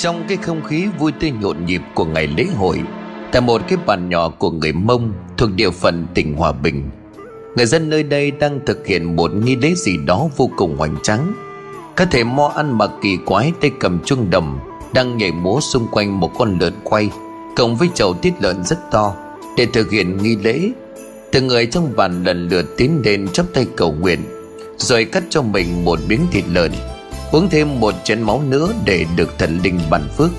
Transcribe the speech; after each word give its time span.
trong 0.00 0.24
cái 0.28 0.36
không 0.36 0.64
khí 0.64 0.86
vui 0.98 1.12
tươi 1.12 1.30
nhộn 1.30 1.64
nhịp 1.66 1.80
của 1.94 2.04
ngày 2.04 2.26
lễ 2.26 2.44
hội, 2.58 2.80
tại 3.32 3.42
một 3.42 3.62
cái 3.68 3.78
bàn 3.86 4.08
nhỏ 4.08 4.28
của 4.28 4.50
người 4.50 4.72
mông 4.72 5.12
thuộc 5.36 5.50
địa 5.54 5.70
phận 5.70 6.06
tỉnh 6.14 6.34
hòa 6.34 6.52
bình. 6.52 6.90
Người 7.56 7.66
dân 7.66 7.90
nơi 7.90 8.02
đây 8.02 8.30
đang 8.30 8.60
thực 8.66 8.86
hiện 8.86 9.16
một 9.16 9.34
nghi 9.34 9.56
lễ 9.56 9.74
gì 9.74 9.96
đó 9.96 10.28
vô 10.36 10.50
cùng 10.56 10.76
hoành 10.76 10.96
tráng. 11.02 11.34
Các 11.96 12.08
thể 12.10 12.24
mo 12.24 12.52
ăn 12.56 12.78
mặc 12.78 12.90
kỳ 13.02 13.18
quái 13.26 13.52
tay 13.60 13.70
cầm 13.80 13.98
chuông 14.04 14.30
đầm 14.30 14.58
đang 14.94 15.16
nhảy 15.16 15.32
múa 15.32 15.60
xung 15.60 15.86
quanh 15.92 16.20
một 16.20 16.30
con 16.38 16.58
lợn 16.60 16.72
quay, 16.84 17.10
cộng 17.56 17.76
với 17.76 17.88
chậu 17.94 18.14
tiết 18.14 18.32
lợn 18.40 18.64
rất 18.64 18.90
to, 18.90 19.14
để 19.56 19.66
thực 19.72 19.90
hiện 19.90 20.22
nghi 20.22 20.36
lễ. 20.36 20.70
Từng 21.32 21.46
người 21.46 21.66
trong 21.66 21.92
bàn 21.96 22.24
lần 22.24 22.48
lượt 22.48 22.76
tiến 22.76 23.02
đến 23.02 23.28
chắp 23.32 23.46
tay 23.54 23.66
cầu 23.76 23.92
nguyện, 23.92 24.20
rồi 24.76 25.04
cắt 25.04 25.22
cho 25.30 25.42
mình 25.42 25.84
một 25.84 25.98
miếng 26.08 26.26
thịt 26.32 26.44
lợn 26.48 26.72
uống 27.32 27.48
thêm 27.50 27.80
một 27.80 27.94
chén 28.04 28.22
máu 28.22 28.42
nữa 28.48 28.72
để 28.84 29.06
được 29.16 29.38
thần 29.38 29.60
linh 29.62 29.80
ban 29.90 30.08
phước. 30.16 30.30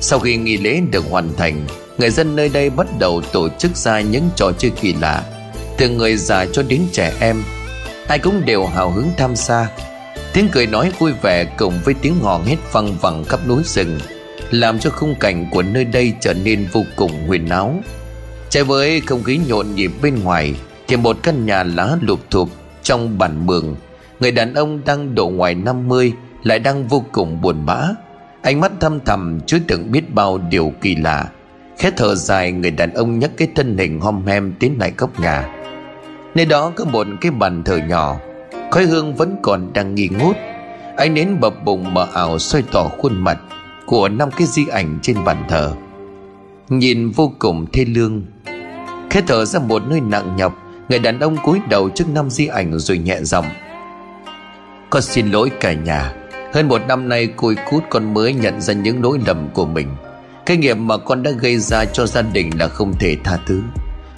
Sau 0.00 0.18
khi 0.18 0.36
nghi 0.36 0.56
lễ 0.56 0.80
được 0.90 1.04
hoàn 1.10 1.36
thành, 1.36 1.66
người 1.98 2.10
dân 2.10 2.36
nơi 2.36 2.48
đây 2.48 2.70
bắt 2.70 2.86
đầu 2.98 3.22
tổ 3.32 3.48
chức 3.58 3.76
ra 3.76 4.00
những 4.00 4.30
trò 4.36 4.52
chơi 4.58 4.70
kỳ 4.80 4.92
lạ, 4.92 5.22
từ 5.78 5.88
người 5.88 6.16
già 6.16 6.46
cho 6.52 6.62
đến 6.62 6.80
trẻ 6.92 7.12
em. 7.20 7.42
Ai 8.08 8.18
cũng 8.18 8.42
đều 8.46 8.66
hào 8.66 8.90
hứng 8.90 9.10
tham 9.16 9.36
gia. 9.36 9.68
Tiếng 10.32 10.48
cười 10.52 10.66
nói 10.66 10.92
vui 10.98 11.12
vẻ 11.22 11.44
cùng 11.58 11.74
với 11.84 11.94
tiếng 11.94 12.20
hò 12.20 12.40
hét 12.46 12.56
văng 12.72 12.96
vẳng 13.00 13.24
khắp 13.24 13.40
núi 13.48 13.62
rừng, 13.64 13.98
làm 14.50 14.78
cho 14.78 14.90
khung 14.90 15.14
cảnh 15.14 15.46
của 15.50 15.62
nơi 15.62 15.84
đây 15.84 16.12
trở 16.20 16.34
nên 16.34 16.66
vô 16.72 16.84
cùng 16.96 17.26
huyền 17.26 17.48
áo. 17.48 17.74
Trái 18.48 18.64
với 18.64 19.00
không 19.00 19.22
khí 19.22 19.40
nhộn 19.48 19.74
nhịp 19.74 19.90
bên 20.02 20.22
ngoài, 20.22 20.54
thì 20.88 20.96
một 20.96 21.16
căn 21.22 21.46
nhà 21.46 21.62
lá 21.62 21.96
lụp 22.00 22.20
thụp 22.30 22.48
trong 22.82 23.18
bản 23.18 23.46
mường, 23.46 23.76
người 24.20 24.30
đàn 24.30 24.54
ông 24.54 24.80
đang 24.84 25.14
độ 25.14 25.28
ngoài 25.28 25.54
50 25.54 26.12
lại 26.42 26.58
đang 26.58 26.88
vô 26.88 27.04
cùng 27.12 27.40
buồn 27.40 27.66
bã. 27.66 27.88
Ánh 28.42 28.60
mắt 28.60 28.72
thâm 28.80 29.00
thầm 29.00 29.40
chứa 29.46 29.58
đựng 29.66 29.92
biết 29.92 30.14
bao 30.14 30.38
điều 30.38 30.72
kỳ 30.80 30.96
lạ. 30.96 31.26
Khẽ 31.78 31.90
thở 31.96 32.14
dài, 32.14 32.52
người 32.52 32.70
đàn 32.70 32.94
ông 32.94 33.18
nhấc 33.18 33.36
cái 33.36 33.48
thân 33.54 33.78
hình 33.78 34.00
hom 34.00 34.26
hem 34.26 34.52
tiến 34.58 34.76
lại 34.78 34.92
góc 34.98 35.20
nhà. 35.20 35.48
Nơi 36.34 36.46
đó 36.46 36.72
có 36.76 36.84
một 36.84 37.06
cái 37.20 37.30
bàn 37.30 37.62
thờ 37.64 37.80
nhỏ, 37.88 38.16
khói 38.70 38.84
hương 38.84 39.14
vẫn 39.14 39.36
còn 39.42 39.72
đang 39.72 39.94
nghi 39.94 40.08
ngút. 40.08 40.36
Ánh 40.96 41.14
nến 41.14 41.40
bập 41.40 41.64
bùng 41.64 41.94
mờ 41.94 42.06
ảo 42.14 42.38
soi 42.38 42.64
tỏ 42.72 42.88
khuôn 42.98 43.24
mặt 43.24 43.38
của 43.86 44.08
năm 44.08 44.30
cái 44.30 44.46
di 44.46 44.66
ảnh 44.66 44.98
trên 45.02 45.24
bàn 45.24 45.44
thờ. 45.48 45.72
Nhìn 46.68 47.10
vô 47.10 47.32
cùng 47.38 47.66
thê 47.72 47.84
lương. 47.84 48.22
Khẽ 49.10 49.22
thở 49.26 49.44
ra 49.44 49.60
một 49.60 49.82
nơi 49.88 50.00
nặng 50.00 50.36
nhọc, 50.36 50.54
người 50.88 50.98
đàn 50.98 51.20
ông 51.20 51.36
cúi 51.36 51.60
đầu 51.68 51.90
trước 51.90 52.04
năm 52.14 52.30
di 52.30 52.46
ảnh 52.46 52.78
rồi 52.78 52.98
nhẹ 52.98 53.18
giọng, 53.22 53.46
con 54.90 55.02
xin 55.02 55.30
lỗi 55.30 55.50
cả 55.60 55.72
nhà 55.72 56.19
hơn 56.52 56.68
một 56.68 56.82
năm 56.88 57.08
nay 57.08 57.26
cùi 57.26 57.56
cút 57.70 57.82
con 57.90 58.14
mới 58.14 58.32
nhận 58.32 58.60
ra 58.60 58.74
những 58.74 59.02
lỗi 59.02 59.18
lầm 59.26 59.48
của 59.54 59.66
mình. 59.66 59.88
Cái 60.46 60.56
nghiệp 60.56 60.74
mà 60.74 60.96
con 60.96 61.22
đã 61.22 61.30
gây 61.30 61.58
ra 61.58 61.84
cho 61.84 62.06
gia 62.06 62.22
đình 62.22 62.50
là 62.58 62.68
không 62.68 62.94
thể 62.98 63.16
tha 63.24 63.38
thứ. 63.46 63.62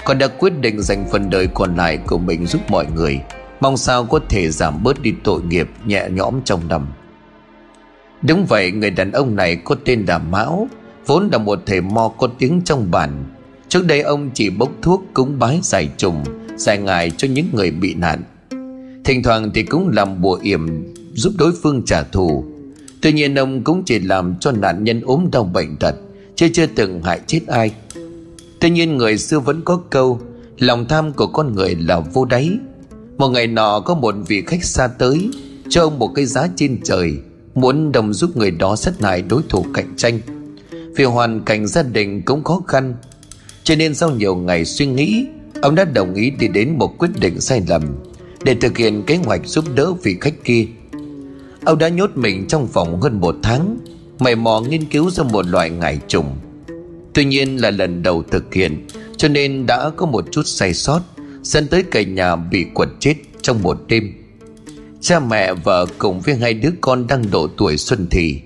Con 0.05 0.19
đã 0.19 0.27
quyết 0.27 0.61
định 0.61 0.83
dành 0.83 1.05
phần 1.13 1.31
đời 1.31 1.49
còn 1.55 1.77
lại 1.77 1.97
của 1.97 2.19
mình 2.19 2.47
giúp 2.47 2.61
mọi 2.69 2.87
người. 2.95 3.21
Mong 3.61 3.77
sao 3.77 4.05
có 4.05 4.21
thể 4.29 4.51
giảm 4.51 4.83
bớt 4.83 5.03
đi 5.03 5.15
tội 5.25 5.43
nghiệp 5.43 5.69
nhẹ 5.85 6.09
nhõm 6.11 6.41
trong 6.45 6.69
năm. 6.69 6.87
Đúng 8.23 8.47
vậy, 8.47 8.71
người 8.71 8.91
đàn 8.91 9.13
ông 9.13 9.37
này 9.37 9.57
có 9.57 9.77
tên 9.85 10.05
là 10.09 10.19
Mão, 10.19 10.69
Vốn 11.07 11.29
là 11.33 11.39
một 11.39 11.63
thầy 11.67 11.81
mo 11.81 12.09
có 12.09 12.29
tiếng 12.39 12.61
trong 12.65 12.91
bản. 12.91 13.25
Trước 13.69 13.87
đây 13.87 14.01
ông 14.01 14.31
chỉ 14.35 14.51
bốc 14.51 14.71
thuốc 14.83 15.05
cúng 15.15 15.39
bái 15.39 15.61
giải 15.63 15.89
trùng, 15.97 16.25
Giải 16.57 16.79
ngài 16.79 17.11
cho 17.11 17.29
những 17.29 17.47
người 17.53 17.71
bị 17.71 17.95
nạn. 17.95 18.23
Thỉnh 19.05 19.23
thoảng 19.23 19.51
thì 19.55 19.63
cũng 19.63 19.91
làm 19.93 20.21
bùa 20.21 20.39
yểm 20.43 20.92
giúp 21.15 21.33
đối 21.39 21.53
phương 21.63 21.83
trả 21.87 22.03
thù. 22.03 22.45
Tuy 23.01 23.13
nhiên 23.13 23.35
ông 23.35 23.65
cũng 23.65 23.83
chỉ 23.85 23.99
làm 23.99 24.35
cho 24.41 24.53
nạn 24.53 24.85
nhân 24.85 25.01
ốm 25.01 25.29
đau 25.33 25.45
bệnh 25.45 25.77
tật, 25.77 25.95
Chứ 26.37 26.49
chưa 26.53 26.67
từng 26.67 27.03
hại 27.03 27.21
chết 27.27 27.41
ai. 27.47 27.71
Tuy 28.61 28.71
nhiên 28.71 28.97
người 28.97 29.19
xưa 29.19 29.41
vẫn 29.41 29.61
có 29.65 29.77
câu, 29.91 30.21
Lòng 30.59 30.89
tham 30.89 31.13
của 31.13 31.27
con 31.27 31.55
người 31.55 31.75
là 31.75 32.01
vô 32.01 32.25
đáy. 32.25 32.51
Một 33.19 33.29
ngày 33.29 33.47
nọ 33.47 33.81
có 33.81 33.95
một 33.95 34.15
vị 34.29 34.43
khách 34.47 34.65
xa 34.65 34.87
tới, 34.87 35.31
Cho 35.69 35.83
ông 35.83 35.99
một 35.99 36.09
cái 36.15 36.27
giá 36.27 36.49
trên 36.57 36.81
trời, 36.85 37.15
Muốn 37.55 37.93
đồng 37.93 38.13
giúp 38.13 38.37
người 38.37 38.51
đó 38.51 38.77
sát 38.77 39.01
hại 39.01 39.23
đối 39.23 39.43
thủ 39.49 39.67
cạnh 39.75 39.95
tranh. 39.97 40.21
Vì 40.97 41.05
hoàn 41.05 41.41
cảnh 41.45 41.67
gia 41.67 41.83
đình 41.83 42.23
cũng 42.23 42.45
khó 42.45 42.63
khăn, 42.69 42.95
Cho 43.65 43.75
nên 43.77 43.95
sau 43.95 44.11
nhiều 44.11 44.37
ngày 44.37 44.65
suy 44.65 44.87
nghĩ, 44.87 45.27
Ông 45.63 45.75
đã 45.75 45.85
đồng 45.85 46.15
ý 46.15 46.31
đi 46.31 46.49
đến 46.49 46.79
một 46.79 46.99
quyết 46.99 47.11
định 47.21 47.41
sai 47.41 47.63
lầm, 47.69 47.83
Để 48.45 48.55
thực 48.55 48.79
hiện 48.79 49.03
kế 49.07 49.17
hoạch 49.17 49.47
giúp 49.47 49.65
đỡ 49.75 49.93
vị 49.93 50.17
khách 50.21 50.45
kia. 50.45 50.67
Ông 51.65 51.79
đã 51.79 51.89
nhốt 51.89 52.11
mình 52.15 52.47
trong 52.49 52.67
phòng 52.67 53.01
hơn 53.01 53.21
một 53.21 53.37
tháng, 53.43 53.79
Mày 54.19 54.37
mò 54.37 54.61
nghiên 54.61 54.85
cứu 54.85 55.11
ra 55.11 55.25
một 55.25 55.47
loại 55.47 55.71
ngải 55.71 55.99
trùng. 56.09 56.37
Tuy 57.15 57.25
nhiên 57.25 57.57
là 57.57 57.71
lần 57.71 58.03
đầu 58.03 58.23
thực 58.31 58.55
hiện, 58.55 58.87
Cho 59.17 59.29
nên 59.29 59.67
đã 59.67 59.91
có 59.97 60.07
một 60.07 60.25
chút 60.31 60.43
sai 60.47 60.75
sót, 60.75 61.01
Dẫn 61.43 61.69
tới 61.69 61.83
cả 61.83 62.03
nhà 62.03 62.37
bị 62.37 62.67
quật 62.75 62.89
chết 63.01 63.15
trong 63.43 63.63
một 63.63 63.79
đêm. 63.89 64.13
Cha 65.01 65.21
mẹ 65.21 65.55
vợ 65.55 65.87
cùng 65.99 66.21
với 66.21 66.35
hai 66.35 66.55
đứa 66.55 66.71
con 66.81 67.07
đang 67.07 67.31
độ 67.31 67.47
tuổi 67.57 67.77
xuân 67.77 68.07
thì. 68.11 68.41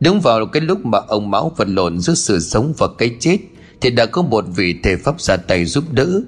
Đúng 0.00 0.20
vào 0.20 0.46
cái 0.46 0.62
lúc 0.62 0.86
mà 0.86 0.98
ông 1.08 1.30
Mão 1.30 1.52
vật 1.56 1.68
lộn 1.68 2.00
giữa 2.00 2.14
sự 2.14 2.40
sống 2.40 2.72
và 2.78 2.86
cái 2.98 3.16
chết, 3.20 3.38
Thì 3.80 3.90
đã 3.90 4.06
có 4.06 4.22
một 4.22 4.44
vị 4.56 4.74
thầy 4.82 4.96
pháp 4.96 5.20
ra 5.20 5.36
tay 5.36 5.64
giúp 5.64 5.84
đỡ. 5.92 6.20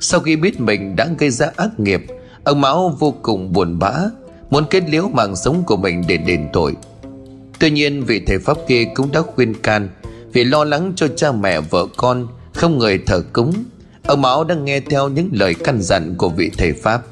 Sau 0.00 0.20
khi 0.20 0.36
biết 0.36 0.60
mình 0.60 0.96
đã 0.96 1.08
gây 1.18 1.30
ra 1.30 1.50
ác 1.56 1.80
nghiệp, 1.80 2.02
Ông 2.44 2.60
Mão 2.60 2.96
vô 2.98 3.14
cùng 3.22 3.52
buồn 3.52 3.78
bã 3.78 3.92
muốn 4.52 4.64
kết 4.70 4.82
liễu 4.88 5.08
mạng 5.08 5.36
sống 5.36 5.62
của 5.66 5.76
mình 5.76 6.04
để 6.08 6.16
đền 6.16 6.48
tội. 6.52 6.74
Tuy 7.58 7.70
nhiên, 7.70 8.04
vị 8.04 8.22
thầy 8.26 8.38
pháp 8.38 8.56
kia 8.68 8.84
cũng 8.94 9.12
đã 9.12 9.22
khuyên 9.22 9.54
can, 9.54 9.88
vì 10.32 10.44
lo 10.44 10.64
lắng 10.64 10.92
cho 10.96 11.08
cha 11.16 11.32
mẹ 11.32 11.60
vợ 11.60 11.86
con, 11.96 12.28
không 12.54 12.78
người 12.78 12.98
thờ 13.06 13.22
cúng, 13.32 13.64
ông 14.06 14.22
mão 14.22 14.44
đang 14.44 14.64
nghe 14.64 14.80
theo 14.80 15.08
những 15.08 15.28
lời 15.32 15.54
căn 15.54 15.82
dặn 15.82 16.14
của 16.18 16.28
vị 16.28 16.50
thầy 16.58 16.72
pháp. 16.72 17.02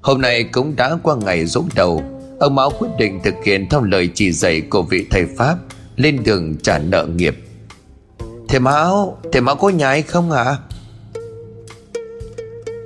Hôm 0.00 0.20
nay 0.20 0.44
cũng 0.44 0.76
đã 0.76 0.98
qua 1.02 1.16
ngày 1.16 1.46
dỗ 1.46 1.62
đầu, 1.74 2.02
ông 2.40 2.54
mão 2.54 2.70
quyết 2.78 2.88
định 2.98 3.20
thực 3.24 3.34
hiện 3.44 3.66
theo 3.70 3.82
lời 3.82 4.10
chỉ 4.14 4.32
dạy 4.32 4.60
của 4.60 4.82
vị 4.82 5.06
thầy 5.10 5.26
pháp, 5.36 5.56
lên 5.96 6.22
đường 6.24 6.56
trả 6.62 6.78
nợ 6.78 7.06
nghiệp. 7.06 7.36
Thầy 8.48 8.60
mão 8.60 9.18
thầy 9.32 9.42
mão 9.42 9.56
có 9.56 9.68
nhà 9.68 9.88
hay 9.88 10.02
không 10.02 10.30
ạ? 10.30 10.44
À? 10.44 10.56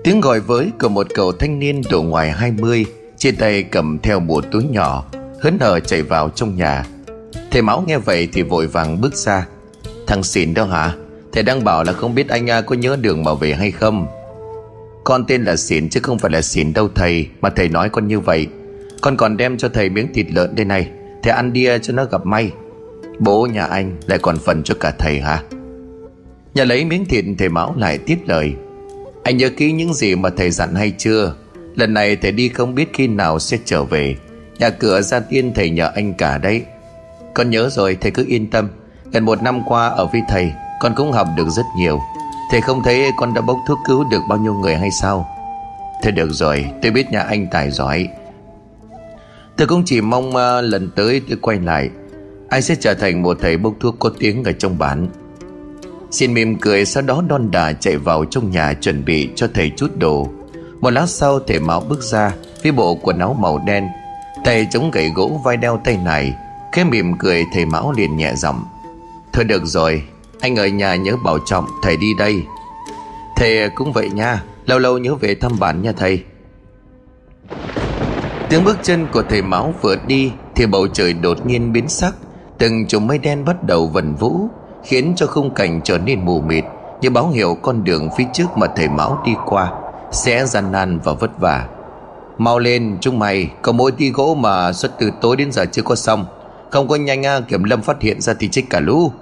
tiếng 0.05 0.21
gọi 0.21 0.41
với 0.41 0.71
của 0.81 0.89
một 0.89 1.07
cậu 1.15 1.33
thanh 1.33 1.59
niên 1.59 1.83
độ 1.91 2.03
ngoài 2.03 2.31
20 2.31 2.87
trên 3.23 3.37
tay 3.37 3.63
cầm 3.63 3.99
theo 4.03 4.21
một 4.21 4.45
túi 4.53 4.65
nhỏ, 4.65 5.05
hớn 5.41 5.59
hở 5.61 5.81
chạy 5.81 6.03
vào 6.03 6.31
trong 6.31 6.57
nhà. 6.57 6.85
Thầy 7.51 7.63
máu 7.63 7.85
nghe 7.87 7.99
vậy 7.99 8.29
thì 8.33 8.43
vội 8.43 8.67
vàng 8.67 9.01
bước 9.01 9.15
ra. 9.15 9.47
Thằng 10.07 10.23
xỉn 10.23 10.55
đâu 10.55 10.67
hả? 10.67 10.95
Thầy 11.33 11.43
đang 11.43 11.65
bảo 11.65 11.85
là 11.85 11.93
không 11.93 12.15
biết 12.15 12.29
anh, 12.29 12.51
a, 12.51 12.61
có 12.61 12.75
nhớ 12.75 12.97
đường 13.01 13.25
mà 13.25 13.35
về 13.35 13.55
hay 13.55 13.71
không? 13.71 14.07
Con 15.05 15.25
tên 15.27 15.45
là 15.45 15.57
xỉn 15.57 15.89
chứ 15.89 16.01
không 16.03 16.19
phải 16.19 16.31
là 16.31 16.43
xỉn 16.43 16.73
đâu 16.73 16.89
thầy, 16.95 17.29
mà 17.41 17.51
thầy 17.51 17.69
nói 17.69 17.89
con 17.89 18.09
như 18.09 18.21
vậy. 18.21 18.47
Con 19.01 19.17
còn 19.17 19.37
đem 19.37 19.59
cho 19.59 19.69
thầy 19.69 19.89
miếng 19.89 20.13
thịt 20.15 20.27
lợn 20.31 20.55
đây 20.55 20.65
này, 20.65 20.91
thầy 21.23 21.33
ăn 21.33 21.53
đi 21.53 21.67
cho 21.83 21.93
nó 21.93 22.05
gặp 22.05 22.27
may. 22.27 22.51
Bố 23.19 23.47
nhà 23.47 23.65
anh 23.65 23.97
lại 24.07 24.19
còn 24.23 24.39
phần 24.39 24.63
cho 24.63 24.75
cả 24.81 24.93
thầy 24.99 25.21
hả? 25.21 25.43
Nhà 26.55 26.65
lấy 26.65 26.85
miếng 26.85 27.05
thịt, 27.05 27.25
thầy 27.39 27.49
máu 27.49 27.75
lại 27.79 27.99
tiếp 27.99 28.19
lời. 28.27 28.55
Anh 29.23 29.37
nhớ 29.37 29.51
kỹ 29.57 29.73
những 29.73 29.95
gì 29.95 30.15
mà 30.15 30.31
thầy 30.37 30.51
dặn 30.51 30.75
hay 30.75 30.93
chưa? 30.99 31.35
Lần 31.77 31.95
này 31.95 32.17
thầy 32.17 32.33
đi 32.33 32.49
không 32.49 32.75
biết 32.75 32.89
khi 32.93 33.07
nào 33.07 33.39
sẽ 33.39 33.59
trở 33.65 33.85
về. 33.85 34.17
Nhà 34.59 34.71
cửa 34.71 35.01
gia 35.01 35.21
tiên 35.21 35.53
thầy 35.55 35.71
nhờ 35.71 35.91
anh 35.95 36.15
cả 36.15 36.39
đấy. 36.39 36.63
Con 37.35 37.51
nhớ 37.51 37.69
rồi 37.73 37.97
thầy 38.01 38.11
cứ 38.11 38.25
yên 38.29 38.51
tâm. 38.51 38.69
Gần 39.13 39.25
một 39.25 39.43
năm 39.43 39.63
qua 39.67 39.89
ở 39.89 40.07
với 40.07 40.23
thầy 40.29 40.53
Con 40.81 40.93
cũng 40.97 41.13
học 41.13 41.27
được 41.37 41.49
rất 41.49 41.67
nhiều. 41.77 42.01
Thầy 42.51 42.61
không 42.61 42.83
thấy 42.85 43.11
con 43.17 43.35
đã 43.35 43.41
bốc 43.41 43.59
thuốc 43.69 43.79
cứu 43.87 44.05
được 44.11 44.21
bao 44.29 44.39
nhiêu 44.39 44.55
người 44.55 44.77
hay 44.77 44.91
sao? 44.91 45.29
Thầy 46.03 46.13
được 46.13 46.31
rồi 46.33 46.67
Tôi 46.83 46.93
biết 46.93 47.11
nhà 47.11 47.21
anh 47.21 47.47
tài 47.51 47.71
giỏi. 47.71 48.09
Tôi 49.57 49.67
cũng 49.67 49.83
chỉ 49.87 50.01
mong 50.01 50.29
uh, 50.29 50.65
lần 50.65 50.91
tới 50.97 51.21
tôi 51.29 51.39
quay 51.43 51.61
lại. 51.61 51.91
Anh 52.49 52.63
sẽ 52.63 52.75
trở 52.75 52.95
thành 52.95 53.23
một 53.23 53.39
thầy 53.41 53.57
bốc 53.57 53.75
thuốc 53.81 53.97
có 53.99 54.11
tiếng 54.19 54.45
ở 54.45 54.53
trong 54.53 54.79
bản. 54.79 55.09
Xin 56.11 56.35
mỉm 56.35 56.59
cười 56.59 56.85
sau 56.85 57.03
đó 57.03 57.23
đon 57.29 57.51
đà 57.51 57.73
chạy 57.73 57.97
vào 57.97 58.25
trong 58.25 58.51
nhà 58.51 58.75
chuẩn 58.81 59.05
bị 59.05 59.29
cho 59.35 59.49
thầy 59.55 59.71
chút 59.77 59.97
đồ 59.97 60.27
một 60.83 60.91
lát 60.91 61.07
sau 61.07 61.41
thể 61.41 61.59
máu 61.59 61.81
bước 61.89 62.03
ra 62.03 62.33
với 62.63 62.73
bộ 62.73 62.95
quần 63.03 63.19
áo 63.19 63.37
màu 63.41 63.59
đen. 63.67 63.89
Tay 64.45 64.67
chống 64.71 64.91
gậy 64.91 65.11
gỗ 65.15 65.41
vai 65.45 65.57
đeo 65.57 65.81
tay 65.85 65.97
này, 66.05 66.35
khẽ 66.73 66.85
mỉm 66.85 67.19
cười 67.19 67.45
thầy 67.53 67.67
mão 67.67 67.93
liền 67.93 68.17
nhẹ 68.17 68.35
giọng. 68.35 68.65
Thôi 69.33 69.45
được 69.45 69.63
rồi, 69.65 70.03
anh 70.41 70.57
ở 70.57 70.67
nhà 70.67 70.95
nhớ 70.95 71.17
bảo 71.25 71.39
trọng, 71.47 71.67
thầy 71.83 71.97
đi 71.97 72.15
đây. 72.19 72.43
Thầy 73.37 73.71
cũng 73.75 73.93
vậy 73.93 74.11
nha, 74.11 74.43
lâu 74.67 74.79
lâu 74.79 74.99
nhớ 74.99 75.15
về 75.15 75.35
thăm 75.35 75.53
bản 75.61 75.83
nha 75.83 75.93
thầy. 75.93 76.25
Tiếng 78.51 78.65
bước 78.65 78.79
chân 78.83 79.07
của 79.13 79.23
thầy 79.29 79.43
máu 79.43 79.75
vừa 79.83 79.97
đi 80.07 80.33
thì 80.55 80.67
bầu 80.67 80.89
trời 80.89 81.13
đột 81.13 81.47
nhiên 81.47 81.73
biến 81.73 81.89
sắc, 81.89 82.15
từng 82.59 82.87
chùm 82.87 83.07
mây 83.07 83.19
đen 83.19 83.45
bắt 83.45 83.65
đầu 83.65 83.87
vần 83.87 84.15
vũ, 84.15 84.49
khiến 84.85 85.13
cho 85.17 85.27
khung 85.27 85.55
cảnh 85.55 85.81
trở 85.85 85.99
nên 85.99 86.25
mù 86.25 86.41
mịt 86.41 86.65
như 87.01 87.11
báo 87.11 87.29
hiệu 87.29 87.57
con 87.63 87.85
đường 87.85 88.09
phía 88.17 88.25
trước 88.33 88.57
mà 88.57 88.67
thầy 88.77 88.89
máu 88.89 89.23
đi 89.27 89.33
qua 89.47 89.73
sẽ 90.13 90.47
gian 90.47 90.73
nan 90.73 90.99
và 91.05 91.13
vất 91.13 91.41
vả. 91.41 91.69
Mau 92.39 92.59
lên, 92.59 92.99
chúng 93.01 93.19
mày, 93.19 93.51
có 93.63 93.73
mỗi 93.73 93.93
tí 93.93 94.11
gỗ 94.11 94.35
mà 94.35 94.73
xuất 94.73 94.93
từ 94.99 95.11
tối 95.21 95.37
đến 95.37 95.53
giờ 95.53 95.65
chưa 95.73 95.83
có 95.83 95.95
xong. 95.95 96.27
Không 96.71 96.89
có 96.89 96.97
nhanh 96.97 97.27
à 97.27 97.41
Kiểm 97.41 97.65
lâm 97.65 97.83
phát 97.83 98.03
hiện 98.03 98.21
ra 98.21 98.35
thì 98.35 98.49
chết 98.49 98.63
cả 98.71 98.81
lũ. 98.81 99.13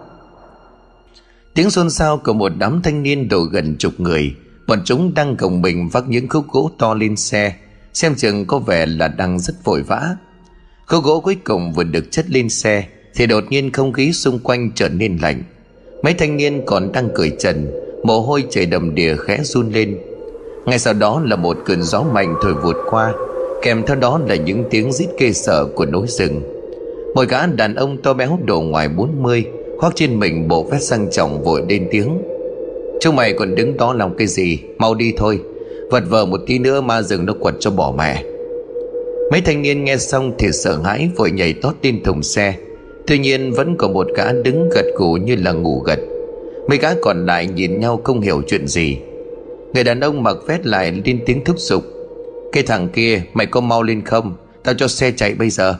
Tiếng 1.55 1.71
xôn 1.71 1.91
xao 1.91 2.19
của 2.19 2.33
một 2.33 2.53
đám 2.59 2.83
thanh 2.83 3.03
niên 3.03 3.29
đổ 3.29 3.41
gần 3.41 3.77
chục 3.79 3.93
người. 3.99 4.35
Bọn 4.67 4.83
chúng 4.85 5.15
đang 5.15 5.37
gồng 5.37 5.63
mình 5.63 5.89
vác 5.89 6.09
những 6.09 6.29
khúc 6.29 6.45
gỗ 6.49 6.71
to 6.79 6.95
lên 6.95 7.17
xe, 7.17 7.55
Xem 7.93 8.15
chừng 8.15 8.47
có 8.47 8.59
vẻ 8.59 8.87
là 8.87 9.09
đang 9.09 9.39
rất 9.39 9.65
vội 9.65 9.83
vã. 9.83 10.17
Khúc 10.87 11.05
gỗ 11.05 11.21
cuối 11.21 11.37
cùng 11.45 11.73
vừa 11.73 11.85
được 11.85 12.11
chất 12.11 12.31
lên 12.31 12.49
xe, 12.49 12.85
Thì 13.15 13.27
đột 13.27 13.45
nhiên 13.49 13.73
không 13.73 13.93
khí 13.93 14.13
xung 14.13 14.39
quanh 14.39 14.71
trở 14.75 14.89
nên 14.89 15.17
lạnh. 15.17 15.43
Mấy 16.03 16.15
thanh 16.15 16.37
niên 16.37 16.63
còn 16.67 16.93
đang 16.93 17.09
cười 17.15 17.37
trần, 17.39 17.71
Mồ 18.05 18.21
hôi 18.21 18.45
chảy 18.51 18.67
đầm 18.67 18.95
đìa 18.95 19.17
khẽ 19.17 19.41
run 19.43 19.73
lên. 19.73 19.99
Ngay 20.67 20.79
sau 20.79 20.95
đó 20.95 21.23
là 21.25 21.37
một 21.37 21.57
cơn 21.65 21.83
gió 21.83 22.03
mạnh 22.03 22.35
thổi 22.43 22.55
vụt 22.55 22.77
qua, 22.91 23.13
Kèm 23.63 23.83
theo 23.87 23.97
đó 23.97 24.21
là 24.29 24.35
những 24.35 24.65
tiếng 24.71 24.93
rít 24.93 25.09
kê 25.19 25.33
sợ 25.33 25.67
của 25.75 25.87
núi 25.87 26.07
rừng. 26.07 26.41
Một 27.15 27.25
gã 27.29 27.47
đàn 27.47 27.75
ông 27.75 28.03
to 28.03 28.13
béo 28.13 28.39
độ 28.45 28.61
ngoài 28.61 28.89
40 28.89 29.45
Khoác 29.79 29.93
trên 29.97 30.19
mình 30.19 30.49
bộ 30.49 30.63
vest 30.63 30.83
sang 30.83 31.11
trọng 31.11 31.43
vội 31.43 31.63
lên 31.69 31.89
tiếng. 31.91 32.19
Chúng 33.01 33.17
mày 33.17 33.33
còn 33.33 33.55
đứng 33.55 33.77
đó 33.77 33.93
làm 33.93 34.17
cái 34.17 34.27
gì? 34.27 34.59
Mau 34.79 34.95
đi 34.95 35.15
thôi, 35.17 35.41
Vật 35.91 36.03
vờ 36.09 36.25
một 36.25 36.41
tí 36.47 36.59
nữa 36.59 36.81
ma 36.81 37.03
rừng 37.03 37.27
nó 37.27 37.35
quật 37.41 37.55
cho 37.61 37.71
bỏ 37.71 37.95
mẹ. 37.99 38.25
Mấy 39.31 39.41
thanh 39.41 39.63
niên 39.63 39.85
nghe 39.85 39.97
xong 39.97 40.33
thì 40.39 40.49
sợ 40.53 40.79
hãi, 40.85 41.11
Vội 41.17 41.31
nhảy 41.31 41.53
tót 41.53 41.75
lên 41.83 42.03
thùng 42.03 42.23
xe. 42.23 42.55
Tuy 43.07 43.19
nhiên 43.19 43.53
vẫn 43.53 43.77
có 43.77 43.89
một 43.89 44.07
gã 44.17 44.33
đứng 44.33 44.69
gật 44.75 44.85
gù 44.97 45.13
như 45.13 45.37
là 45.37 45.53
ngủ 45.53 45.83
gật. 45.87 45.99
Mấy 46.69 46.79
gã 46.79 46.95
còn 47.03 47.27
lại 47.27 47.47
nhìn 47.47 47.81
nhau 47.81 48.01
không 48.05 48.21
hiểu 48.21 48.43
chuyện 48.47 48.67
gì. 48.67 48.99
Người 49.75 49.85
đàn 49.85 50.01
ông 50.01 50.23
mặc 50.23 50.37
vest 50.47 50.67
lại 50.67 50.93
lên 51.05 51.23
tiếng 51.27 51.45
thúc 51.45 51.59
giục. 51.59 51.85
Cái 52.53 52.63
thằng 52.63 52.89
kia, 52.89 53.23
mày 53.35 53.47
có 53.47 53.61
mau 53.61 53.83
lên 53.83 54.05
không? 54.05 54.37
Tao 54.65 54.75
cho 54.75 54.89
xe 54.89 55.13
chạy 55.13 55.35
bây 55.35 55.51
giờ. 55.51 55.77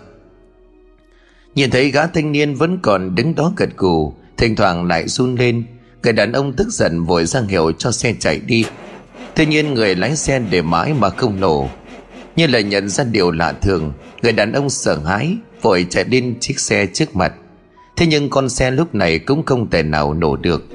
Nhìn 1.55 1.71
thấy 1.71 1.91
gã 1.91 2.07
thanh 2.07 2.33
niên 2.33 2.55
vẫn 2.55 2.79
còn 2.83 3.15
đứng 3.15 3.35
đó 3.35 3.53
gật 3.57 3.77
gù, 3.77 4.15
Thỉnh 4.37 4.57
thoảng 4.57 4.87
lại 4.87 5.09
run 5.09 5.35
lên. 5.35 5.65
Người 6.03 6.13
đàn 6.13 6.33
ông 6.33 6.53
tức 6.53 6.69
giận 6.69 7.05
vội 7.05 7.27
ra 7.27 7.41
hiệu 7.49 7.73
cho 7.73 7.93
xe 7.93 8.15
chạy 8.19 8.39
đi. 8.39 8.65
Tuy 9.35 9.47
nhiên 9.47 9.75
người 9.75 9.95
lái 9.95 10.17
xe 10.17 10.39
để 10.51 10.63
mãi 10.63 10.95
mà 10.95 11.11
không 11.11 11.41
nổ. 11.41 11.69
Như 12.37 12.47
là 12.47 12.61
nhận 12.61 12.89
ra 12.89 13.05
điều 13.05 13.31
lạ 13.31 13.53
thường, 13.53 13.93
Người 14.23 14.33
đàn 14.33 14.53
ông 14.53 14.71
sợ 14.71 14.99
hãi, 14.99 15.37
Vội 15.63 15.87
chạy 15.91 16.05
lên 16.05 16.35
chiếc 16.41 16.61
xe 16.61 16.87
trước 16.87 17.17
mặt. 17.17 17.33
Thế 17.97 18.07
nhưng 18.07 18.31
con 18.31 18.49
xe 18.49 18.71
lúc 18.71 18.95
này 18.95 19.19
cũng 19.19 19.45
không 19.45 19.71
thể 19.71 19.83
nào 19.83 20.15
nổ 20.15 20.37
được. 20.37 20.67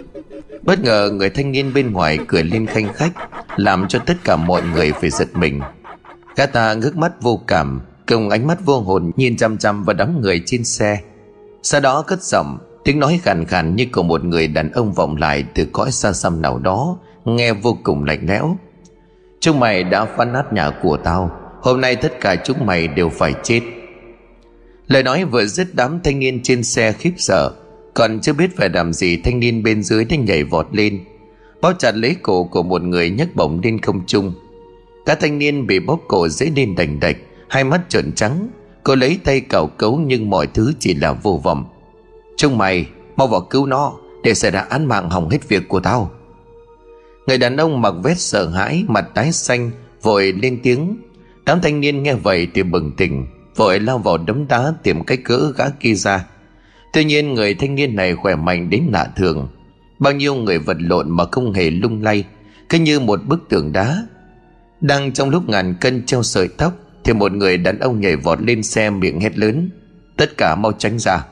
Bất 0.64 0.80
ngờ 0.80 1.10
người 1.14 1.30
thanh 1.30 1.52
niên 1.52 1.74
bên 1.74 1.92
ngoài 1.94 2.20
cười 2.28 2.44
lên 2.44 2.66
khanh 2.66 2.94
khách, 2.94 3.12
Làm 3.56 3.88
cho 3.88 4.00
tất 4.00 4.14
cả 4.24 4.36
mọi 4.36 4.62
người 4.74 4.92
phải 4.92 5.10
giật 5.10 5.28
mình. 5.34 5.62
Gã 6.36 6.46
ta 6.46 6.74
ngước 6.74 6.98
mắt 6.98 7.22
vô 7.22 7.42
cảm, 7.48 7.82
Cùng 8.08 8.30
ánh 8.30 8.48
mắt 8.48 8.66
vô 8.66 8.80
hồn 8.80 9.12
nhìn 9.16 9.38
chăm 9.38 9.58
chăm 9.58 9.84
vào 9.84 9.94
đám 9.94 10.22
người 10.22 10.42
trên 10.46 10.64
xe. 10.64 11.00
Sau 11.64 11.82
đó 11.82 12.02
cất 12.02 12.24
giọng, 12.24 12.58
Tiếng 12.84 13.00
nói 13.00 13.20
khàn 13.24 13.46
khàn 13.46 13.76
như 13.76 13.86
của 13.92 14.04
một 14.04 14.24
người 14.24 14.48
đàn 14.48 14.72
ông 14.72 14.94
vọng 14.94 15.18
lại 15.18 15.46
từ 15.56 15.66
cõi 15.72 15.92
xa 15.92 16.14
xăm 16.14 16.42
nào 16.42 16.60
đó, 16.60 16.98
Nghe 17.26 17.54
vô 17.54 17.78
cùng 17.84 18.04
lạnh 18.04 18.26
lẽo. 18.28 18.58
Chúng 19.40 19.60
mày 19.60 19.84
đã 19.84 20.06
phá 20.06 20.26
nát 20.26 20.54
nhà 20.54 20.72
của 20.82 20.98
tao, 20.98 21.32
Hôm 21.62 21.82
nay 21.82 21.96
tất 21.96 22.20
cả 22.22 22.36
chúng 22.36 22.66
mày 22.66 22.88
đều 22.88 23.10
phải 23.10 23.34
chết. 23.44 23.62
Lời 24.88 25.04
nói 25.04 25.26
vừa 25.26 25.46
dứt 25.46 25.68
đám 25.74 26.00
thanh 26.04 26.20
niên 26.20 26.44
trên 26.44 26.64
xe 26.64 26.92
khiếp 26.92 27.14
sợ 27.18 27.52
còn 27.96 28.20
chưa 28.22 28.34
biết 28.34 28.58
phải 28.58 28.70
làm 28.70 28.94
gì 28.94 29.18
thanh 29.18 29.40
niên 29.40 29.64
bên 29.64 29.84
dưới 29.84 30.06
đã 30.06 30.16
nhảy 30.16 30.44
vọt 30.44 30.68
lên. 30.72 31.00
Bao 31.62 31.74
chặt 31.74 31.96
lấy 31.96 32.16
cổ 32.22 32.44
của 32.44 32.64
một 32.64 32.82
người 32.82 33.10
nhấc 33.10 33.36
bổng 33.36 33.60
lên 33.64 33.82
không 33.82 34.06
trung. 34.06 34.34
Các 35.06 35.20
thanh 35.22 35.38
niên 35.38 35.68
bị 35.68 35.80
bóp 35.80 36.00
cổ 36.08 36.28
dễ 36.28 36.52
lên 36.56 36.76
đành 36.76 37.00
đạch, 37.00 37.18
Hai 37.50 37.64
mắt 37.64 37.82
trợn 37.90 38.12
trắng. 38.12 38.48
Cô 38.84 38.96
lấy 38.96 39.20
tay 39.24 39.40
cào 39.40 39.68
cấu 39.68 39.98
nhưng 39.98 40.30
mọi 40.30 40.48
thứ 40.48 40.74
chỉ 40.80 40.94
là 40.94 41.14
vô 41.14 41.42
vọng. 41.44 41.66
Chúng 42.38 42.58
mày, 42.58 42.88
mau 43.16 43.28
vào 43.28 43.42
cứu 43.42 43.66
nó, 43.66 43.94
Để 44.24 44.34
xảy 44.34 44.52
ra 44.52 44.60
án 44.60 44.86
mạng 44.86 45.10
hỏng 45.10 45.30
hết 45.30 45.50
việc 45.50 45.68
của 45.68 45.80
tao. 45.80 46.12
Người 47.28 47.38
đàn 47.38 47.58
ông 47.58 47.82
mặc 47.82 47.94
vest 48.04 48.20
sợ 48.20 48.50
hãi, 48.50 48.84
Mặt 48.88 49.06
tái 49.14 49.32
xanh, 49.32 49.72
Vội 50.02 50.34
lên 50.42 50.60
tiếng. 50.64 50.98
Đám 51.46 51.62
thanh 51.62 51.80
niên 51.80 52.04
nghe 52.04 52.14
vậy 52.14 52.48
thì 52.54 52.64
bừng 52.64 52.92
tỉnh, 52.92 53.26
Vội 53.56 53.80
lao 53.80 53.98
vào 53.98 54.18
đấm 54.18 54.48
đá 54.48 54.74
tìm 54.84 55.04
cách 55.04 55.20
cỡ 55.24 55.52
gã 55.58 55.66
kia 55.70 55.94
ra. 55.94 56.26
Tuy 56.96 57.04
nhiên 57.04 57.34
người 57.34 57.54
thanh 57.54 57.76
niên 57.76 57.96
này 57.96 58.16
khỏe 58.16 58.36
mạnh 58.36 58.70
đến 58.70 58.84
lạ 58.92 59.08
thường. 59.16 59.48
Bao 60.00 60.14
nhiêu 60.14 60.36
người 60.36 60.60
vật 60.60 60.78
lộn 60.80 61.12
mà 61.12 61.24
không 61.32 61.54
hề 61.54 61.70
lung 61.70 62.04
lay, 62.04 62.24
Cứ 62.70 62.80
như 62.80 63.00
một 63.00 63.20
bức 63.26 63.50
tường 63.50 63.72
đá. 63.72 64.08
Đang 64.82 65.12
trong 65.12 65.30
lúc 65.30 65.50
ngàn 65.50 65.76
cân 65.82 66.06
treo 66.06 66.24
sợi 66.24 66.48
tóc, 66.48 66.74
Thì 67.04 67.14
một 67.14 67.32
người 67.32 67.58
đàn 67.58 67.80
ông 67.80 68.02
nhảy 68.02 68.16
vọt 68.16 68.42
lên 68.42 68.64
xe 68.64 68.90
miệng 68.90 69.20
hét 69.20 69.38
lớn, 69.38 69.70
Tất 70.18 70.38
cả 70.38 70.56
mau 70.56 70.72
tránh 70.72 71.00
ra. 71.00 71.26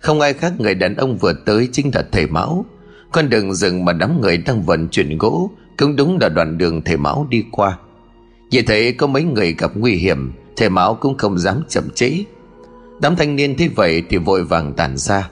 Không 0.00 0.20
ai 0.20 0.32
khác 0.32 0.52
người 0.58 0.74
đàn 0.74 0.96
ông 0.96 1.16
vừa 1.16 1.32
tới 1.46 1.68
chính 1.72 1.90
là 1.94 2.04
thầy 2.12 2.26
Mão. 2.26 2.66
Con 3.12 3.28
đường 3.28 3.54
rừng 3.54 3.84
mà 3.84 3.92
đám 3.92 4.20
người 4.20 4.36
đang 4.36 4.62
vận 4.62 4.88
chuyển 4.88 5.18
gỗ 5.18 5.50
Cũng 5.76 5.96
đúng 5.96 6.18
là 6.20 6.28
đoạn 6.28 6.58
đường 6.58 6.82
thầy 6.82 6.96
Mão 6.96 7.26
đi 7.30 7.44
qua. 7.50 7.78
Nhìn 8.50 8.66
thấy 8.66 8.92
có 8.92 9.06
mấy 9.06 9.22
người 9.22 9.54
gặp 9.58 9.70
nguy 9.74 9.94
hiểm, 9.94 10.32
Thầy 10.56 10.70
Mão 10.70 10.94
cũng 10.94 11.16
không 11.16 11.38
dám 11.38 11.62
chậm 11.68 11.84
trễ. 11.94 12.24
Đám 13.00 13.16
thanh 13.16 13.36
niên 13.36 13.56
thấy 13.56 13.68
vậy 13.68 14.02
thì 14.08 14.16
vội 14.16 14.44
vàng 14.44 14.72
tản 14.72 14.96
ra. 14.96 15.30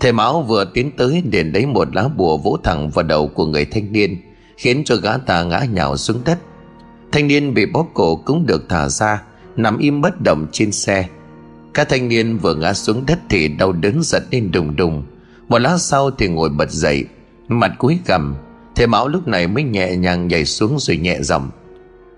Thầy 0.00 0.12
Mão 0.12 0.42
vừa 0.42 0.64
tiến 0.64 0.90
tới 0.96 1.22
liền 1.32 1.52
lấy 1.52 1.66
một 1.66 1.96
lá 1.96 2.08
bùa 2.08 2.36
vỗ 2.36 2.58
thẳng 2.64 2.90
vào 2.90 3.02
đầu 3.02 3.28
của 3.28 3.46
người 3.46 3.64
thanh 3.64 3.92
niên, 3.92 4.16
Khiến 4.56 4.82
cho 4.84 4.96
gã 4.96 5.16
ta 5.16 5.42
ngã 5.42 5.60
nhào 5.72 5.96
xuống 5.96 6.20
đất. 6.24 6.38
Thanh 7.12 7.28
niên 7.28 7.54
bị 7.54 7.66
bóp 7.66 7.86
cổ 7.94 8.16
cũng 8.16 8.46
được 8.46 8.68
thả 8.68 8.88
ra, 8.88 9.22
Nằm 9.56 9.78
im 9.78 10.00
bất 10.00 10.20
động 10.20 10.46
trên 10.52 10.72
xe. 10.72 11.08
Các 11.74 11.88
thanh 11.88 12.08
niên 12.08 12.38
vừa 12.38 12.54
ngã 12.54 12.72
xuống 12.72 13.06
đất 13.06 13.18
thì 13.30 13.48
đau 13.48 13.72
đớn 13.72 14.02
giật 14.02 14.22
lên 14.30 14.50
đùng 14.50 14.76
đùng. 14.76 15.04
Một 15.48 15.58
lát 15.58 15.78
sau 15.78 16.10
thì 16.10 16.28
ngồi 16.28 16.48
bật 16.48 16.70
dậy, 16.70 17.04
Mặt 17.48 17.72
cúi 17.78 17.98
gằm. 18.06 18.34
Thầy 18.74 18.86
Mão 18.86 19.08
lúc 19.08 19.28
này 19.28 19.46
mới 19.48 19.64
nhẹ 19.64 19.96
nhàng 19.96 20.28
nhảy 20.28 20.44
xuống 20.44 20.76
rồi 20.78 20.96
nhẹ 20.96 21.18
giọng. 21.20 21.50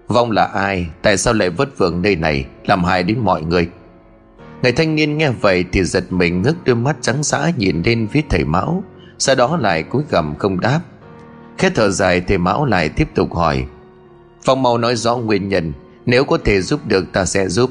Vong 0.09 0.31
là 0.31 0.45
ai? 0.45 0.87
Tại 1.03 1.17
sao 1.17 1.35
lại 1.35 1.51
vất 1.51 1.79
vưởng 1.79 2.03
nơi 2.03 2.17
này? 2.17 2.45
Làm 2.67 2.85
hại 2.85 3.03
đến 3.03 3.19
mọi 3.19 3.43
người. 3.43 3.69
Người 4.63 4.73
thanh 4.73 4.95
niên 4.95 5.19
nghe 5.19 5.31
vậy 5.31 5.65
thì 5.73 5.85
giật 5.85 6.05
mình 6.11 6.43
ngước 6.43 6.65
đôi 6.65 6.77
mắt 6.77 6.97
trắng 7.01 7.23
xã 7.23 7.51
nhìn 7.57 7.83
lên 7.85 8.09
phía 8.13 8.23
thầy 8.31 8.45
Mão, 8.45 8.85
Sau 9.19 9.35
đó 9.35 9.57
lại 9.57 9.83
cúi 9.83 10.03
gằm 10.11 10.35
không 10.39 10.61
đáp. 10.61 10.81
Khét 11.59 11.73
thở 11.75 11.91
dài, 11.91 12.21
thầy 12.21 12.39
Mão 12.39 12.65
lại 12.65 12.89
tiếp 12.89 13.09
tục 13.15 13.35
hỏi, 13.35 13.65
Phong 14.43 14.63
mau 14.63 14.79
nói 14.79 14.97
rõ 14.97 15.17
nguyên 15.17 15.49
nhân, 15.49 15.73
Nếu 16.07 16.25
có 16.25 16.39
thể 16.45 16.63
giúp 16.63 16.81
được 16.87 17.13
ta 17.13 17.25
sẽ 17.25 17.49
giúp, 17.49 17.71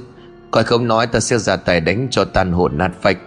Còn 0.52 0.66
không 0.66 0.88
nói 0.88 1.08
ta 1.08 1.20
sẽ 1.20 1.38
ra 1.38 1.56
tay 1.56 1.82
đánh 1.82 2.08
cho 2.12 2.26
tan 2.26 2.52
hồn 2.52 2.78
nát 2.78 2.92
phách. 3.02 3.18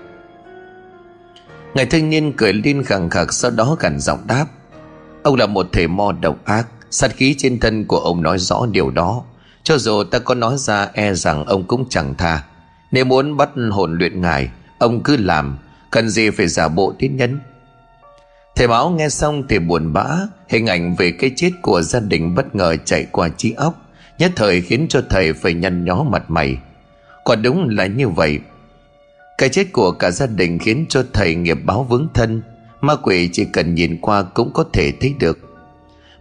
Người 1.75 1.87
thanh 1.87 2.11
niên 2.11 2.33
cười 2.33 2.53
lên 2.53 2.83
khẳng 2.83 3.11
khặc, 3.11 3.33
Sau 3.33 3.51
đó 3.51 3.77
gần 3.81 4.01
giọng 4.01 4.21
đáp, 4.27 4.47
Ông 5.23 5.37
là 5.37 5.47
một 5.47 5.67
thể 5.73 5.87
mo 5.87 6.13
độc 6.13 6.45
ác, 6.45 6.67
Sát 6.91 7.17
khí 7.17 7.35
trên 7.39 7.61
thân 7.61 7.85
của 7.85 7.99
ông 7.99 8.23
nói 8.23 8.39
rõ 8.39 8.67
điều 8.71 8.91
đó. 8.91 9.23
Cho 9.63 9.79
dù 9.79 10.05
ta 10.05 10.19
có 10.19 10.35
nói 10.35 10.55
ra 10.57 10.89
e 10.93 11.15
rằng 11.15 11.45
ông 11.45 11.65
cũng 11.65 11.85
chẳng 11.89 12.15
tha 12.15 12.43
nếu 12.93 13.05
muốn 13.05 13.37
bắt 13.37 13.51
hồn 13.71 13.99
luyện 13.99 14.21
ngài, 14.21 14.51
Ông 14.79 15.03
cứ 15.03 15.17
làm, 15.17 15.59
Cần 15.91 16.09
gì 16.09 16.31
phải 16.31 16.49
giả 16.49 16.69
bộ 16.69 16.95
tín 16.99 17.17
nhân 17.17 17.39
Thầy 18.57 18.69
Mão 18.69 18.91
nghe 18.91 19.09
xong 19.09 19.43
thì 19.49 19.59
buồn 19.59 19.93
bã, 19.93 20.07
Hình 20.49 20.67
ảnh 20.67 20.97
về 20.97 21.11
cái 21.11 21.31
chết 21.37 21.51
của 21.63 21.83
gia 21.83 22.01
đình 22.01 22.35
bất 22.35 22.55
ngờ 22.55 22.77
chạy 22.85 23.07
qua 23.13 23.29
trí 23.29 23.53
óc, 23.53 23.75
Nhất 24.19 24.33
thời 24.37 24.61
khiến 24.61 24.87
cho 24.89 25.03
thầy 25.11 25.33
phải 25.33 25.55
nhăn 25.55 25.85
nhó 25.85 26.03
mặt 26.03 26.31
mày. 26.31 26.57
Quả 27.25 27.37
đúng 27.37 27.69
là 27.69 27.87
như 27.87 28.09
vậy. 28.09 28.39
Cái 29.39 29.49
chết 29.49 29.73
của 29.73 29.93
cả 29.93 30.11
gia 30.11 30.27
đình 30.27 30.59
khiến 30.59 30.87
cho 30.89 31.05
thầy 31.13 31.35
nghiệp 31.35 31.59
báo 31.65 31.83
vướng 31.85 32.09
thân, 32.15 32.43
Ma 32.81 32.97
quỷ 33.03 33.29
chỉ 33.33 33.45
cần 33.45 33.75
nhìn 33.75 33.99
qua 34.01 34.23
cũng 34.23 34.53
có 34.53 34.65
thể 34.73 34.93
thấy 35.01 35.15
được. 35.19 35.39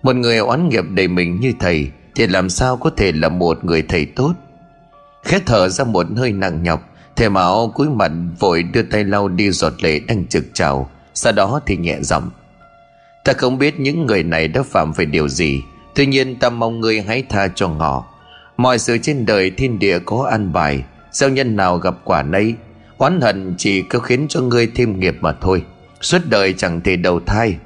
Một 0.03 0.15
người 0.15 0.37
oán 0.37 0.69
nghiệp 0.69 0.83
đầy 0.89 1.07
mình 1.07 1.39
như 1.39 1.53
thầy, 1.59 1.91
Thì 2.15 2.27
làm 2.27 2.49
sao 2.49 2.77
có 2.77 2.89
thể 2.89 3.11
là 3.11 3.29
một 3.29 3.65
người 3.65 3.81
thầy 3.81 4.05
tốt? 4.05 4.33
Khẽ 5.27 5.39
thở 5.45 5.69
ra 5.69 5.83
một 5.83 6.07
hơi 6.17 6.31
nặng 6.31 6.63
nhọc 6.63 6.89
Thầy 7.15 7.29
máu 7.29 7.71
cúi 7.75 7.89
mặt 7.89 8.11
vội 8.39 8.63
đưa 8.63 8.81
tay 8.81 9.03
lau 9.03 9.27
đi 9.27 9.51
giọt 9.51 9.73
lệ 9.83 9.99
đang 9.99 10.27
trực 10.27 10.43
trào, 10.53 10.89
Sau 11.13 11.33
đó 11.33 11.61
thì 11.65 11.77
nhẹ 11.77 11.97
giọng, 12.01 12.29
Ta 13.23 13.33
không 13.33 13.57
biết 13.57 13.79
những 13.79 14.05
người 14.05 14.23
này 14.23 14.47
đã 14.47 14.63
phạm 14.63 14.93
phải 14.93 15.05
điều 15.05 15.27
gì, 15.27 15.61
Tuy 15.95 16.05
nhiên 16.05 16.35
ta 16.35 16.49
mong 16.49 16.79
ngươi 16.79 17.01
hãy 17.01 17.23
tha 17.29 17.47
cho 17.55 17.67
họ 17.67 18.05
Mọi 18.57 18.79
sự 18.79 18.97
trên 18.97 19.25
đời 19.25 19.49
thiên 19.49 19.79
địa 19.79 19.99
có 19.99 20.27
an 20.31 20.53
bài 20.53 20.83
Gieo 21.11 21.29
nhân 21.29 21.55
nào 21.55 21.77
gặp 21.77 21.95
quả 22.03 22.23
nấy? 22.23 22.55
Oán 22.97 23.21
hận 23.21 23.55
chỉ 23.57 23.81
có 23.81 23.99
khiến 23.99 24.25
cho 24.29 24.41
ngươi 24.41 24.71
thêm 24.75 24.99
nghiệp 24.99 25.17
mà 25.21 25.31
thôi, 25.41 25.63
Suốt 26.01 26.21
đời 26.29 26.53
chẳng 26.53 26.81
thể 26.81 26.95
đầu 26.95 27.19
thai. 27.25 27.57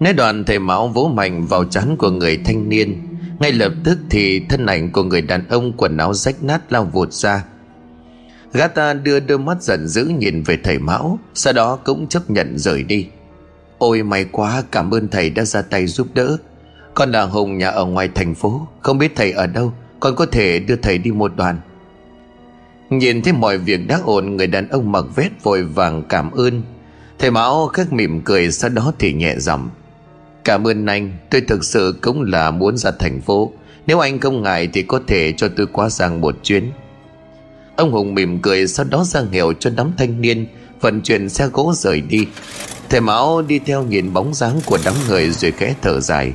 Nói 0.00 0.12
đoạn 0.12 0.44
thầy 0.44 0.58
Mão 0.58 0.88
vỗ 0.88 1.10
mạnh 1.14 1.46
vào 1.46 1.64
trán 1.64 1.96
của 1.96 2.10
người 2.10 2.40
thanh 2.44 2.68
niên 2.68 3.13
ngay 3.44 3.52
lập 3.52 3.72
tức 3.84 3.98
thì 4.10 4.40
thân 4.48 4.66
ảnh 4.66 4.92
của 4.92 5.02
người 5.02 5.22
đàn 5.22 5.48
ông 5.48 5.72
quần 5.76 5.96
áo 5.96 6.14
rách 6.14 6.44
nát 6.44 6.72
lao 6.72 6.84
vụt 6.84 7.12
ra. 7.12 7.44
Gã 8.52 8.68
ta 8.68 8.94
đưa 8.94 9.20
đôi 9.20 9.38
mắt 9.38 9.62
giận 9.62 9.88
dữ 9.88 10.04
nhìn 10.04 10.42
về 10.42 10.58
thầy 10.64 10.78
Mão, 10.78 11.18
Sau 11.34 11.52
đó 11.52 11.76
cũng 11.76 12.08
chấp 12.08 12.30
nhận 12.30 12.58
rời 12.58 12.82
đi. 12.82 13.06
Ôi, 13.78 14.02
may 14.02 14.24
quá, 14.24 14.62
cảm 14.70 14.90
ơn 14.90 15.08
thầy 15.08 15.30
đã 15.30 15.44
ra 15.44 15.62
tay 15.62 15.86
giúp 15.86 16.06
đỡ. 16.14 16.36
Con 16.94 17.12
là 17.12 17.22
Hùng 17.22 17.58
nhà 17.58 17.68
ở 17.68 17.84
ngoài 17.84 18.08
thành 18.14 18.34
phố, 18.34 18.68
Không 18.80 18.98
biết 18.98 19.12
thầy 19.16 19.32
ở 19.32 19.46
đâu, 19.46 19.72
Con 20.00 20.16
có 20.16 20.26
thể 20.26 20.58
đưa 20.58 20.76
thầy 20.76 20.98
đi 20.98 21.10
một 21.10 21.32
đoàn. 21.36 21.60
Nhìn 22.90 23.22
thấy 23.22 23.32
mọi 23.32 23.58
việc 23.58 23.88
đã 23.88 24.00
ổn, 24.04 24.36
Người 24.36 24.46
đàn 24.46 24.68
ông 24.68 24.92
mặc 24.92 25.04
vét 25.14 25.42
vội 25.42 25.62
vàng 25.62 26.02
cảm 26.08 26.30
ơn. 26.30 26.62
Thầy 27.18 27.30
Mão 27.30 27.66
khắc 27.66 27.92
mỉm 27.92 28.20
cười, 28.20 28.50
Sau 28.50 28.70
đó 28.70 28.92
thì 28.98 29.12
nhẹ 29.12 29.34
giọng. 29.38 29.70
Cảm 30.44 30.66
ơn 30.66 30.86
anh. 30.86 31.12
Tôi 31.30 31.40
thực 31.40 31.64
sự 31.64 31.98
cũng 32.02 32.22
là 32.22 32.50
muốn 32.50 32.76
ra 32.76 32.90
thành 32.90 33.20
phố. 33.20 33.52
Nếu 33.86 33.98
anh 33.98 34.20
không 34.20 34.42
ngại 34.42 34.68
thì 34.72 34.82
có 34.82 35.00
thể 35.06 35.32
cho 35.36 35.48
tôi 35.56 35.66
qua 35.66 35.88
sang 35.88 36.20
một 36.20 36.36
chuyến. 36.42 36.70
Ông 37.76 37.92
Hùng 37.92 38.14
mỉm 38.14 38.38
cười 38.42 38.66
Sau 38.66 38.86
đó 38.90 39.04
ra 39.04 39.22
hiệu 39.32 39.52
cho 39.52 39.70
đám 39.76 39.92
thanh 39.98 40.20
niên, 40.20 40.46
Vận 40.80 41.00
chuyển 41.00 41.28
xe 41.28 41.46
gỗ 41.46 41.72
rời 41.76 42.00
đi. 42.00 42.26
Thầy 42.88 43.00
Mão 43.00 43.42
đi 43.42 43.58
theo 43.58 43.82
nhìn 43.82 44.12
bóng 44.12 44.34
dáng 44.34 44.60
của 44.66 44.78
đám 44.84 44.94
người 45.08 45.30
Rồi 45.30 45.52
khẽ 45.52 45.74
thở 45.82 46.00
dài. 46.00 46.32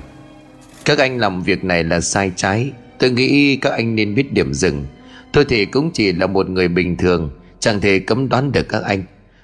Các 0.86 0.98
anh 0.98 1.18
làm 1.18 1.44
việc 1.44 1.63
này 1.63 1.84
là 1.84 2.01
sai 2.01 2.32
trái. 2.36 2.72
Tôi 3.00 3.10
nghĩ 3.10 3.56
các 3.56 3.74
anh 3.74 3.96
nên 3.96 4.16
biết 4.16 4.34
điểm 4.34 4.54
dừng. 4.54 4.86
Tôi 5.34 5.46
thì 5.46 5.66
cũng 5.66 5.92
chỉ 5.94 6.12
là 6.12 6.28
một 6.28 6.50
người 6.50 6.68
bình 6.68 6.98
thường, 6.98 7.30
Chẳng 7.60 7.82
thể 7.82 8.00
cấm 8.00 8.30
đoán 8.30 8.51
được 8.51 8.70
các 8.70 8.84
anh. 8.84 9.04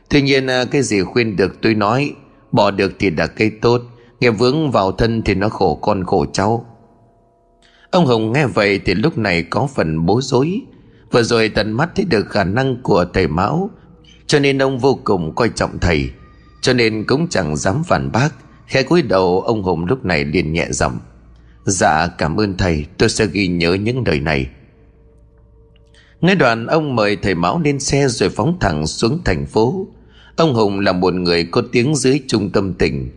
Tuy 0.09 0.21
nhiên 0.21 0.47
à, 0.47 0.65
cái 0.71 0.81
gì 0.81 1.01
khuyên 1.01 1.35
được 1.35 1.61
tôi 1.61 1.73
nói, 1.73 2.11
Bỏ 2.51 2.71
được 2.71 2.93
thì 2.99 3.09
là 3.09 3.27
cây 3.27 3.51
tốt. 3.61 3.81
Nghe 4.19 4.29
vướng 4.29 4.71
vào 4.71 4.91
thân 4.91 5.21
thì 5.21 5.33
nó 5.35 5.49
khổ 5.49 5.75
con 5.75 6.03
khổ 6.03 6.25
cháu. 6.33 6.65
Ông 7.91 8.05
Hồng 8.05 8.33
nghe 8.33 8.47
vậy 8.47 8.79
thì 8.85 8.93
lúc 8.93 9.17
này 9.17 9.43
có 9.43 9.67
phần 9.75 10.05
bối 10.05 10.21
rối. 10.23 10.61
Vừa 11.11 11.23
rồi 11.23 11.49
tận 11.49 11.71
mắt 11.71 11.89
thấy 11.95 12.05
được 12.05 12.29
khả 12.29 12.43
năng 12.43 12.81
của 12.81 13.05
thầy 13.13 13.27
Mão, 13.27 13.69
Cho 14.27 14.39
nên 14.39 14.57
ông 14.57 14.79
vô 14.79 14.99
cùng 15.03 15.35
coi 15.35 15.49
trọng 15.49 15.79
thầy. 15.79 16.09
Cho 16.61 16.73
nên 16.73 17.03
cũng 17.07 17.27
chẳng 17.27 17.57
dám 17.57 17.83
phản 17.83 18.11
bác. 18.11 18.29
Khẽ 18.67 18.83
cúi 18.83 19.01
đầu, 19.01 19.41
ông 19.41 19.63
Hùng 19.63 19.85
lúc 19.85 20.05
này 20.05 20.25
liền 20.25 20.53
nhẹ 20.53 20.67
giọng. 20.71 20.97
Dạ 21.65 22.07
cảm 22.07 22.39
ơn 22.39 22.57
thầy, 22.57 22.85
Tôi 22.97 23.09
sẽ 23.09 23.25
ghi 23.25 23.47
nhớ 23.47 23.73
những 23.73 24.03
lời 24.05 24.19
này. 24.19 24.47
Nghe 26.21 26.35
đoạn 26.35 26.67
ông 26.67 26.95
mời 26.95 27.15
thầy 27.15 27.35
Mão 27.35 27.61
lên 27.63 27.79
xe 27.79 28.07
Rồi 28.07 28.29
phóng 28.29 28.57
thẳng 28.59 28.87
xuống 28.87 29.19
thành 29.25 29.45
phố. 29.45 29.87
Ông 30.35 30.53
Hùng 30.53 30.79
là 30.79 30.91
một 30.91 31.13
người 31.13 31.43
có 31.43 31.63
tiếng 31.71 31.95
dưới 31.95 32.21
trung 32.27 32.49
tâm 32.49 32.73
tỉnh. 32.73 33.09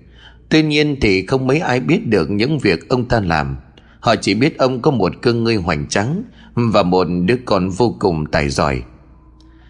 Tuy 0.49 0.62
nhiên 0.62 0.97
thì 1.00 1.26
không 1.26 1.47
mấy 1.47 1.59
ai 1.59 1.81
biết 1.81 2.07
được 2.07 2.31
những 2.31 2.59
việc 2.59 2.88
ông 2.88 3.09
ta 3.09 3.21
làm. 3.21 3.57
Họ 4.00 4.17
chỉ 4.17 4.35
biết 4.35 4.59
ông 4.59 4.83
có 4.83 4.90
một 4.90 5.12
cơ 5.23 5.33
ngơi 5.33 5.57
hoành 5.57 5.88
trắng 5.88 6.23
Và 6.55 6.83
một 6.83 7.07
đứa 7.25 7.37
con 7.45 7.71
vô 7.71 7.97
cùng 7.99 8.26
tài 8.26 8.49
giỏi. 8.49 8.83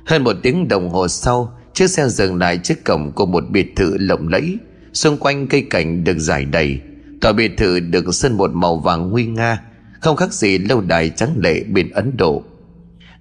Hơn 0.06 0.24
một 0.24 0.36
tiếng 0.42 0.68
đồng 0.68 0.90
hồ 0.90 1.08
sau, 1.08 1.54
Chiếc 1.74 1.90
xe 1.90 2.08
dừng 2.08 2.36
lại 2.36 2.58
trước 2.58 2.84
cổng 2.84 3.12
của 3.12 3.26
một 3.26 3.44
biệt 3.50 3.76
thự 3.76 3.96
lộng 3.98 4.28
lẫy. 4.28 4.58
Xung 4.92 5.16
quanh 5.16 5.46
cây 5.46 5.66
cảnh 5.70 6.04
được 6.04 6.18
giải 6.18 6.44
đầy. 6.44 6.80
Tòa 7.20 7.32
biệt 7.32 7.52
thự 7.56 7.80
được 7.80 8.14
sơn 8.14 8.36
một 8.36 8.50
màu 8.54 8.76
vàng 8.76 9.10
nguy 9.10 9.26
nga, 9.26 9.62
Không 10.00 10.16
khác 10.16 10.32
gì 10.32 10.58
lâu 10.58 10.80
đài 10.80 11.10
trắng 11.10 11.34
lệ 11.36 11.64
bên 11.64 11.90
Ấn 11.90 12.16
Độ. 12.16 12.42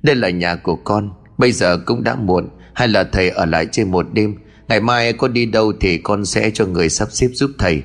Đây 0.03 0.15
là 0.15 0.29
nhà 0.29 0.55
của 0.55 0.75
con, 0.75 1.09
Bây 1.37 1.51
giờ 1.51 1.77
cũng 1.85 2.03
đã 2.03 2.15
muộn, 2.15 2.49
Hay 2.73 2.87
là 2.87 3.03
thầy 3.03 3.29
ở 3.29 3.45
lại 3.45 3.67
trên 3.71 3.91
một 3.91 4.07
đêm 4.13 4.35
Ngày 4.67 4.79
mai 4.79 5.13
con 5.13 5.33
đi 5.33 5.45
đâu 5.45 5.73
thì 5.79 5.97
con 5.97 6.25
sẽ 6.25 6.51
cho 6.53 6.65
người 6.65 6.89
sắp 6.89 7.07
xếp 7.11 7.27
giúp 7.33 7.51
thầy. 7.57 7.83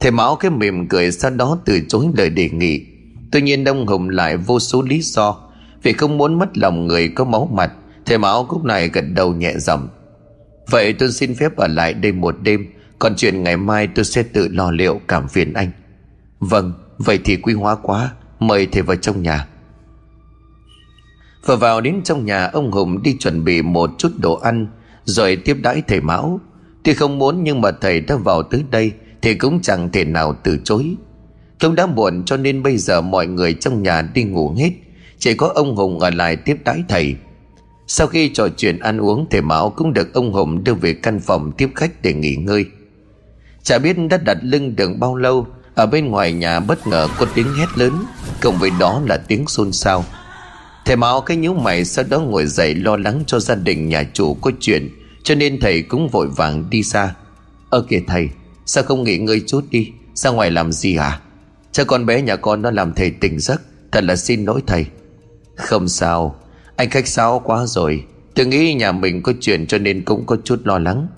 Thầy 0.00 0.10
Mão 0.10 0.36
cái 0.36 0.50
mỉm 0.50 0.88
cười 0.88 1.12
sau 1.12 1.30
đó 1.30 1.58
từ 1.64 1.80
chối 1.88 2.06
lời 2.16 2.30
đề 2.30 2.50
nghị. 2.50 2.86
Tuy 3.32 3.42
nhiên 3.42 3.64
Đông 3.64 3.86
Hùng 3.86 4.08
lại 4.08 4.36
vô 4.36 4.60
số 4.60 4.82
lý 4.82 5.00
do. 5.02 5.38
Vì 5.82 5.92
không 5.92 6.18
muốn 6.18 6.38
mất 6.38 6.58
lòng 6.58 6.86
người 6.86 7.08
có 7.08 7.24
máu 7.24 7.50
mặt, 7.52 7.72
Thầy 8.06 8.18
Mão 8.18 8.46
lúc 8.50 8.64
này 8.64 8.88
gật 8.88 9.04
đầu 9.14 9.34
nhẹ 9.34 9.54
giọng. 9.58 9.88
Vậy 10.70 10.92
tôi 10.92 11.12
xin 11.12 11.34
phép 11.34 11.56
ở 11.56 11.66
lại 11.66 11.94
đây 11.94 12.12
một 12.12 12.36
đêm, 12.42 12.66
Còn 12.98 13.16
chuyện 13.16 13.42
ngày 13.42 13.56
mai 13.56 13.86
tôi 13.86 14.04
sẽ 14.04 14.22
tự 14.22 14.48
lo 14.48 14.70
liệu 14.70 15.00
cảm 15.08 15.28
phiền 15.28 15.52
anh. 15.52 15.70
Vâng 16.40 16.72
Vậy 16.98 17.18
thì 17.24 17.36
quý 17.36 17.52
hóa 17.52 17.74
quá, 17.74 18.12
Mời 18.38 18.66
thầy 18.66 18.82
vào 18.82 18.96
trong 18.96 19.22
nhà. 19.22 19.46
Vừa 21.46 21.56
vào 21.56 21.80
đến 21.80 22.00
trong 22.04 22.24
nhà, 22.24 22.44
Ông 22.46 22.72
Hùng 22.72 23.02
đi 23.02 23.16
chuẩn 23.18 23.44
bị 23.44 23.62
một 23.62 23.90
chút 23.98 24.12
đồ 24.18 24.34
ăn. 24.34 24.66
Rồi 25.06 25.36
tiếp 25.36 25.56
đãi 25.62 25.82
thầy 25.88 26.00
Mão. 26.00 26.40
Tuy 26.82 26.94
không 26.94 27.18
muốn 27.18 27.44
nhưng 27.44 27.60
mà 27.60 27.70
thầy 27.80 28.00
đã 28.00 28.16
vào 28.16 28.42
tới 28.42 28.64
đây 28.70 28.92
Thì 29.22 29.34
cũng 29.34 29.60
chẳng 29.62 29.92
thể 29.92 30.04
nào 30.04 30.36
từ 30.44 30.58
chối. 30.64 30.94
Không 31.60 31.74
đã 31.74 31.86
muộn 31.86 32.22
cho 32.24 32.36
nên 32.36 32.62
bây 32.62 32.76
giờ 32.76 33.00
mọi 33.00 33.26
người 33.26 33.54
trong 33.54 33.82
nhà 33.82 34.02
đi 34.14 34.22
ngủ 34.22 34.54
hết. 34.58 34.70
Chỉ 35.18 35.34
có 35.34 35.52
ông 35.54 35.76
Hùng 35.76 35.98
ở 35.98 36.10
lại 36.10 36.36
tiếp 36.36 36.56
đãi 36.64 36.84
thầy. 36.88 37.16
Sau 37.86 38.06
khi 38.06 38.28
trò 38.28 38.48
chuyện 38.56 38.78
ăn 38.78 38.98
uống, 38.98 39.26
Thầy 39.30 39.42
Mão 39.42 39.70
cũng 39.70 39.92
được 39.92 40.14
ông 40.14 40.32
Hùng 40.32 40.64
đưa 40.64 40.74
về 40.74 40.94
căn 40.94 41.20
phòng 41.20 41.52
tiếp 41.52 41.68
khách 41.74 42.02
để 42.02 42.12
nghỉ 42.12 42.36
ngơi. 42.36 42.64
Chả 43.62 43.78
biết 43.78 43.96
đã 44.10 44.16
đặt 44.16 44.38
lưng 44.42 44.76
được 44.76 44.90
bao 44.98 45.16
lâu, 45.16 45.46
Ở 45.74 45.86
bên 45.86 46.06
ngoài 46.06 46.32
nhà 46.32 46.60
bất 46.60 46.86
ngờ 46.86 47.08
có 47.18 47.26
tiếng 47.34 47.46
hét 47.58 47.66
lớn, 47.76 47.92
Cộng 48.40 48.58
với 48.58 48.70
đó 48.80 49.02
là 49.06 49.16
tiếng 49.16 49.46
xôn 49.46 49.72
xao. 49.72 50.04
Thầy 50.86 50.96
Mão 50.96 51.20
cái 51.20 51.36
nhíu 51.36 51.54
mày 51.54 51.84
sau 51.84 52.04
đó 52.10 52.20
ngồi 52.20 52.46
dậy 52.46 52.74
lo 52.74 52.96
lắng 52.96 53.22
cho 53.26 53.40
gia 53.40 53.54
đình 53.54 53.88
nhà 53.88 54.02
chủ 54.12 54.34
có 54.34 54.50
chuyện, 54.60 54.90
Cho 55.22 55.34
nên 55.34 55.60
thầy 55.60 55.82
cũng 55.82 56.08
vội 56.08 56.28
vàng 56.36 56.70
đi 56.70 56.82
ra. 56.82 57.16
Ơ 57.70 57.86
kìa 57.88 58.02
thầy, 58.06 58.28
Sao 58.66 58.84
không 58.84 59.04
nghỉ 59.04 59.18
ngơi 59.18 59.42
chút 59.46 59.64
đi? 59.70 59.92
Ra 60.14 60.30
ngoài 60.30 60.50
làm 60.50 60.72
gì 60.72 60.96
à 60.96 61.20
Cho 61.72 61.84
con 61.84 62.06
bé 62.06 62.22
nhà 62.22 62.36
con 62.36 62.62
nó 62.62 62.70
làm 62.70 62.94
thầy 62.94 63.10
tỉnh 63.10 63.40
giấc, 63.40 63.62
Thật 63.92 64.04
là 64.04 64.16
xin 64.16 64.44
lỗi 64.44 64.60
thầy. 64.66 64.86
Không 65.54 65.88
sao, 65.88 66.36
Anh 66.76 66.90
khách 66.90 67.06
sáo 67.06 67.42
quá 67.44 67.66
rồi. 67.66 68.04
Tôi 68.34 68.46
nghĩ 68.46 68.74
nhà 68.74 68.92
mình 68.92 69.22
có 69.22 69.32
chuyện 69.40 69.66
cho 69.66 69.78
nên 69.78 70.04
cũng 70.04 70.26
có 70.26 70.36
chút 70.44 70.60
lo 70.64 70.78
lắng. 70.78 71.08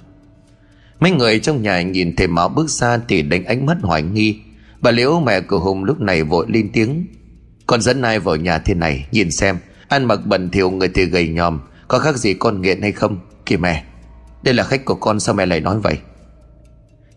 Mấy 1.00 1.10
người 1.10 1.38
trong 1.38 1.62
nhà 1.62 1.82
nhìn 1.82 2.16
thầy 2.16 2.26
Mão 2.26 2.48
bước 2.48 2.70
ra 2.70 2.98
Thì 3.08 3.22
đánh 3.22 3.44
ánh 3.44 3.66
mắt 3.66 3.76
hoài 3.82 4.02
nghi. 4.02 4.38
Bà 4.80 4.90
Liễu 4.90 5.20
mẹ 5.20 5.40
của 5.40 5.58
Hùng 5.58 5.84
lúc 5.84 6.00
này 6.00 6.22
vội 6.22 6.46
lên 6.48 6.70
tiếng. 6.72 7.06
Con 7.68 7.80
dẫn 7.80 8.02
ai 8.02 8.18
vào 8.18 8.36
nhà 8.36 8.58
thế 8.58 8.74
này, 8.74 9.06
Nhìn 9.12 9.30
xem. 9.30 9.58
Ăn 9.88 10.04
mặc 10.04 10.20
bẩn 10.24 10.50
thỉu 10.50 10.70
người 10.70 10.88
thì 10.88 11.04
gầy 11.04 11.28
nhòm, 11.28 11.60
Có 11.88 11.98
khác 11.98 12.16
gì 12.16 12.34
con 12.34 12.62
nghiện 12.62 12.82
hay 12.82 12.92
không, 12.92 13.18
Kìa 13.46 13.56
mẹ. 13.56 13.84
Đây 14.42 14.54
là 14.54 14.64
khách 14.64 14.84
của 14.84 14.94
con, 14.94 15.20
sao 15.20 15.34
mẹ 15.34 15.46
lại 15.46 15.60
nói 15.60 15.78
vậy? 15.78 15.94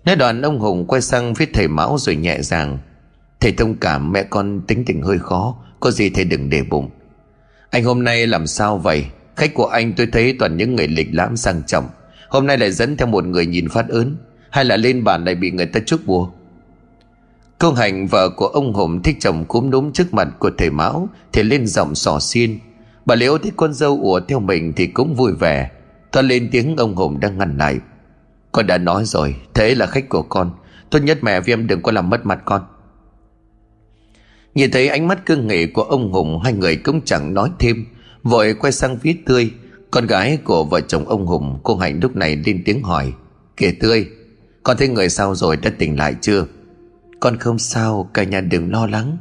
Nói 0.05 0.15
đoạn, 0.15 0.41
ông 0.41 0.59
Hùng 0.59 0.85
quay 0.87 1.01
sang 1.01 1.35
phía 1.35 1.45
thầy 1.53 1.67
Mão 1.67 1.97
rồi 1.97 2.15
nhẹ 2.15 2.41
rằng 2.41 2.77
Thầy 3.39 3.51
thông 3.51 3.75
cảm, 3.75 4.11
mẹ 4.11 4.23
con 4.23 4.61
tính 4.67 4.85
tình 4.85 5.01
hơi 5.01 5.19
khó, 5.19 5.57
Có 5.79 5.91
gì 5.91 6.09
thầy 6.09 6.23
đừng 6.23 6.49
để 6.49 6.63
bụng. 6.69 6.89
Anh 7.69 7.83
hôm 7.83 8.03
nay 8.03 8.27
làm 8.27 8.47
sao 8.47 8.77
vậy? 8.77 9.05
Khách 9.35 9.53
của 9.53 9.67
anh 9.67 9.93
tôi 9.93 10.07
thấy 10.11 10.35
toàn 10.39 10.57
những 10.57 10.75
người 10.75 10.87
lịch 10.87 11.07
lãm 11.11 11.37
sang 11.37 11.61
trọng. 11.67 11.89
Hôm 12.29 12.47
nay 12.47 12.57
lại 12.57 12.71
dẫn 12.71 12.97
theo 12.97 13.07
một 13.07 13.25
người 13.25 13.45
nhìn 13.45 13.69
phát 13.69 13.89
ớn. 13.89 14.17
Hay 14.49 14.65
là 14.65 14.77
lên 14.77 15.03
bàn 15.03 15.25
lại 15.25 15.35
bị 15.35 15.51
người 15.51 15.65
ta 15.65 15.79
chúc 15.85 15.99
bùa? 16.05 16.29
Cô 17.61 17.71
Hạnh 17.71 18.07
vợ 18.07 18.29
của 18.29 18.47
ông 18.47 18.73
Hùng 18.73 19.03
thích 19.03 19.17
chồng 19.19 19.45
cúm 19.45 19.69
núm 19.69 19.91
trước 19.91 20.13
mặt 20.13 20.27
của 20.39 20.51
thầy 20.57 20.69
Mão 20.69 21.09
Thì 21.33 21.43
lên 21.43 21.67
giọng 21.67 21.95
sò 21.95 22.19
xiên. 22.19 22.59
Bà 23.05 23.15
Liễu 23.15 23.37
thấy 23.37 23.51
con 23.55 23.73
dâu 23.73 23.99
ủa 24.01 24.19
theo 24.19 24.39
mình 24.39 24.73
thì 24.75 24.87
cũng 24.87 25.15
vui 25.15 25.33
vẻ. 25.33 25.69
Thoa 26.11 26.21
lên 26.21 26.49
tiếng 26.51 26.77
ông 26.77 26.95
Hùng 26.95 27.19
đang 27.19 27.37
ngăn 27.37 27.57
lại. 27.57 27.79
Con 28.51 28.67
đã 28.67 28.77
nói 28.77 29.05
rồi, 29.05 29.35
Thế 29.53 29.75
là 29.75 29.85
khách 29.85 30.09
của 30.09 30.21
con. 30.21 30.51
Tốt 30.89 30.99
nhất 30.99 31.17
mẹ 31.21 31.39
với 31.39 31.53
em 31.53 31.67
đừng 31.67 31.81
có 31.81 31.91
làm 31.91 32.09
mất 32.09 32.25
mặt 32.25 32.39
con. 32.45 32.61
Nhìn 34.55 34.71
thấy 34.71 34.87
ánh 34.87 35.07
mắt 35.07 35.25
cương 35.25 35.47
nghị 35.47 35.67
của 35.67 35.83
ông 35.83 36.11
Hùng, 36.11 36.39
Hai 36.43 36.53
người 36.53 36.75
cũng 36.75 37.01
chẳng 37.05 37.33
nói 37.33 37.49
thêm. 37.59 37.85
Vội 38.23 38.53
quay 38.53 38.71
sang 38.71 38.97
phía 38.97 39.15
Tươi. 39.25 39.51
Con 39.91 40.07
gái 40.07 40.37
của 40.43 40.63
vợ 40.63 40.81
chồng 40.81 41.05
ông 41.09 41.25
Hùng, 41.25 41.59
Cô 41.63 41.75
Hạnh 41.75 41.99
lúc 42.01 42.15
này 42.15 42.35
lên 42.45 42.61
tiếng 42.65 42.83
hỏi. 42.83 43.13
Kìa 43.57 43.71
Tươi, 43.79 44.07
Con 44.63 44.77
thấy 44.77 44.87
người 44.87 45.09
sao 45.09 45.35
rồi 45.35 45.57
đã 45.57 45.71
tỉnh 45.77 45.97
lại 45.97 46.15
chưa? 46.21 46.45
Con 47.21 47.37
không 47.37 47.59
sao, 47.59 48.09
Cả 48.13 48.23
nhà 48.23 48.41
đừng 48.41 48.71
lo 48.71 48.87
lắng. 48.87 49.17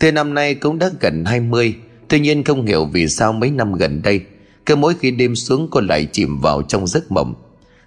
Thế 0.00 0.12
năm 0.12 0.34
nay 0.34 0.54
cũng 0.54 0.78
đã 0.78 0.90
gần 1.00 1.24
20 1.24 1.74
Tuy 2.08 2.20
nhiên 2.20 2.44
không 2.44 2.66
hiểu 2.66 2.84
vì 2.84 3.08
sao 3.08 3.32
mấy 3.32 3.50
năm 3.50 3.72
gần 3.72 4.02
đây, 4.02 4.20
Cứ 4.66 4.76
mỗi 4.76 4.94
khi 5.00 5.10
đêm 5.10 5.34
xuống 5.34 5.68
cô 5.70 5.80
lại 5.80 6.08
chìm 6.12 6.40
vào 6.40 6.62
trong 6.62 6.86
giấc 6.86 7.12
mộng. 7.12 7.34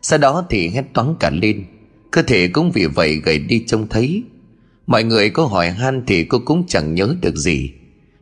Sau 0.01 0.19
đó 0.19 0.45
thì 0.49 0.69
hét 0.69 0.83
toán 0.93 1.15
cả 1.19 1.29
lên. 1.29 1.65
Cơ 2.11 2.21
thể 2.21 2.47
cũng 2.47 2.71
vì 2.71 2.85
vậy 2.85 3.21
gầy 3.25 3.39
đi 3.39 3.63
trông 3.67 3.87
thấy. 3.89 4.23
Mọi 4.87 5.03
người 5.03 5.29
có 5.29 5.45
hỏi 5.45 5.69
han 5.69 6.03
thì 6.07 6.23
cô 6.23 6.39
cũng 6.45 6.63
chẳng 6.67 6.93
nhớ 6.93 7.15
được 7.21 7.35
gì. 7.35 7.71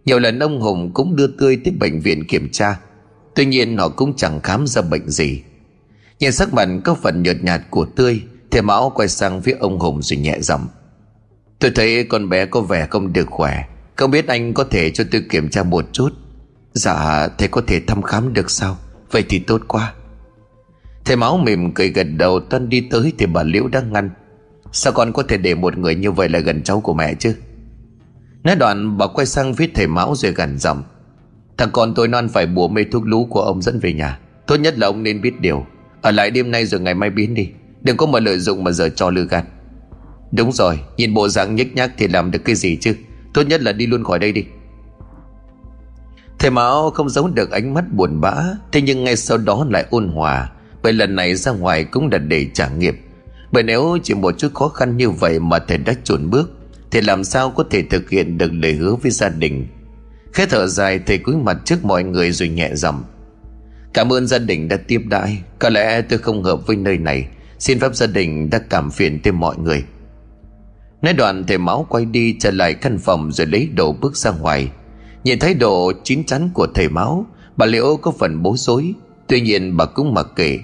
Nhiều 0.05 0.20
lần 0.20 0.39
ông 0.39 0.62
Hùng 0.62 0.91
cũng 0.94 1.15
đưa 1.15 1.27
Tươi 1.27 1.58
tới 1.63 1.74
bệnh 1.79 2.00
viện 2.00 2.27
kiểm 2.27 2.50
tra. 2.51 2.79
Tuy 3.36 3.46
nhiên 3.46 3.77
họ 3.77 3.89
cũng 3.89 4.15
chẳng 4.15 4.41
khám 4.41 4.67
ra 4.67 4.82
bệnh 4.82 5.10
gì. 5.10 5.41
Nhìn 6.20 6.32
sắc 6.32 6.53
mặt 6.53 6.70
có 6.84 6.96
phần 6.96 7.24
nhợt 7.24 7.44
nhạt 7.44 7.62
của 7.70 7.86
Tươi 7.86 8.22
Thầy 8.55 8.62
Mão 8.62 8.89
quay 8.95 9.07
sang 9.07 9.41
phía 9.41 9.55
ông 9.59 9.79
Hùng 9.79 10.01
rồi 10.01 10.17
nhẹ 10.17 10.38
giọng, 10.39 10.67
Tôi 11.59 11.71
thấy 11.75 12.03
con 12.03 12.29
bé 12.29 12.45
có 12.45 12.62
vẻ 12.62 12.88
không 12.89 13.13
được 13.13 13.27
khỏe. 13.29 13.63
Không 13.95 14.12
biết 14.12 14.27
anh 14.27 14.53
có 14.53 14.63
thể 14.63 14.91
cho 14.91 15.03
tôi 15.12 15.24
kiểm 15.29 15.50
tra 15.50 15.63
một 15.63 15.85
chút? 15.91 16.09
Dạ 16.74 17.27
thầy 17.38 17.47
có 17.47 17.62
thể 17.67 17.79
thăm 17.79 18.01
khám 18.01 18.33
được 18.33 18.51
sao? 18.51 18.77
Vậy 19.12 19.24
thì 19.29 19.39
tốt 19.39 19.62
quá. 19.67 19.93
Thầy 21.05 21.15
Máu 21.15 21.38
mỉm 21.38 21.74
cười 21.74 21.89
gật 21.89 22.03
đầu 22.03 22.39
Tân 22.39 22.69
đi 22.69 22.88
tới 22.91 23.13
thì 23.17 23.25
bà 23.25 23.43
Liễu 23.43 23.67
đang 23.67 23.93
ngăn. 23.93 24.09
Sao 24.71 24.93
con 24.93 25.13
có 25.13 25.24
thể 25.24 25.38
để 25.38 25.55
một 25.55 25.77
người 25.77 25.95
như 25.95 26.12
vậy 26.12 26.29
là 26.29 26.39
gần 26.39 26.63
cháu 26.63 26.81
của 26.81 26.93
mẹ 26.93 27.13
chứ? 27.13 27.35
Nói 28.43 28.55
đoạn, 28.55 28.97
bà 28.97 29.07
quay 29.07 29.25
sang 29.25 29.53
viết 29.53 29.71
thầy 29.75 29.88
Mão 29.88 30.15
rồi 30.15 30.31
gần 30.31 30.57
giọng, 30.57 30.83
Thằng 31.57 31.69
con 31.71 31.93
tôi 31.95 32.07
non 32.07 32.29
phải 32.29 32.45
bùa 32.47 32.67
mê 32.67 32.83
thuốc 32.91 33.03
lú 33.05 33.25
của 33.25 33.41
ông 33.41 33.62
dẫn 33.62 33.79
về 33.79 33.93
nhà. 33.93 34.19
Tốt 34.47 34.55
nhất 34.55 34.79
là 34.79 34.88
ông 34.88 35.03
nên 35.03 35.21
biết 35.21 35.39
điều. 35.39 35.65
Ở 36.01 36.12
lại 36.12 36.31
đêm 36.31 36.51
nay 36.51 36.65
rồi 36.65 36.81
ngày 36.81 36.93
mai 36.93 37.09
biến 37.09 37.33
đi. 37.33 37.50
Đừng 37.86 37.98
có 37.98 38.06
mà 38.06 38.20
lợi 38.20 38.39
dụng 38.39 38.63
mà 38.63 38.72
giờ 38.72 38.89
cho 38.89 39.10
lừa 39.10 39.24
gạt. 39.24 39.46
Đúng 40.32 40.51
rồi, 40.51 40.80
Nhìn 40.98 41.13
bộ 41.13 41.30
dạng 41.30 41.56
nhếch 41.56 41.75
nhác 41.75 41.92
thì 41.98 42.08
làm 42.08 42.32
được 42.32 42.39
cái 42.46 42.56
gì 42.56 42.77
chứ? 42.82 42.96
Tốt 43.34 43.42
nhất 43.48 43.62
là 43.62 43.72
đi 43.72 43.88
luôn 43.88 44.04
khỏi 44.04 44.20
đây 44.20 44.32
đi. 44.32 44.46
Thầy 46.39 46.51
Mão 46.51 46.89
không 46.89 47.10
giấu 47.10 47.27
được 47.27 47.51
ánh 47.51 47.74
mắt 47.74 47.84
buồn 47.94 48.22
bã, 48.22 48.36
Thế 48.72 48.82
nhưng 48.82 49.04
ngay 49.04 49.15
sau 49.15 49.38
đó 49.38 49.65
lại 49.70 49.86
ôn 49.89 50.08
hòa. 50.08 50.50
Bởi 50.84 50.94
lần 50.94 51.15
này 51.15 51.36
ra 51.36 51.51
ngoài 51.51 51.84
cũng 51.84 52.10
là 52.12 52.18
để 52.18 52.48
trả 52.54 52.70
nghiệp 52.70 52.96
Bởi 53.51 53.63
nếu 53.63 53.98
chỉ 54.04 54.13
một 54.13 54.38
chút 54.38 54.54
khó 54.54 54.68
khăn 54.68 54.98
như 54.98 55.10
vậy 55.10 55.39
Mà 55.39 55.60
thầy 55.60 55.77
đã 55.77 55.94
chuẩn 56.04 56.30
bước, 56.30 56.51
Thì 56.92 57.01
làm 57.01 57.24
sao 57.24 57.51
có 57.51 57.63
thể 57.70 57.84
thực 57.89 58.10
hiện 58.10 58.38
được 58.38 58.51
lời 58.54 58.74
hứa 58.74 58.96
với 58.96 59.12
gia 59.12 59.30
đình? 59.30 59.68
Khẽ 60.34 60.46
thở 60.50 60.68
dài, 60.68 61.00
thầy 61.06 61.18
cúi 61.18 61.36
mặt 61.36 61.58
trước 61.65 61.86
mọi 61.86 62.04
người 62.04 62.32
rồi 62.32 62.50
nhẹ 62.50 62.70
giọng. 62.74 63.04
Cảm 63.94 64.13
ơn 64.13 64.27
gia 64.27 64.38
đình 64.38 64.68
đã 64.68 64.77
tiếp 64.88 65.01
đãi. 65.06 65.38
Có 65.60 65.70
lẽ 65.70 66.01
tôi 66.01 66.20
không 66.20 66.44
hợp 66.44 66.68
với 66.68 66.75
nơi 66.75 66.98
này. 66.98 67.27
Xin 67.65 67.79
phép 67.79 67.95
gia 67.95 68.07
đình 68.07 68.50
đã 68.50 68.60
cảm 68.69 68.91
phiền 68.91 69.19
thêm 69.24 69.39
mọi 69.39 69.57
người. 69.57 69.84
Nói 71.01 71.13
đoạn 71.13 71.43
thầy 71.48 71.57
máu 71.57 71.86
quay 71.89 72.05
đi 72.05 72.36
trở 72.39 72.51
lại 72.51 72.74
căn 72.74 72.98
phòng 72.98 73.31
rồi 73.31 73.48
lấy 73.48 73.67
đồ 73.67 73.93
bước 73.93 74.17
ra 74.17 74.31
ngoài. 74.31 74.69
Nhìn 75.24 75.39
thấy 75.39 75.53
độ 75.53 75.91
chín 76.03 76.24
chắn 76.24 76.50
của 76.53 76.67
thầy 76.75 76.89
máu, 76.89 77.25
Bà 77.57 77.65
Liễu 77.65 77.98
có 78.01 78.12
phần 78.19 78.43
bối 78.43 78.57
rối. 78.57 78.93
Tuy 79.27 79.41
nhiên 79.41 79.77
bà 79.77 79.86
cũng 79.86 80.13
mặc 80.13 80.27
kệ. 80.36 80.60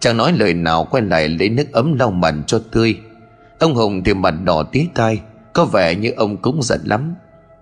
Chẳng 0.00 0.16
nói 0.16 0.32
lời 0.32 0.54
nào 0.54 0.88
quay 0.90 1.02
lại 1.02 1.28
lấy 1.28 1.48
nước 1.48 1.72
ấm 1.72 1.98
lau 1.98 2.10
mặt 2.10 2.34
cho 2.46 2.62
tươi. 2.72 2.98
Ông 3.58 3.74
Hùng 3.74 4.04
thì 4.04 4.14
mặt 4.14 4.34
đỏ 4.44 4.62
tí 4.62 4.86
tai, 4.94 5.20
Có 5.52 5.64
vẻ 5.64 5.94
như 5.94 6.10
ông 6.10 6.36
cũng 6.36 6.62
giận 6.62 6.80
lắm. 6.84 7.14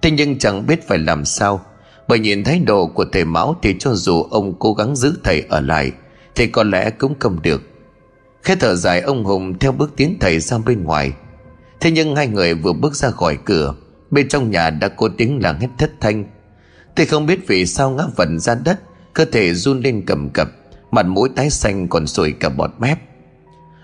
Thế 0.02 0.10
nhưng 0.10 0.38
chẳng 0.38 0.66
biết 0.66 0.88
phải 0.88 0.98
làm 0.98 1.24
sao. 1.24 1.60
Bởi 2.08 2.18
nhìn 2.18 2.44
thái 2.44 2.58
độ 2.58 2.86
của 2.86 3.04
thầy 3.12 3.24
máu 3.24 3.56
Thì 3.62 3.76
cho 3.78 3.94
dù 3.94 4.22
ông 4.22 4.54
cố 4.58 4.74
gắng 4.74 4.96
giữ 4.96 5.14
thầy 5.24 5.44
ở 5.48 5.60
lại, 5.60 5.92
Thì 6.34 6.46
có 6.46 6.62
lẽ 6.62 6.90
cũng 6.90 7.14
không 7.18 7.42
được. 7.42 7.62
Khẽ 8.48 8.56
thở 8.60 8.74
dài 8.74 9.00
ông 9.00 9.24
Hùng 9.24 9.58
theo 9.58 9.72
bước 9.72 9.92
tiến 9.96 10.16
thầy 10.20 10.40
ra 10.40 10.58
bên 10.58 10.84
ngoài. 10.84 11.12
Thế 11.80 11.90
nhưng 11.90 12.16
hai 12.16 12.26
người 12.26 12.54
vừa 12.54 12.72
bước 12.72 12.94
ra 12.94 13.10
khỏi 13.10 13.38
cửa, 13.44 13.74
Bên 14.10 14.28
trong 14.28 14.50
nhà 14.50 14.70
đã 14.70 14.88
có 14.88 15.08
tiếng 15.16 15.42
làng 15.42 15.60
hét 15.60 15.68
thất 15.78 15.90
thanh. 16.00 16.24
Tôi 16.96 17.06
không 17.06 17.26
biết 17.26 17.46
vì 17.46 17.66
sao 17.66 17.90
ngã 17.90 18.04
vần 18.16 18.38
ra 18.40 18.54
đất, 18.64 18.80
Cơ 19.12 19.24
thể 19.24 19.54
run 19.54 19.80
lên 19.80 20.02
cầm 20.06 20.30
cập, 20.30 20.48
Mặt 20.90 21.06
mũi 21.06 21.28
tái 21.36 21.50
xanh 21.50 21.88
còn 21.88 22.06
sùi 22.06 22.32
cả 22.32 22.48
bọt 22.48 22.70
mép. 22.78 22.98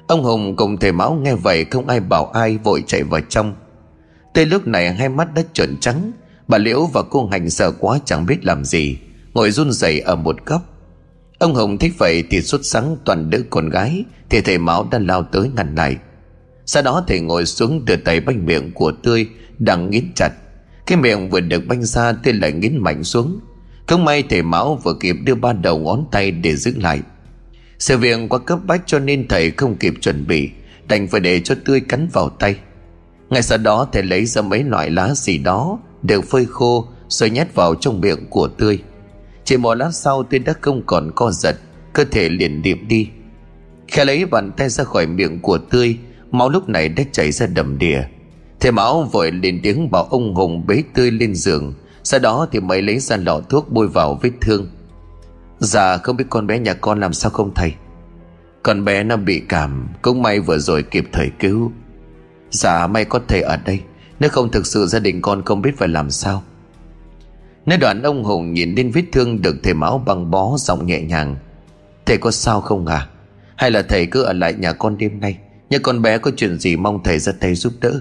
Ông 0.06 0.24
Hùng 0.24 0.56
cùng 0.56 0.76
thầy 0.76 0.92
máu 0.92 1.14
nghe 1.14 1.34
vậy 1.34 1.64
Không 1.64 1.88
ai 1.88 2.00
bảo 2.00 2.26
ai 2.26 2.58
vội 2.58 2.84
chạy 2.86 3.02
vào 3.02 3.20
trong. 3.28 3.54
Tới 4.34 4.46
lúc 4.46 4.66
này 4.66 4.94
hai 4.94 5.08
mắt 5.08 5.34
đã 5.34 5.42
trợn 5.52 5.76
trắng, 5.80 6.12
Bà 6.48 6.58
Liễu 6.58 6.86
và 6.86 7.02
cô 7.10 7.26
Hành 7.26 7.50
sợ 7.50 7.70
quá 7.70 7.98
chẳng 8.04 8.26
biết 8.26 8.44
làm 8.44 8.64
gì, 8.64 8.98
Ngồi 9.34 9.50
run 9.50 9.72
rẩy 9.72 10.00
ở 10.00 10.16
một 10.16 10.36
góc. 10.46 10.62
Ông 11.38 11.54
Hồng 11.54 11.78
thích 11.78 11.92
vậy 11.98 12.24
thì 12.30 12.42
xuất 12.42 12.60
sáng 12.64 12.96
toàn 13.04 13.30
đỡ 13.30 13.38
con 13.50 13.68
gái, 13.68 14.04
Thì 14.30 14.40
thầy 14.40 14.58
máu 14.58 14.88
đã 14.90 14.98
lao 14.98 15.22
tới 15.22 15.50
ngăn 15.56 15.74
lại. 15.74 15.96
Sau 16.66 16.82
đó 16.82 17.04
thầy 17.06 17.20
ngồi 17.20 17.46
xuống 17.46 17.84
đưa 17.84 17.96
tay 17.96 18.20
banh 18.20 18.46
miệng 18.46 18.72
của 18.72 18.92
Tươi 19.02 19.28
Đang 19.58 19.90
nghiến 19.90 20.04
chặt. 20.14 20.30
Cái 20.86 20.98
miệng 20.98 21.30
vừa 21.30 21.40
được 21.40 21.66
banh 21.66 21.84
ra 21.84 22.12
Tươi 22.12 22.34
lại 22.34 22.52
nghiến 22.52 22.76
mạnh 22.76 23.04
xuống. 23.04 23.40
Không 23.86 24.04
may 24.04 24.22
thầy 24.22 24.42
máu 24.42 24.80
vừa 24.84 24.94
kịp 25.00 25.16
đưa 25.24 25.34
ba 25.34 25.52
đầu 25.52 25.78
ngón 25.78 26.04
tay 26.10 26.30
để 26.30 26.56
giữ 26.56 26.72
lại. 26.76 27.00
Sự 27.78 27.98
việc 27.98 28.18
quá 28.28 28.38
cấp 28.38 28.58
bách 28.66 28.82
cho 28.86 28.98
nên 28.98 29.28
thầy 29.28 29.50
không 29.50 29.76
kịp 29.76 29.94
chuẩn 30.00 30.26
bị, 30.26 30.50
Đành 30.88 31.08
phải 31.08 31.20
để 31.20 31.40
cho 31.40 31.54
Tươi 31.64 31.80
cắn 31.80 32.08
vào 32.12 32.28
tay. 32.28 32.56
Ngay 33.30 33.42
sau 33.42 33.58
đó 33.58 33.88
thầy 33.92 34.02
lấy 34.02 34.24
ra 34.26 34.42
mấy 34.42 34.64
loại 34.64 34.90
lá 34.90 35.14
gì 35.14 35.38
đó, 35.38 35.78
đều 36.02 36.22
phơi 36.22 36.46
khô, 36.50 36.88
Rồi 37.08 37.30
nhét 37.30 37.54
vào 37.54 37.74
trong 37.74 38.00
miệng 38.00 38.26
của 38.30 38.48
Tươi. 38.48 38.78
Chỉ 39.44 39.56
một 39.56 39.74
lát 39.74 39.90
sau 39.92 40.22
tên 40.22 40.44
đã 40.44 40.54
không 40.60 40.82
còn 40.86 41.10
co 41.14 41.30
giật, 41.30 41.56
Cơ 41.92 42.04
thể 42.04 42.28
liền 42.28 42.62
điệm 42.62 42.88
đi. 42.88 43.08
Khẽ 43.88 44.04
lấy 44.04 44.24
bàn 44.24 44.52
tay 44.56 44.68
ra 44.68 44.84
khỏi 44.84 45.06
miệng 45.06 45.40
của 45.40 45.58
Tươi, 45.58 45.98
Máu 46.30 46.48
lúc 46.48 46.68
này 46.68 46.88
đã 46.88 47.04
chảy 47.12 47.32
ra 47.32 47.46
đầm 47.46 47.78
đìa. 47.78 48.02
Thầy 48.60 48.72
máu 48.72 49.02
vội 49.12 49.32
lên 49.32 49.60
tiếng 49.62 49.90
bảo 49.90 50.04
ông 50.04 50.34
Hùng 50.34 50.66
bế 50.66 50.82
Tươi 50.94 51.10
lên 51.10 51.34
giường, 51.34 51.74
Sau 52.02 52.20
đó 52.20 52.46
thì 52.52 52.60
mới 52.60 52.82
lấy 52.82 52.98
ra 52.98 53.16
lọ 53.16 53.40
thuốc 53.48 53.72
bôi 53.72 53.88
vào 53.88 54.18
vết 54.22 54.30
thương. 54.40 54.66
Dạ 55.58 55.96
không 55.96 56.16
biết 56.16 56.24
con 56.30 56.46
bé 56.46 56.58
nhà 56.58 56.74
con 56.74 57.00
làm 57.00 57.12
sao 57.12 57.30
không 57.30 57.54
thầy? 57.54 57.74
Con 58.62 58.84
bé 58.84 59.02
nó 59.04 59.16
bị 59.16 59.42
cảm, 59.48 59.88
Cũng 60.02 60.22
may 60.22 60.40
vừa 60.40 60.58
rồi 60.58 60.82
kịp 60.82 61.04
thời 61.12 61.30
cứu. 61.38 61.72
Dạ 62.50 62.86
may 62.86 63.04
có 63.04 63.20
thầy 63.28 63.42
ở 63.42 63.56
đây, 63.56 63.80
Nếu 64.20 64.30
không 64.30 64.50
thực 64.50 64.66
sự 64.66 64.86
gia 64.86 64.98
đình 64.98 65.22
con 65.22 65.42
không 65.44 65.62
biết 65.62 65.72
phải 65.78 65.88
làm 65.88 66.10
sao. 66.10 66.42
Nói 67.66 67.78
đoạn 67.78 68.02
ông 68.02 68.24
Hùng 68.24 68.52
nhìn 68.52 68.74
lên 68.74 68.90
vết 68.90 69.04
thương 69.12 69.42
được 69.42 69.56
thầy 69.62 69.74
máu 69.74 70.02
băng 70.06 70.30
bó 70.30 70.56
giọng 70.58 70.86
nhẹ 70.86 71.00
nhàng. 71.00 71.36
Thầy 72.06 72.18
có 72.18 72.30
sao 72.30 72.60
không 72.60 72.86
à? 72.86 73.08
Hay 73.56 73.70
là 73.70 73.82
thầy 73.82 74.06
cứ 74.06 74.22
ở 74.22 74.32
lại 74.32 74.54
nhà 74.54 74.72
con 74.72 74.98
đêm 74.98 75.20
nay 75.20 75.38
Nhà 75.70 75.78
con 75.78 76.02
bé 76.02 76.18
có 76.18 76.30
chuyện 76.36 76.58
gì 76.58 76.76
mong 76.76 77.02
thầy 77.04 77.18
ra 77.18 77.32
tay 77.40 77.54
giúp 77.54 77.72
đỡ? 77.80 78.00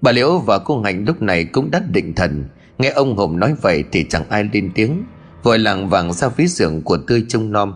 Bà 0.00 0.12
Liễu 0.12 0.38
và 0.38 0.58
cô 0.58 0.80
Hạnh 0.82 1.04
lúc 1.06 1.22
này 1.22 1.44
cũng 1.44 1.70
đắt 1.70 1.82
định 1.92 2.14
thần. 2.14 2.44
Nghe 2.78 2.88
ông 2.88 3.16
Hùng 3.16 3.38
nói 3.38 3.54
vậy 3.62 3.84
thì 3.92 4.04
chẳng 4.08 4.28
ai 4.28 4.44
lên 4.52 4.70
tiếng. 4.74 5.04
Vội 5.42 5.58
làng 5.58 5.88
vàng 5.88 6.12
ra 6.12 6.28
phía 6.28 6.46
giường 6.46 6.82
của 6.82 6.98
tươi 7.06 7.24
trông 7.28 7.52
nom. 7.52 7.72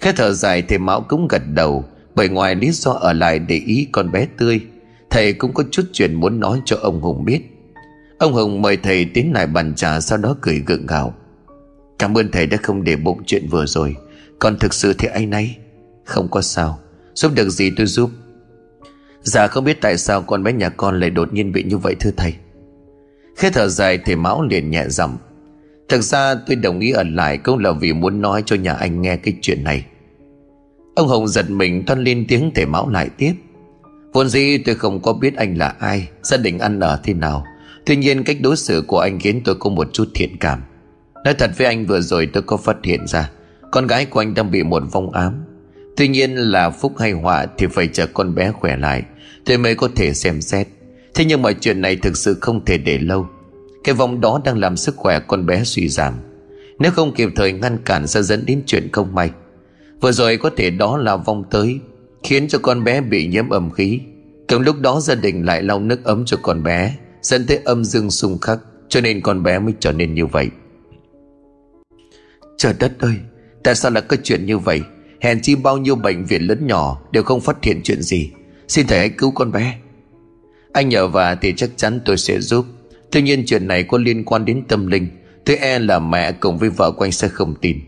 Khẽ 0.00 0.12
thở 0.16 0.32
dài, 0.32 0.62
thầy 0.62 0.78
Mão 0.78 1.00
cũng 1.00 1.28
gật 1.28 1.42
đầu, 1.54 1.84
bởi 2.14 2.28
ngoài 2.28 2.54
lý 2.54 2.70
do 2.70 2.90
ở 2.90 3.12
lại 3.12 3.38
để 3.38 3.56
ý 3.66 3.88
con 3.92 4.12
bé 4.12 4.26
tươi, 4.36 4.60
thầy 5.10 5.32
cũng 5.32 5.54
có 5.54 5.64
chút 5.70 5.82
chuyện 5.92 6.14
muốn 6.14 6.40
nói 6.40 6.60
cho 6.64 6.76
ông 6.82 7.00
hùng 7.00 7.24
biết 7.24 7.40
ông 8.20 8.32
hồng 8.32 8.62
mời 8.62 8.76
thầy 8.76 9.04
tiến 9.04 9.32
lại 9.32 9.46
bàn 9.46 9.74
trà, 9.74 10.00
sau 10.00 10.18
đó 10.18 10.36
cười 10.40 10.62
gượng 10.66 10.86
gạo. 10.86 11.14
Cảm 11.98 12.18
ơn 12.18 12.30
thầy 12.30 12.46
đã 12.46 12.56
không 12.62 12.84
để 12.84 12.96
bụng 12.96 13.22
chuyện 13.26 13.48
vừa 13.50 13.66
rồi. 13.66 13.96
Còn 14.38 14.58
thực 14.58 14.74
sự 14.74 14.92
thì 14.92 15.08
anh 15.08 15.30
ấy 15.30 15.54
không 16.04 16.28
có 16.28 16.40
sao. 16.40 16.78
Giúp 17.14 17.32
được 17.34 17.50
gì 17.50 17.70
tôi 17.76 17.86
giúp? 17.86 18.10
Dạ 19.22 19.46
không 19.46 19.64
biết 19.64 19.80
tại 19.80 19.96
sao 19.96 20.22
con 20.22 20.42
bé 20.42 20.52
nhà 20.52 20.68
con 20.68 21.00
lại 21.00 21.10
đột 21.10 21.32
nhiên 21.32 21.52
bị 21.52 21.62
như 21.62 21.78
vậy 21.78 21.94
thưa 22.00 22.10
thầy. 22.16 22.34
Khi 23.36 23.50
thở 23.50 23.68
dài 23.68 23.98
thầy 23.98 24.16
mão 24.16 24.42
liền 24.42 24.70
nhẹ 24.70 24.84
giọng. 24.88 25.16
Thực 25.88 26.00
ra 26.00 26.34
tôi 26.34 26.56
đồng 26.56 26.80
ý 26.80 26.90
ở 26.90 27.02
lại 27.02 27.38
cũng 27.38 27.58
là 27.58 27.72
vì 27.72 27.92
muốn 27.92 28.20
nói 28.20 28.42
cho 28.46 28.56
nhà 28.56 28.72
anh 28.72 29.02
nghe 29.02 29.16
cái 29.16 29.34
chuyện 29.42 29.64
này. 29.64 29.84
Ông 30.94 31.08
Hồng 31.08 31.28
giật 31.28 31.50
mình 31.50 31.84
toan 31.86 32.04
lên 32.04 32.24
tiếng 32.28 32.50
thể 32.54 32.66
Mão 32.66 32.88
lại 32.88 33.08
tiếp. 33.16 33.34
Vốn 34.12 34.28
dĩ 34.28 34.58
tôi 34.58 34.74
không 34.74 35.02
có 35.02 35.12
biết 35.12 35.36
anh 35.36 35.58
là 35.58 35.74
ai, 35.78 36.08
Gia 36.22 36.36
đình 36.36 36.58
ăn 36.58 36.80
ở 36.80 37.00
thế 37.02 37.14
nào. 37.14 37.44
Tuy 37.90 37.96
nhiên 37.96 38.24
cách 38.24 38.36
đối 38.40 38.56
xử 38.56 38.84
của 38.86 38.98
anh 38.98 39.18
khiến 39.20 39.40
tôi 39.44 39.54
có 39.54 39.70
một 39.70 39.92
chút 39.92 40.08
thiện 40.14 40.36
cảm. 40.40 40.62
Nói 41.24 41.34
thật 41.34 41.50
với 41.58 41.66
anh, 41.66 41.86
vừa 41.86 42.00
rồi 42.00 42.26
tôi 42.32 42.42
có 42.42 42.56
phát 42.56 42.76
hiện 42.84 43.06
ra, 43.06 43.30
Con 43.72 43.86
gái 43.86 44.06
của 44.06 44.20
anh 44.20 44.34
đang 44.34 44.50
bị 44.50 44.62
một 44.62 44.82
vong 44.92 45.10
ám. 45.12 45.44
Tuy 45.96 46.08
nhiên 46.08 46.34
là 46.34 46.70
phúc 46.70 46.92
hay 46.98 47.12
họa 47.12 47.46
Thì 47.58 47.66
phải 47.66 47.88
chờ 47.92 48.06
con 48.06 48.34
bé 48.34 48.52
khỏe 48.52 48.76
lại, 48.76 49.02
Tôi 49.44 49.58
mới 49.58 49.74
có 49.74 49.88
thể 49.96 50.14
xem 50.14 50.40
xét. 50.40 50.68
Thế 51.14 51.24
nhưng 51.24 51.42
mà 51.42 51.52
chuyện 51.52 51.80
này 51.80 51.96
thực 51.96 52.16
sự 52.16 52.36
không 52.40 52.64
thể 52.64 52.78
để 52.78 52.98
lâu. 52.98 53.26
Cái 53.84 53.94
vong 53.94 54.20
đó 54.20 54.40
đang 54.44 54.58
làm 54.58 54.76
sức 54.76 54.96
khỏe 54.96 55.20
con 55.26 55.46
bé 55.46 55.64
suy 55.64 55.88
giảm. 55.88 56.14
Nếu 56.78 56.92
không 56.92 57.14
kịp 57.14 57.28
thời 57.36 57.52
ngăn 57.52 57.78
cản 57.84 58.06
sẽ 58.06 58.22
dẫn 58.22 58.46
đến 58.46 58.62
chuyện 58.66 58.88
không 58.92 59.14
may. 59.14 59.30
Vừa 60.00 60.12
rồi 60.12 60.36
có 60.36 60.50
thể 60.56 60.70
đó 60.70 60.96
là 60.96 61.16
vong 61.16 61.44
tới, 61.50 61.78
Khiến 62.22 62.48
cho 62.48 62.58
con 62.58 62.84
bé 62.84 63.00
bị 63.00 63.26
nhiễm 63.26 63.48
ẩm 63.48 63.70
khí. 63.70 64.00
Cùng 64.48 64.62
lúc 64.62 64.76
đó 64.80 65.00
gia 65.00 65.14
đình 65.14 65.46
lại 65.46 65.62
lau 65.62 65.80
nước 65.80 66.04
ấm 66.04 66.24
cho 66.24 66.36
con 66.42 66.62
bé. 66.62 66.96
Dẫn 67.22 67.46
tới 67.46 67.60
âm 67.64 67.84
dương 67.84 68.10
xung 68.10 68.38
khắc, 68.38 68.58
Cho 68.88 69.00
nên 69.00 69.20
con 69.20 69.42
bé 69.42 69.58
mới 69.58 69.74
trở 69.80 69.92
nên 69.92 70.14
như 70.14 70.26
vậy. 70.26 70.48
Trời 72.58 72.74
đất 72.78 72.92
ơi, 72.98 73.14
Tại 73.64 73.74
sao 73.74 73.90
lại 73.90 74.02
có 74.08 74.16
chuyện 74.22 74.46
như 74.46 74.58
vậy? 74.58 74.80
Hèn 75.20 75.40
chi 75.42 75.54
bao 75.54 75.78
nhiêu 75.78 75.94
bệnh 75.94 76.24
viện 76.24 76.42
lớn 76.42 76.66
nhỏ 76.66 77.02
Đều 77.12 77.22
không 77.22 77.40
phát 77.40 77.64
hiện 77.64 77.80
chuyện 77.84 78.02
gì. 78.02 78.30
Xin 78.68 78.86
thầy 78.86 78.98
hãy 78.98 79.08
cứu 79.08 79.30
con 79.30 79.52
bé. 79.52 79.78
Anh 80.72 80.88
nhờ 80.88 81.08
và 81.08 81.34
thì 81.34 81.52
chắc 81.56 81.70
chắn 81.76 82.00
tôi 82.04 82.16
sẽ 82.16 82.40
giúp. 82.40 82.66
Tuy 83.10 83.22
nhiên 83.22 83.42
chuyện 83.46 83.68
này 83.68 83.82
có 83.82 83.98
liên 83.98 84.24
quan 84.24 84.44
đến 84.44 84.62
tâm 84.68 84.86
linh, 84.86 85.08
Tôi 85.44 85.56
e 85.56 85.78
là 85.78 85.98
mẹ 85.98 86.32
cùng 86.32 86.58
với 86.58 86.70
vợ 86.70 86.90
của 86.90 87.04
anh 87.04 87.12
sẽ 87.12 87.28
không 87.28 87.54
tin. 87.60 87.78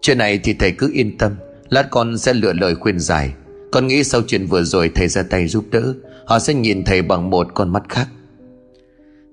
Chuyện 0.00 0.18
này 0.18 0.38
thì 0.38 0.54
thầy 0.54 0.72
cứ 0.72 0.90
yên 0.92 1.18
tâm, 1.18 1.36
Lát 1.68 1.88
con 1.90 2.18
sẽ 2.18 2.32
lựa 2.34 2.52
lời 2.52 2.74
khuyên 2.74 2.98
giải. 2.98 3.32
Con 3.72 3.86
nghĩ 3.86 4.04
sau 4.04 4.22
chuyện 4.26 4.46
vừa 4.46 4.62
rồi 4.62 4.90
thầy 4.94 5.08
ra 5.08 5.22
tay 5.30 5.46
giúp 5.46 5.64
đỡ, 5.70 5.94
Họ 6.26 6.38
sẽ 6.38 6.54
nhìn 6.54 6.84
thầy 6.84 7.02
bằng 7.02 7.30
một 7.30 7.46
con 7.54 7.72
mắt 7.72 7.82
khác. 7.88 8.08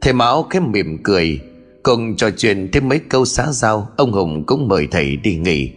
Thầy 0.02 0.14
Mão 0.14 0.44
khép 0.44 0.64
mỉm 0.64 0.98
cười, 1.04 1.40
Cùng 1.84 2.16
trò 2.16 2.30
chuyện 2.38 2.70
thêm 2.72 2.90
mấy 2.90 3.00
câu 3.00 3.26
xã 3.26 3.52
giao, 3.52 3.90
Ông 3.98 4.12
Hùng 4.12 4.44
cũng 4.46 4.68
mời 4.68 4.88
thầy 4.92 5.16
đi 5.16 5.36
nghỉ. 5.36 5.72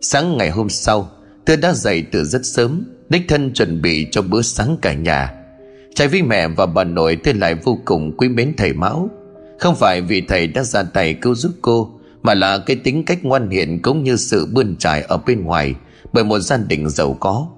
Sáng 0.00 0.36
ngày 0.36 0.50
hôm 0.50 0.68
sau 0.68 1.10
Thưa 1.46 1.56
đã 1.56 1.72
dậy 1.72 2.04
từ 2.12 2.24
rất 2.24 2.46
sớm, 2.46 2.84
Đích 3.08 3.22
thân 3.28 3.52
chuẩn 3.54 3.82
bị 3.82 4.06
cho 4.10 4.22
bữa 4.22 4.42
sáng 4.42 4.76
cả 4.82 4.94
nhà. 4.94 5.34
Trái 5.94 6.08
với 6.08 6.22
mẹ 6.22 6.48
và 6.48 6.66
bà 6.66 6.84
nội 6.84 7.16
Thưa 7.24 7.32
lại 7.32 7.54
vô 7.54 7.78
cùng 7.84 8.16
quý 8.16 8.28
mến 8.28 8.54
thầy 8.56 8.72
Mão. 8.72 9.10
Không 9.58 9.74
phải 9.74 10.00
vì 10.00 10.20
thầy 10.20 10.46
đã 10.46 10.62
ra 10.62 10.82
tay 10.82 11.14
cứu 11.14 11.34
giúp 11.34 11.52
cô, 11.62 11.90
mà 12.22 12.34
là 12.34 12.58
cái 12.58 12.76
tính 12.76 13.04
cách 13.04 13.24
ngoan 13.24 13.50
hiền 13.50 13.82
cũng 13.82 14.04
như 14.04 14.16
sự 14.16 14.46
bươn 14.52 14.76
trải 14.78 15.02
ở 15.02 15.16
bên 15.26 15.44
ngoài, 15.44 15.74
bởi 16.12 16.24
một 16.24 16.38
gia 16.38 16.56
đình 16.56 16.88
giàu 16.88 17.16
có. 17.20 17.48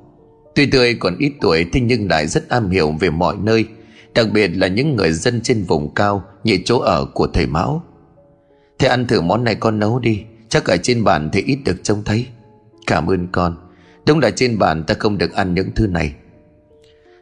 Tuy 0.54 0.66
tươi 0.66 0.94
còn 0.94 1.16
ít 1.18 1.32
tuổi, 1.40 1.66
thế 1.72 1.80
nhưng 1.80 2.08
lại 2.08 2.26
rất 2.26 2.48
am 2.48 2.70
hiểu 2.70 2.94
về 3.00 3.10
mọi 3.10 3.36
nơi 3.42 3.64
đặc 4.16 4.26
biệt 4.33 4.48
là 4.48 4.66
những 4.66 4.96
người 4.96 5.12
dân 5.12 5.40
trên 5.40 5.64
vùng 5.64 5.94
cao, 5.94 6.24
như 6.44 6.59
chỗ 6.64 6.79
ở 6.79 7.05
của 7.05 7.26
thầy 7.26 7.46
mão. 7.46 7.83
Thầy 8.79 8.88
ăn 8.88 9.07
thử 9.07 9.20
món 9.20 9.44
này 9.44 9.55
con 9.55 9.79
nấu 9.79 9.98
đi, 9.98 10.22
chắc 10.48 10.64
ở 10.64 10.76
trên 10.76 11.05
bàn 11.05 11.31
thì 11.33 11.42
ít 11.46 11.59
được 11.64 11.76
trông 11.83 12.02
thấy. 12.05 12.26
Cảm 12.87 13.07
ơn 13.07 13.26
con, 13.33 13.57
đúng 14.07 14.20
là 14.20 14.31
trên 14.31 14.59
bàn 14.59 14.85
ta 14.85 14.94
không 14.98 15.18
được 15.18 15.35
ăn 15.35 15.55
những 15.55 15.70
thứ 15.74 15.87
này. 15.87 16.12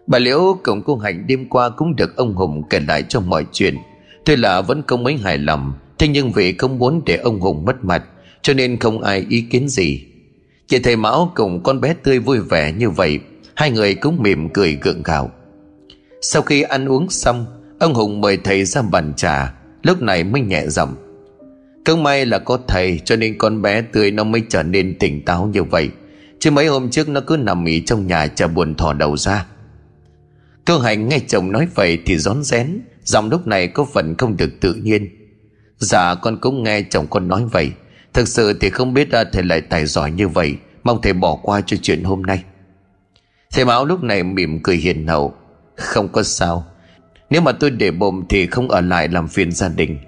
Bà 0.06 0.18
liễu 0.18 0.58
cùng 0.62 0.82
cô 0.82 0.96
hạnh 0.96 1.26
đêm 1.26 1.48
qua 1.48 1.70
cũng 1.70 1.96
được 1.96 2.16
ông 2.16 2.34
hùng 2.34 2.62
kể 2.70 2.80
lại 2.88 3.04
cho 3.08 3.20
mọi 3.20 3.46
chuyện. 3.52 3.76
Tuy 4.24 4.36
là 4.36 4.60
vẫn 4.60 4.82
không 4.86 5.04
mấy 5.04 5.16
hài 5.16 5.38
lòng, 5.38 5.72
Thế 5.98 6.08
nhưng 6.08 6.32
vì 6.32 6.52
không 6.52 6.78
muốn 6.78 7.02
để 7.06 7.16
ông 7.16 7.40
Hùng 7.40 7.64
mất 7.64 7.84
mặt, 7.84 8.04
Cho 8.42 8.54
nên 8.54 8.78
không 8.78 9.02
ai 9.02 9.26
ý 9.28 9.40
kiến 9.40 9.68
gì. 9.68 10.04
Chị 10.66 10.78
thầy 10.78 10.96
Mão 10.96 11.32
cùng 11.34 11.62
con 11.62 11.80
bé 11.80 11.94
tươi 12.02 12.18
vui 12.18 12.38
vẻ 12.38 12.72
như 12.72 12.90
vậy, 12.90 13.20
Hai 13.54 13.70
người 13.70 13.94
cũng 13.94 14.22
mỉm 14.22 14.48
cười 14.48 14.78
gượng 14.82 15.02
gạo. 15.02 15.30
Sau 16.26 16.42
khi 16.42 16.62
ăn 16.62 16.88
uống 16.88 17.10
xong, 17.10 17.46
Ông 17.78 17.94
Hùng 17.94 18.20
mời 18.20 18.36
thầy 18.36 18.64
ra 18.64 18.82
bàn 18.82 19.12
trà. 19.16 19.54
Lúc 19.82 20.02
này 20.02 20.24
mới 20.24 20.42
nhẹ 20.42 20.66
giọng, 20.66 20.94
Cứ 21.84 21.96
may 21.96 22.26
là 22.26 22.38
có 22.38 22.58
thầy, 22.68 23.00
Cho 23.04 23.16
nên 23.16 23.38
con 23.38 23.62
bé 23.62 23.82
tươi 23.82 24.10
nó 24.10 24.24
mới 24.24 24.42
trở 24.48 24.62
nên 24.62 24.98
tỉnh 24.98 25.24
táo 25.24 25.46
như 25.46 25.62
vậy. 25.62 25.90
Chứ 26.38 26.50
mấy 26.50 26.66
hôm 26.66 26.90
trước 26.90 27.08
nó 27.08 27.20
cứ 27.20 27.36
nằm 27.36 27.64
nghỉ 27.64 27.80
trong 27.80 28.06
nhà 28.06 28.26
chờ 28.26 28.48
buồn 28.48 28.74
thò 28.74 28.92
đầu 28.92 29.16
ra. 29.16 29.46
Cơ 30.64 30.78
Hạnh 30.78 31.08
nghe 31.08 31.18
chồng 31.28 31.52
nói 31.52 31.68
vậy 31.74 31.98
thì 32.06 32.18
rón 32.18 32.42
rén, 32.42 32.80
Giọng 33.04 33.30
lúc 33.30 33.46
này 33.46 33.68
có 33.68 33.84
phần 33.84 34.14
không 34.18 34.36
được 34.36 34.50
tự 34.60 34.74
nhiên. 34.74 35.08
Dạ 35.78 36.14
con 36.14 36.40
cũng 36.40 36.62
nghe 36.62 36.82
chồng 36.82 37.06
con 37.10 37.28
nói 37.28 37.44
vậy. 37.52 37.70
Thực 38.12 38.28
sự 38.28 38.58
thì 38.60 38.70
không 38.70 38.94
biết 38.94 39.12
à, 39.12 39.24
thầy 39.32 39.42
lại 39.42 39.60
tài 39.60 39.86
giỏi 39.86 40.10
như 40.10 40.28
vậy. 40.28 40.56
Mong 40.84 41.02
thầy 41.02 41.12
bỏ 41.12 41.38
qua 41.42 41.60
cho 41.60 41.76
chuyện 41.82 42.04
hôm 42.04 42.22
nay. 42.22 42.44
Thầy 43.52 43.64
Mão 43.64 43.84
lúc 43.84 44.02
này 44.02 44.22
mỉm 44.22 44.62
cười 44.62 44.76
hiền 44.76 45.06
hậu. 45.06 45.34
Không 45.76 46.08
có 46.08 46.22
sao. 46.22 46.64
Nếu 47.30 47.40
mà 47.40 47.52
tôi 47.52 47.70
để 47.70 47.90
bụng 47.90 48.24
thì 48.28 48.46
không 48.46 48.68
ở 48.68 48.80
lại 48.80 49.08
làm 49.08 49.28
phiền 49.28 49.52
gia 49.52 49.68
đình. 49.68 49.98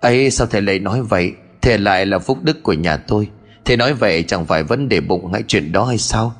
Ấy, 0.00 0.30
sao 0.30 0.46
thầy 0.46 0.62
lại 0.62 0.78
nói 0.78 1.02
vậy? 1.02 1.32
Thầy 1.62 1.78
lại 1.78 2.06
là 2.06 2.18
phúc 2.18 2.38
đức 2.42 2.62
của 2.62 2.72
nhà 2.72 2.96
tôi. 2.96 3.28
Thầy 3.64 3.76
nói 3.76 3.94
vậy 3.94 4.22
chẳng 4.22 4.46
phải 4.46 4.62
vấn 4.62 4.88
đề 4.88 5.00
bụng 5.00 5.32
hay 5.32 5.42
chuyện 5.46 5.72
đó 5.72 5.84
hay 5.84 5.98
sao? 5.98 6.34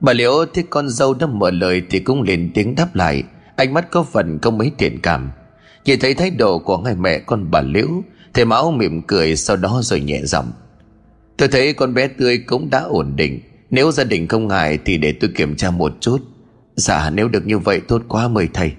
Bà 0.00 0.12
liễu 0.12 0.32
thấy 0.54 0.64
con 0.70 0.88
dâu 0.88 1.14
đã 1.14 1.26
mở 1.26 1.50
lời 1.50 1.82
Thì 1.90 1.98
cũng 1.98 2.22
liền 2.22 2.50
tiếng 2.54 2.74
đáp 2.74 2.94
lại. 2.94 3.22
Ánh 3.56 3.74
mắt 3.74 3.90
có 3.90 4.02
phần 4.02 4.38
không 4.42 4.58
mấy 4.58 4.72
thiện 4.78 5.00
cảm. 5.02 5.30
Nhìn 5.84 6.00
thấy 6.00 6.14
thái 6.14 6.30
độ 6.30 6.58
của 6.58 6.82
hai 6.82 6.94
mẹ 6.94 7.18
con 7.18 7.50
bà 7.50 7.60
liễu, 7.60 7.88
Thầy 8.34 8.44
Mão 8.44 8.70
mỉm 8.70 9.02
cười 9.02 9.36
sau 9.36 9.56
đó 9.56 9.80
rồi 9.82 10.00
nhẹ 10.00 10.20
giọng. 10.24 10.52
Tôi 11.36 11.48
thấy 11.48 11.72
con 11.72 11.94
bé 11.94 12.08
tươi 12.08 12.38
cũng 12.38 12.70
đã 12.70 12.80
ổn 12.80 13.16
định. 13.16 13.40
Nếu 13.70 13.92
gia 13.92 14.04
đình 14.04 14.28
không 14.28 14.48
ngại 14.48 14.78
thì 14.84 14.98
để 14.98 15.12
tôi 15.20 15.30
kiểm 15.36 15.56
tra 15.56 15.70
một 15.70 15.92
chút. 16.00 16.18
Dạ 16.76 17.10
nếu 17.10 17.28
được 17.28 17.46
như 17.46 17.58
vậy, 17.58 17.80
tốt 17.80 18.02
quá 18.08 18.28
mời 18.28 18.48
thầy. 18.54 18.72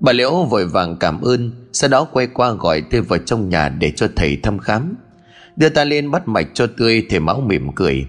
Bà 0.00 0.12
Liễu 0.12 0.44
vội 0.44 0.66
vàng 0.66 0.96
cảm 1.00 1.20
ơn, 1.20 1.50
Sau 1.72 1.90
đó 1.90 2.04
quay 2.12 2.26
qua 2.26 2.52
gọi 2.52 2.82
tôi 2.90 3.00
vào 3.00 3.18
trong 3.18 3.48
nhà 3.48 3.68
để 3.68 3.92
cho 3.96 4.08
thầy 4.16 4.36
thăm 4.42 4.58
khám. 4.58 4.94
Đưa 5.56 5.68
ta 5.68 5.84
lên 5.84 6.10
bắt 6.10 6.28
mạch 6.28 6.46
cho 6.54 6.66
tươi, 6.66 7.06
Thầy 7.10 7.20
máu 7.20 7.40
mỉm 7.40 7.72
cười. 7.74 8.06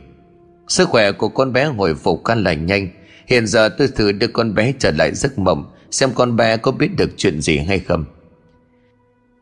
Sức 0.68 0.90
khỏe 0.90 1.12
của 1.12 1.30
con 1.30 1.54
bé 1.54 1.66
hồi 1.66 1.96
phục 1.96 2.22
căn 2.26 2.44
lành 2.44 2.66
nhanh. 2.66 2.88
Hiện 3.28 3.48
giờ 3.48 3.70
tôi 3.70 3.88
thử 3.88 4.12
đưa 4.12 4.28
con 4.28 4.54
bé 4.54 4.74
trở 4.80 4.92
lại 4.92 5.12
giấc 5.16 5.40
mộng, 5.40 5.72
Xem 5.92 6.10
con 6.16 6.36
bé 6.36 6.58
có 6.58 6.72
biết 6.72 6.90
được 6.98 7.10
chuyện 7.18 7.42
gì 7.42 7.58
hay 7.58 7.80
không. 7.80 8.06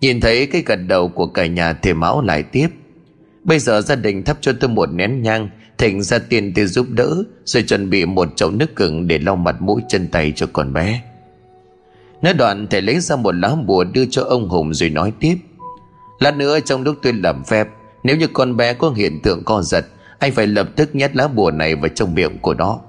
Nhìn 0.02 0.20
thấy 0.20 0.46
cái 0.48 0.64
gật 0.66 0.80
đầu 0.88 1.08
của 1.08 1.28
cả 1.28 1.46
nhà, 1.46 1.74
Thầy 1.74 1.94
máu 1.94 2.22
lại 2.22 2.44
tiếp. 2.44 2.68
Bây 3.44 3.60
giờ 3.60 3.82
gia 3.82 3.96
đình 3.96 4.24
thắp 4.24 4.38
cho 4.42 4.54
tôi 4.60 4.70
một 4.70 4.90
nén 4.94 5.22
nhang 5.22 5.50
Thịnh 5.84 6.04
ra 6.04 6.20
tiền 6.20 6.54
tôi 6.56 6.66
giúp 6.66 6.88
đỡ, 6.90 7.24
Rồi 7.46 7.64
chuẩn 7.64 7.90
bị 7.90 8.06
một 8.06 8.28
chậu 8.36 8.52
nước 8.52 8.76
cứng 8.76 9.08
Để 9.08 9.20
lau 9.20 9.36
mặt 9.36 9.62
mũi 9.62 9.82
chân 9.90 10.08
tay 10.08 10.34
cho 10.36 10.48
con 10.54 10.74
bé. 10.74 11.02
Nói 12.22 12.34
đoạn, 12.34 12.68
thầy 12.68 12.82
lấy 12.82 13.00
ra 13.00 13.16
một 13.16 13.36
lá 13.36 13.56
bùa 13.66 13.84
đưa 13.84 14.06
cho 14.06 14.24
ông 14.24 14.50
Hùng 14.50 14.74
rồi 14.74 14.90
nói 14.90 15.14
tiếp. 15.20 15.38
Lát 16.20 16.38
nữa 16.38 16.60
trong 16.60 16.84
lúc 16.84 16.96
tôi 17.02 17.14
làm 17.14 17.44
phép, 17.44 17.68
Nếu 18.04 18.18
như 18.18 18.28
con 18.34 18.58
bé 18.58 18.74
có 18.74 18.90
hiện 18.90 19.22
tượng 19.22 19.44
co 19.44 19.62
giật, 19.62 19.86
Anh 20.20 20.32
phải 20.32 20.48
lập 20.48 20.70
tức 20.76 20.96
nhét 20.96 21.16
lá 21.16 21.28
bùa 21.28 21.52
này 21.52 21.76
vào 21.76 21.90
trong 21.96 22.16
miệng 22.16 22.40
của 22.40 22.54
nó. 22.54 22.80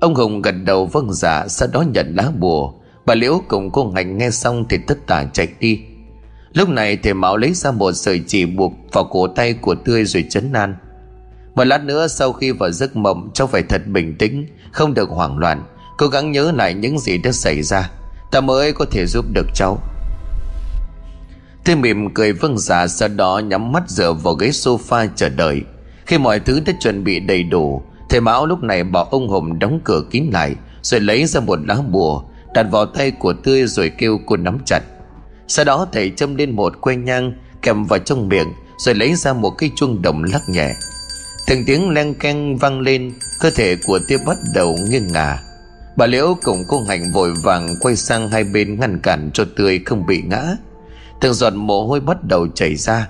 Ông 0.00 0.14
Hùng 0.14 0.42
gật 0.42 0.54
đầu 0.64 0.86
vâng 0.86 1.12
dạ 1.12 1.48
Sau 1.48 1.68
đó 1.72 1.82
nhận 1.82 2.14
lá 2.16 2.30
bùa. 2.38 2.72
Bà 3.06 3.14
Liễu 3.14 3.40
cùng 3.48 3.70
cô 3.70 3.90
Hạnh 3.90 4.18
nghe 4.18 4.30
xong 4.30 4.64
thì 4.68 4.78
tất 4.86 5.06
tả 5.06 5.24
chạy 5.32 5.48
đi. 5.60 5.80
Lúc 6.52 6.68
này 6.68 6.96
thầy 6.96 7.14
Mão 7.14 7.36
lấy 7.36 7.52
ra 7.52 7.70
một 7.70 7.92
sợi 7.92 8.22
chỉ 8.26 8.46
buộc 8.46 8.72
vào 8.92 9.04
cổ 9.04 9.26
tay 9.26 9.52
của 9.52 9.74
Tươi 9.74 10.04
rồi 10.04 10.24
chấn 10.30 10.52
an. 10.52 10.74
Một 11.54 11.64
lát 11.64 11.84
nữa 11.84 12.06
sau 12.08 12.32
khi 12.32 12.50
vào 12.50 12.70
giấc 12.70 12.96
mộng, 12.96 13.30
Cháu 13.34 13.46
phải 13.46 13.62
thật 13.62 13.86
bình 13.86 14.14
tĩnh, 14.18 14.46
Không 14.72 14.94
được 14.94 15.08
hoảng 15.08 15.38
loạn, 15.38 15.64
Cố 15.98 16.06
gắng 16.06 16.32
nhớ 16.32 16.52
lại 16.52 16.74
những 16.74 16.98
gì 16.98 17.18
đã 17.18 17.32
xảy 17.32 17.62
ra. 17.62 17.90
Ta 18.30 18.40
mới 18.40 18.72
có 18.72 18.84
thể 18.90 19.06
giúp 19.06 19.24
được 19.34 19.46
cháu. 19.54 19.78
Tươi 21.64 21.76
mỉm 21.76 22.14
cười 22.14 22.32
vâng 22.32 22.58
giả 22.58 22.86
Sau 22.86 23.08
đó 23.08 23.38
nhắm 23.38 23.72
mắt 23.72 23.82
dựa 23.88 24.12
vào 24.12 24.34
ghế 24.34 24.48
sofa 24.48 25.08
chờ 25.16 25.28
đợi. 25.28 25.62
Khi 26.06 26.18
mọi 26.18 26.40
thứ 26.40 26.60
đã 26.66 26.72
chuẩn 26.80 27.04
bị 27.04 27.20
đầy 27.20 27.42
đủ, 27.42 27.82
Thầy 28.08 28.20
Mão 28.20 28.46
lúc 28.46 28.62
này 28.62 28.84
bảo 28.84 29.04
ông 29.04 29.28
Hùng 29.28 29.58
đóng 29.58 29.80
cửa 29.84 30.02
kín 30.10 30.24
lại, 30.32 30.54
Rồi 30.82 31.00
lấy 31.00 31.26
ra 31.26 31.40
một 31.40 31.58
lá 31.66 31.76
bùa, 31.90 32.22
Đặt 32.54 32.66
vào 32.70 32.86
tay 32.86 33.10
của 33.10 33.32
Tươi 33.32 33.66
rồi 33.66 33.90
kêu 33.98 34.20
cô 34.26 34.36
nắm 34.36 34.58
chặt. 34.66 34.80
Sau 35.48 35.64
đó 35.64 35.86
thầy 35.92 36.10
châm 36.10 36.36
lên 36.36 36.50
một 36.50 36.80
que 36.80 36.96
nhang 36.96 37.32
kèm 37.62 37.84
vào 37.84 37.98
trong 37.98 38.28
miệng, 38.28 38.48
rồi 38.78 38.94
lấy 38.94 39.14
ra 39.14 39.32
một 39.32 39.50
cái 39.50 39.70
chuông 39.76 40.02
đồng 40.02 40.24
lắc 40.24 40.42
nhẹ 40.48 40.74
từng 41.46 41.64
tiếng 41.66 41.90
len 41.90 42.14
keng 42.14 42.56
vang 42.56 42.80
lên, 42.80 43.12
cơ 43.40 43.50
thể 43.50 43.76
của 43.86 43.98
tiếp 44.08 44.18
bắt 44.26 44.36
đầu 44.54 44.76
nghiêng 44.88 45.12
ngả. 45.12 45.42
Bà 45.96 46.06
liễu 46.06 46.36
cùng 46.42 46.62
cô 46.68 46.82
hạnh 46.88 47.12
vội 47.12 47.34
vàng 47.42 47.68
quay 47.80 47.96
sang 47.96 48.28
hai 48.28 48.44
bên 48.44 48.80
ngăn 48.80 49.00
cản 49.00 49.30
cho 49.34 49.44
tươi 49.56 49.80
không 49.84 50.06
bị 50.06 50.22
ngã. 50.22 50.56
Từng 51.20 51.34
giọt 51.34 51.50
mồ 51.50 51.86
hôi 51.86 52.00
bắt 52.00 52.24
đầu 52.24 52.48
chảy 52.54 52.76
ra. 52.76 53.08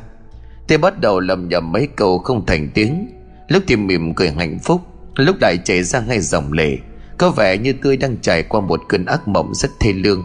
Tê 0.68 0.76
bắt 0.76 1.00
đầu 1.00 1.20
lầm 1.20 1.48
nhầm 1.48 1.72
mấy 1.72 1.88
câu 1.96 2.18
không 2.18 2.46
thành 2.46 2.70
tiếng. 2.74 3.08
Lúc 3.48 3.62
thì 3.66 3.76
mỉm 3.76 4.14
cười 4.14 4.30
hạnh 4.30 4.58
phúc, 4.58 4.80
lúc 5.16 5.36
lại 5.40 5.58
chảy 5.64 5.82
ra 5.82 6.00
ngay 6.00 6.20
dòng 6.20 6.52
lệ. 6.52 6.78
Có 7.18 7.30
vẻ 7.30 7.58
như 7.58 7.72
tươi 7.72 7.96
đang 7.96 8.16
trải 8.16 8.42
qua 8.42 8.60
một 8.60 8.80
cơn 8.88 9.04
ác 9.04 9.28
mộng 9.28 9.54
rất 9.54 9.70
thê 9.80 9.92
lương. 9.92 10.24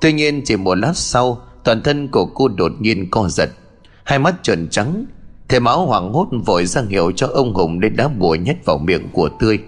Tuy 0.00 0.12
nhiên 0.12 0.42
chỉ 0.44 0.56
một 0.56 0.74
lát 0.74 0.96
sau, 0.96 1.42
Toàn 1.64 1.82
thân 1.82 2.08
của 2.08 2.26
cô 2.26 2.48
đột 2.48 2.72
nhiên 2.80 3.10
co 3.10 3.28
giật. 3.28 3.50
Hai 4.04 4.18
mắt 4.18 4.34
trợn 4.42 4.68
trắng 4.68 5.04
Thầy 5.52 5.60
máu 5.60 5.86
hoảng 5.86 6.12
hốt 6.12 6.28
vội 6.46 6.66
ra 6.66 6.82
hiệu 6.88 7.12
cho 7.16 7.26
ông 7.26 7.54
Hùng 7.54 7.80
Để 7.80 7.88
đá 7.88 8.08
bùa 8.08 8.34
nhét 8.34 8.56
vào 8.64 8.78
miệng 8.78 9.08
của 9.12 9.28
Tươi. 9.40 9.58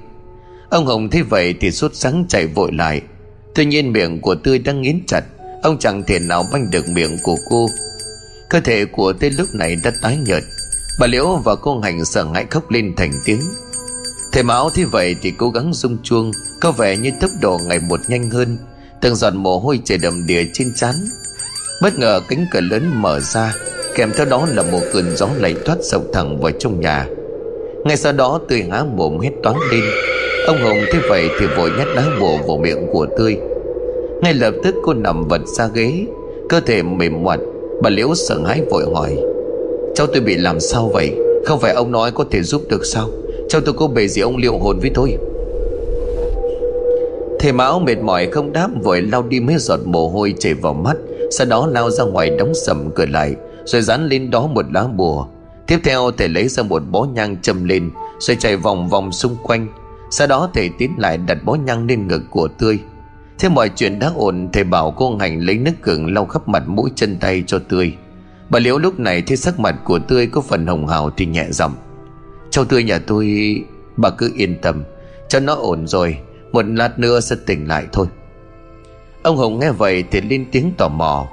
Ông 0.71 0.87
Hùng 0.87 1.11
thấy 1.11 1.23
vậy 1.23 1.55
thì 1.61 1.71
sốt 1.71 1.91
sáng 1.95 2.25
chạy 2.29 2.47
vội 2.47 2.73
lại. 2.73 3.01
Tuy 3.55 3.65
nhiên 3.65 3.93
miệng 3.93 4.21
của 4.21 4.35
Tươi 4.35 4.59
đang 4.59 4.83
nghiến 4.83 5.01
chặt, 5.07 5.25
Ông 5.63 5.79
chẳng 5.79 6.03
thể 6.03 6.19
nào 6.19 6.45
banh 6.53 6.71
được 6.71 6.85
miệng 6.89 7.17
của 7.23 7.37
cô. 7.51 7.67
Cơ 8.51 8.61
thể 8.61 8.85
của 8.85 9.13
Tươi 9.13 9.31
lúc 9.31 9.49
này 9.55 9.77
đã 9.85 9.93
tái 10.03 10.17
nhợt. 10.17 10.43
Bà 11.01 11.07
Liễu 11.07 11.37
và 11.45 11.55
cô 11.55 11.81
Hành 11.81 12.05
sợ 12.05 12.25
hãi 12.35 12.47
khóc 12.51 12.71
lên 12.71 12.95
thành 12.97 13.13
tiếng. 13.25 13.41
Thầy 14.33 14.43
máu 14.43 14.71
thấy 14.71 14.85
vậy 14.85 15.17
thì 15.23 15.31
cố 15.31 15.51
gắng 15.51 15.75
rung 15.75 15.97
chuông, 16.03 16.31
Có 16.61 16.73
vẻ 16.73 16.97
như 16.97 17.11
tốc 17.21 17.31
độ 17.41 17.59
ngày 17.69 17.81
một 17.89 18.01
nhanh 18.09 18.31
hơn. 18.31 18.59
Từng 19.01 19.17
giọt 19.17 19.35
mồ 19.35 19.59
hôi 19.59 19.81
chảy 19.85 19.99
đầm 19.99 20.27
đìa 20.27 20.45
trên 20.53 20.73
trán. 20.75 20.95
Bất 21.83 21.99
ngờ 21.99 22.21
cánh 22.29 22.47
cửa 22.51 22.61
lớn 22.61 23.03
mở 23.03 23.21
ra 23.21 23.55
kèm 23.95 24.13
theo 24.17 24.27
đó 24.27 24.47
là 24.55 24.63
một 24.63 24.81
cơn 24.93 25.17
gió 25.17 25.29
lạnh 25.39 25.55
thoát 25.65 25.79
sộc 25.83 26.03
thẳng 26.13 26.41
vào 26.41 26.53
trong 26.53 26.81
nhà. 26.81 27.09
Ngay 27.85 27.97
sau 27.97 28.13
đó 28.13 28.41
tươi 28.49 28.65
há 28.71 28.85
mồm 28.85 29.19
hết 29.19 29.31
toán 29.43 29.57
lên. 29.71 29.83
Ông 30.47 30.57
hồng 30.63 30.79
thấy 30.93 31.01
vậy 31.09 31.29
thì 31.41 31.47
vội 31.57 31.71
nhét 31.79 31.87
đá 31.97 32.05
bùa 32.21 32.37
vào 32.47 32.57
miệng 32.57 32.87
của 32.93 33.07
tươi. 33.19 33.37
Ngay 34.23 34.35
lập 34.35 34.55
tức 34.65 34.75
cô 34.83 34.95
nằm 34.95 35.29
vật 35.29 35.41
ra 35.47 35.69
ghế, 35.75 36.07
cơ 36.49 36.61
thể 36.61 36.83
mềm 36.83 37.23
ngoặt 37.23 37.41
bà 37.83 37.91
liễu 37.91 38.15
sợ 38.15 38.39
hãi 38.47 38.63
vội 38.71 38.85
hỏi, 38.95 39.17
cháu 39.95 40.07
tôi 40.07 40.21
bị 40.21 40.37
làm 40.37 40.61
sao 40.61 40.91
vậy? 40.93 41.17
Không 41.45 41.61
phải 41.61 41.75
ông 41.75 41.93
nói 41.93 42.11
có 42.11 42.25
thể 42.31 42.43
giúp 42.43 42.63
được 42.69 42.87
sao? 42.87 43.09
Cháu 43.49 43.61
tôi 43.65 43.75
có 43.79 43.87
bề 43.87 44.09
gì 44.09 44.23
ông 44.23 44.37
liệu 44.37 44.59
hồn 44.59 44.79
với 44.81 44.91
tôi? 44.95 45.17
Thầy 47.39 47.53
Mão 47.53 47.79
mệt 47.79 47.99
mỏi 47.99 48.29
không 48.33 48.53
đáp, 48.53 48.69
vội 48.83 49.03
lau 49.03 49.23
đi 49.23 49.41
mấy 49.41 49.57
giọt 49.59 49.81
mồ 49.85 50.09
hôi 50.09 50.35
chảy 50.39 50.55
vào 50.55 50.73
mắt, 50.73 50.97
Sau 51.31 51.47
đó 51.47 51.69
lao 51.73 51.91
ra 51.91 52.05
ngoài 52.05 52.31
đóng 52.39 52.55
sầm 52.55 52.91
cửa 52.95 53.07
lại. 53.07 53.35
Rồi 53.65 53.83
dán 53.83 54.07
lên 54.09 54.31
đó 54.31 54.47
một 54.47 54.73
lá 54.73 54.87
bùa. 54.87 55.27
Tiếp 55.67 55.79
theo, 55.85 56.11
thầy 56.11 56.29
lấy 56.29 56.49
ra 56.49 56.63
một 56.63 56.83
bó 56.91 57.05
nhang 57.05 57.37
châm 57.43 57.65
lên, 57.65 57.91
Rồi 58.19 58.37
chạy 58.41 58.57
vòng 58.57 58.89
vòng 58.89 59.13
xung 59.13 59.37
quanh. 59.43 59.69
Sau 60.11 60.27
đó, 60.27 60.51
thầy 60.55 60.71
tiến 60.79 60.95
lại 60.99 61.19
đặt 61.19 61.39
bó 61.45 61.55
nhang 61.55 61.87
lên 61.87 62.09
ngực 62.09 62.23
của 62.31 62.49
Tươi. 62.49 62.79
Thế 63.39 63.49
mọi 63.49 63.71
chuyện 63.77 63.99
đã 63.99 64.11
ổn, 64.17 64.49
Thầy 64.53 64.65
bảo 64.65 64.91
cô 64.91 65.17
Hành 65.17 65.41
lấy 65.41 65.59
nước 65.59 65.73
cường 65.83 66.15
lau 66.15 66.25
khắp 66.25 66.49
mặt 66.49 66.63
mũi 66.67 66.91
chân 66.95 67.17
tay 67.21 67.45
cho 67.47 67.59
Tươi. 67.59 67.97
Bà 68.49 68.59
Liễu 68.59 68.79
lúc 68.79 69.01
này 69.01 69.23
thấy 69.23 69.37
sắc 69.37 69.61
mặt 69.61 69.75
của 69.85 69.99
Tươi 69.99 70.27
có 70.27 70.41
phần 70.41 70.67
hồng 70.67 70.87
hào 70.87 71.11
thì 71.11 71.27
nhẹ 71.27 71.47
giọng. 71.51 71.73
Cháu 72.51 72.65
Tươi 72.65 72.83
nhà 72.83 72.99
tôi, 72.99 73.57
Bà 73.97 74.11
cứ 74.11 74.33
yên 74.37 74.59
tâm, 74.63 74.85
Cho 75.29 75.41
nó 75.41 75.55
ổn 75.55 75.87
rồi, 75.87 76.19
một 76.53 76.65
lát 76.67 76.99
nữa 76.99 77.21
sẽ 77.21 77.37
tỉnh 77.47 77.69
lại 77.69 77.87
thôi. 77.93 78.07
Ông 79.23 79.37
Hùng 79.37 79.59
nghe 79.59 79.71
vậy 79.71 80.05
thì 80.11 80.21
lên 80.21 80.47
tiếng 80.53 80.73
tò 80.79 80.89
mò. 80.89 81.27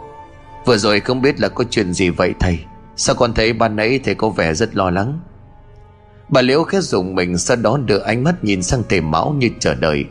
Vừa 0.66 0.78
rồi 0.78 1.00
không 1.00 1.22
biết 1.22 1.40
là 1.40 1.50
có 1.50 1.64
chuyện 1.70 1.94
gì 1.94 2.10
vậy 2.10 2.34
thầy? 2.40 2.60
Sao 2.96 3.16
con 3.16 3.34
thấy 3.34 3.54
ban 3.54 3.76
nãy 3.76 4.00
thầy 4.04 4.16
có 4.16 4.30
vẻ 4.30 4.54
rất 4.54 4.76
lo 4.76 4.90
lắng? 4.90 5.20
Bà 6.30 6.42
Liễu 6.42 6.64
khét 6.64 6.84
dùng 6.84 7.16
mình, 7.16 7.38
Sau 7.38 7.58
đó 7.58 7.78
đưa 7.86 8.00
ánh 8.00 8.24
mắt 8.24 8.44
nhìn 8.44 8.64
sang 8.64 8.84
thầy 8.90 9.02
Mão 9.02 9.36
như 9.38 9.50
chờ 9.60 9.74
đợi. 9.74 10.06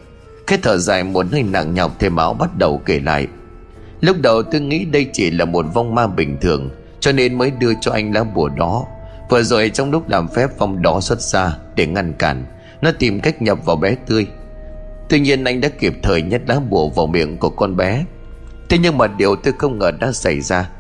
Cái 0.47 0.59
thở 0.63 0.77
dài 0.77 1.05
một 1.05 1.27
hơi 1.33 1.43
nặng 1.43 1.75
nhọc, 1.75 1.97
Thầy 1.99 2.11
Mão 2.11 2.35
bắt 2.35 2.57
đầu 2.57 2.83
kể 2.87 3.01
lại. 3.01 3.27
Lúc 4.01 4.17
đầu 4.23 4.43
tôi 4.43 4.61
nghĩ 4.61 4.85
đây 4.85 5.07
chỉ 5.13 5.31
là 5.31 5.45
một 5.45 5.67
vong 5.75 5.95
ma 5.95 6.07
bình 6.07 6.39
thường, 6.41 6.71
Cho 7.01 7.13
nên 7.13 7.39
mới 7.39 7.51
đưa 7.51 7.73
cho 7.81 7.93
anh 7.93 8.13
lá 8.15 8.25
bùa 8.25 8.49
đó. 8.49 8.85
Vừa 9.31 9.43
rồi 9.43 9.71
trong 9.75 9.91
lúc 9.91 10.09
làm 10.09 10.29
phép 10.29 10.59
vong 10.59 10.83
đó 10.83 11.01
xuất 11.01 11.21
ra 11.21 11.57
Để 11.77 11.87
ngăn 11.87 12.13
cản, 12.13 12.45
Nó 12.83 12.93
tìm 12.99 13.21
cách 13.21 13.43
nhập 13.43 13.59
vào 13.65 13.77
bé 13.77 13.95
tươi. 13.95 14.27
Tuy 15.09 15.21
nhiên 15.21 15.45
anh 15.45 15.61
đã 15.61 15.69
kịp 15.69 15.95
thời 16.03 16.23
nhét 16.23 16.41
lá 16.49 16.61
bùa 16.61 16.89
vào 16.89 17.07
miệng 17.07 17.39
của 17.39 17.51
con 17.51 17.77
bé. 17.77 18.05
Thế 18.71 18.79
nhưng 18.79 18.99
mà 18.99 19.07
điều 19.07 19.37
tôi 19.37 19.55
không 19.59 19.79
ngờ 19.79 19.91
đã 20.01 20.13
xảy 20.13 20.41
ra. 20.41 20.71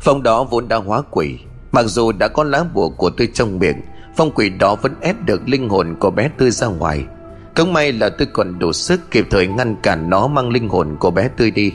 Phong 0.00 0.22
đó 0.22 0.44
vốn 0.44 0.68
đã 0.68 0.76
hóa 0.76 1.02
quỷ. 1.10 1.38
Mặc 1.72 1.82
dù 1.82 2.12
đã 2.12 2.28
có 2.28 2.44
lá 2.44 2.64
bùa 2.74 2.88
của 2.88 3.10
tôi 3.10 3.28
trong 3.34 3.58
miệng, 3.58 3.80
Phong 4.16 4.30
quỷ 4.30 4.48
đó 4.48 4.74
vẫn 4.74 4.94
ép 5.00 5.16
được 5.24 5.48
linh 5.48 5.68
hồn 5.68 5.96
của 6.00 6.10
bé 6.10 6.28
Tươi 6.38 6.50
ra 6.50 6.66
ngoài. 6.66 7.04
Cũng 7.56 7.72
may 7.72 7.92
là 7.92 8.08
tôi 8.08 8.28
còn 8.32 8.58
đủ 8.58 8.72
sức 8.72 9.00
kịp 9.10 9.26
thời 9.30 9.46
ngăn 9.46 9.76
cản 9.82 10.10
nó 10.10 10.26
mang 10.26 10.50
linh 10.50 10.68
hồn 10.68 10.96
của 11.00 11.10
bé 11.10 11.28
Tươi 11.28 11.50
đi. 11.50 11.72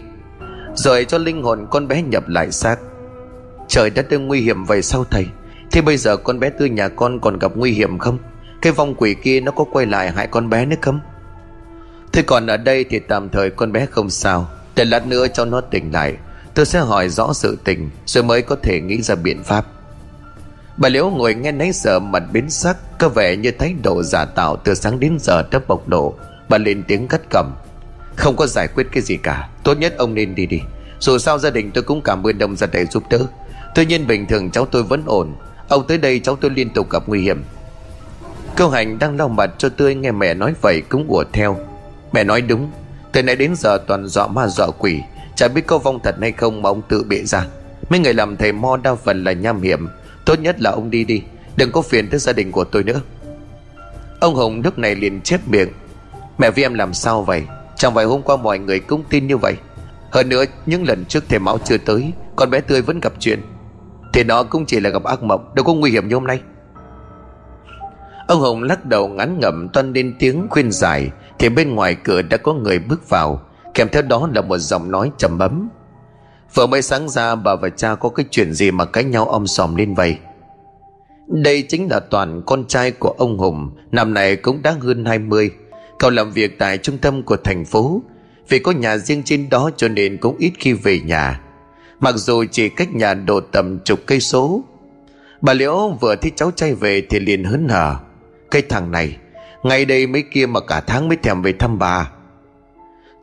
Rồi 0.75 1.05
cho 1.05 1.17
linh 1.17 1.43
hồn 1.43 1.67
con 1.71 1.87
bé 1.87 2.01
nhập 2.01 2.27
lại 2.27 2.51
xác. 2.51 2.79
Trời 3.67 3.89
đất 3.89 4.09
ơi, 4.09 4.19
nguy 4.19 4.41
hiểm 4.41 4.63
vậy 4.63 4.81
sao 4.81 5.05
thầy? 5.11 5.27
Thế 5.71 5.81
bây 5.81 5.97
giờ 5.97 6.17
con 6.17 6.39
bé 6.39 6.49
Tươi 6.49 6.69
nhà 6.69 6.87
con 6.87 7.19
còn 7.19 7.39
gặp 7.39 7.51
nguy 7.55 7.71
hiểm 7.71 7.99
không? 7.99 8.17
Cái 8.61 8.73
vong 8.73 8.95
quỷ 8.95 9.15
kia 9.23 9.39
nó 9.39 9.51
có 9.51 9.63
quay 9.71 9.85
lại 9.85 10.11
hại 10.11 10.27
con 10.27 10.49
bé 10.49 10.65
nữa 10.65 10.75
không? 10.81 10.99
Thế 12.13 12.21
còn 12.21 12.47
ở 12.47 12.57
đây 12.57 12.85
thì 12.89 12.99
tạm 12.99 13.29
thời 13.29 13.49
con 13.49 13.71
bé 13.71 13.85
không 13.85 14.09
sao. 14.09 14.47
Để 14.81 14.85
lát 14.85 15.07
nữa 15.07 15.27
cho 15.33 15.45
nó 15.45 15.61
tỉnh 15.61 15.91
lại, 15.91 16.15
Tôi 16.53 16.65
sẽ 16.65 16.79
hỏi 16.79 17.09
rõ 17.09 17.33
sự 17.33 17.57
tình, 17.63 17.89
Rồi 18.05 18.23
mới 18.23 18.41
có 18.41 18.55
thể 18.63 18.81
nghĩ 18.81 19.01
ra 19.01 19.15
biện 19.15 19.43
pháp. 19.43 19.65
Bà 20.77 20.89
Liễu 20.89 21.09
ngồi 21.09 21.33
nghe 21.33 21.51
nấy 21.51 21.71
giờ 21.73 21.99
mặt 21.99 22.23
biến 22.31 22.49
sắc, 22.49 22.77
Có 22.99 23.09
vẻ 23.09 23.35
như 23.35 23.51
thái 23.51 23.75
độ 23.83 24.03
giả 24.03 24.25
tạo 24.25 24.55
từ 24.55 24.73
sáng 24.73 24.99
đến 24.99 25.17
giờ 25.19 25.43
đã 25.51 25.59
bộc 25.67 25.89
lộ. 25.89 26.13
Bà 26.49 26.57
lên 26.57 26.83
tiếng 26.87 27.07
cắt 27.07 27.21
cầm 27.29 27.55
Không 28.15 28.35
có 28.35 28.47
giải 28.47 28.67
quyết 28.67 28.87
cái 28.91 29.03
gì 29.03 29.17
cả, 29.17 29.49
Tốt 29.63 29.77
nhất 29.77 29.93
ông 29.97 30.13
nên 30.13 30.35
đi 30.35 30.45
đi. 30.45 30.59
Dù 30.99 31.17
sao 31.17 31.39
gia 31.39 31.49
đình 31.49 31.71
tôi 31.71 31.83
cũng 31.83 32.01
cảm 32.01 32.27
ơn 32.27 32.39
ông 32.39 32.55
ra 32.55 32.67
đây 32.67 32.85
giúp 32.85 33.03
đỡ. 33.09 33.19
Tuy 33.75 33.85
nhiên 33.85 34.07
bình 34.07 34.25
thường 34.25 34.51
cháu 34.51 34.65
tôi 34.65 34.83
vẫn 34.83 35.03
ổn, 35.05 35.35
Ông 35.67 35.87
tới 35.87 35.97
đây 35.97 36.19
cháu 36.19 36.35
tôi 36.35 36.51
liên 36.51 36.69
tục 36.69 36.89
gặp 36.89 37.03
nguy 37.07 37.21
hiểm. 37.21 37.43
Câu 38.55 38.69
hành 38.69 38.99
đang 38.99 39.17
lau 39.17 39.29
mặt 39.29 39.51
cho 39.57 39.69
tươi 39.69 39.95
nghe 39.95 40.11
mẹ 40.11 40.33
nói 40.33 40.53
vậy 40.61 40.81
cũng 40.89 41.05
ủa 41.07 41.23
theo. 41.33 41.57
Mẹ 42.11 42.23
nói 42.23 42.41
đúng 42.41 42.71
từ 43.11 43.23
nãy 43.23 43.35
đến 43.35 43.55
giờ 43.55 43.77
toàn 43.87 44.07
dọa 44.07 44.27
ma 44.27 44.47
dọa 44.47 44.67
quỷ, 44.79 45.01
Chả 45.35 45.47
biết 45.47 45.67
câu 45.67 45.79
vong 45.79 45.99
thật 46.03 46.15
hay 46.21 46.31
không 46.31 46.61
mà 46.61 46.69
ông 46.69 46.81
tự 46.89 47.03
bịa 47.03 47.23
ra. 47.23 47.45
Mấy 47.89 47.99
người 47.99 48.13
làm 48.13 48.37
thầy 48.37 48.51
mo 48.51 48.77
đa 48.77 48.95
phần 48.95 49.23
là 49.23 49.31
nham 49.31 49.61
hiểm, 49.61 49.87
Tốt 50.25 50.39
nhất 50.39 50.61
là 50.61 50.71
ông 50.71 50.89
đi 50.89 51.03
đi, 51.03 51.23
Đừng 51.55 51.71
có 51.71 51.81
phiền 51.81 52.09
tới 52.09 52.19
gia 52.19 52.33
đình 52.33 52.51
của 52.51 52.63
tôi 52.63 52.83
nữa. 52.83 53.01
Ông 54.19 54.35
Hồng 54.35 54.61
lúc 54.63 54.77
này 54.77 54.95
liền 54.95 55.21
chép 55.21 55.47
miệng, 55.47 55.69
Mẹ 56.37 56.51
với 56.51 56.63
em 56.63 56.73
làm 56.73 56.93
sao 56.93 57.23
vậy? 57.23 57.43
Chẳng 57.75 57.93
phải 57.95 58.05
hôm 58.05 58.21
qua 58.21 58.35
mọi 58.35 58.59
người 58.59 58.79
cũng 58.79 59.03
tin 59.09 59.27
như 59.27 59.37
vậy. 59.37 59.55
Hơn 60.11 60.29
nữa, 60.29 60.43
những 60.65 60.87
lần 60.87 61.05
trước 61.05 61.23
thầy 61.29 61.39
máu 61.39 61.57
chưa 61.65 61.77
tới, 61.77 62.11
Con 62.35 62.49
bé 62.49 62.61
tươi 62.61 62.81
vẫn 62.81 62.99
gặp 62.99 63.13
chuyện. 63.19 63.41
Thì 64.13 64.23
nó 64.23 64.43
cũng 64.43 64.65
chỉ 64.65 64.79
là 64.79 64.89
gặp 64.89 65.03
ác 65.03 65.23
mộng, 65.23 65.51
Đâu 65.55 65.65
có 65.65 65.73
nguy 65.73 65.91
hiểm 65.91 66.07
như 66.07 66.15
hôm 66.15 66.27
nay. 66.27 66.39
Ông 68.27 68.41
Hồng 68.41 68.63
lắc 68.63 68.85
đầu 68.85 69.07
ngắn 69.07 69.39
ngẩm 69.39 69.69
toan 69.69 69.93
lên 69.93 70.15
tiếng 70.19 70.47
khuyên 70.49 70.71
giải 70.71 71.09
thì 71.41 71.49
bên 71.49 71.75
ngoài 71.75 71.95
cửa 71.95 72.21
đã 72.21 72.37
có 72.37 72.53
người 72.53 72.79
bước 72.79 73.09
vào. 73.09 73.41
Kèm 73.73 73.87
theo 73.91 74.01
đó 74.01 74.29
là 74.35 74.41
một 74.41 74.57
giọng 74.57 74.91
nói 74.91 75.11
trầm 75.17 75.37
bấm 75.37 75.69
Vừa 76.53 76.67
mới 76.67 76.81
sáng 76.81 77.09
ra, 77.09 77.35
bà 77.35 77.55
và 77.55 77.69
cha 77.69 77.95
có 77.95 78.09
cái 78.09 78.25
chuyện 78.31 78.53
gì 78.53 78.71
mà 78.71 78.85
cãi 78.85 79.03
nhau 79.03 79.25
om 79.25 79.47
sòm 79.47 79.75
lên 79.75 79.93
vậy? 79.93 80.17
Đây 81.27 81.61
chính 81.61 81.91
là 81.91 81.99
Toàn 81.99 82.41
con 82.45 82.65
trai 82.67 82.91
của 82.91 83.15
ông 83.17 83.37
Hùng. 83.37 83.71
Năm 83.91 84.13
nay 84.13 84.35
cũng 84.35 84.61
đã 84.61 84.75
hơn 84.81 85.05
20 85.05 85.51
Cậu 85.99 86.09
làm 86.09 86.31
việc 86.31 86.59
tại 86.59 86.77
trung 86.77 86.97
tâm 86.97 87.23
của 87.23 87.37
thành 87.37 87.65
phố. 87.65 88.01
Vì 88.49 88.59
có 88.59 88.71
nhà 88.71 88.97
riêng 88.97 89.23
trên 89.25 89.49
đó 89.49 89.69
cho 89.77 89.87
nên 89.87 90.17
cũng 90.17 90.37
ít 90.37 90.51
khi 90.59 90.73
về 90.73 90.99
nhà. 90.99 91.41
Mặc 91.99 92.15
dù 92.15 92.43
chỉ 92.51 92.69
cách 92.69 92.95
nhà 92.95 93.13
độ 93.13 93.39
tầm 93.39 93.79
chục 93.79 93.99
cây 94.05 94.19
số. 94.19 94.63
Bà 95.41 95.53
Liễu 95.53 95.97
vừa 96.01 96.15
thấy 96.15 96.31
cháu 96.35 96.51
trai 96.51 96.73
về 96.73 97.01
thì 97.09 97.19
liền 97.19 97.43
hớn 97.43 97.67
hở. 97.69 97.95
Cái 98.51 98.61
thằng 98.61 98.91
này 98.91 99.17
ngay 99.63 99.85
đây 99.85 100.07
mấy 100.07 100.23
kia 100.31 100.45
mà 100.45 100.59
cả 100.59 100.81
tháng 100.87 101.07
mới 101.07 101.17
thèm 101.17 101.41
về 101.41 101.53
thăm 101.53 101.79
bà. 101.79 102.11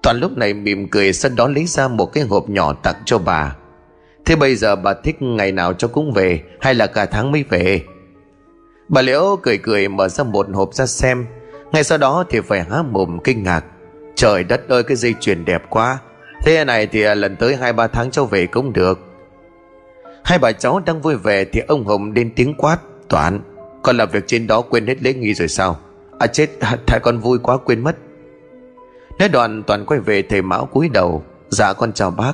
Toàn 0.03 0.20
lúc 0.20 0.37
này 0.37 0.55
mỉm 0.55 0.88
cười 0.88 1.12
sau 1.12 1.31
đó 1.37 1.48
lấy 1.48 1.66
ra 1.66 1.88
một 1.88 2.07
cái 2.07 2.24
hộp 2.24 2.48
nhỏ 2.48 2.72
tặng 2.72 2.94
cho 3.05 3.18
bà. 3.18 3.57
Thế 4.24 4.37
bây 4.37 4.57
giờ 4.57 4.77
bà 4.77 4.94
thích 5.05 5.22
ngày 5.22 5.53
nào 5.53 5.72
cho 5.72 5.88
cũng 5.88 6.12
về, 6.12 6.42
Hay 6.61 6.74
là 6.74 6.87
cả 6.87 7.07
tháng 7.07 7.33
mới 7.33 7.44
về? 7.48 7.83
Bà 8.88 9.03
Liễu 9.03 9.38
cười 9.42 9.59
cười 9.59 9.88
mở 9.88 10.09
ra 10.09 10.24
một 10.24 10.46
hộp 10.53 10.74
ra 10.74 10.87
xem. 10.87 11.27
Ngay 11.72 11.85
sau 11.85 11.98
đó 11.98 12.24
thì 12.31 12.40
phải 12.40 12.64
há 12.70 12.83
mồm 12.83 13.18
kinh 13.24 13.42
ngạc. 13.42 13.64
Trời 14.14 14.44
đất 14.44 14.68
ơi, 14.68 14.83
cái 14.83 14.96
dây 14.96 15.14
chuyền 15.20 15.44
đẹp 15.44 15.62
quá. 15.70 15.98
Thế 16.44 16.64
này 16.64 16.87
thì 16.87 17.03
lần 17.03 17.37
tới 17.37 17.57
hai 17.57 17.72
ba 17.72 17.87
tháng 17.87 18.11
cháu 18.11 18.27
về 18.27 18.46
cũng 18.46 18.72
được. 18.72 18.98
Hai 20.24 20.38
bà 20.38 20.53
cháu 20.53 20.81
đang 20.87 21.01
vui 21.03 21.16
vẻ 21.16 21.44
Thì 21.44 21.61
ông 21.68 21.85
Hồng 21.85 22.12
lên 22.12 22.31
tiếng 22.37 22.55
quát, 22.55 22.79
Toán, 23.09 23.40
Con 23.83 23.96
làm 23.96 24.09
việc 24.11 24.24
trên 24.27 24.46
đó 24.46 24.61
quên 24.61 24.87
hết 24.87 25.03
lễ 25.03 25.14
nghi 25.14 25.35
rồi 25.35 25.48
sao? 25.48 25.79
À 26.18 26.26
chết 26.26 26.50
Thầy 26.87 27.00
con 27.00 27.18
vui 27.18 27.38
quá 27.38 27.57
quên 27.57 27.85
mất. 27.85 27.96
Nói 29.18 29.28
đoạn, 29.28 29.62
toàn 29.62 29.85
quay 29.87 30.00
về 30.00 30.22
thầy 30.22 30.42
Mão 30.42 30.66
cúi 30.66 30.88
đầu. 30.88 31.24
Dạ 31.48 31.72
con 31.72 31.92
chào 31.92 32.11
bác. 32.11 32.33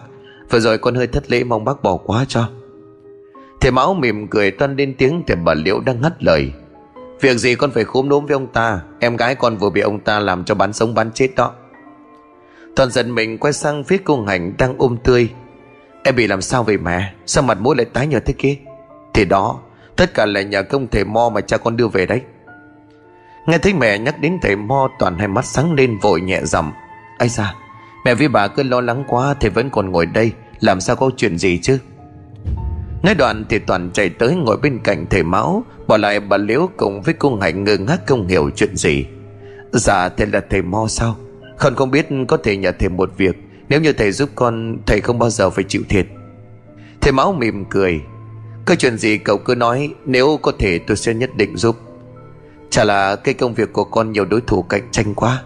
Vừa 0.51 0.61
rồi 0.61 0.79
con 0.79 0.95
hơi 0.95 1.07
thất 1.07 1.31
lễ 1.31 1.45
mong 1.45 1.65
bác 1.65 1.83
bỏ 1.83 1.97
quá 1.97 2.25
cho. 2.29 2.49
Thầy 3.61 3.71
Mão 3.71 3.95
mỉm 3.95 4.29
cười 4.29 4.51
toan 4.51 4.77
lên 4.77 4.95
tiếng 4.99 5.23
Thì 5.27 5.35
bà 5.45 5.55
Liễu 5.55 5.81
đang 5.81 6.01
ngắt 6.01 6.25
lời. 6.25 6.53
Việc 7.21 7.37
gì 7.37 7.55
con 7.55 7.71
phải 7.71 7.85
khúm 7.85 8.09
đốm 8.09 8.27
với 8.27 8.35
ông 8.35 8.47
ta? 8.47 8.81
Em 9.01 9.17
gái 9.17 9.35
con 9.35 9.57
vừa 9.57 9.71
bị 9.71 9.81
ông 9.81 10.01
ta 10.01 10.21
làm 10.21 10.45
cho 10.45 10.55
bán 10.55 10.73
sống 10.73 10.95
bán 10.95 11.11
chết 11.13 11.29
đó. 11.37 11.53
Toàn 12.77 12.91
giận 12.91 13.15
mình 13.15 13.39
quay 13.39 13.53
sang 13.53 13.85
phía 13.85 13.99
cô 14.05 14.25
Hành 14.25 14.55
đang 14.59 14.75
ôm 14.79 14.97
tươi. 15.05 15.29
Em 16.05 16.17
bị 16.17 16.27
làm 16.27 16.43
sao 16.43 16.63
vậy 16.63 16.79
mẹ? 16.79 17.15
Sao 17.27 17.43
mặt 17.43 17.59
mũi 17.61 17.77
lại 17.77 17.87
tái 17.93 18.07
nhợt 18.07 18.27
thế 18.27 18.35
kia? 18.39 18.57
Thì 19.15 19.25
đó, 19.25 19.61
Tất 19.97 20.15
cả 20.15 20.27
là 20.27 20.43
nhờ 20.43 20.63
công 20.63 20.87
thầy 20.87 21.05
Mo 21.05 21.29
mà 21.35 21.41
cha 21.41 21.57
con 21.57 21.77
đưa 21.77 21.89
về 21.89 22.07
đấy. 22.07 22.21
Nghe 23.47 23.59
thấy 23.59 23.75
mẹ 23.75 23.99
nhắc 23.99 24.21
đến 24.21 24.39
thầy 24.43 24.57
Mo, 24.57 24.89
toàn 24.99 25.19
hai 25.19 25.29
mắt 25.29 25.45
sáng 25.45 25.75
lên, 25.75 25.99
vội 25.99 26.21
nhẹ 26.21 26.41
giọng 26.45 26.73
Ây 27.19 27.29
da 27.29 27.55
Mẹ 28.05 28.15
với 28.15 28.29
bà 28.29 28.49
cứ 28.49 28.63
lo 28.63 28.81
lắng 28.81 29.05
quá 29.09 29.35
Thầy 29.41 29.51
vẫn 29.51 29.71
còn 29.71 29.91
ngồi 29.91 30.07
đây, 30.07 30.33
Làm 30.61 30.81
sao 30.81 30.97
có 30.97 31.11
chuyện 31.17 31.39
gì 31.39 31.59
chứ? 31.59 31.79
Nói 33.03 33.15
đoạn 33.15 33.45
thì 33.49 33.59
toàn 33.59 33.91
chạy 33.93 34.09
tới 34.09 34.37
ngồi 34.37 34.57
bên 34.57 34.79
cạnh 34.85 35.07
thầy 35.11 35.23
Mão, 35.23 35.65
Bỏ 35.87 35.97
lại 35.97 36.21
bà 36.21 36.37
Liễu 36.37 36.69
cùng 36.77 37.03
với 37.03 37.15
cô 37.15 37.37
Hạnh 37.37 37.65
ngơ 37.65 37.77
ngác 37.77 38.07
không 38.07 38.27
hiểu 38.27 38.51
chuyện 38.57 38.77
gì. 38.77 39.07
Dạ 39.73 40.09
thầy 40.09 40.27
là 40.27 40.41
thầy 40.51 40.63
Mo 40.63 40.87
sao? 40.89 41.17
Con 41.59 41.75
không 41.75 41.91
biết 41.91 42.07
có 42.29 42.37
thể 42.37 42.57
nhờ 42.57 42.73
thầy 42.79 42.89
một 42.89 43.11
việc, 43.17 43.37
Nếu 43.69 43.81
như 43.81 43.93
thầy 43.93 44.13
giúp 44.13 44.31
con, 44.35 44.79
Thầy 44.87 45.01
không 45.01 45.19
bao 45.19 45.31
giờ 45.31 45.51
phải 45.51 45.65
chịu 45.69 45.83
thiệt. 45.89 46.07
Thầy 47.01 47.13
Mão 47.13 47.33
mỉm 47.33 47.65
cười, 47.71 48.01
Có 48.65 48.75
chuyện 48.75 48.99
gì 48.99 49.19
cậu 49.19 49.39
cứ 49.39 49.55
nói, 49.55 49.95
Nếu 50.05 50.39
có 50.43 50.53
thể 50.59 50.79
tôi 50.79 50.97
sẽ 50.97 51.15
nhất 51.15 51.31
định 51.37 51.57
giúp. 51.57 51.77
Chả 52.75 52.85
là 52.85 53.17
cái 53.17 53.35
công 53.35 53.55
việc 53.55 53.73
của 53.73 53.85
con 53.85 54.13
nhiều 54.13 54.25
đối 54.25 54.41
thủ 54.41 54.63
cạnh 54.63 54.89
tranh 54.91 55.15
quá. 55.15 55.43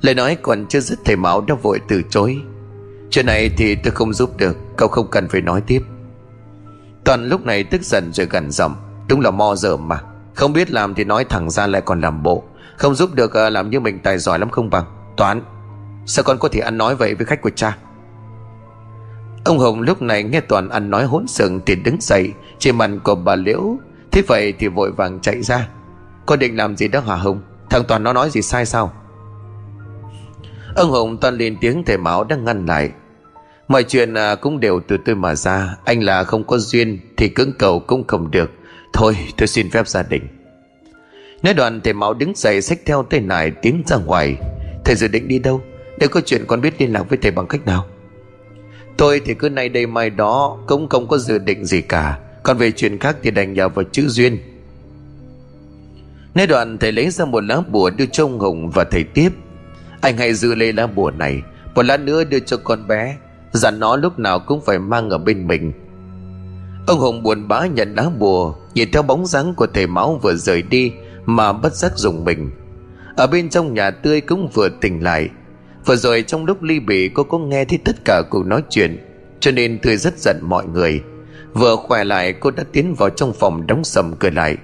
Lời 0.00 0.14
nói 0.14 0.36
còn 0.42 0.66
chưa 0.66 0.80
dứt 0.80 0.98
thầy 1.04 1.16
Mão 1.16 1.40
đã 1.40 1.54
vội 1.62 1.80
từ 1.88 2.02
chối. 2.10 2.40
Chuyện 3.10 3.26
này 3.26 3.50
thì 3.56 3.74
tôi 3.74 3.90
không 3.90 4.12
giúp 4.12 4.36
được, 4.36 4.56
Cậu 4.76 4.88
không 4.88 5.10
cần 5.10 5.28
phải 5.28 5.40
nói 5.40 5.62
tiếp. 5.66 5.82
Toàn 7.04 7.28
lúc 7.28 7.46
này 7.46 7.64
tức 7.64 7.82
giận 7.82 8.12
rồi 8.12 8.26
gần 8.26 8.50
giọng. 8.50 8.74
Đúng 9.08 9.20
là 9.20 9.30
mo 9.30 9.54
dở 9.54 9.76
mà. 9.76 10.00
Không 10.34 10.52
biết 10.52 10.70
làm 10.70 10.94
thì 10.94 11.04
nói 11.04 11.24
thẳng 11.24 11.50
ra 11.50 11.66
lại 11.66 11.82
còn 11.82 12.00
làm 12.00 12.22
bộ. 12.22 12.44
Không 12.76 12.94
giúp 12.94 13.14
được 13.14 13.34
à, 13.34 13.50
làm 13.50 13.70
như 13.70 13.80
mình 13.80 13.98
tài 13.98 14.18
giỏi 14.18 14.38
lắm 14.38 14.50
không 14.50 14.70
bằng. 14.70 14.84
Toán, 15.16 15.42
Sao 16.06 16.22
con 16.22 16.38
có 16.38 16.48
thể 16.48 16.60
ăn 16.60 16.78
nói 16.78 16.94
vậy 16.94 17.14
với 17.14 17.26
khách 17.26 17.42
của 17.42 17.50
cha? 17.50 17.76
Ông 19.44 19.58
Hồng 19.58 19.80
lúc 19.80 20.02
này 20.02 20.22
nghe 20.22 20.40
Toàn 20.40 20.68
ăn 20.68 20.90
nói 20.90 21.04
hỗn 21.04 21.26
sừng 21.26 21.60
Thì 21.66 21.76
đứng 21.76 21.96
dậy, 22.00 22.32
Trên 22.58 22.78
mặt 22.78 22.90
của 23.04 23.14
bà 23.14 23.36
Liễu. 23.36 23.76
Thế 24.10 24.22
vậy 24.28 24.54
thì 24.58 24.68
vội 24.68 24.92
vàng 24.92 25.20
chạy 25.20 25.42
ra. 25.42 25.68
Con 26.26 26.38
định 26.38 26.56
làm 26.56 26.76
gì 26.76 26.88
đó 26.88 27.00
hả 27.00 27.16
Hồng 27.16 27.40
Thằng 27.70 27.84
Toàn 27.88 28.02
nó 28.02 28.12
nói 28.12 28.30
gì 28.30 28.42
sai 28.42 28.66
sao? 28.66 28.92
Ông 30.76 30.90
Hồng 30.90 31.16
toàn 31.16 31.36
lên 31.36 31.56
tiếng 31.60 31.84
thầy 31.84 31.98
Mão 31.98 32.24
đang 32.24 32.44
ngăn 32.44 32.66
lại. 32.66 32.90
Mọi 33.68 33.82
chuyện 33.82 34.14
à, 34.14 34.34
cũng 34.34 34.60
đều 34.60 34.80
từ 34.88 34.96
tôi 35.04 35.14
mà 35.14 35.34
ra. 35.34 35.76
Anh 35.84 36.02
là 36.02 36.24
không 36.24 36.44
có 36.44 36.58
duyên 36.58 36.98
Thì 37.16 37.28
cưỡng 37.28 37.52
cầu 37.58 37.80
cũng 37.80 38.06
không 38.06 38.30
được. 38.30 38.50
Thôi, 38.92 39.16
tôi 39.36 39.46
xin 39.46 39.70
phép 39.70 39.88
gia 39.88 40.02
đình 40.02 40.22
Nói 41.42 41.54
đoạn 41.54 41.80
thầy 41.80 41.92
Mão 41.92 42.14
đứng 42.14 42.32
dậy 42.36 42.62
xách 42.62 42.78
theo 42.86 43.02
tay 43.02 43.20
nải 43.20 43.50
tiến 43.50 43.82
ra 43.86 43.96
ngoài. 43.96 44.36
Thầy 44.84 44.94
dự 44.94 45.08
định 45.08 45.28
đi 45.28 45.38
đâu? 45.38 45.60
Nếu 45.98 46.08
có 46.08 46.20
chuyện 46.20 46.44
con 46.46 46.60
biết 46.60 46.80
liên 46.80 46.92
lạc 46.92 47.02
với 47.08 47.18
thầy 47.22 47.30
bằng 47.30 47.46
cách 47.46 47.66
nào? 47.66 47.86
Tôi 48.96 49.20
thì 49.24 49.34
cứ 49.34 49.48
nay 49.48 49.68
đây 49.68 49.86
mai 49.86 50.10
đó 50.10 50.58
Cũng 50.66 50.88
không 50.88 51.08
có 51.08 51.18
dự 51.18 51.38
định 51.38 51.64
gì 51.64 51.80
cả. 51.80 52.18
Còn 52.42 52.56
về 52.58 52.72
chuyện 52.72 52.98
khác 52.98 53.16
thì 53.22 53.30
đành 53.30 53.52
nhờ 53.52 53.68
vào 53.68 53.84
chữ 53.92 54.08
duyên. 54.08 54.38
Nói 56.34 56.46
đoạn 56.46 56.78
thầy 56.78 56.92
lấy 56.92 57.10
ra 57.10 57.24
một 57.24 57.44
lá 57.44 57.60
bùa 57.68 57.90
đưa 57.90 58.06
cho 58.06 58.24
ông 58.24 58.38
Hùng 58.38 58.70
và 58.70 58.84
thầy 58.84 59.04
tiếp. 59.04 59.30
Anh 60.00 60.16
hãy 60.16 60.34
giữ 60.34 60.54
lấy 60.54 60.72
lá 60.72 60.86
bùa 60.86 61.10
này, 61.10 61.42
Một 61.74 61.82
lát 61.82 62.00
nữa 62.00 62.24
đưa 62.24 62.38
cho 62.38 62.56
con 62.56 62.86
bé. 62.86 63.16
Dặn 63.52 63.80
nó 63.80 63.96
lúc 63.96 64.18
nào 64.18 64.38
cũng 64.38 64.60
phải 64.64 64.78
mang 64.78 65.10
ở 65.10 65.18
bên 65.18 65.46
mình. 65.46 65.72
Ông 66.86 66.98
Hùng 66.98 67.22
buồn 67.22 67.48
bã 67.48 67.66
nhận 67.66 67.94
lá 67.94 68.10
bùa, 68.18 68.54
Nhìn 68.74 68.90
theo 68.92 69.02
bóng 69.02 69.26
dáng 69.26 69.54
của 69.54 69.66
thầy 69.66 69.86
máu 69.86 70.18
vừa 70.22 70.34
rời 70.34 70.62
đi 70.62 70.92
Mà 71.26 71.52
bất 71.52 71.74
giác 71.74 71.92
dùng 71.96 72.24
mình. 72.24 72.50
Ở 73.16 73.26
bên 73.26 73.48
trong 73.48 73.74
nhà 73.74 73.90
tươi 73.90 74.20
cũng 74.20 74.48
vừa 74.54 74.68
tỉnh 74.68 75.02
lại. 75.02 75.28
Vừa 75.86 75.96
rồi 75.96 76.22
trong 76.22 76.46
lúc 76.46 76.62
ly 76.62 76.80
bỉ 76.80 77.08
cô 77.08 77.22
có 77.22 77.38
nghe 77.38 77.64
thấy 77.64 77.78
tất 77.84 77.96
cả 78.04 78.22
cuộc 78.30 78.46
nói 78.46 78.62
chuyện, 78.70 78.98
Cho 79.40 79.50
nên 79.50 79.78
tươi 79.78 79.96
rất 79.96 80.18
giận 80.18 80.36
mọi 80.42 80.66
người. 80.66 81.02
Vừa 81.54 81.76
khỏe 81.76 82.04
lại, 82.04 82.32
cô 82.32 82.50
đã 82.50 82.64
tiến 82.72 82.94
vào 82.94 83.10
trong 83.10 83.32
phòng 83.32 83.66
đóng 83.66 83.84
sầm 83.84 84.14
cửa 84.18 84.30
lại. 84.30 84.56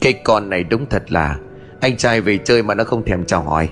Cái 0.00 0.12
con 0.12 0.50
này 0.50 0.64
đúng 0.64 0.86
thật 0.86 1.12
là 1.12 1.38
Anh 1.80 1.96
trai 1.96 2.20
về 2.20 2.38
chơi 2.44 2.62
mà 2.62 2.74
nó 2.74 2.84
không 2.84 3.04
thèm 3.04 3.24
chào 3.24 3.42
hỏi. 3.42 3.68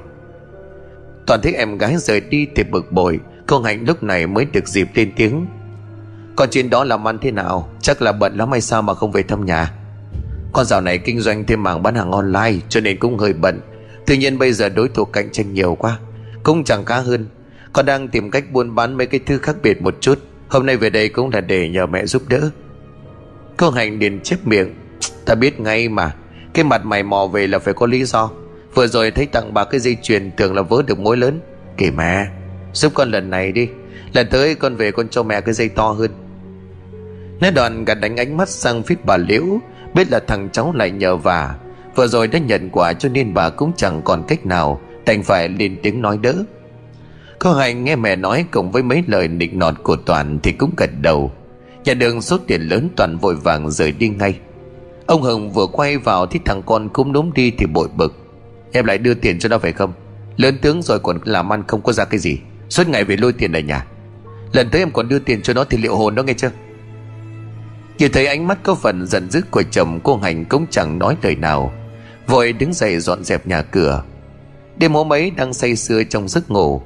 Toàn 1.27 1.41
thấy 1.43 1.53
em 1.53 1.79
gái 1.79 1.97
rời 1.97 2.21
đi 2.21 2.47
thì 2.55 2.63
bực 2.63 2.93
bội 2.93 3.21
Cô 3.47 3.61
Hạnh 3.61 3.85
lúc 3.87 4.03
này 4.03 4.27
mới 4.27 4.45
được 4.45 4.69
dịp 4.69 4.89
lên 4.95 5.13
tiếng. 5.17 5.47
Còn 6.37 6.49
chuyện 6.51 6.71
đó 6.71 6.85
làm 6.85 7.09
ăn 7.09 7.19
thế 7.19 7.31
nào? 7.31 7.69
Chắc 7.81 8.03
là 8.03 8.13
bận 8.13 8.37
lắm 8.37 8.51
hay 8.51 8.61
sao 8.61 8.83
mà 8.83 8.95
không 8.95 9.13
về 9.13 9.23
thăm 9.23 9.45
nhà? 9.45 9.73
Con 10.53 10.67
dạo 10.67 10.81
này 10.81 10.99
kinh 10.99 11.21
doanh 11.21 11.45
thêm 11.45 11.63
mảng 11.63 11.83
bán 11.83 11.95
hàng 11.95 12.13
online, 12.13 12.55
Cho 12.69 12.81
nên 12.81 12.99
cũng 12.99 13.19
hơi 13.19 13.33
bận. 13.33 13.61
Tuy 14.07 14.17
nhiên 14.17 14.39
bây 14.39 14.53
giờ 14.53 14.69
đối 14.69 14.89
thủ 14.89 15.05
cạnh 15.05 15.33
tranh 15.33 15.55
nhiều 15.55 15.75
quá, 15.75 15.99
Cũng 16.43 16.65
chẳng 16.65 16.85
khá 16.85 17.01
hơn. 17.01 17.27
Con 17.73 17.87
đang 17.87 18.09
tìm 18.09 18.31
cách 18.31 18.45
buôn 18.53 18.75
bán 18.75 18.95
mấy 18.95 19.07
cái 19.07 19.21
thứ 19.27 19.39
khác 19.39 19.57
biệt 19.63 19.83
một 19.83 19.95
chút. 20.01 20.19
Hôm 20.49 20.67
nay 20.67 20.77
về 20.77 20.91
đây 20.91 21.09
cũng 21.09 21.31
là 21.31 21.41
để 21.41 21.69
nhờ 21.69 21.87
mẹ 21.87 22.07
giúp 22.07 22.23
đỡ. 22.29 22.51
Cô 23.57 23.71
Hạnh 23.71 23.99
liền 23.99 24.21
chép 24.21 24.47
miệng. 24.47 24.75
Ta 25.29 25.35
biết 25.35 25.61
ngay 25.61 25.89
mà, 25.89 26.13
Cái 26.55 26.65
mặt 26.65 26.85
mày 26.85 27.03
mò 27.03 27.27
về 27.27 27.47
là 27.47 27.59
phải 27.59 27.75
có 27.75 27.87
lý 27.87 28.05
do. 28.05 28.31
Vừa 28.75 28.87
rồi 28.87 29.11
thấy 29.11 29.27
tặng 29.27 29.55
bà 29.55 29.65
cái 29.65 29.81
dây 29.81 29.97
chuyền 30.03 30.31
Tưởng 30.31 30.55
là 30.55 30.63
vớ 30.63 30.83
được 30.87 30.99
mối 30.99 31.17
lớn. 31.17 31.41
Kể 31.77 31.91
mẹ, 31.91 32.27
Giúp 32.73 32.93
con 32.95 33.11
lần 33.11 33.31
này 33.31 33.53
đi. 33.53 33.69
Lần 34.13 34.27
tới 34.31 34.55
con 34.55 34.77
về 34.77 34.91
con 34.91 35.09
cho 35.09 35.23
mẹ 35.23 35.41
cái 35.41 35.55
dây 35.55 35.69
to 35.69 35.91
hơn. 35.91 36.11
Nói 37.41 37.51
đoàn 37.51 37.85
gạt 37.85 37.95
đánh 37.95 38.17
ánh 38.17 38.37
mắt 38.37 38.49
sang 38.49 38.83
phía 38.83 38.95
bà 39.05 39.17
Liễu, 39.17 39.45
Biết 39.95 40.11
là 40.11 40.21
thằng 40.27 40.49
cháu 40.53 40.73
lại 40.73 40.91
nhờ 40.91 41.17
vả. 41.17 41.55
Vừa 41.95 42.07
rồi 42.07 42.29
đã 42.29 42.39
nhận 42.39 42.69
quả 42.73 42.93
cho 42.93 43.09
nên 43.09 43.35
bà 43.35 43.51
cũng 43.51 43.73
chẳng 43.77 44.03
còn 44.05 44.23
cách 44.29 44.47
nào, 44.47 44.81
Đành 45.07 45.23
phải 45.23 45.49
lên 45.49 45.77
tiếng 45.83 46.03
nói 46.03 46.19
đỡ. 46.23 46.35
Cô 47.39 47.53
Hạnh 47.53 47.85
nghe 47.85 47.97
mẹ 47.97 48.17
nói 48.17 48.45
cùng 48.51 48.71
với 48.71 48.83
mấy 48.83 49.05
lời 49.07 49.29
nịnh 49.29 49.59
nọt 49.59 49.75
của 49.83 49.97
Toàn 49.97 50.39
Thì 50.43 50.53
cũng 50.53 50.71
gật 50.77 50.91
đầu. 51.01 51.33
Nhà 51.85 51.95
đường 51.95 52.23
số 52.23 52.39
tiền 52.47 52.61
lớn 52.61 52.89
Toàn 52.97 53.19
vội 53.19 53.35
vàng 53.35 53.71
rời 53.71 53.93
đi 53.93 54.09
ngay. 54.09 54.39
Ông 55.09 55.23
Hồng 55.23 55.51
vừa 55.53 55.67
quay 55.67 55.99
vào 55.99 56.27
thì 56.27 56.41
thằng 56.45 56.63
con 56.67 56.89
cũng 56.89 57.13
đúng 57.13 57.33
đi 57.35 57.51
thì 57.51 57.67
bội 57.67 57.89
bực. 57.97 58.15
Em 58.73 58.85
lại 58.85 58.99
đưa 58.99 59.15
tiền 59.15 59.39
cho 59.39 59.49
nó 59.49 59.59
phải 59.59 59.73
không? 59.73 59.93
Lớn 60.37 60.59
tướng 60.63 60.83
rồi 60.83 60.99
còn 60.99 61.19
làm 61.25 61.53
ăn 61.53 61.63
không 61.67 61.83
có 61.83 61.93
ra 61.93 62.05
cái 62.05 62.19
gì. 62.19 62.39
Suốt 62.69 62.89
ngày 62.89 63.05
về 63.05 63.17
lôi 63.17 63.33
tiền 63.33 63.53
ở 63.53 63.61
nhà. 63.61 63.87
Lần 64.53 64.69
tới 64.71 64.83
em 64.83 64.91
còn 64.91 65.09
đưa 65.09 65.19
tiền 65.19 65.43
cho 65.43 65.55
nó 65.55 65.65
thì 65.65 65.79
liệu 65.79 65.97
hồn 65.97 66.15
nó 66.15 66.23
nghe 66.23 66.33
chưa? 66.33 66.51
Nhìn 67.99 68.13
thấy 68.13 68.27
ánh 68.27 68.47
mắt 68.47 68.59
có 68.63 68.75
phần 68.75 69.07
giận 69.07 69.31
dữ 69.31 69.41
của 69.51 69.63
chồng, 69.71 70.01
Cô 70.05 70.17
Hành 70.17 70.45
cũng 70.45 70.67
chẳng 70.71 70.99
nói 70.99 71.17
lời 71.23 71.37
nào. 71.37 71.73
Vội 72.27 72.53
đứng 72.53 72.73
dậy 72.73 72.99
dọn 72.99 73.25
dẹp 73.25 73.47
nhà 73.47 73.63
cửa. 73.63 74.03
Đêm 74.77 74.93
hôm 74.93 75.13
ấy 75.13 75.31
đang 75.31 75.55
say 75.55 75.77
sưa 75.77 76.03
trong 76.05 76.29
giấc 76.29 76.51
ngủ, 76.51 76.83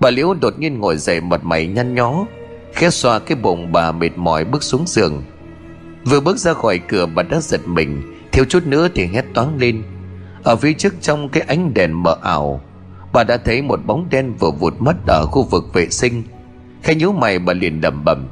Bà 0.00 0.10
Liễu 0.10 0.34
đột 0.34 0.58
nhiên 0.58 0.80
ngồi 0.80 0.96
dậy 0.96 1.20
mặt 1.20 1.44
mày 1.44 1.66
nhăn 1.66 1.94
nhó, 1.94 2.26
Khẽ 2.72 2.90
xoa 2.90 3.18
cái 3.18 3.36
bụng 3.36 3.72
bà 3.72 3.92
mệt 3.92 4.10
mỏi 4.16 4.44
bước 4.44 4.62
xuống 4.62 4.84
giường. 4.86 5.22
Vừa 6.04 6.20
bước 6.20 6.38
ra 6.38 6.52
khỏi 6.52 6.78
cửa 6.78 7.06
bà 7.06 7.22
đã 7.22 7.40
giật 7.40 7.60
mình, 7.66 8.02
Thiếu 8.32 8.44
chút 8.48 8.66
nữa 8.66 8.88
thì 8.94 9.06
hét 9.06 9.24
toáng 9.34 9.56
lên. 9.58 9.82
Ở 10.42 10.56
phía 10.56 10.72
trước 10.72 10.94
trong 11.00 11.28
cái 11.28 11.42
ánh 11.42 11.74
đèn 11.74 12.02
mờ 12.02 12.16
ảo, 12.22 12.60
Bà 13.12 13.24
đã 13.24 13.36
thấy 13.36 13.62
một 13.62 13.80
bóng 13.86 14.06
đen 14.10 14.34
vừa 14.38 14.50
vụt 14.50 14.74
mất 14.78 14.96
ở 15.06 15.26
khu 15.26 15.42
vực 15.42 15.64
vệ 15.72 15.88
sinh. 15.88 16.22
Khẽ 16.82 16.94
nhíu 16.94 17.12
mày 17.12 17.38
bà 17.38 17.52
liền 17.52 17.80
đầm 17.80 18.04
bầm 18.04 18.28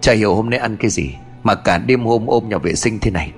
Chả 0.00 0.12
hiểu 0.12 0.34
hôm 0.34 0.50
nay 0.50 0.58
ăn 0.58 0.76
cái 0.76 0.90
gì 0.90 1.14
Mà 1.42 1.54
cả 1.54 1.78
đêm 1.78 2.04
hôm 2.04 2.26
ôm 2.26 2.48
nhà 2.48 2.58
vệ 2.58 2.74
sinh 2.74 2.98
thế 2.98 3.10
này. 3.10 3.32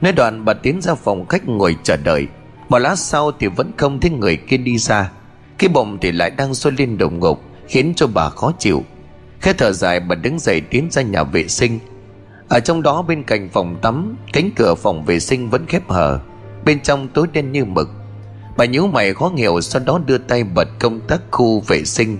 Nói 0.00 0.12
đoạn 0.12 0.44
bà 0.44 0.54
tiến 0.54 0.80
ra 0.80 0.94
phòng 0.94 1.26
khách 1.26 1.48
ngồi 1.48 1.76
chờ 1.82 1.96
đợi 1.96 2.26
Một 2.68 2.78
lát 2.78 2.98
sau 2.98 3.32
thì 3.32 3.46
vẫn 3.46 3.72
không 3.76 4.00
thấy 4.00 4.10
người 4.10 4.36
kia 4.36 4.56
đi 4.56 4.78
ra. 4.78 5.10
Cái 5.58 5.68
bụng 5.68 5.98
thì 6.00 6.12
lại 6.12 6.30
đang 6.30 6.54
sôi 6.54 6.72
lên 6.72 6.98
đồng 6.98 7.18
ngục, 7.18 7.42
Khiến 7.68 7.92
cho 7.96 8.06
bà 8.06 8.28
khó 8.28 8.52
chịu. 8.58 8.84
Khẽ 9.40 9.52
thở 9.52 9.72
dài 9.72 10.00
bà 10.00 10.14
đứng 10.14 10.38
dậy 10.38 10.60
tiến 10.60 10.88
ra 10.90 11.02
nhà 11.02 11.22
vệ 11.22 11.48
sinh. 11.48 11.78
Ở 12.48 12.60
trong 12.60 12.82
đó 12.82 13.02
bên 13.02 13.22
cạnh 13.22 13.48
phòng 13.52 13.78
tắm, 13.82 14.16
Cánh 14.32 14.50
cửa 14.56 14.74
phòng 14.74 15.04
vệ 15.04 15.20
sinh 15.20 15.50
vẫn 15.50 15.66
khép 15.66 15.88
hờ. 15.88 16.20
Bên 16.64 16.80
trong 16.80 17.08
tối 17.08 17.26
đen 17.32 17.52
như 17.52 17.64
mực. 17.64 17.88
Bà 18.56 18.64
nhíu 18.64 18.86
mày 18.86 19.14
khó 19.14 19.32
hiểu 19.36 19.60
Sau 19.60 19.82
đó 19.86 20.00
đưa 20.06 20.18
tay 20.18 20.44
bật 20.44 20.68
công 20.78 21.00
tắc 21.00 21.20
khu 21.30 21.60
vệ 21.60 21.84
sinh. 21.84 22.18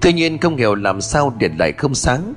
Tuy 0.00 0.12
nhiên 0.12 0.38
không 0.38 0.56
hiểu 0.56 0.74
làm 0.74 1.00
sao 1.00 1.34
điện 1.38 1.52
lại 1.58 1.72
không 1.72 1.94
sáng. 1.94 2.34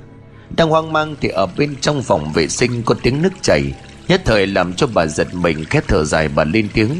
Đang 0.56 0.68
hoang 0.68 0.92
mang 0.92 1.16
thì 1.20 1.28
ở 1.28 1.46
bên 1.56 1.76
trong 1.80 2.02
phòng 2.02 2.32
vệ 2.32 2.48
sinh 2.48 2.82
có 2.82 2.94
tiếng 3.02 3.22
nước 3.22 3.32
chảy. 3.42 3.72
Nhất 4.08 4.22
thời 4.24 4.46
làm 4.46 4.72
cho 4.72 4.86
bà 4.94 5.06
giật 5.06 5.34
mình 5.34 5.64
khét 5.64 5.88
thở 5.88 6.04
dài 6.04 6.28
bà 6.28 6.44
lên 6.44 6.68
tiếng. 6.74 6.90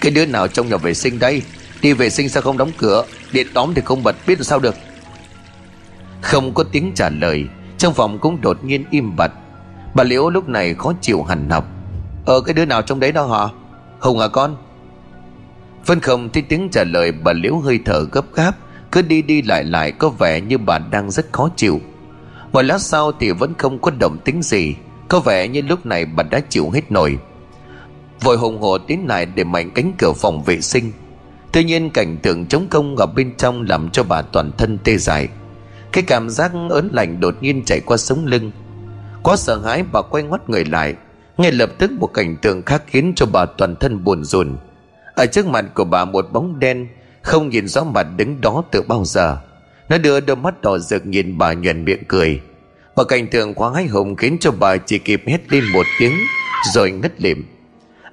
Cái 0.00 0.12
đứa 0.12 0.26
nào 0.26 0.48
trong 0.48 0.68
nhà 0.68 0.76
vệ 0.76 0.94
sinh 0.94 1.18
đây? 1.18 1.42
Đi 1.82 1.92
vệ 1.92 2.10
sinh 2.10 2.28
sao 2.28 2.42
không 2.42 2.58
đóng 2.58 2.70
cửa? 2.78 3.04
Điện 3.32 3.46
tóm 3.54 3.72
thì 3.74 3.82
không 3.84 4.02
bật, 4.02 4.16
biết 4.26 4.38
sao 4.40 4.58
được. 4.58 4.74
Không 6.24 6.54
có 6.54 6.64
tiếng 6.72 6.92
trả 6.94 7.10
lời, 7.10 7.46
Trong 7.78 7.94
phòng 7.94 8.18
cũng 8.18 8.40
đột 8.40 8.64
nhiên 8.64 8.84
im 8.90 9.16
bặt. 9.16 9.32
Bà 9.94 10.04
Liễu 10.04 10.30
lúc 10.30 10.48
này 10.48 10.74
khó 10.74 10.92
chịu 11.00 11.22
hẳn 11.22 11.50
học. 11.50 11.64
Ờ 12.26 12.40
cái 12.40 12.54
đứa 12.54 12.64
nào 12.64 12.82
trong 12.82 13.00
đấy 13.00 13.12
đó 13.12 13.26
hả? 13.26 13.48
Hùng 14.00 14.18
à 14.18 14.28
con? 14.28 14.56
Vân 15.86 16.00
không 16.00 16.28
thấy 16.28 16.42
tiếng 16.42 16.68
trả 16.72 16.84
lời, 16.84 17.12
bà 17.12 17.32
Liễu 17.32 17.58
hơi 17.58 17.80
thở 17.84 18.06
gấp 18.12 18.24
gáp, 18.34 18.52
Cứ 18.92 19.02
đi 19.02 19.22
đi 19.22 19.42
lại 19.42 19.64
lại 19.64 19.92
có 19.92 20.08
vẻ 20.08 20.40
như 20.40 20.58
bà 20.58 20.78
đang 20.78 21.10
rất 21.10 21.32
khó 21.32 21.48
chịu. 21.56 21.80
Một 22.52 22.62
lát 22.62 22.80
sau 22.80 23.12
thì 23.12 23.30
vẫn 23.30 23.54
không 23.58 23.78
có 23.78 23.90
động 24.00 24.18
tính 24.24 24.42
gì, 24.42 24.74
Có 25.08 25.20
vẻ 25.20 25.48
như 25.48 25.62
lúc 25.62 25.86
này 25.86 26.04
bà 26.04 26.22
đã 26.22 26.40
chịu 26.48 26.70
hết 26.70 26.92
nổi. 26.92 27.18
Vội 28.20 28.36
hùng 28.36 28.60
hồ 28.60 28.78
tiến 28.78 29.06
lại 29.08 29.26
để 29.26 29.44
mạnh 29.44 29.70
cánh 29.74 29.92
cửa 29.98 30.12
phòng 30.12 30.42
vệ 30.42 30.60
sinh. 30.60 30.92
Tuy 31.52 31.64
nhiên 31.64 31.90
cảnh 31.90 32.16
tượng 32.16 32.46
trống 32.46 32.66
công 32.70 32.96
ở 32.96 33.06
bên 33.06 33.36
trong 33.36 33.62
làm 33.62 33.90
cho 33.90 34.02
bà 34.02 34.22
toàn 34.22 34.50
thân 34.58 34.78
tê 34.84 34.96
dại. 34.96 35.28
Cái 35.94 36.04
cảm 36.06 36.30
giác 36.30 36.52
ớn 36.70 36.88
lạnh 36.92 37.20
đột 37.20 37.34
nhiên 37.40 37.64
chạy 37.64 37.80
qua 37.80 37.96
sống 37.96 38.26
lưng. 38.26 38.50
Quá 39.22 39.36
sợ 39.36 39.58
hãi, 39.58 39.84
bà 39.92 40.02
quay 40.02 40.22
ngoắt 40.22 40.50
người 40.50 40.64
lại. 40.64 40.94
Ngay 41.36 41.52
lập 41.52 41.70
tức 41.78 41.90
một 41.92 42.06
cảnh 42.06 42.36
tượng 42.42 42.62
khác 42.62 42.82
khiến 42.86 43.12
cho 43.16 43.26
bà 43.26 43.46
toàn 43.46 43.76
thân 43.76 44.04
buồn 44.04 44.24
rùn. 44.24 44.56
Ở 45.14 45.26
trước 45.26 45.46
mặt 45.46 45.64
của 45.74 45.84
bà 45.84 46.04
một 46.04 46.32
bóng 46.32 46.58
đen, 46.58 46.88
không 47.22 47.48
nhìn 47.48 47.68
rõ 47.68 47.84
mặt 47.84 48.06
đứng 48.16 48.40
đó 48.40 48.62
từ 48.70 48.82
bao 48.82 49.04
giờ. 49.04 49.38
Nó 49.88 49.98
đưa 49.98 50.20
đôi 50.20 50.36
mắt 50.36 50.62
đỏ 50.62 50.78
rực 50.78 51.06
nhìn 51.06 51.38
bà 51.38 51.52
nhuền 51.52 51.84
miệng 51.84 52.04
cười. 52.08 52.40
Và 52.94 53.04
cảnh 53.04 53.26
tượng 53.26 53.54
quá 53.54 53.70
hái 53.74 53.86
hùng 53.86 54.16
khiến 54.16 54.36
cho 54.40 54.50
bà 54.50 54.76
chỉ 54.76 54.98
kịp 54.98 55.22
hét 55.26 55.52
lên 55.52 55.64
một 55.72 55.86
tiếng, 56.00 56.12
rồi 56.74 56.90
ngất 56.90 57.20
lịm. 57.20 57.44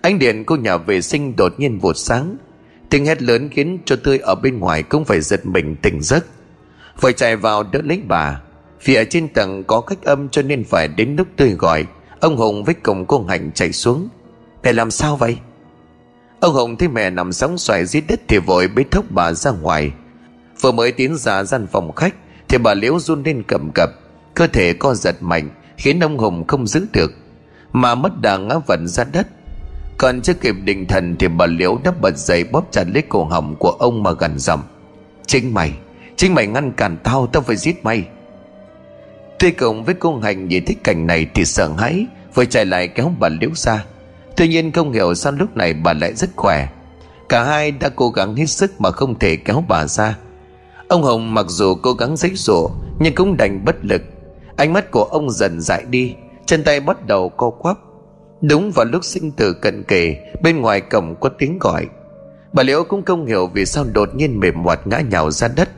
Ánh 0.02 0.20
điện 0.20 0.46
của 0.46 0.56
nhà 0.56 0.78
vệ 0.78 1.02
sinh 1.02 1.36
đột 1.36 1.54
nhiên 1.58 1.80
vụt 1.80 1.98
sáng. 1.98 2.38
Tiếng 2.90 3.06
hét 3.06 3.22
lớn 3.22 3.50
khiến 3.50 3.78
cho 3.86 3.96
tươi 3.96 4.18
ở 4.18 4.36
bên 4.36 4.60
ngoài 4.60 4.84
cũng 4.84 5.06
phải 5.06 5.22
giật 5.22 5.46
mình 5.46 5.76
tỉnh 5.76 6.02
giấc 6.02 6.26
vội 7.00 7.14
chạy 7.14 7.36
vào 7.36 7.64
đỡ 7.64 7.82
lấy 7.84 8.02
bà. 8.08 8.42
Vì 8.84 8.96
ở 8.96 9.04
trên 9.10 9.28
tầng 9.28 9.64
có 9.64 9.82
cách 9.82 10.04
âm 10.04 10.30
cho 10.30 10.42
nên 10.42 10.64
phải 10.64 10.88
đến 10.88 11.16
lúc 11.16 11.28
tôi 11.38 11.50
gọi. 11.50 11.86
Ông 12.20 12.38
Hùng 12.38 12.64
với 12.64 12.76
cùng 12.76 13.06
cô 13.06 13.26
Hạnh 13.30 13.52
chạy 13.54 13.72
xuống. 13.72 14.10
Mẹ 14.64 14.74
làm 14.74 14.92
sao 14.92 15.16
vậy? 15.16 15.38
Ông 16.40 16.54
Hùng 16.54 16.78
thấy 16.78 16.88
mẹ 16.88 17.10
nằm 17.10 17.34
sóng 17.34 17.58
xoài 17.58 17.86
dưới 17.86 18.02
đất 18.08 18.20
Thì 18.28 18.38
vội 18.38 18.68
bế 18.68 18.84
thốc 18.92 19.06
bà 19.10 19.34
ra 19.34 19.52
ngoài. 19.52 19.92
Vừa 20.62 20.72
mới 20.72 20.92
tiến 20.92 21.16
ra 21.16 21.44
gian 21.44 21.68
phòng 21.68 21.92
khách 21.96 22.16
Thì 22.48 22.58
bà 22.58 22.74
Liễu 22.74 23.00
run 23.00 23.24
lên 23.24 23.44
cầm 23.48 23.72
cập. 23.76 23.90
Cơ 24.34 24.48
thể 24.48 24.74
co 24.74 24.94
giật 24.94 25.16
mạnh, 25.22 25.50
Khiến 25.78 26.00
ông 26.00 26.18
Hùng 26.18 26.48
không 26.48 26.68
giữ 26.68 26.86
được, 26.94 27.12
Mà 27.74 27.96
mất 27.96 28.22
đà 28.22 28.38
ngã 28.38 28.56
vẩn 28.68 28.88
ra 28.88 29.04
đất. 29.04 29.28
Còn 29.98 30.22
chưa 30.22 30.34
kịp 30.34 30.56
định 30.64 30.88
thần 30.88 31.16
Thì 31.20 31.28
bà 31.28 31.46
Liễu 31.46 31.78
đã 31.84 31.92
bật 32.02 32.18
dậy 32.18 32.44
bóp 32.44 32.68
chặt 32.72 32.84
lấy 32.94 33.04
cổ 33.10 33.24
họng 33.24 33.56
của 33.56 33.72
ông 33.72 34.04
mà 34.04 34.12
gần 34.12 34.40
giọng. 34.40 34.62
Chính 35.26 35.54
mày! 35.54 35.74
Chính 36.16 36.36
mày 36.36 36.48
ngăn 36.48 36.72
cản 36.72 36.98
tao 37.04 37.28
Tao 37.28 37.42
phải 37.42 37.56
giết 37.56 37.86
mày. 37.86 38.04
Tuy 39.40 39.52
cộng 39.52 39.84
với 39.84 39.96
cô 39.96 40.20
Hành 40.20 40.48
nhìn 40.48 40.66
thấy 40.66 40.76
cảnh 40.84 41.08
này 41.08 41.28
thì 41.34 41.46
sợ 41.46 41.70
hãi, 41.78 42.06
Vừa 42.34 42.46
chạy 42.46 42.66
lại 42.66 42.88
kéo 42.88 43.12
bà 43.20 43.30
Liễu 43.30 43.50
ra. 43.56 43.86
Tuy 44.36 44.48
nhiên 44.48 44.72
không 44.72 44.92
hiểu 44.92 45.16
sao 45.16 45.32
lúc 45.32 45.58
này 45.58 45.74
bà 45.74 45.94
lại 45.94 46.14
rất 46.14 46.30
khỏe. 46.36 46.68
Cả 47.30 47.44
hai 47.44 47.72
đã 47.72 47.90
cố 47.96 48.10
gắng 48.10 48.36
hết 48.36 48.46
sức 48.46 48.82
mà 48.82 48.92
không 48.92 49.20
thể 49.20 49.36
kéo 49.36 49.64
bà 49.68 49.86
ra. 49.86 50.18
Ông 50.88 51.04
Hồng 51.04 51.34
mặc 51.34 51.46
dù 51.50 51.76
cố 51.76 51.94
gắng 51.94 52.18
giấy 52.18 52.32
rủa 52.36 52.70
Nhưng 53.00 53.16
cũng 53.16 53.38
đành 53.38 53.66
bất 53.66 53.76
lực. 53.82 54.02
Ánh 54.56 54.74
mắt 54.74 54.92
của 54.92 55.04
ông 55.04 55.32
dần 55.32 55.62
dại 55.62 55.84
đi, 55.90 56.16
Chân 56.46 56.64
tay 56.64 56.80
bắt 56.80 57.06
đầu 57.06 57.30
co 57.30 57.50
quắp. 57.50 57.78
Đúng 58.42 58.72
vào 58.72 58.86
lúc 58.86 59.06
sinh 59.06 59.32
tử 59.32 59.54
cận 59.54 59.84
kề, 59.84 60.16
Bên 60.42 60.62
ngoài 60.62 60.82
cổng 60.82 61.16
có 61.20 61.30
tiếng 61.30 61.60
gọi. 61.60 61.88
Bà 62.54 62.64
Liễu 62.64 62.84
cũng 62.84 63.06
không 63.06 63.26
hiểu 63.26 63.48
vì 63.48 63.66
sao 63.66 63.86
đột 63.94 64.16
nhiên 64.16 64.40
mềm 64.40 64.64
ngoặt 64.64 64.88
ngã 64.88 65.00
nhào 65.00 65.32
ra 65.32 65.48
đất. 65.48 65.70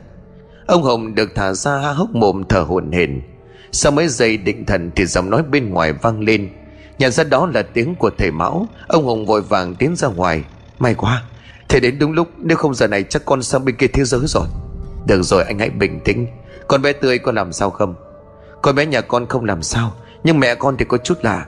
Ông 0.66 0.82
Hồng 0.82 1.14
được 1.14 1.34
thả 1.34 1.52
ra 1.52 1.78
hốc 1.78 2.10
mồm 2.10 2.42
thở 2.48 2.60
hổn 2.60 2.92
hển. 2.92 3.22
Sau 3.72 3.92
mấy 3.92 4.08
giây 4.08 4.36
định 4.36 4.66
thần 4.66 4.90
thì 4.96 5.06
giọng 5.06 5.30
nói 5.30 5.42
bên 5.42 5.70
ngoài 5.70 5.92
vang 5.92 6.20
lên. 6.20 6.50
Nhận 6.98 7.12
ra 7.12 7.24
đó 7.24 7.50
là 7.54 7.62
tiếng 7.62 7.94
của 7.94 8.10
thầy 8.18 8.30
Mão, 8.30 8.66
Ông 8.88 9.06
hồng 9.06 9.26
vội 9.26 9.42
vàng 9.42 9.74
tiến 9.74 9.96
ra 9.96 10.08
ngoài. 10.08 10.44
May 10.78 10.94
quá, 10.94 11.22
Thầy 11.68 11.80
đến 11.80 11.98
đúng 11.98 12.12
lúc, 12.12 12.28
Nếu 12.38 12.56
không 12.56 12.74
giờ 12.74 12.86
này 12.86 13.02
chắc 13.02 13.24
con 13.24 13.42
sang 13.42 13.64
bên 13.64 13.76
kia 13.76 13.86
thế 13.86 14.04
giới 14.04 14.20
rồi. 14.26 14.46
Được 15.06 15.22
rồi, 15.22 15.44
anh 15.44 15.58
hãy 15.58 15.70
bình 15.70 16.00
tĩnh. 16.04 16.26
Con 16.68 16.82
bé 16.82 16.92
tươi 16.92 17.18
có 17.18 17.32
làm 17.32 17.52
sao 17.52 17.70
không? 17.70 17.94
Con 18.62 18.74
bé 18.74 18.86
nhà 18.86 19.00
con 19.00 19.26
không 19.26 19.44
làm 19.44 19.62
sao, 19.62 19.92
Nhưng 20.24 20.40
mẹ 20.40 20.54
con 20.54 20.76
thì 20.76 20.84
có 20.84 20.98
chút 20.98 21.18
lạ. 21.22 21.46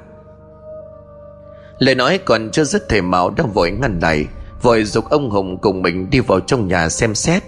Lời 1.78 1.94
nói 1.94 2.18
còn 2.18 2.50
chưa 2.50 2.64
dứt 2.64 2.88
thầy 2.88 3.02
Mão 3.02 3.30
đang 3.30 3.52
vội 3.52 3.70
ngăn 3.70 3.98
lại. 4.02 4.26
Vội 4.62 4.84
dục 4.84 5.04
ông 5.10 5.30
hồng 5.30 5.58
cùng 5.58 5.82
mình 5.82 6.10
đi 6.10 6.20
vào 6.20 6.40
trong 6.40 6.68
nhà 6.68 6.88
xem 6.88 7.14
xét. 7.14 7.42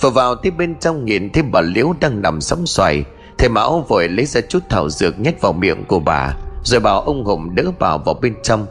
Vừa 0.00 0.10
vào 0.10 0.34
tiếp 0.34 0.54
bên 0.58 0.74
trong 0.80 1.04
nhìn 1.04 1.30
thấy 1.30 1.42
bà 1.42 1.60
Liễu 1.60 1.94
đang 2.00 2.22
nằm 2.22 2.40
sóng 2.40 2.66
xoài. 2.66 3.04
Thầy 3.38 3.48
Mão 3.48 3.84
vội 3.88 4.08
lấy 4.08 4.26
ra 4.26 4.40
chút 4.40 4.62
thảo 4.68 4.88
dược 4.88 5.20
nhét 5.20 5.40
vào 5.40 5.52
miệng 5.52 5.84
của 5.84 6.00
bà 6.00 6.34
Rồi 6.64 6.80
bảo 6.80 7.00
ông 7.00 7.24
Hùng 7.24 7.54
đỡ 7.54 7.64
bà 7.78 7.96
vào 7.96 8.14
bên 8.14 8.34
trong. 8.42 8.66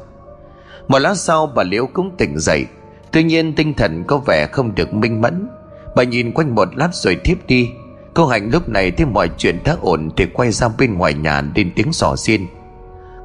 Một 0.88 1.00
lát 1.00 1.16
sau 1.16 1.48
bà 1.56 1.64
Liễu 1.64 1.88
cũng 1.94 2.12
tỉnh 2.18 2.40
dậy. 2.40 2.66
Tuy 3.12 3.24
nhiên 3.24 3.54
tinh 3.54 3.74
thần 3.74 4.04
có 4.08 4.18
vẻ 4.18 4.48
không 4.52 4.76
được 4.76 4.94
minh 4.94 5.22
mẫn. 5.22 5.48
Bà 5.96 6.04
nhìn 6.04 6.32
quanh 6.32 6.56
một 6.56 6.76
lát 6.76 6.90
rồi 6.96 7.16
thiếp 7.24 7.48
đi. 7.48 7.70
Cô 8.14 8.28
Hạnh 8.28 8.50
lúc 8.54 8.70
này 8.70 8.92
thấy 8.92 9.06
mọi 9.06 9.30
chuyện 9.38 9.60
đã 9.64 9.78
ổn 9.82 10.10
Thì 10.18 10.26
quay 10.26 10.52
ra 10.52 10.68
bên 10.78 10.98
ngoài 10.98 11.14
nhà 11.14 11.44
lên 11.56 11.72
tiếng 11.76 11.94
sỏ 11.94 12.16
xin. 12.16 12.46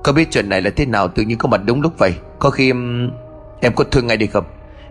Có 0.03 0.13
biết 0.13 0.29
chuyện 0.31 0.49
này 0.49 0.63
là 0.63 0.71
thế 0.71 0.87
nào 0.87 1.09
Tự 1.09 1.23
nhiên 1.23 1.39
có 1.39 1.49
mặt 1.49 1.61
đúng 1.65 1.81
lúc 1.81 1.93
vậy. 1.99 2.15
Có 2.39 2.51
khi 2.51 2.71
em, 2.71 3.11
em 3.61 3.75
có 3.75 3.85
thương 3.85 4.07
ngay 4.07 4.17
đi 4.17 4.27
không? 4.27 4.45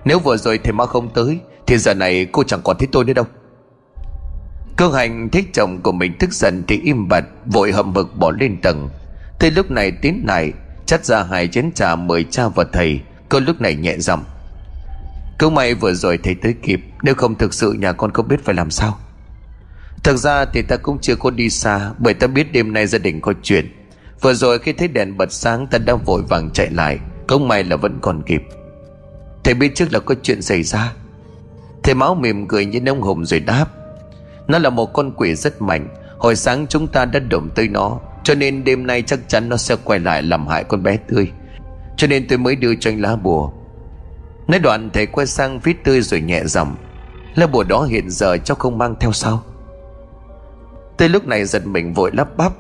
Nếu 0.05 0.19
vừa 0.19 0.37
rồi 0.37 0.57
thầy 0.57 0.73
ma 0.73 0.85
không 0.85 1.09
tới 1.09 1.39
thì 1.69 1.77
giờ 1.77 1.93
này 1.93 2.27
cô 2.31 2.43
chẳng 2.43 2.61
còn 2.63 2.77
thấy 2.77 2.87
tôi 2.91 3.05
nữa 3.05 3.13
đâu. 3.13 3.25
Cơ 4.77 4.89
hành 4.89 5.29
thấy 5.29 5.45
chồng 5.53 5.81
của 5.81 5.91
mình 5.91 6.13
tức 6.19 6.33
giận 6.33 6.63
Thì 6.67 6.79
im 6.83 7.07
bặt, 7.07 7.23
vội 7.45 7.71
hậm 7.71 7.95
hực 7.95 8.15
bỏ 8.15 8.31
lên 8.39 8.61
tầng. 8.61 8.89
Tới 9.39 9.51
lúc 9.51 9.71
này 9.71 9.91
tiến 9.91 10.23
lại, 10.27 10.53
Chắt 10.85 11.05
ra 11.05 11.23
hai 11.23 11.47
chén 11.47 11.71
trà 11.75 11.95
mời 11.95 12.23
cha 12.23 12.47
và 12.47 12.65
thầy. 12.73 13.01
Cô 13.29 13.39
lúc 13.39 13.61
này 13.61 13.75
nhẹ 13.75 13.97
giọng 13.97 14.23
Cứ 15.39 15.49
may 15.49 15.73
vừa 15.73 15.93
rồi 15.93 16.17
thầy 16.17 16.35
tới 16.35 16.55
kịp, 16.63 16.79
Nếu 17.03 17.15
không 17.15 17.35
thực 17.35 17.53
sự 17.53 17.73
nhà 17.73 17.91
con 17.91 18.11
không 18.11 18.27
biết 18.27 18.45
phải 18.45 18.55
làm 18.55 18.71
sao. 18.71 18.97
Thực 20.03 20.17
ra 20.17 20.45
thì 20.45 20.61
ta 20.61 20.77
cũng 20.77 20.99
chưa 21.01 21.15
có 21.15 21.29
đi 21.29 21.49
xa, 21.49 21.91
Bởi 21.97 22.13
ta 22.13 22.27
biết 22.27 22.51
đêm 22.51 22.73
nay 22.73 22.87
gia 22.87 22.99
đình 22.99 23.21
có 23.21 23.33
chuyện. 23.43 23.73
Vừa 24.21 24.33
rồi 24.33 24.59
khi 24.59 24.73
thấy 24.73 24.87
đèn 24.87 25.17
bật 25.17 25.33
sáng, 25.33 25.67
Ta 25.67 25.77
đã 25.77 25.95
vội 25.95 26.21
vàng 26.29 26.49
chạy 26.53 26.69
lại. 26.69 26.99
Không 27.27 27.47
may 27.47 27.63
là 27.63 27.75
vẫn 27.75 27.99
còn 28.01 28.23
kịp. 28.23 28.41
Thầy 29.43 29.53
biết 29.53 29.75
trước 29.75 29.93
là 29.93 29.99
có 29.99 30.15
chuyện 30.23 30.41
xảy 30.41 30.63
ra. 30.63 30.93
Thầy 31.89 31.95
máu 31.95 32.15
mỉm 32.15 32.47
cười 32.47 32.65
như 32.65 32.79
ông 32.87 33.01
Hùng 33.01 33.25
rồi 33.25 33.39
đáp. 33.39 33.65
Nó 34.47 34.59
là 34.59 34.69
một 34.69 34.93
con 34.93 35.11
quỷ 35.11 35.35
rất 35.35 35.61
mạnh, 35.61 35.87
Hồi 36.17 36.35
sáng 36.35 36.65
chúng 36.69 36.87
ta 36.87 37.05
đã 37.05 37.19
động 37.19 37.49
tới 37.55 37.67
nó, 37.67 37.99
Cho 38.23 38.35
nên 38.35 38.63
đêm 38.63 38.87
nay 38.87 39.01
chắc 39.01 39.19
chắn 39.27 39.49
nó 39.49 39.57
sẽ 39.57 39.75
quay 39.83 39.99
lại 39.99 40.23
làm 40.23 40.47
hại 40.47 40.63
con 40.63 40.83
bé 40.83 40.97
tươi. 40.97 41.31
Cho 41.97 42.07
nên 42.07 42.27
tôi 42.27 42.37
mới 42.37 42.55
đưa 42.55 42.75
cho 42.75 42.89
anh 42.89 43.01
lá 43.01 43.15
bùa. 43.15 43.51
Nói 44.47 44.59
đoạn, 44.59 44.89
thầy 44.93 45.05
quay 45.05 45.27
sang 45.27 45.59
phía 45.59 45.73
tươi 45.83 46.01
rồi 46.01 46.21
nhẹ 46.21 46.43
giọng, 46.45 46.75
Lá 47.35 47.47
bùa 47.47 47.63
đó 47.63 47.83
hiện 47.83 48.09
giờ 48.09 48.37
cháu 48.37 48.55
không 48.55 48.77
mang 48.77 48.95
theo 48.99 49.11
sao? 49.11 49.43
Tôi 50.97 51.09
lúc 51.09 51.27
này 51.27 51.45
giật 51.45 51.67
mình 51.67 51.93
vội 51.93 52.11
lắp 52.13 52.37
bắp, 52.37 52.53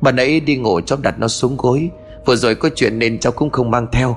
Bà 0.00 0.12
nãy 0.12 0.40
đi 0.40 0.56
ngủ 0.56 0.80
cháu 0.80 0.98
đặt 1.02 1.18
nó 1.18 1.28
xuống 1.28 1.56
gối, 1.56 1.90
Vừa 2.26 2.36
rồi 2.36 2.54
có 2.54 2.68
chuyện 2.76 2.98
nên 2.98 3.18
cháu 3.18 3.32
cũng 3.32 3.50
không 3.50 3.70
mang 3.70 3.86
theo. 3.92 4.16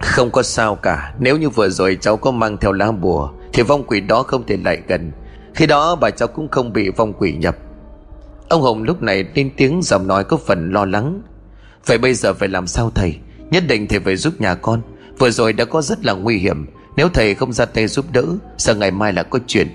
Không 0.00 0.30
có 0.30 0.42
sao 0.42 0.74
cả. 0.74 1.14
Nếu 1.18 1.38
như 1.38 1.50
vừa 1.50 1.68
rồi 1.68 1.98
cháu 2.00 2.16
có 2.16 2.30
mang 2.30 2.56
theo 2.56 2.72
lá 2.72 2.92
bùa, 2.92 3.30
Thì 3.52 3.62
vong 3.62 3.84
quỷ 3.86 4.00
đó 4.00 4.22
không 4.22 4.46
thể 4.46 4.56
lại 4.64 4.78
gần. 4.88 5.12
Khi 5.54 5.66
đó 5.66 5.96
bà 5.96 6.10
cháu 6.10 6.28
cũng 6.28 6.48
không 6.48 6.72
bị 6.72 6.90
vong 6.90 7.12
quỷ 7.12 7.32
nhập. 7.32 7.56
Ông 8.48 8.62
Hùng 8.62 8.82
lúc 8.82 9.02
này 9.02 9.24
lên 9.34 9.50
tiếng 9.56 9.82
giọng 9.82 10.06
nói 10.06 10.24
có 10.24 10.36
phần 10.36 10.72
lo 10.72 10.84
lắng. 10.84 11.22
Vậy 11.86 11.98
bây 11.98 12.14
giờ 12.14 12.34
phải 12.34 12.48
làm 12.48 12.66
sao 12.66 12.90
thầy? 12.94 13.18
Nhất 13.50 13.64
định 13.68 13.86
thầy 13.86 14.00
phải 14.00 14.16
giúp 14.16 14.40
nhà 14.40 14.54
con. 14.54 14.82
Vừa 15.18 15.30
rồi 15.30 15.52
đã 15.52 15.64
có 15.64 15.82
rất 15.82 16.04
là 16.04 16.12
nguy 16.12 16.38
hiểm. 16.38 16.66
Nếu 16.96 17.08
thầy 17.08 17.34
không 17.34 17.52
ra 17.52 17.64
tay 17.64 17.86
giúp 17.86 18.04
đỡ, 18.12 18.24
Sợ 18.58 18.74
ngày 18.74 18.90
mai 18.90 19.12
là 19.12 19.22
có 19.22 19.38
chuyện. 19.46 19.68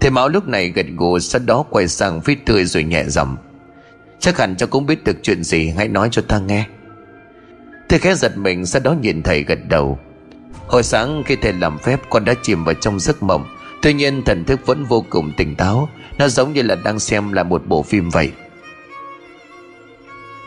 Thầy 0.00 0.10
Mão 0.10 0.28
lúc 0.28 0.48
này 0.48 0.68
gật 0.68 0.86
gù, 0.96 1.18
Sau 1.18 1.40
đó 1.46 1.64
quay 1.70 1.88
sang 1.88 2.20
phía 2.20 2.34
tươi 2.46 2.64
rồi 2.64 2.84
nhẹ 2.84 3.04
giọng. 3.04 3.36
Chắc 4.20 4.38
hẳn 4.38 4.56
cháu 4.56 4.68
cũng 4.68 4.86
biết 4.86 5.04
được 5.04 5.16
chuyện 5.22 5.44
gì, 5.44 5.68
Hãy 5.76 5.88
nói 5.88 6.08
cho 6.12 6.22
ta 6.22 6.38
nghe. 6.38 6.66
Thầy 7.88 7.98
khẽ 7.98 8.14
giật 8.14 8.36
mình, 8.36 8.66
Sau 8.66 8.82
đó 8.82 8.92
nhìn 8.92 9.22
thầy 9.22 9.42
gật 9.42 9.58
đầu. 9.68 9.98
Hồi 10.66 10.82
sáng 10.82 11.22
khi 11.26 11.36
thầy 11.36 11.52
làm 11.52 11.78
phép, 11.78 12.00
Con 12.10 12.24
đã 12.24 12.34
chìm 12.42 12.64
vào 12.64 12.74
trong 12.74 13.00
giấc 13.00 13.22
mộng. 13.22 13.46
Tuy 13.82 13.92
nhiên, 13.92 14.22
thần 14.24 14.44
thức 14.44 14.66
vẫn 14.66 14.84
vô 14.84 15.04
cùng 15.10 15.32
tỉnh 15.36 15.54
táo. 15.54 15.88
Nó 16.18 16.28
giống 16.28 16.52
như 16.52 16.62
là 16.62 16.74
đang 16.74 16.98
xem 16.98 17.32
là 17.32 17.42
một 17.42 17.62
bộ 17.66 17.82
phim 17.82 18.10
vậy. 18.10 18.32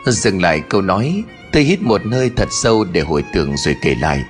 Dừng 0.06 0.42
lại 0.42 0.62
câu 0.70 0.82
nói 0.82 1.24
Tôi 1.52 1.64
hít 1.64 1.82
một 1.82 2.02
hơi 2.12 2.32
thật 2.36 2.48
sâu 2.52 2.84
để 2.84 3.02
hồi 3.02 3.24
tưởng 3.34 3.58
rồi 3.58 3.76
kể 3.82 3.96
lại. 4.02 4.24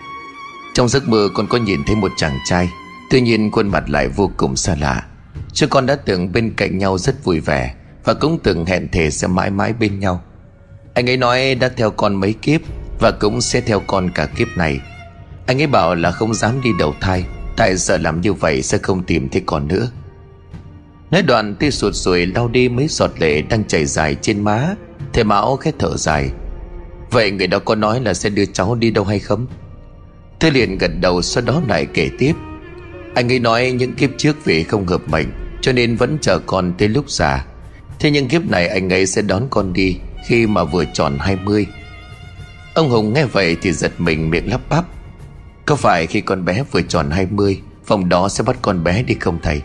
Trong 0.73 0.89
giấc 0.89 1.09
mơ, 1.09 1.29
con 1.33 1.47
có 1.47 1.57
nhìn 1.57 1.83
thấy 1.83 1.95
một 1.95 2.11
chàng 2.17 2.37
trai. 2.45 2.69
Tuy 3.09 3.21
nhiên, 3.21 3.51
khuôn 3.51 3.67
mặt 3.67 3.89
lại 3.89 4.07
vô 4.07 4.31
cùng 4.37 4.55
xa 4.55 4.75
lạ. 4.81 5.05
Chứ 5.53 5.67
con 5.67 5.85
đã 5.85 5.95
tưởng 5.95 6.31
bên 6.31 6.53
cạnh 6.57 6.77
nhau 6.77 6.97
rất 6.97 7.23
vui 7.23 7.39
vẻ 7.39 7.75
Và 8.03 8.13
cũng 8.13 8.39
từng 8.43 8.65
hẹn 8.65 8.87
thề 8.91 9.09
sẽ 9.09 9.27
mãi 9.27 9.49
mãi 9.49 9.73
bên 9.73 9.99
nhau. 9.99 10.21
Anh 10.93 11.09
ấy 11.09 11.17
nói 11.17 11.55
đã 11.55 11.69
theo 11.69 11.91
con 11.91 12.15
mấy 12.15 12.33
kiếp 12.33 12.61
và 13.01 13.11
cũng 13.11 13.41
sẽ 13.41 13.61
theo 13.61 13.79
con 13.87 14.09
cả 14.09 14.25
kiếp 14.25 14.47
này. 14.55 14.79
Anh 15.45 15.61
ấy 15.61 15.67
bảo 15.67 15.95
là 15.95 16.11
không 16.11 16.33
dám 16.33 16.61
đi 16.61 16.69
đầu 16.79 16.95
thai, 17.01 17.23
Tại 17.57 17.77
sợ 17.77 17.97
làm 17.97 18.21
như 18.21 18.33
vậy 18.33 18.61
sẽ 18.61 18.77
không 18.77 19.03
tìm 19.03 19.29
thấy 19.29 19.41
con 19.45 19.67
nữa. 19.67 19.89
Nói 21.11 21.21
đoạn 21.21 21.55
tê 21.59 21.71
sụt 21.71 21.95
sùi 21.95 22.25
lau 22.25 22.47
đi 22.47 22.69
mấy 22.69 22.87
giọt 22.87 23.11
lệ 23.19 23.41
đang 23.41 23.63
chảy 23.63 23.85
dài 23.85 24.15
trên 24.21 24.43
má, 24.43 24.75
Thầy 25.13 25.23
Mão 25.23 25.55
khét 25.55 25.75
thở 25.79 25.97
dài. 25.97 26.31
Vậy 27.11 27.31
người 27.31 27.47
đó 27.47 27.59
có 27.59 27.75
nói 27.75 28.01
là 28.01 28.13
sẽ 28.13 28.29
đưa 28.29 28.45
cháu 28.45 28.75
đi 28.75 28.91
đâu 28.91 29.05
hay 29.05 29.19
không? 29.19 29.47
Thế 30.39 30.51
liền 30.51 30.77
gật 30.77 30.91
đầu 31.01 31.21
sau 31.21 31.43
đó 31.43 31.61
lại 31.67 31.87
kể 31.93 32.09
tiếp. 32.19 32.33
Anh 33.15 33.31
ấy 33.31 33.39
nói 33.39 33.71
những 33.71 33.93
kiếp 33.93 34.09
trước 34.17 34.45
vì 34.45 34.63
không 34.63 34.87
hợp 34.87 35.01
mệnh, 35.09 35.27
Cho 35.61 35.71
nên 35.71 35.95
vẫn 35.95 36.17
chờ 36.21 36.39
con 36.39 36.73
tới 36.77 36.87
lúc 36.87 37.09
già. 37.09 37.45
Thế 37.99 38.11
nhưng 38.11 38.27
kiếp 38.27 38.49
này 38.49 38.67
anh 38.67 38.89
ấy 38.89 39.05
sẽ 39.05 39.21
đón 39.21 39.47
con 39.49 39.73
đi 39.73 39.97
Khi 40.27 40.47
mà 40.47 40.63
vừa 40.63 40.85
tròn 40.93 41.17
20 41.19 41.67
Ông 42.81 42.89
Hùng 42.89 43.13
nghe 43.13 43.25
vậy 43.25 43.57
thì 43.61 43.71
giật 43.71 43.91
mình 43.97 44.29
miệng 44.29 44.49
lắp 44.49 44.61
bắp. 44.69 44.85
Có 45.65 45.75
phải 45.75 46.07
khi 46.07 46.21
con 46.21 46.45
bé 46.45 46.63
vừa 46.71 46.81
tròn 46.81 47.09
20 47.11 47.61
Phòng 47.85 48.09
đó 48.09 48.29
sẽ 48.29 48.43
bắt 48.43 48.57
con 48.61 48.83
bé 48.83 49.03
đi 49.03 49.15
không 49.19 49.39
thầy? 49.43 49.61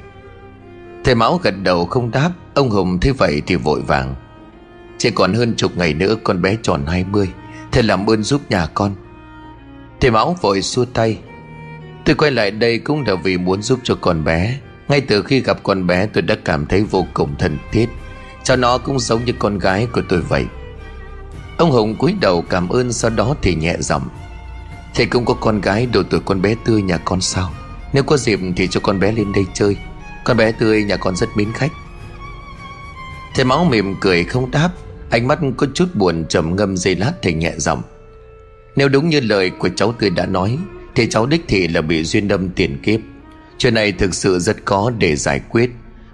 Thầy 1.05 1.15
Mão 1.15 1.41
gật 1.43 1.55
đầu 1.63 1.87
không 1.87 2.11
đáp. 2.11 2.31
Ông 2.55 2.71
Hùng 2.71 3.01
thấy 3.01 3.13
vậy 3.13 3.43
thì 3.47 3.55
vội 3.57 3.81
vàng. 3.81 4.15
Chỉ 4.99 5.11
còn 5.11 5.35
hơn 5.35 5.55
chục 5.57 5.77
ngày 5.77 5.95
nữa 5.95 6.17
con 6.25 6.43
bé 6.43 6.57
tròn 6.63 6.87
20 6.87 7.29
Thầy 7.73 7.83
làm 7.83 8.11
ơn 8.11 8.23
giúp 8.23 8.41
nhà 8.49 8.67
con. 8.75 8.95
Thầy 10.01 10.11
Mão 10.11 10.37
vội 10.41 10.63
xua 10.63 10.85
tay. 10.85 11.19
Tôi 12.05 12.15
quay 12.15 12.31
lại 12.31 12.51
đây 12.51 12.79
cũng 12.79 13.05
là 13.07 13.15
vì 13.15 13.39
muốn 13.39 13.63
giúp 13.63 13.81
cho 13.83 13.95
con 14.01 14.25
bé. 14.25 14.59
Ngay 14.89 15.01
từ 15.01 15.23
khi 15.23 15.41
gặp 15.41 15.63
con 15.63 15.87
bé 15.87 16.07
tôi 16.07 16.23
đã 16.23 16.37
cảm 16.45 16.67
thấy 16.67 16.83
vô 16.83 17.07
cùng 17.15 17.35
thân 17.39 17.59
thiết. 17.73 17.89
Cho 18.45 18.57
nó 18.57 18.79
cũng 18.79 18.99
giống 18.99 19.25
như 19.25 19.33
con 19.39 19.59
gái 19.59 19.87
của 19.93 20.03
tôi 20.09 20.21
vậy. 20.21 20.47
Ông 21.57 21.71
Hùng 21.71 21.95
cúi 21.95 22.15
đầu 22.21 22.43
cảm 22.43 22.69
ơn, 22.69 22.93
sau 22.93 23.11
đó 23.11 23.35
thì 23.43 23.55
nhẹ 23.55 23.77
giọng 23.79 24.09
Thầy 24.95 25.07
cũng 25.07 25.25
có 25.25 25.35
con 25.35 25.61
gái 25.61 25.87
độ 25.87 26.03
tuổi 26.11 26.21
con 26.25 26.43
bé 26.43 26.55
tươi 26.65 26.83
nhà 26.83 26.99
con 26.99 27.21
sao? 27.21 27.53
Nếu 27.93 28.03
có 28.03 28.17
dịp 28.17 28.41
thì 28.57 28.69
cho 28.69 28.81
con 28.81 29.01
bé 29.01 29.13
lên 29.13 29.33
đây 29.33 29.45
chơi. 29.55 29.77
Con 30.25 30.37
bé 30.37 30.53
tươi 30.53 30.85
nhà 30.85 30.97
con 30.97 31.17
rất 31.17 31.29
mến 31.37 31.53
khách. 31.53 31.73
Thầy 33.35 33.45
Máu 33.45 33.65
mỉm 33.65 33.95
cười 34.01 34.25
không 34.25 34.51
đáp, 34.51 34.71
Ánh 35.11 35.29
mắt 35.29 35.39
có 35.57 35.67
chút 35.75 35.95
buồn 35.95 36.25
trầm 36.29 36.57
ngâm 36.57 36.77
dây 36.77 36.97
lát 36.97 37.13
thầy 37.23 37.33
nhẹ 37.33 37.53
giọng, 37.57 37.83
Nếu 38.77 38.89
đúng 38.89 39.09
như 39.09 39.21
lời 39.21 39.51
của 39.51 39.69
cháu 39.77 39.93
tươi 39.93 40.11
đã 40.11 40.27
nói, 40.27 40.59
Thì 40.95 41.07
cháu 41.11 41.27
đích 41.27 41.45
thị 41.49 41.69
là 41.69 41.81
bị 41.81 42.05
duyên 42.05 42.29
đâm 42.29 42.49
tiền 42.49 42.79
kiếp. 42.83 43.01
Chuyện 43.59 43.75
này 43.75 43.93
thực 43.93 44.15
sự 44.15 44.39
rất 44.39 44.57
khó 44.65 44.91
để 44.99 45.17
giải 45.17 45.41
quyết, 45.51 45.71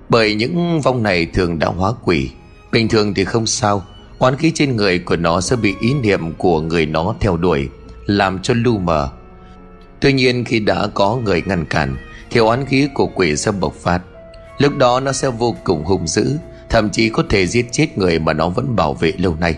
Bởi 0.08 0.34
những 0.34 0.80
vong 0.80 1.02
này 1.02 1.26
thường 1.26 1.58
đã 1.58 1.66
hóa 1.66 1.92
quỷ, 2.04 2.30
Bình 2.72 2.88
thường 2.88 3.14
thì 3.14 3.24
không 3.24 3.46
sao 3.46 3.84
Oán 4.22 4.36
khí 4.36 4.52
trên 4.54 4.76
người 4.76 4.98
của 4.98 5.16
nó 5.16 5.40
sẽ 5.40 5.56
bị 5.56 5.74
ý 5.80 5.94
niệm 5.94 6.32
của 6.32 6.60
người 6.60 6.86
nó 6.86 7.14
theo 7.20 7.36
đuổi, 7.36 7.68
Làm 8.06 8.42
cho 8.42 8.54
lu 8.54 8.78
mờ. 8.78 9.08
Tuy 10.00 10.12
nhiên 10.12 10.44
khi 10.44 10.60
đã 10.60 10.86
có 10.94 11.16
người 11.16 11.42
ngăn 11.46 11.64
cản, 11.64 11.96
Thì 12.30 12.40
oán 12.40 12.66
khí 12.66 12.88
của 12.94 13.06
quỷ 13.06 13.36
sẽ 13.36 13.52
bộc 13.52 13.74
phát. 13.74 14.00
Lúc 14.58 14.76
đó 14.76 15.00
nó 15.00 15.12
sẽ 15.12 15.30
vô 15.30 15.56
cùng 15.64 15.84
hung 15.84 16.06
dữ, 16.06 16.36
Thậm 16.70 16.90
chí 16.90 17.08
có 17.08 17.22
thể 17.28 17.46
giết 17.46 17.66
chết 17.72 17.98
người 17.98 18.18
mà 18.18 18.32
nó 18.32 18.48
vẫn 18.48 18.76
bảo 18.76 18.94
vệ 18.94 19.12
lâu 19.18 19.36
nay. 19.40 19.54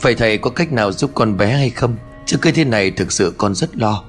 Vậy 0.00 0.14
thầy 0.14 0.38
có 0.38 0.50
cách 0.50 0.72
nào 0.72 0.92
giúp 0.92 1.10
con 1.14 1.36
bé 1.36 1.52
hay 1.52 1.70
không? 1.70 1.96
Chứ 2.26 2.36
cái 2.42 2.52
thế 2.52 2.64
này 2.64 2.90
thực 2.90 3.12
sự 3.12 3.34
con 3.38 3.54
rất 3.54 3.76
lo. 3.76 4.04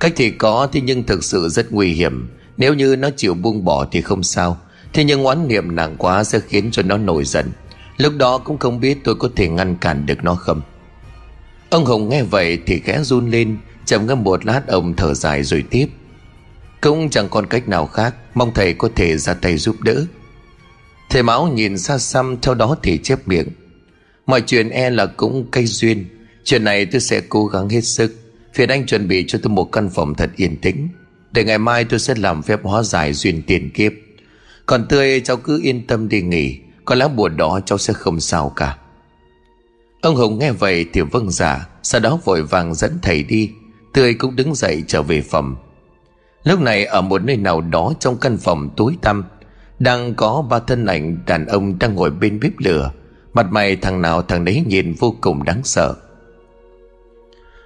Cách 0.00 0.12
thì 0.16 0.30
có, 0.30 0.68
thế 0.72 0.80
nhưng 0.80 1.04
thực 1.04 1.24
sự 1.24 1.48
rất 1.48 1.72
nguy 1.72 1.92
hiểm. 1.92 2.28
Nếu 2.56 2.74
như 2.74 2.96
nó 2.96 3.08
chịu 3.16 3.34
buông 3.34 3.64
bỏ 3.64 3.86
thì 3.92 4.00
không 4.00 4.22
sao. 4.22 4.58
Thế 4.92 5.04
nhưng 5.04 5.24
oán 5.24 5.48
niệm 5.48 5.76
nặng 5.76 5.94
quá 5.98 6.24
sẽ 6.24 6.40
khiến 6.48 6.70
cho 6.70 6.82
nó 6.82 6.96
nổi 6.96 7.24
giận. 7.24 7.46
Lúc 8.00 8.12
đó 8.16 8.38
cũng 8.38 8.58
không 8.58 8.80
biết 8.80 8.98
tôi 9.04 9.14
có 9.14 9.28
thể 9.36 9.48
ngăn 9.48 9.76
cản 9.76 10.06
được 10.06 10.24
nó 10.24 10.34
không. 10.34 10.60
Ông 11.70 11.84
Hồng 11.84 12.08
nghe 12.08 12.22
vậy 12.22 12.58
thì 12.66 12.78
khẽ 12.78 13.02
run 13.02 13.30
lên 13.30 13.56
trầm 13.84 14.06
ngâm 14.06 14.24
một 14.24 14.46
lát 14.46 14.62
ông 14.66 14.96
thở 14.96 15.14
dài 15.14 15.42
rồi 15.42 15.64
tiếp. 15.70 15.86
Cũng 16.80 17.10
chẳng 17.10 17.28
còn 17.28 17.46
cách 17.46 17.68
nào 17.68 17.86
khác, 17.86 18.14
Mong 18.34 18.54
thầy 18.54 18.74
có 18.74 18.88
thể 18.96 19.16
ra 19.16 19.34
tay 19.34 19.56
giúp 19.56 19.76
đỡ. 19.80 20.04
Thầy 21.10 21.22
Mão 21.22 21.48
nhìn 21.48 21.78
xa 21.78 21.98
xăm, 21.98 22.36
theo 22.42 22.54
đó 22.54 22.76
thì 22.82 22.98
chép 22.98 23.28
miệng. 23.28 23.48
Mọi 24.26 24.40
chuyện 24.40 24.70
e 24.70 24.90
là 24.90 25.06
cũng 25.06 25.46
cây 25.50 25.66
duyên. 25.66 26.04
Chuyện 26.44 26.64
này 26.64 26.86
tôi 26.86 27.00
sẽ 27.00 27.20
cố 27.28 27.46
gắng 27.46 27.68
hết 27.68 27.80
sức. 27.80 28.16
Phiền 28.54 28.68
anh 28.68 28.86
chuẩn 28.86 29.08
bị 29.08 29.24
cho 29.28 29.38
tôi 29.42 29.50
một 29.50 29.72
căn 29.72 29.90
phòng 29.90 30.14
thật 30.14 30.30
yên 30.36 30.56
tĩnh. 30.56 30.88
Để 31.32 31.44
ngày 31.44 31.58
mai 31.58 31.84
tôi 31.84 32.00
sẽ 32.00 32.14
làm 32.14 32.42
phép 32.42 32.60
hóa 32.62 32.82
giải 32.82 33.12
duyên 33.12 33.42
tiền 33.46 33.70
kiếp. 33.70 33.92
Còn 34.66 34.86
tươi, 34.88 35.20
cháu 35.20 35.36
cứ 35.36 35.60
yên 35.62 35.86
tâm 35.86 36.08
đi 36.08 36.22
nghỉ. 36.22 36.58
Có 36.90 36.96
lá 36.96 37.08
bùa 37.08 37.28
đó 37.28 37.60
cháu 37.66 37.78
sẽ 37.78 37.92
không 37.92 38.20
sao 38.20 38.52
cả. 38.56 38.76
Ông 40.02 40.16
Hùng 40.16 40.38
nghe 40.38 40.52
vậy 40.52 40.86
thì 40.92 41.00
vâng 41.00 41.30
giả 41.30 41.56
dạ, 41.58 41.66
Sau 41.82 42.00
đó 42.00 42.18
vội 42.24 42.42
vàng 42.42 42.74
dẫn 42.74 42.98
thầy 43.02 43.22
đi. 43.22 43.50
Tươi 43.92 44.14
cũng 44.14 44.36
đứng 44.36 44.54
dậy 44.54 44.84
trở 44.86 45.02
về 45.02 45.20
phòng. 45.20 45.56
Lúc 46.44 46.60
này 46.60 46.84
ở 46.84 47.00
một 47.00 47.24
nơi 47.24 47.36
nào 47.36 47.60
đó 47.60 47.92
trong 48.00 48.16
căn 48.16 48.36
phòng 48.36 48.70
tối 48.76 48.96
tăm 49.02 49.24
đang 49.78 50.14
có 50.14 50.42
ba 50.50 50.58
thân 50.58 50.86
ảnh 50.86 51.18
đàn 51.26 51.46
ông 51.46 51.78
đang 51.78 51.94
ngồi 51.94 52.10
bên 52.10 52.40
bếp 52.40 52.52
lửa. 52.58 52.90
Mặt 53.34 53.46
mày 53.50 53.76
thằng 53.76 54.02
nào 54.02 54.22
thằng 54.22 54.44
đấy 54.44 54.64
nhìn 54.66 54.94
vô 54.98 55.14
cùng 55.20 55.44
đáng 55.44 55.60
sợ. 55.64 55.94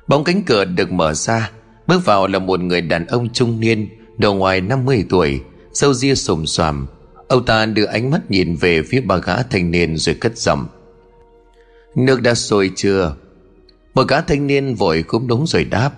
Bóng 0.09 0.25
cánh 0.25 0.43
cửa 0.43 0.65
được 0.65 0.93
mở 0.93 1.15
ra 1.15 1.51
Bước 1.87 2.05
vào 2.05 2.27
là 2.27 2.39
một 2.39 2.61
người 2.61 2.81
đàn 2.81 3.07
ông 3.07 3.29
trung 3.33 3.61
niên 3.61 3.89
Đầu 4.19 4.35
ngoài 4.35 4.61
50 4.61 5.05
tuổi 5.11 5.41
Sâu 5.73 5.95
ria 5.95 6.15
sồm 6.15 6.47
xoàm. 6.47 6.87
Ông 7.29 7.45
ta 7.45 7.67
đưa 7.67 7.85
ánh 7.85 8.11
mắt 8.11 8.31
nhìn 8.31 8.57
về 8.57 8.83
phía 8.83 9.01
bà 9.01 9.17
gã 9.17 9.43
thanh 9.43 9.71
niên 9.71 9.97
rồi 9.97 10.15
cất 10.15 10.39
giọng. 10.39 10.67
Nước 11.95 12.23
đã 12.23 12.35
sôi 12.35 12.71
chưa? 12.77 13.17
Một 13.95 14.09
gã 14.09 14.21
thanh 14.21 14.47
niên 14.47 14.75
vội 14.75 15.03
cũng 15.03 15.27
đúng 15.27 15.47
rồi 15.47 15.65
đáp. 15.65 15.91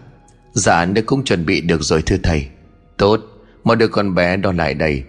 Dạ 0.53 0.85
nước 0.85 1.03
cũng 1.07 1.25
chuẩn 1.25 1.47
bị 1.47 1.61
được 1.61 1.83
rồi 1.83 2.03
thưa 2.03 2.17
thầy. 2.23 2.47
Tốt 2.97 3.21
mọi 3.65 3.77
đứa 3.77 3.89
con 3.89 4.15
bé 4.15 4.37
đó 4.37 4.53
lại 4.53 4.75
đây. 4.75 5.03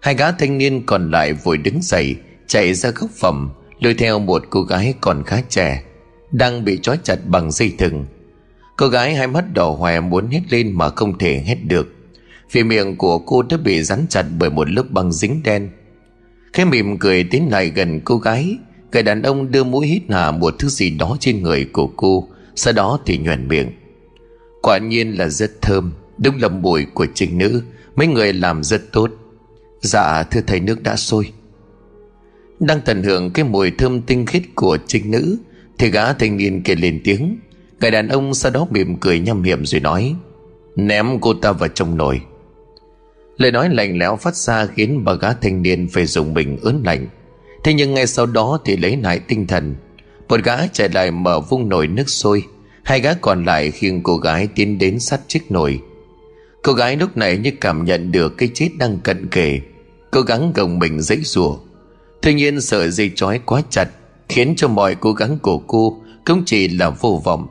Hai 0.00 0.14
gã 0.14 0.32
thanh 0.32 0.58
niên 0.58 0.86
còn 0.86 1.10
lại 1.10 1.32
vội 1.32 1.58
đứng 1.58 1.82
dậy, 1.82 2.16
Chạy 2.46 2.74
ra 2.74 2.90
góc 2.90 3.10
phòng 3.14 3.50
Lôi 3.80 3.94
theo 3.94 4.18
một 4.18 4.44
cô 4.50 4.62
gái 4.62 4.94
còn 5.00 5.24
khá 5.24 5.42
trẻ, 5.48 5.82
Đang 6.32 6.64
bị 6.64 6.78
trói 6.82 6.98
chặt 7.02 7.16
bằng 7.26 7.50
dây 7.50 7.72
thừng. 7.78 8.06
Cô 8.76 8.88
gái 8.88 9.14
hai 9.14 9.26
mắt 9.26 9.44
đỏ 9.54 9.70
hoe 9.70 10.00
muốn 10.00 10.28
hét 10.28 10.40
lên 10.50 10.72
mà 10.72 10.88
không 10.88 11.18
thể 11.18 11.42
hét 11.46 11.58
được. 11.64 11.97
Vì 12.52 12.64
miệng 12.64 12.96
của 12.96 13.18
cô 13.18 13.42
đã 13.42 13.56
bị 13.56 13.82
rắn 13.82 14.06
chặt 14.08 14.26
bởi 14.38 14.50
một 14.50 14.70
lớp 14.70 14.84
băng 14.90 15.12
dính 15.12 15.42
đen. 15.44 15.70
Khẽ 16.52 16.64
mỉm 16.64 16.98
cười 16.98 17.24
tiến 17.24 17.48
lại 17.50 17.70
gần 17.70 18.00
cô 18.04 18.16
gái. 18.16 18.56
Người 18.92 19.02
đàn 19.02 19.22
ông 19.22 19.50
đưa 19.50 19.64
mũi 19.64 19.86
hít 19.86 20.02
hà 20.08 20.30
một 20.30 20.54
thứ 20.58 20.68
gì 20.68 20.90
đó 20.90 21.16
trên 21.20 21.42
người 21.42 21.64
của 21.72 21.86
cô, 21.86 22.28
Sau 22.54 22.72
đó 22.72 22.98
thì 23.06 23.18
nhoẻn 23.18 23.48
miệng. 23.48 23.70
Quả 24.62 24.78
nhiên 24.78 25.18
là 25.18 25.28
rất 25.28 25.62
thơm, 25.62 25.92
Đúng 26.18 26.36
là 26.42 26.48
mùi 26.48 26.84
của 26.84 27.06
trinh 27.14 27.38
nữ, 27.38 27.62
Mấy 27.96 28.06
người 28.06 28.32
làm 28.32 28.64
rất 28.64 28.92
tốt. 28.92 29.10
Dạ 29.80 30.22
thưa 30.22 30.40
thầy, 30.46 30.60
nước 30.60 30.82
đã 30.82 30.96
sôi. 30.96 31.32
Đang 32.60 32.80
tận 32.84 33.02
hưởng 33.02 33.30
cái 33.30 33.44
mùi 33.44 33.70
thơm 33.70 34.02
tinh 34.02 34.26
khiết 34.26 34.42
của 34.54 34.78
trinh 34.86 35.10
nữ, 35.10 35.36
Thì 35.78 35.90
gã 35.90 36.12
thanh 36.12 36.36
niên 36.36 36.62
kia 36.62 36.74
lên 36.74 37.00
tiếng. 37.04 37.38
Người 37.80 37.90
đàn 37.90 38.08
ông 38.08 38.34
sau 38.34 38.52
đó 38.52 38.66
mỉm 38.70 38.96
cười 38.96 39.20
nhăm 39.20 39.42
hiểm 39.42 39.66
rồi 39.66 39.80
nói, 39.80 40.14
Ném 40.76 41.20
cô 41.20 41.34
ta 41.34 41.52
vào 41.52 41.68
trong 41.68 41.96
nồi. 41.96 42.20
Lời 43.38 43.52
nói 43.52 43.68
lạnh 43.68 43.98
lẽo 43.98 44.16
phát 44.16 44.36
ra 44.36 44.66
khiến 44.66 45.04
bà 45.04 45.14
gã 45.14 45.32
thanh 45.32 45.62
niên 45.62 45.88
phải 45.88 46.06
dùng 46.06 46.34
mình 46.34 46.58
ớn 46.62 46.82
lạnh. 46.84 47.06
Thế 47.64 47.74
nhưng 47.74 47.94
ngay 47.94 48.06
sau 48.06 48.26
đó 48.26 48.58
thì 48.64 48.76
lấy 48.76 48.96
lại 48.96 49.20
tinh 49.28 49.46
thần. 49.46 49.74
Một 50.28 50.40
gã 50.44 50.66
chạy 50.66 50.88
lại 50.88 51.10
mở 51.10 51.40
vung 51.40 51.68
nồi 51.68 51.86
nước 51.86 52.08
sôi, 52.08 52.42
Hai 52.82 53.00
gã 53.00 53.14
còn 53.14 53.44
lại 53.44 53.70
khiêng 53.70 54.02
cô 54.02 54.16
gái 54.16 54.48
tiến 54.54 54.78
đến 54.78 55.00
sát 55.00 55.20
chiếc 55.26 55.50
nồi. 55.50 55.80
Cô 56.62 56.72
gái 56.72 56.96
lúc 56.96 57.16
này 57.16 57.38
như 57.38 57.50
cảm 57.60 57.84
nhận 57.84 58.12
được 58.12 58.38
cái 58.38 58.48
chết 58.54 58.68
đang 58.78 58.98
cận 58.98 59.28
kề, 59.28 59.60
Cố 60.10 60.20
gắng 60.20 60.52
gồng 60.54 60.78
mình 60.78 61.00
dãy 61.00 61.18
rủa. 61.22 61.56
Tuy 62.22 62.34
nhiên 62.34 62.60
sợi 62.60 62.90
dây 62.90 63.10
trói 63.14 63.40
quá 63.44 63.62
chặt, 63.70 63.88
Khiến 64.28 64.54
cho 64.56 64.68
mọi 64.68 64.94
cố 64.94 65.12
gắng 65.12 65.38
của 65.42 65.58
cô 65.58 66.00
Cũng 66.24 66.42
chỉ 66.46 66.68
là 66.68 66.90
vô 66.90 67.22
vọng. 67.24 67.46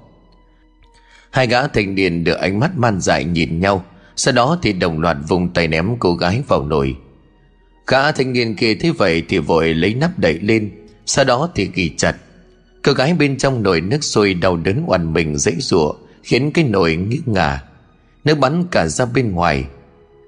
Hai 1.30 1.48
gã 1.48 1.68
thanh 1.68 1.96
niên 1.96 2.24
được 2.24 2.38
ánh 2.38 2.60
mắt 2.60 2.78
man 2.78 3.02
dại 3.02 3.24
nhìn 3.24 3.60
nhau 3.60 3.86
sau 4.18 4.34
đó 4.34 4.60
thì 4.62 4.74
đồng 4.74 5.00
loạt 5.00 5.18
vùng 5.28 5.54
tay 5.54 5.68
ném 5.68 5.96
cô 6.00 6.14
gái 6.14 6.42
vào 6.48 6.66
nồi. 6.66 6.96
Gã 7.88 8.12
thanh 8.12 8.34
niên 8.34 8.56
kia 8.56 8.76
thấy 8.76 8.92
vậy 8.92 9.24
thì 9.30 9.38
vội 9.38 9.74
lấy 9.74 9.94
nắp 9.94 10.20
đậy 10.20 10.40
lên, 10.40 10.72
Sau 11.06 11.26
đó 11.26 11.50
thì 11.56 11.70
ghi 11.74 11.92
chặt. 11.98 12.16
Cô 12.84 12.94
gái 12.94 13.14
bên 13.14 13.38
trong 13.38 13.64
nồi 13.64 13.82
nước 13.82 14.04
sôi 14.04 14.34
đau 14.34 14.58
đớn 14.58 14.84
oằn 14.88 15.14
mình 15.14 15.38
dãy 15.38 15.56
rủa 15.60 15.94
Khiến 16.24 16.52
cái 16.52 16.64
nồi 16.64 16.96
nghiêng 16.96 17.22
ngả. 17.26 17.64
Nước 18.26 18.40
bắn 18.40 18.64
cả 18.72 18.88
ra 18.88 19.06
bên 19.06 19.32
ngoài. 19.32 19.66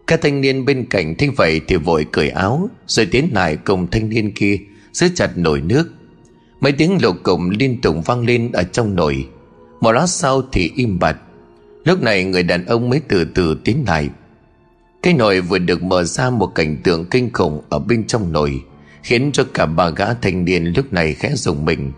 Các 0.08 0.22
thanh 0.22 0.42
niên 0.42 0.66
bên 0.66 0.86
cạnh 0.90 1.16
thấy 1.18 1.30
vậy 1.30 1.62
thì 1.68 1.76
vội 1.76 2.06
cởi 2.12 2.30
áo, 2.30 2.70
Rồi 2.88 3.06
tiến 3.06 3.30
lại 3.34 3.56
cùng 3.56 3.88
thanh 3.92 4.10
niên 4.10 4.32
kia, 4.32 4.58
giữ 4.94 5.08
chặt 5.16 5.38
nồi 5.38 5.62
nước. 5.62 5.94
Mấy 6.60 6.72
tiếng 6.72 6.98
lục 7.02 7.16
cụm 7.24 7.50
liên 7.50 7.82
tục 7.82 7.96
vang 8.06 8.26
lên 8.26 8.52
ở 8.52 8.64
trong 8.64 8.96
nồi. 8.96 9.28
Một 9.82 9.92
lát 9.92 10.08
sau 10.08 10.42
thì 10.52 10.72
im 10.76 11.00
bặt. 11.00 11.18
Lúc 11.84 12.02
này 12.02 12.24
người 12.24 12.44
đàn 12.44 12.66
ông 12.66 12.90
mới 12.90 13.02
từ 13.08 13.26
từ 13.36 13.58
tiến 13.64 13.84
lại. 13.88 14.10
Cái 15.04 15.14
nồi 15.14 15.42
vừa 15.42 15.58
được 15.58 15.84
mở 15.84 16.04
ra 16.04 16.30
một 16.30 16.48
cảnh 16.48 16.78
tượng 16.84 17.06
kinh 17.06 17.34
khủng 17.34 17.62
ở 17.70 17.80
bên 17.80 18.08
trong 18.08 18.32
nồi, 18.32 18.62
Khiến 19.04 19.32
cho 19.34 19.44
cả 19.54 19.66
ba 19.66 19.90
gã 19.90 20.14
thanh 20.14 20.46
niên 20.46 20.66
lúc 20.66 20.94
này 20.94 21.14
khẽ 21.14 21.32
dùng 21.36 21.66
mình. 21.66 21.92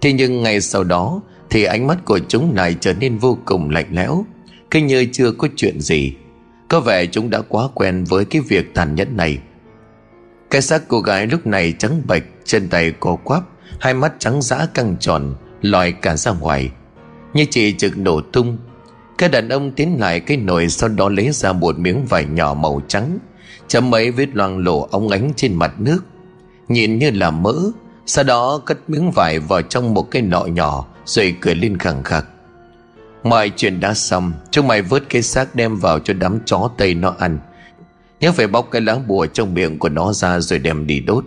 Thế 0.00 0.12
nhưng 0.12 0.42
ngay 0.42 0.60
sau 0.60 0.84
đó, 0.84 1.20
Thì 1.50 1.64
ánh 1.64 1.86
mắt 1.86 2.04
của 2.04 2.18
chúng 2.18 2.54
này 2.54 2.76
trở 2.80 2.92
nên 2.92 3.18
vô 3.18 3.38
cùng 3.44 3.70
lạnh 3.70 3.86
lẽo 3.90 4.24
Cứ 4.70 4.80
như 4.80 5.06
chưa 5.12 5.32
có 5.32 5.48
chuyện 5.56 5.80
gì. 5.80 6.12
Có 6.68 6.80
vẻ 6.80 7.06
chúng 7.06 7.30
đã 7.30 7.40
quá 7.48 7.68
quen 7.74 8.04
với 8.04 8.24
cái 8.24 8.42
việc 8.48 8.74
tàn 8.74 8.94
nhẫn 8.94 9.16
này. 9.16 9.38
Cái 10.50 10.62
xác 10.62 10.82
cô 10.88 11.00
gái 11.00 11.26
lúc 11.26 11.46
này 11.46 11.74
trắng 11.78 12.02
bệch, 12.06 12.22
Chân 12.44 12.68
tay 12.68 12.92
cô 13.00 13.16
quắp, 13.16 13.42
Hai 13.80 13.94
mắt 13.94 14.12
trắng 14.18 14.42
dã 14.42 14.66
căng 14.74 14.96
tròn, 15.00 15.34
lòi 15.62 15.92
cả 15.92 16.16
ra 16.16 16.32
ngoài. 16.32 16.70
Như 17.34 17.44
chỉ 17.50 17.72
trực 17.72 17.98
nổ 17.98 18.20
tung 18.20 18.58
cái 19.18 19.28
đàn 19.28 19.48
ông 19.48 19.72
tiến 19.72 20.00
lại 20.00 20.20
cái 20.20 20.36
nồi 20.36 20.68
Sau 20.68 20.88
đó 20.88 21.08
lấy 21.08 21.30
ra 21.30 21.52
một 21.52 21.78
miếng 21.78 22.06
vải 22.06 22.24
nhỏ 22.24 22.54
màu 22.54 22.82
trắng, 22.88 23.18
Chấm 23.68 23.90
mấy 23.90 24.10
vết 24.10 24.28
loang 24.34 24.58
lổ 24.58 24.88
ống 24.90 25.08
ánh 25.08 25.32
trên 25.36 25.54
mặt 25.54 25.74
nước, 25.78 25.98
Nhìn 26.68 26.98
như 26.98 27.10
là 27.10 27.30
mỡ, 27.30 27.54
Sau 28.06 28.24
đó 28.24 28.62
cất 28.64 28.90
miếng 28.90 29.10
vải 29.10 29.38
vào 29.38 29.62
trong 29.62 29.94
một 29.94 30.10
cái 30.10 30.22
nọ 30.22 30.44
nhỏ 30.44 30.86
Rồi 31.04 31.36
cười 31.40 31.54
lên 31.54 31.78
khẳng 31.78 32.02
khặc. 32.02 32.26
Mọi 33.24 33.50
chuyện 33.56 33.80
đã 33.80 33.94
xong, 33.94 34.32
Chúng 34.50 34.66
mày 34.66 34.82
vớt 34.82 35.02
cái 35.08 35.22
xác 35.22 35.54
đem 35.54 35.76
vào 35.76 35.98
cho 35.98 36.14
đám 36.14 36.38
chó 36.44 36.70
Tây 36.76 36.94
nó 36.94 37.14
ăn. 37.18 37.38
Nhớ 38.20 38.32
phải 38.32 38.46
bóc 38.46 38.68
cái 38.70 38.82
lá 38.82 38.96
bùa 39.06 39.26
trong 39.26 39.54
miệng 39.54 39.78
của 39.78 39.88
nó 39.88 40.12
ra 40.12 40.40
Rồi 40.40 40.58
đem 40.58 40.86
đi 40.86 41.00
đốt. 41.00 41.24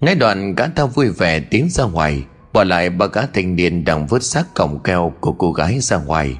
Ngay 0.00 0.14
đoạn 0.14 0.54
gã 0.54 0.66
ta 0.66 0.84
vui 0.84 1.08
vẻ 1.08 1.40
tiến 1.40 1.68
ra 1.70 1.84
ngoài, 1.84 2.24
Bỏ 2.52 2.64
lại 2.64 2.90
ba 2.90 3.06
gã 3.06 3.26
thanh 3.26 3.56
niên 3.56 3.84
đang 3.84 4.06
vớt 4.06 4.22
xác 4.22 4.54
cổng 4.54 4.78
keo 4.78 5.12
của 5.20 5.32
cô 5.32 5.52
gái 5.52 5.78
ra 5.80 5.96
ngoài. 5.96 6.38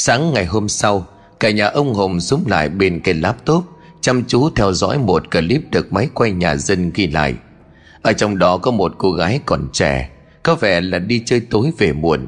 Sáng 0.00 0.32
ngày 0.32 0.46
hôm 0.46 0.68
sau, 0.68 1.06
Cả 1.40 1.50
nhà 1.50 1.66
ông 1.66 1.94
Hùng 1.94 2.20
súng 2.20 2.44
lại 2.46 2.68
bên 2.68 3.00
cái 3.00 3.14
laptop, 3.14 3.64
Chăm 4.00 4.24
chú 4.24 4.50
theo 4.50 4.72
dõi 4.72 4.98
một 4.98 5.30
clip 5.30 5.70
được 5.70 5.92
máy 5.92 6.08
quay 6.14 6.30
nhà 6.30 6.56
dân 6.56 6.90
ghi 6.94 7.06
lại. 7.06 7.34
Ở 8.02 8.12
trong 8.12 8.38
đó 8.38 8.58
có 8.58 8.70
một 8.70 8.94
cô 8.98 9.12
gái 9.12 9.40
còn 9.46 9.68
trẻ, 9.72 10.10
có 10.42 10.54
vẻ 10.54 10.80
là 10.80 10.98
đi 10.98 11.22
chơi 11.26 11.40
tối 11.40 11.72
về 11.78 11.92
muộn. 11.92 12.26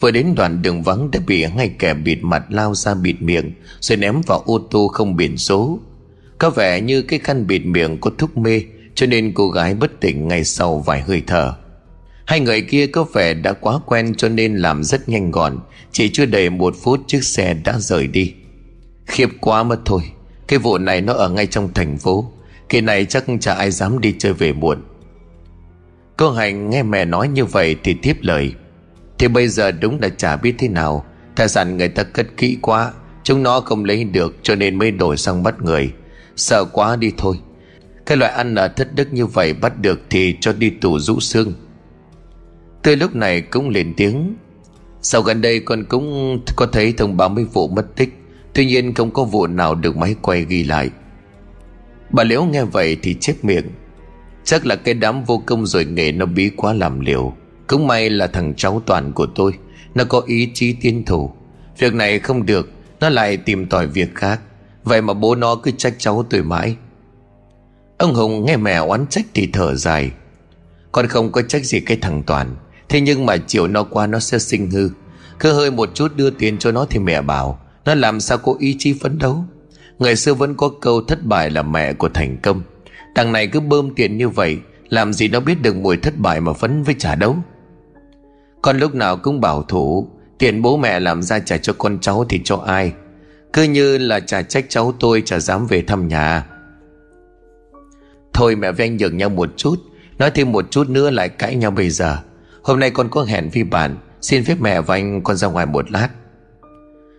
Vừa 0.00 0.10
đến 0.10 0.34
đoạn 0.36 0.62
đường 0.62 0.82
vắng 0.82 1.10
đã 1.10 1.20
bị 1.26 1.46
ngay 1.56 1.70
kẻ 1.78 1.94
bịt 1.94 2.18
mặt 2.22 2.44
lao 2.48 2.74
ra 2.74 2.94
bịt 2.94 3.16
miệng, 3.22 3.52
Rồi 3.80 3.96
ném 3.96 4.20
vào 4.26 4.42
ô 4.46 4.60
tô 4.70 4.88
không 4.88 5.16
biển 5.16 5.36
số. 5.36 5.78
Có 6.38 6.50
vẻ 6.50 6.80
như 6.80 7.02
cái 7.02 7.18
khăn 7.18 7.46
bịt 7.46 7.66
miệng 7.66 8.00
có 8.00 8.10
thuốc 8.18 8.36
mê, 8.36 8.62
Cho 8.94 9.06
nên 9.06 9.32
cô 9.34 9.48
gái 9.48 9.74
bất 9.74 10.00
tỉnh 10.00 10.28
ngay 10.28 10.44
sau 10.44 10.78
vài 10.78 11.00
hơi 11.00 11.22
thở. 11.26 11.54
Hai 12.32 12.40
người 12.40 12.62
kia 12.62 12.86
có 12.86 13.04
vẻ 13.04 13.34
đã 13.34 13.52
quá 13.52 13.78
quen 13.86 14.14
cho 14.14 14.28
nên 14.28 14.56
làm 14.56 14.84
rất 14.84 15.08
nhanh 15.08 15.30
gọn, 15.30 15.58
Chỉ 15.92 16.08
chưa 16.08 16.26
đầy 16.26 16.50
một 16.50 16.74
phút 16.82 17.00
chiếc 17.06 17.24
xe 17.24 17.54
đã 17.54 17.78
rời 17.78 18.06
đi. 18.06 18.34
Khiếp 19.06 19.28
quá 19.40 19.62
mất 19.62 19.80
thôi, 19.84 20.02
Cái 20.48 20.58
vụ 20.58 20.78
này 20.78 21.00
nó 21.00 21.12
ở 21.12 21.28
ngay 21.28 21.46
trong 21.46 21.74
thành 21.74 21.98
phố, 21.98 22.32
Kỳ 22.68 22.80
này 22.80 23.04
chắc 23.04 23.24
chả 23.40 23.54
ai 23.54 23.70
dám 23.70 24.00
đi 24.00 24.14
chơi 24.18 24.32
về 24.32 24.52
muộn. 24.52 24.78
Cô 26.16 26.30
Hành 26.30 26.70
nghe 26.70 26.82
mẹ 26.82 27.04
nói 27.04 27.28
như 27.28 27.44
vậy 27.44 27.76
thì 27.84 27.94
tiếp 27.94 28.16
lời. 28.20 28.54
Thì 29.18 29.28
bây 29.28 29.48
giờ 29.48 29.70
đúng 29.70 30.00
là 30.00 30.08
chả 30.08 30.36
biết 30.36 30.54
thế 30.58 30.68
nào, 30.68 31.04
Tài 31.36 31.48
sản 31.48 31.76
người 31.76 31.88
ta 31.88 32.02
cất 32.02 32.26
kỹ 32.36 32.58
quá, 32.62 32.92
Chúng 33.24 33.42
nó 33.42 33.60
không 33.60 33.84
lấy 33.84 34.04
được 34.04 34.36
cho 34.42 34.54
nên 34.54 34.78
mới 34.78 34.90
đổi 34.90 35.16
sang 35.16 35.42
bắt 35.42 35.54
người. 35.62 35.92
Sợ 36.36 36.64
quá 36.64 36.96
đi 36.96 37.12
thôi. 37.16 37.36
Cái 38.06 38.16
loại 38.16 38.32
ăn 38.32 38.54
ở 38.54 38.68
thất 38.68 38.94
đức 38.94 39.12
như 39.12 39.26
vậy 39.26 39.52
bắt 39.52 39.80
được 39.80 40.00
thì 40.10 40.36
cho 40.40 40.52
đi 40.52 40.70
tù 40.70 40.98
rũ 40.98 41.20
xương. 41.20 41.52
Từ 42.82 42.94
lúc 42.96 43.16
này 43.16 43.40
cũng 43.40 43.68
lên 43.68 43.94
tiếng. 43.96 44.34
Sau 45.02 45.22
gần 45.22 45.40
đây 45.40 45.60
con 45.60 45.84
cũng 45.84 46.38
có 46.56 46.66
thấy 46.66 46.94
thông 46.96 47.16
báo 47.16 47.28
mấy 47.28 47.44
vụ 47.44 47.68
mất 47.68 47.96
tích. 47.96 48.18
Tuy 48.54 48.66
nhiên 48.66 48.94
không 48.94 49.10
có 49.10 49.24
vụ 49.24 49.46
nào 49.46 49.74
được 49.74 49.96
máy 49.96 50.14
quay 50.22 50.44
ghi 50.44 50.62
lại. 50.62 50.90
Bà 52.10 52.24
Liễu 52.24 52.44
nghe 52.44 52.64
vậy 52.64 52.96
thì 53.02 53.14
chép 53.20 53.44
miệng. 53.44 53.70
Chắc 54.44 54.66
là 54.66 54.76
cái 54.76 54.94
đám 54.94 55.24
vô 55.24 55.42
công 55.46 55.66
rồi 55.66 55.84
nghề 55.84 56.12
nó 56.12 56.26
bí 56.26 56.50
quá 56.56 56.72
làm 56.72 57.00
liều. 57.00 57.32
Cũng 57.66 57.86
may 57.86 58.10
là 58.10 58.26
thằng 58.26 58.54
cháu 58.56 58.82
toàn 58.86 59.12
của 59.12 59.26
tôi, 59.26 59.52
Nó 59.94 60.04
có 60.04 60.22
ý 60.26 60.50
chí 60.54 60.76
tiến 60.80 61.04
thủ. 61.04 61.30
Việc 61.78 61.94
này 61.94 62.18
không 62.18 62.46
được, 62.46 62.70
Nó 63.00 63.08
lại 63.08 63.36
tìm 63.36 63.66
tòi 63.66 63.86
việc 63.86 64.14
khác. 64.14 64.40
Vậy 64.84 65.02
mà 65.02 65.14
bố 65.14 65.34
nó 65.34 65.54
cứ 65.54 65.70
trách 65.70 65.94
cháu 65.98 66.24
tôi 66.30 66.42
mãi. 66.42 66.76
Ông 67.98 68.14
Hùng 68.14 68.44
nghe 68.44 68.56
mẹ 68.56 68.76
oán 68.76 69.06
trách 69.06 69.26
thì 69.34 69.48
thở 69.52 69.74
dài. 69.74 70.10
Con 70.92 71.06
không 71.06 71.32
có 71.32 71.42
trách 71.42 71.64
gì 71.64 71.80
cái 71.80 71.98
thằng 72.00 72.22
Toàn. 72.22 72.56
Thế 72.92 73.00
nhưng 73.00 73.26
mà 73.26 73.36
chiều 73.36 73.66
nó 73.66 73.82
qua 73.82 74.06
nó 74.06 74.18
sẽ 74.18 74.38
sinh 74.38 74.70
hư. 74.70 74.88
Cứ 75.40 75.52
hơi 75.52 75.70
một 75.70 75.90
chút 75.94 76.16
đưa 76.16 76.30
tiền 76.30 76.58
cho 76.58 76.72
nó 76.72 76.86
thì 76.90 76.98
mẹ 76.98 77.22
bảo, 77.22 77.58
Nó 77.84 77.94
làm 77.94 78.20
sao 78.20 78.38
có 78.38 78.54
ý 78.58 78.76
chí 78.78 78.92
phấn 78.92 79.18
đấu? 79.18 79.44
Người 79.98 80.16
xưa 80.16 80.34
vẫn 80.34 80.54
có 80.54 80.70
câu 80.80 81.02
thất 81.02 81.24
bại 81.24 81.50
là 81.50 81.62
mẹ 81.62 81.92
của 81.92 82.08
thành 82.08 82.36
công. 82.42 82.62
Thằng 83.14 83.32
này 83.32 83.46
cứ 83.46 83.60
bơm 83.60 83.94
tiền 83.94 84.18
như 84.18 84.28
vậy, 84.28 84.58
Làm 84.88 85.12
gì 85.12 85.28
nó 85.28 85.40
biết 85.40 85.62
được 85.62 85.76
mùi 85.76 85.96
thất 85.96 86.18
bại 86.18 86.40
mà 86.40 86.52
phấn 86.52 86.82
với 86.82 86.94
trả 86.98 87.14
đấu 87.14 87.36
Con 88.62 88.78
lúc 88.78 88.94
nào 88.94 89.16
cũng 89.16 89.40
bảo 89.40 89.62
thủ, 89.62 90.08
Tiền 90.38 90.62
bố 90.62 90.76
mẹ 90.76 91.00
làm 91.00 91.22
ra 91.22 91.38
trả 91.38 91.56
cho 91.56 91.72
con 91.72 91.98
cháu 92.00 92.24
thì 92.28 92.40
cho 92.44 92.56
ai? 92.56 92.92
Cứ 93.52 93.62
như 93.62 93.98
là 93.98 94.20
trả 94.20 94.42
trách 94.42 94.66
cháu 94.68 94.92
tôi 95.00 95.22
chả 95.24 95.38
dám 95.38 95.66
về 95.66 95.82
thăm 95.82 96.08
nhà. 96.08 96.46
Thôi 98.32 98.56
mẹ 98.56 98.72
với 98.72 98.86
anh 98.86 98.96
nhường 98.96 99.16
nhau 99.16 99.28
một 99.28 99.50
chút, 99.56 99.76
Nói 100.18 100.30
thêm 100.30 100.52
một 100.52 100.70
chút 100.70 100.88
nữa 100.88 101.10
lại 101.10 101.28
cãi 101.28 101.54
nhau 101.54 101.70
bây 101.70 101.90
giờ. 101.90 102.18
Hôm 102.62 102.78
nay 102.78 102.90
con 102.90 103.08
có 103.10 103.22
hẹn 103.22 103.50
với 103.54 103.64
bạn. 103.64 103.96
Xin 104.20 104.44
phép 104.44 104.56
mẹ 104.60 104.80
và 104.80 104.94
anh 104.94 105.22
con 105.22 105.36
ra 105.36 105.48
ngoài 105.48 105.66
một 105.66 105.90
lát. 105.90 106.08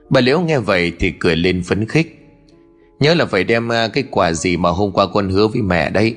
Bà 0.09 0.21
Liễu 0.21 0.39
nghe 0.39 0.59
vậy 0.59 0.91
thì 0.99 1.11
cười 1.11 1.35
lên 1.35 1.63
phấn 1.63 1.87
khích. 1.87 2.19
Nhớ 2.99 3.13
là 3.13 3.25
phải 3.25 3.43
đem 3.43 3.71
à, 3.71 3.87
cái 3.87 4.03
quà 4.11 4.33
gì 4.33 4.57
mà 4.57 4.69
hôm 4.69 4.91
qua 4.91 5.07
con 5.13 5.29
hứa 5.29 5.47
với 5.47 5.61
mẹ 5.61 5.89
đấy. 5.89 6.15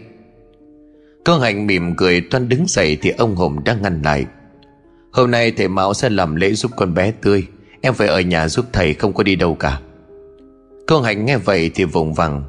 Cô 1.25 1.39
Hạnh 1.39 1.67
mỉm 1.67 1.97
cười, 1.97 2.21
toan 2.21 2.49
đứng 2.49 2.67
dậy 2.67 2.99
thì 3.03 3.11
ông 3.11 3.37
Hùng 3.37 3.65
đang 3.65 3.83
ngăn 3.83 4.03
lại. 4.03 4.27
Hôm 5.13 5.31
nay 5.31 5.51
thầy 5.51 5.69
Mão 5.69 5.95
sẽ 5.95 6.09
làm 6.09 6.37
lễ 6.37 6.53
giúp 6.53 6.73
con 6.77 6.95
bé 6.95 7.11
tươi. 7.23 7.47
Em 7.81 7.95
phải 7.95 8.09
ở 8.09 8.21
nhà 8.21 8.49
giúp 8.49 8.67
thầy, 8.73 8.95
không 8.95 9.13
có 9.13 9.23
đi 9.23 9.37
đâu 9.37 9.55
cả. 9.55 9.81
Cô 10.87 11.01
Hạnh 11.01 11.25
nghe 11.25 11.37
vậy 11.37 11.71
thì 11.75 11.85
vùng 11.85 12.15
vằng. 12.15 12.43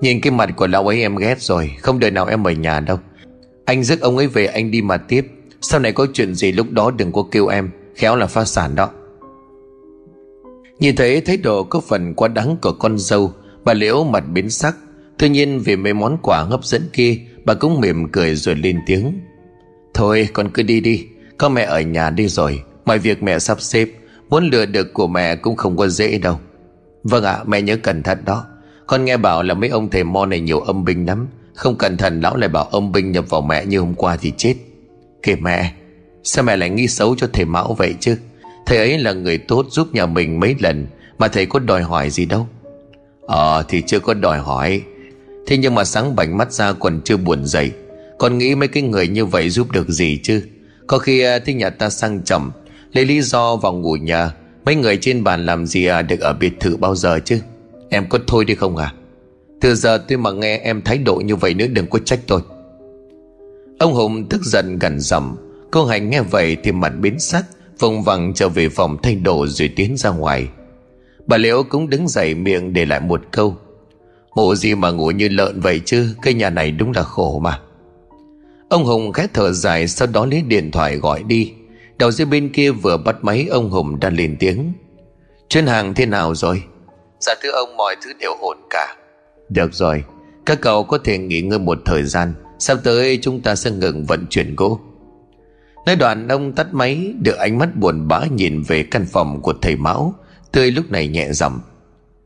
Nhìn 0.00 0.20
cái 0.20 0.30
mặt 0.30 0.50
của 0.56 0.66
lão 0.66 0.88
ấy 0.88 1.00
em 1.00 1.16
ghét 1.16 1.40
rồi, 1.40 1.70
Không 1.80 1.98
đời 1.98 2.10
nào 2.10 2.26
em 2.26 2.46
ở 2.46 2.50
nhà 2.50 2.80
đâu. 2.80 2.98
Anh 3.64 3.84
rước 3.84 4.00
ông 4.00 4.16
ấy 4.16 4.26
về, 4.26 4.46
anh 4.46 4.70
đi 4.70 4.82
mà 4.82 4.96
tiếp. 4.96 5.26
Sau 5.62 5.80
này 5.80 5.92
có 5.92 6.06
chuyện 6.12 6.34
gì 6.34 6.52
lúc 6.52 6.70
đó 6.70 6.90
đừng 6.90 7.12
có 7.12 7.24
kêu 7.30 7.46
em, 7.46 7.70
Khéo 7.94 8.16
là 8.16 8.26
phá 8.26 8.44
sản 8.44 8.74
đó. 8.74 8.90
Nhìn 10.78 10.96
thấy 10.96 11.20
thái 11.20 11.36
độ 11.36 11.62
có 11.62 11.80
phần 11.80 12.14
quá 12.14 12.28
đắng 12.28 12.56
của 12.62 12.72
con 12.72 12.98
dâu, 12.98 13.32
Bà 13.64 13.74
Liễu 13.74 14.04
mặt 14.04 14.24
biến 14.32 14.50
sắc. 14.50 14.76
Tuy 15.18 15.28
nhiên 15.28 15.60
vì 15.60 15.76
mấy 15.76 15.94
món 15.94 16.18
quà 16.22 16.42
hấp 16.42 16.64
dẫn 16.64 16.82
kia, 16.92 17.18
Bà 17.44 17.54
cũng 17.54 17.80
mỉm 17.80 18.08
cười 18.08 18.34
rồi 18.34 18.54
lên 18.54 18.80
tiếng. 18.86 19.20
Thôi, 19.94 20.28
con 20.32 20.50
cứ 20.54 20.62
đi 20.62 20.80
đi, 20.80 21.06
Có 21.38 21.48
mẹ 21.48 21.62
ở 21.62 21.80
nhà 21.80 22.10
đi 22.10 22.28
rồi, 22.28 22.62
Mọi 22.84 22.98
việc 22.98 23.22
mẹ 23.22 23.38
sắp 23.38 23.60
xếp, 23.60 23.88
Muốn 24.28 24.50
lừa 24.50 24.66
được 24.66 24.94
của 24.94 25.06
mẹ 25.06 25.36
cũng 25.36 25.56
không 25.56 25.76
có 25.76 25.88
dễ 25.88 26.18
đâu. 26.18 26.38
Vâng 27.04 27.24
ạ, 27.24 27.44
mẹ 27.46 27.62
nhớ 27.62 27.76
cẩn 27.76 28.02
thận 28.02 28.18
đó. 28.24 28.44
Con 28.86 29.04
nghe 29.04 29.16
bảo 29.16 29.42
là 29.42 29.54
mấy 29.54 29.70
ông 29.70 29.90
thầy 29.90 30.04
mo 30.04 30.26
này 30.26 30.40
nhiều 30.40 30.60
âm 30.60 30.84
binh 30.84 31.06
lắm, 31.06 31.28
Không 31.54 31.76
cẩn 31.76 31.96
thận 31.96 32.20
lão 32.20 32.36
lại 32.36 32.48
bảo 32.48 32.64
âm 32.64 32.92
binh 32.92 33.12
nhập 33.12 33.24
vào 33.28 33.40
mẹ 33.40 33.66
như 33.66 33.78
hôm 33.78 33.94
qua 33.94 34.16
thì 34.16 34.32
chết. 34.36 34.54
Kìa 35.22 35.36
mẹ. 35.40 35.72
Sao 36.22 36.44
mẹ 36.44 36.56
lại 36.56 36.70
nghĩ 36.70 36.88
xấu 36.88 37.16
cho 37.16 37.28
thầy 37.32 37.44
Mão 37.44 37.74
vậy 37.78 37.94
chứ? 38.00 38.16
Thầy 38.66 38.78
ấy 38.78 38.98
là 38.98 39.12
người 39.12 39.38
tốt 39.38 39.66
giúp 39.70 39.88
nhà 39.92 40.06
mình 40.06 40.40
mấy 40.40 40.54
lần, 40.60 40.86
Mà 41.18 41.28
thầy 41.28 41.46
có 41.46 41.58
đòi 41.58 41.82
hỏi 41.82 42.10
gì 42.10 42.26
đâu. 42.26 42.46
Ờ 43.26 43.64
thì 43.68 43.82
chưa 43.86 44.00
có 44.00 44.14
đòi 44.14 44.38
hỏi. 44.38 44.82
Thế 45.46 45.56
nhưng 45.56 45.74
mà 45.74 45.84
sáng 45.84 46.16
bảnh 46.16 46.38
mắt 46.38 46.52
ra 46.52 46.72
còn 46.72 47.00
chưa 47.04 47.16
buồn 47.16 47.46
dậy. 47.46 47.70
Con 48.18 48.38
nghĩ 48.38 48.54
mấy 48.54 48.68
cái 48.68 48.82
người 48.82 49.08
như 49.08 49.26
vậy 49.26 49.50
giúp 49.50 49.72
được 49.72 49.88
gì 49.88 50.20
chứ? 50.22 50.42
Có 50.86 50.98
khi 50.98 51.20
à, 51.20 51.38
thấy 51.38 51.54
nhà 51.54 51.70
ta 51.70 51.90
sang 51.90 52.22
trọng, 52.24 52.50
Lấy 52.92 53.04
lý 53.04 53.22
do 53.22 53.56
vào 53.56 53.72
ngủ 53.72 53.96
nhà, 53.96 54.32
Mấy 54.64 54.74
người 54.74 54.96
trên 54.96 55.24
bàn 55.24 55.46
làm 55.46 55.66
gì 55.66 55.86
à 55.86 56.02
được 56.02 56.20
ở 56.20 56.32
biệt 56.32 56.52
thự 56.60 56.76
bao 56.76 56.94
giờ 56.94 57.20
chứ? 57.24 57.40
Em 57.90 58.08
có 58.08 58.18
thôi 58.26 58.44
đi 58.44 58.54
không 58.54 58.76
à? 58.76 58.92
Từ 59.60 59.74
giờ 59.74 59.98
tôi 60.08 60.18
mà 60.18 60.30
nghe 60.30 60.58
em 60.58 60.82
thái 60.82 60.98
độ 60.98 61.14
như 61.24 61.36
vậy 61.36 61.54
nữa 61.54 61.66
đừng 61.66 61.86
có 61.86 61.98
trách 61.98 62.20
tôi. 62.26 62.40
Ông 63.82 63.94
Hùng 63.94 64.26
tức 64.30 64.42
giận 64.44 64.78
gần 64.78 65.00
giọng. 65.00 65.36
Cô 65.70 65.84
Hành 65.84 66.10
nghe 66.10 66.20
vậy 66.20 66.56
thì 66.64 66.72
mặt 66.72 66.92
biến 67.00 67.18
sắc 67.18 67.44
Vùng 67.78 68.02
vằng 68.02 68.34
trở 68.34 68.48
về 68.48 68.68
phòng 68.68 68.96
thay 69.02 69.14
đồ 69.14 69.46
rồi 69.46 69.70
tiến 69.76 69.96
ra 69.96 70.10
ngoài. 70.10 70.48
Bà 71.26 71.36
Liễu 71.36 71.62
cũng 71.62 71.90
đứng 71.90 72.08
dậy 72.08 72.34
miệng 72.34 72.72
để 72.72 72.84
lại 72.84 73.00
một 73.00 73.20
câu. 73.30 73.56
Ngủ 74.34 74.54
gì 74.54 74.74
mà 74.74 74.90
ngủ 74.90 75.10
như 75.10 75.28
lợn 75.28 75.60
vậy 75.60 75.80
chứ? 75.84 76.14
Cái 76.22 76.34
nhà 76.34 76.50
này 76.50 76.70
đúng 76.70 76.92
là 76.92 77.02
khổ 77.02 77.40
mà. 77.42 77.60
Ông 78.68 78.84
Hùng 78.84 79.12
khét 79.12 79.34
thở 79.34 79.52
dài 79.52 79.88
Sau 79.88 80.08
đó 80.12 80.26
lấy 80.26 80.42
điện 80.42 80.70
thoại 80.70 80.96
gọi 80.96 81.22
đi. 81.22 81.52
Đầu 81.98 82.10
dây 82.10 82.26
bên 82.26 82.52
kia 82.52 82.70
vừa 82.70 82.96
bắt 82.96 83.16
máy 83.22 83.46
Ông 83.50 83.70
Hùng 83.70 84.00
đã 84.00 84.10
lên 84.10 84.36
tiếng. 84.40 84.72
Chuyến 85.48 85.66
hàng 85.66 85.94
thế 85.94 86.06
nào 86.06 86.34
rồi? 86.34 86.62
Dạ 87.20 87.34
thưa 87.42 87.50
ông 87.50 87.76
mọi 87.76 87.96
thứ 88.04 88.12
đều 88.20 88.32
ổn 88.40 88.56
cả. 88.70 88.96
Được 89.48 89.74
rồi. 89.74 90.04
Các 90.46 90.60
cậu 90.60 90.84
có 90.84 90.98
thể 90.98 91.18
nghỉ 91.18 91.40
ngơi 91.40 91.58
một 91.58 91.78
thời 91.84 92.02
gian 92.02 92.34
Sắp 92.62 92.78
tới 92.84 93.18
chúng 93.22 93.40
ta 93.40 93.54
sẽ 93.54 93.70
ngừng 93.70 94.04
vận 94.04 94.26
chuyển 94.30 94.56
gỗ. 94.56 94.80
Nói 95.86 95.96
đoạn, 95.96 96.28
ông 96.28 96.52
tắt 96.52 96.74
máy 96.74 97.14
Được 97.20 97.36
ánh 97.36 97.58
mắt 97.58 97.76
buồn 97.76 98.08
bã 98.08 98.24
nhìn 98.26 98.62
về 98.62 98.82
căn 98.82 99.06
phòng 99.06 99.42
của 99.42 99.54
thầy 99.62 99.76
Mão. 99.76 100.14
Tươi 100.52 100.70
lúc 100.70 100.90
này 100.90 101.08
nhẹ 101.08 101.32
giọng, 101.32 101.60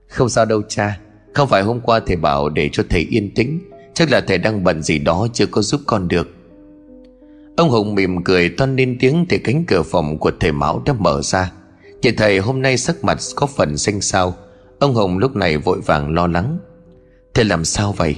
Không 0.08 0.28
sao 0.28 0.44
đâu 0.44 0.62
cha, 0.68 0.98
Không 1.34 1.48
phải 1.48 1.62
hôm 1.62 1.80
qua 1.80 2.00
thầy 2.06 2.16
bảo 2.16 2.48
để 2.48 2.68
cho 2.72 2.82
thầy 2.88 3.00
yên 3.00 3.34
tĩnh, 3.34 3.60
Chắc 3.94 4.10
là 4.10 4.20
thầy 4.20 4.38
đang 4.38 4.64
bận 4.64 4.82
gì 4.82 4.98
đó 4.98 5.26
chưa 5.32 5.46
có 5.46 5.62
giúp 5.62 5.80
con 5.86 6.08
được. 6.08 6.28
Ông 7.56 7.70
Hùng 7.70 7.94
mỉm 7.94 8.24
cười 8.24 8.48
toan 8.48 8.76
lên 8.76 8.96
tiếng 9.00 9.26
Thì 9.28 9.38
cánh 9.38 9.64
cửa 9.64 9.82
phòng 9.82 10.18
của 10.18 10.30
thầy 10.40 10.52
Mão 10.52 10.82
đã 10.86 10.92
mở 10.92 11.22
ra. 11.22 11.52
Nhìn 12.02 12.16
thầy 12.16 12.38
hôm 12.38 12.62
nay 12.62 12.78
sắc 12.78 13.04
mặt 13.04 13.18
có 13.36 13.46
phần 13.46 13.76
xanh 13.78 14.00
xao. 14.00 14.34
Ông 14.78 14.94
Hùng 14.94 15.18
lúc 15.18 15.36
này 15.36 15.58
vội 15.58 15.80
vàng 15.80 16.14
lo 16.14 16.26
lắng 16.26 16.58
Thầy 17.34 17.44
làm 17.44 17.64
sao 17.64 17.92
vậy? 17.92 18.16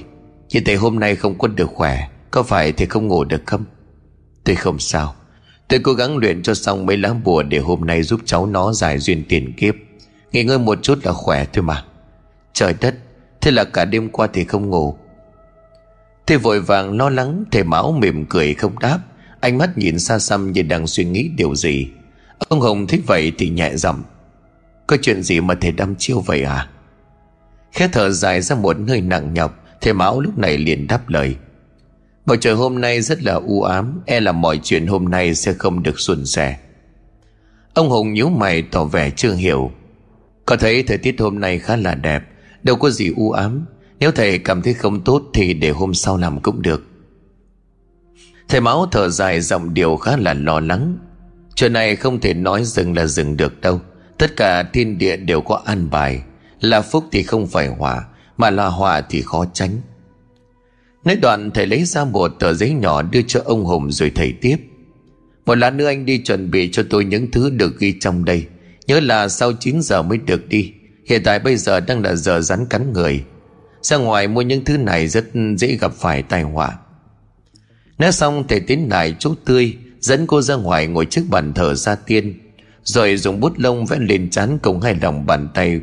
Chị 0.49 0.59
thầy 0.59 0.75
hôm 0.75 0.99
nay 0.99 1.15
không 1.15 1.37
có 1.37 1.47
được 1.47 1.69
khỏe, 1.73 2.07
Có 2.31 2.43
phải 2.43 2.71
thầy 2.71 2.87
không 2.87 3.07
ngủ 3.07 3.23
được 3.23 3.41
không? 3.45 3.65
Tôi 4.43 4.55
không 4.55 4.79
sao. 4.79 5.15
Tôi 5.67 5.79
cố 5.79 5.93
gắng 5.93 6.17
luyện 6.17 6.43
cho 6.43 6.53
xong 6.53 6.85
mấy 6.85 6.97
lá 6.97 7.13
bùa 7.23 7.43
Để 7.43 7.57
hôm 7.57 7.85
nay 7.85 8.03
giúp 8.03 8.21
cháu 8.25 8.45
nó 8.45 8.73
giải 8.73 8.97
duyên 8.97 9.23
tiền 9.29 9.53
kiếp. 9.53 9.75
Nghỉ 10.31 10.43
ngơi 10.43 10.59
một 10.59 10.79
chút 10.81 10.99
là 11.05 11.11
khỏe 11.13 11.45
thôi 11.53 11.63
mà. 11.63 11.83
Trời 12.53 12.75
đất, 12.81 12.95
Thế 13.41 13.51
là 13.51 13.63
cả 13.63 13.85
đêm 13.85 14.09
qua 14.09 14.27
thì 14.33 14.43
không 14.43 14.69
ngủ. 14.69 14.95
Thầy 16.27 16.37
vội 16.37 16.61
vàng 16.61 16.97
lo 16.97 17.09
lắng, 17.09 17.43
Thầy 17.51 17.63
Mão 17.63 17.91
mỉm 17.91 18.25
cười 18.29 18.53
không 18.53 18.79
đáp. 18.79 18.99
Ánh 19.39 19.57
mắt 19.57 19.77
nhìn 19.77 19.99
xa 19.99 20.19
xăm 20.19 20.51
như 20.51 20.61
đang 20.61 20.87
suy 20.87 21.05
nghĩ 21.05 21.29
điều 21.37 21.55
gì. 21.55 21.87
Ông 22.37 22.59
Hồng 22.59 22.87
thích 22.87 23.01
vậy 23.07 23.31
thì 23.37 23.49
nhẹ 23.49 23.75
giọng. 23.75 24.03
Có 24.87 24.97
chuyện 25.01 25.23
gì 25.23 25.41
mà 25.41 25.55
thầy 25.61 25.71
đâm 25.71 25.95
chiêu 25.95 26.19
vậy 26.19 26.43
à? 26.43 26.69
Khẽ 27.71 27.89
thở 27.91 28.09
dài 28.09 28.41
ra 28.41 28.55
một 28.55 28.79
nơi 28.79 29.01
nặng 29.01 29.33
nhọc 29.33 29.59
Thầy 29.81 29.93
Mão 29.93 30.21
lúc 30.21 30.37
này 30.37 30.57
liền 30.57 30.87
đáp 30.87 31.09
lời. 31.09 31.35
Bầu 32.25 32.37
trời 32.37 32.53
hôm 32.53 32.81
nay 32.81 33.01
rất 33.01 33.23
là 33.23 33.33
u 33.33 33.61
ám 33.61 34.01
E 34.05 34.19
là 34.19 34.31
mọi 34.31 34.59
chuyện 34.63 34.87
hôm 34.87 35.05
nay 35.05 35.35
sẽ 35.35 35.53
không 35.53 35.83
được 35.83 35.99
suôn 35.99 36.25
sẻ. 36.25 36.57
Ông 37.73 37.89
Hùng 37.89 38.13
nhíu 38.13 38.29
mày 38.29 38.61
tỏ 38.61 38.83
vẻ 38.83 39.09
chưa 39.09 39.33
hiểu. 39.33 39.71
Có 40.45 40.55
thấy 40.55 40.83
thời 40.83 40.97
tiết 40.97 41.15
hôm 41.19 41.39
nay 41.39 41.59
khá 41.59 41.75
là 41.75 41.95
đẹp, 41.95 42.23
Đâu 42.63 42.75
có 42.75 42.89
gì 42.89 43.11
u 43.15 43.31
ám. 43.31 43.65
Nếu 43.99 44.11
thầy 44.11 44.39
cảm 44.39 44.61
thấy 44.61 44.73
không 44.73 45.03
tốt 45.03 45.23
Thì 45.33 45.53
để 45.53 45.69
hôm 45.69 45.93
sau 45.93 46.17
làm 46.17 46.39
cũng 46.39 46.61
được. 46.61 46.83
Thầy 48.49 48.61
Máu 48.61 48.87
thở 48.91 49.09
dài 49.09 49.41
giọng 49.41 49.73
điều 49.73 49.97
khá 49.97 50.17
là 50.17 50.33
lo 50.33 50.59
lắng. 50.59 50.97
Chuyện 51.55 51.73
này 51.73 51.95
không 51.95 52.19
thể 52.19 52.33
nói 52.33 52.63
dừng 52.63 52.97
là 52.97 53.05
dừng 53.05 53.37
được 53.37 53.61
đâu. 53.61 53.81
Tất 54.17 54.35
cả 54.35 54.63
thiên 54.63 54.97
địa 54.97 55.17
đều 55.17 55.41
có 55.41 55.61
an 55.65 55.89
bài. 55.89 56.23
Là 56.61 56.81
phúc 56.81 57.05
thì 57.11 57.23
không 57.23 57.47
phải 57.47 57.67
hỏa. 57.67 58.05
Mà 58.39 58.49
là 58.49 58.67
họa 58.67 59.01
thì 59.01 59.21
khó 59.21 59.45
tránh. 59.53 59.71
Nói 61.05 61.15
đoạn 61.15 61.51
thầy 61.51 61.67
lấy 61.67 61.83
ra 61.83 62.05
một 62.05 62.31
tờ 62.39 62.53
giấy 62.53 62.71
nhỏ 62.71 63.01
đưa 63.01 63.21
cho 63.21 63.41
ông 63.45 63.65
Hùng 63.65 63.91
rồi 63.91 64.11
thầy 64.15 64.33
tiếp. 64.41 64.57
Một 65.45 65.55
lát 65.55 65.69
nữa 65.69 65.85
anh 65.85 66.05
đi 66.05 66.23
chuẩn 66.23 66.51
bị 66.51 66.69
cho 66.71 66.83
tôi 66.89 67.05
những 67.05 67.31
thứ 67.31 67.49
được 67.49 67.79
ghi 67.79 67.99
trong 67.99 68.25
đây. 68.25 68.45
Nhớ 68.87 68.99
là 68.99 69.27
sau 69.27 69.53
9 69.59 69.81
giờ 69.81 70.01
mới 70.01 70.17
được 70.17 70.47
đi. 70.47 70.73
Hiện 71.05 71.21
tại 71.23 71.39
bây 71.39 71.57
giờ 71.57 71.79
đang 71.79 72.01
là 72.03 72.15
giờ 72.15 72.41
rắn 72.41 72.65
cắn 72.65 72.93
người. 72.93 73.23
Ra 73.81 73.97
ngoài 73.97 74.27
mua 74.27 74.41
những 74.41 74.65
thứ 74.65 74.77
này 74.77 75.07
rất 75.07 75.25
dễ 75.57 75.77
gặp 75.81 75.93
phải 75.93 76.21
tai 76.23 76.41
họa. 76.43 76.77
Nói 77.97 78.11
xong, 78.11 78.47
thầy 78.47 78.59
tiến 78.59 78.89
lại 78.89 79.15
chú 79.19 79.35
tươi, 79.45 79.77
Dẫn 79.99 80.27
cô 80.27 80.41
ra 80.41 80.55
ngoài 80.55 80.87
ngồi 80.87 81.05
trước 81.05 81.21
bàn 81.29 81.53
thờ 81.53 81.75
gia 81.75 81.95
tiên, 81.95 82.39
Rồi 82.83 83.17
dùng 83.17 83.39
bút 83.39 83.53
lông 83.57 83.85
vẽ 83.85 83.97
lên 83.99 84.29
trán 84.29 84.57
cùng 84.61 84.81
hai 84.81 84.95
lòng 85.01 85.25
bàn 85.25 85.49
tay. 85.53 85.81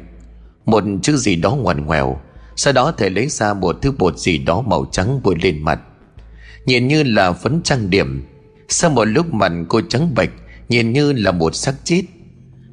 Một 0.66 0.84
chữ 1.02 1.16
gì 1.16 1.36
đó 1.36 1.54
ngoằn 1.54 1.86
ngoèo. 1.86 2.20
Sau 2.56 2.72
đó 2.72 2.92
thầy 2.98 3.10
lấy 3.10 3.26
ra 3.28 3.54
một 3.54 3.76
thứ 3.82 3.92
bột 3.92 4.18
gì 4.18 4.38
đó 4.38 4.60
màu 4.60 4.86
trắng 4.92 5.20
bôi 5.22 5.36
lên 5.42 5.62
mặt. 5.62 5.80
Nhìn 6.66 6.88
như 6.88 7.02
là 7.02 7.32
phấn 7.32 7.62
trang 7.62 7.90
điểm. 7.90 8.24
Sau 8.68 8.90
một 8.90 9.04
lúc 9.04 9.34
mặt 9.34 9.52
cô 9.68 9.80
trắng 9.88 10.14
bệch, 10.14 10.30
Nhìn 10.68 10.92
như 10.92 11.12
là 11.12 11.32
một 11.32 11.54
xác 11.54 11.74
chết. 11.84 12.02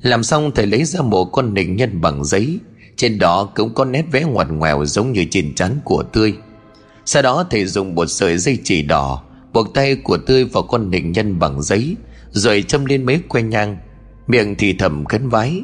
Làm 0.01 0.23
xong 0.23 0.51
thầy 0.55 0.65
lấy 0.65 0.84
ra 0.84 1.01
một 1.01 1.25
con 1.25 1.53
nịnh 1.53 1.75
nhân 1.75 2.01
bằng 2.01 2.25
giấy. 2.25 2.59
Trên 2.95 3.19
đó 3.19 3.51
cũng 3.55 3.73
có 3.73 3.86
nét 3.86 4.05
vẽ 4.11 4.23
ngoằn 4.23 4.59
ngoèo 4.59 4.86
giống 4.86 5.11
như 5.11 5.25
trên 5.31 5.55
trán 5.55 5.79
của 5.84 6.03
tươi. 6.03 6.34
Sau 7.05 7.21
đó 7.21 7.45
thầy 7.49 7.65
dùng 7.65 7.95
một 7.95 8.05
sợi 8.05 8.38
dây 8.38 8.57
chỉ 8.63 8.81
đỏ, 8.81 9.23
buộc 9.53 9.73
tay 9.73 9.95
của 9.95 10.17
tươi 10.17 10.45
vào 10.45 10.63
con 10.63 10.91
nịnh 10.91 11.11
nhân 11.11 11.39
bằng 11.39 11.61
giấy, 11.61 11.95
rồi 12.31 12.63
châm 12.67 12.86
lên 12.86 13.05
mấy 13.05 13.19
que 13.27 13.41
nhang. 13.41 13.77
Miệng 14.27 14.55
thì 14.55 14.73
thầm 14.73 15.05
khấn 15.05 15.29
vái 15.29 15.61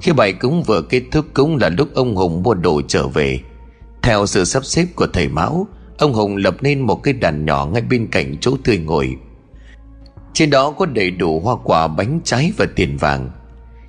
khi 0.00 0.12
bài 0.12 0.32
cúng 0.32 0.62
vừa 0.62 0.82
kết 0.82 1.02
thúc 1.12 1.26
cũng 1.34 1.56
là 1.56 1.68
lúc 1.68 1.88
ông 1.94 2.16
hùng 2.16 2.42
mua 2.42 2.54
đồ 2.54 2.82
trở 2.88 3.08
về. 3.08 3.40
Theo 4.02 4.26
sự 4.26 4.44
sắp 4.44 4.64
xếp 4.64 4.86
của 4.94 5.06
thầy 5.12 5.28
mão, 5.28 5.66
ông 5.98 6.12
hùng 6.12 6.36
lập 6.36 6.56
nên 6.60 6.80
một 6.80 7.02
cái 7.02 7.14
đàn 7.14 7.44
nhỏ 7.44 7.66
ngay 7.66 7.82
bên 7.82 8.08
cạnh 8.10 8.36
chỗ 8.40 8.56
tươi 8.64 8.78
ngồi. 8.78 9.16
Trên 10.32 10.50
đó 10.50 10.70
có 10.70 10.86
đầy 10.86 11.10
đủ 11.10 11.40
hoa 11.40 11.56
quả, 11.64 11.88
bánh 11.88 12.20
trái 12.24 12.52
và 12.56 12.66
tiền 12.76 12.96
vàng. 12.96 13.30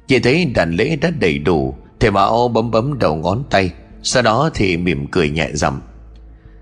Chỉ 0.07 0.19
thấy 0.19 0.45
đàn 0.45 0.75
lễ 0.75 0.95
đã 0.95 1.09
đầy 1.19 1.37
đủ, 1.37 1.75
thầy 1.99 2.11
mão 2.11 2.47
bấm 2.47 2.71
bấm 2.71 2.99
đầu 2.99 3.15
ngón 3.15 3.43
tay, 3.49 3.71
sau 4.03 4.23
đó 4.23 4.49
thì 4.53 4.77
mỉm 4.77 5.07
cười 5.07 5.29
nhẹ 5.29 5.49
rằm. 5.53 5.81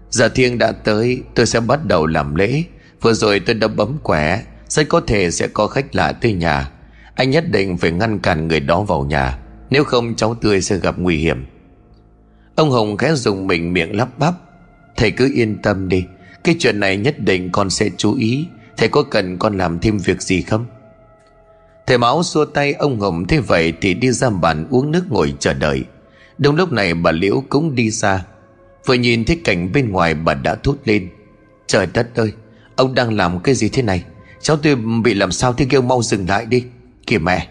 Giờ 0.10 0.30
thiêng 0.30 0.58
đã 0.58 0.72
tới, 0.72 1.24
Tôi 1.36 1.45
sẽ 1.45 1.60
bắt 1.60 1.86
đầu 1.86 2.06
làm 2.06 2.36
lễ. 2.36 2.64
Vừa 3.02 3.14
rồi 3.14 3.39
tôi 3.39 3.56
đã 3.56 3.68
bấm 3.68 3.97
quẻ, 4.04 4.43
Rất 4.68 4.89
có 4.89 5.02
thể 5.08 5.32
sẽ 5.32 5.47
có 5.47 5.68
khách 5.68 5.95
lạ 5.95 6.12
tới 6.12 6.34
nhà. 6.34 6.72
Anh 7.20 7.30
nhất 7.30 7.52
định 7.52 7.78
phải 7.78 7.92
ngăn 7.92 8.20
cản 8.20 8.48
người 8.48 8.60
đó 8.60 8.82
vào 8.82 9.06
nhà, 9.06 9.38
Nếu 9.70 9.84
không 9.84 10.16
cháu 10.16 10.36
tươi 10.36 10.62
sẽ 10.62 10.78
gặp 10.78 11.00
nguy 11.00 11.18
hiểm. 11.18 11.46
Ông 12.56 12.72
Hồng 12.72 12.98
khẽ 12.98 13.14
dùng 13.16 13.48
mình 13.48 13.74
miệng 13.74 13.98
lắp 13.98 14.20
bắp. 14.20 14.34
Thầy 14.98 15.12
cứ 15.12 15.32
yên 15.36 15.62
tâm 15.62 15.90
đi, 15.90 16.06
Cái 16.44 16.56
chuyện 16.60 16.80
này 16.80 16.98
nhất 16.98 17.20
định 17.20 17.50
con 17.52 17.70
sẽ 17.70 17.90
chú 17.98 18.16
ý. 18.16 18.48
Thầy 18.78 18.90
có 18.90 19.04
cần 19.04 19.38
con 19.38 19.58
làm 19.58 19.80
thêm 19.80 19.98
việc 19.98 20.22
gì 20.22 20.42
không? 20.42 20.66
Thầy 21.88 21.98
Mão 21.98 22.24
xua 22.24 22.46
tay, 22.46 22.74
ông 22.74 23.00
Hồng 23.00 23.28
thế 23.28 23.40
vậy 23.40 23.74
Thì 23.82 23.94
đi 23.94 24.12
ra 24.12 24.30
bàn 24.30 24.68
uống 24.70 24.92
nước 24.92 25.04
ngồi 25.10 25.34
chờ 25.40 25.54
đợi. 25.54 25.84
Đúng 26.38 26.56
lúc 26.56 26.72
này 26.72 26.94
bà 26.94 27.12
Liễu 27.12 27.44
cũng 27.50 27.76
đi 27.76 27.90
ra. 27.92 28.26
Vừa 28.86 28.94
nhìn 28.94 29.26
thấy 29.26 29.42
cảnh 29.44 29.72
bên 29.72 29.90
ngoài 29.90 30.14
bà 30.14 30.34
đã 30.34 30.56
thốt 30.56 30.76
lên. 30.86 31.10
Trời 31.68 31.88
đất 31.94 32.16
ơi, 32.16 32.32
Ông 32.76 32.94
đang 32.94 33.18
làm 33.18 33.40
cái 33.40 33.56
gì 33.56 33.70
thế 33.70 33.82
này? 33.82 34.04
Cháu 34.42 34.58
tôi 34.58 34.76
bị 34.76 35.14
làm 35.14 35.32
sao 35.32 35.54
thế 35.54 35.66
kêu 35.70 35.82
mau 35.82 36.02
dừng 36.04 36.30
lại 36.30 36.46
đi. 36.46 36.64
Kìa 37.10 37.18
mẹ. 37.18 37.47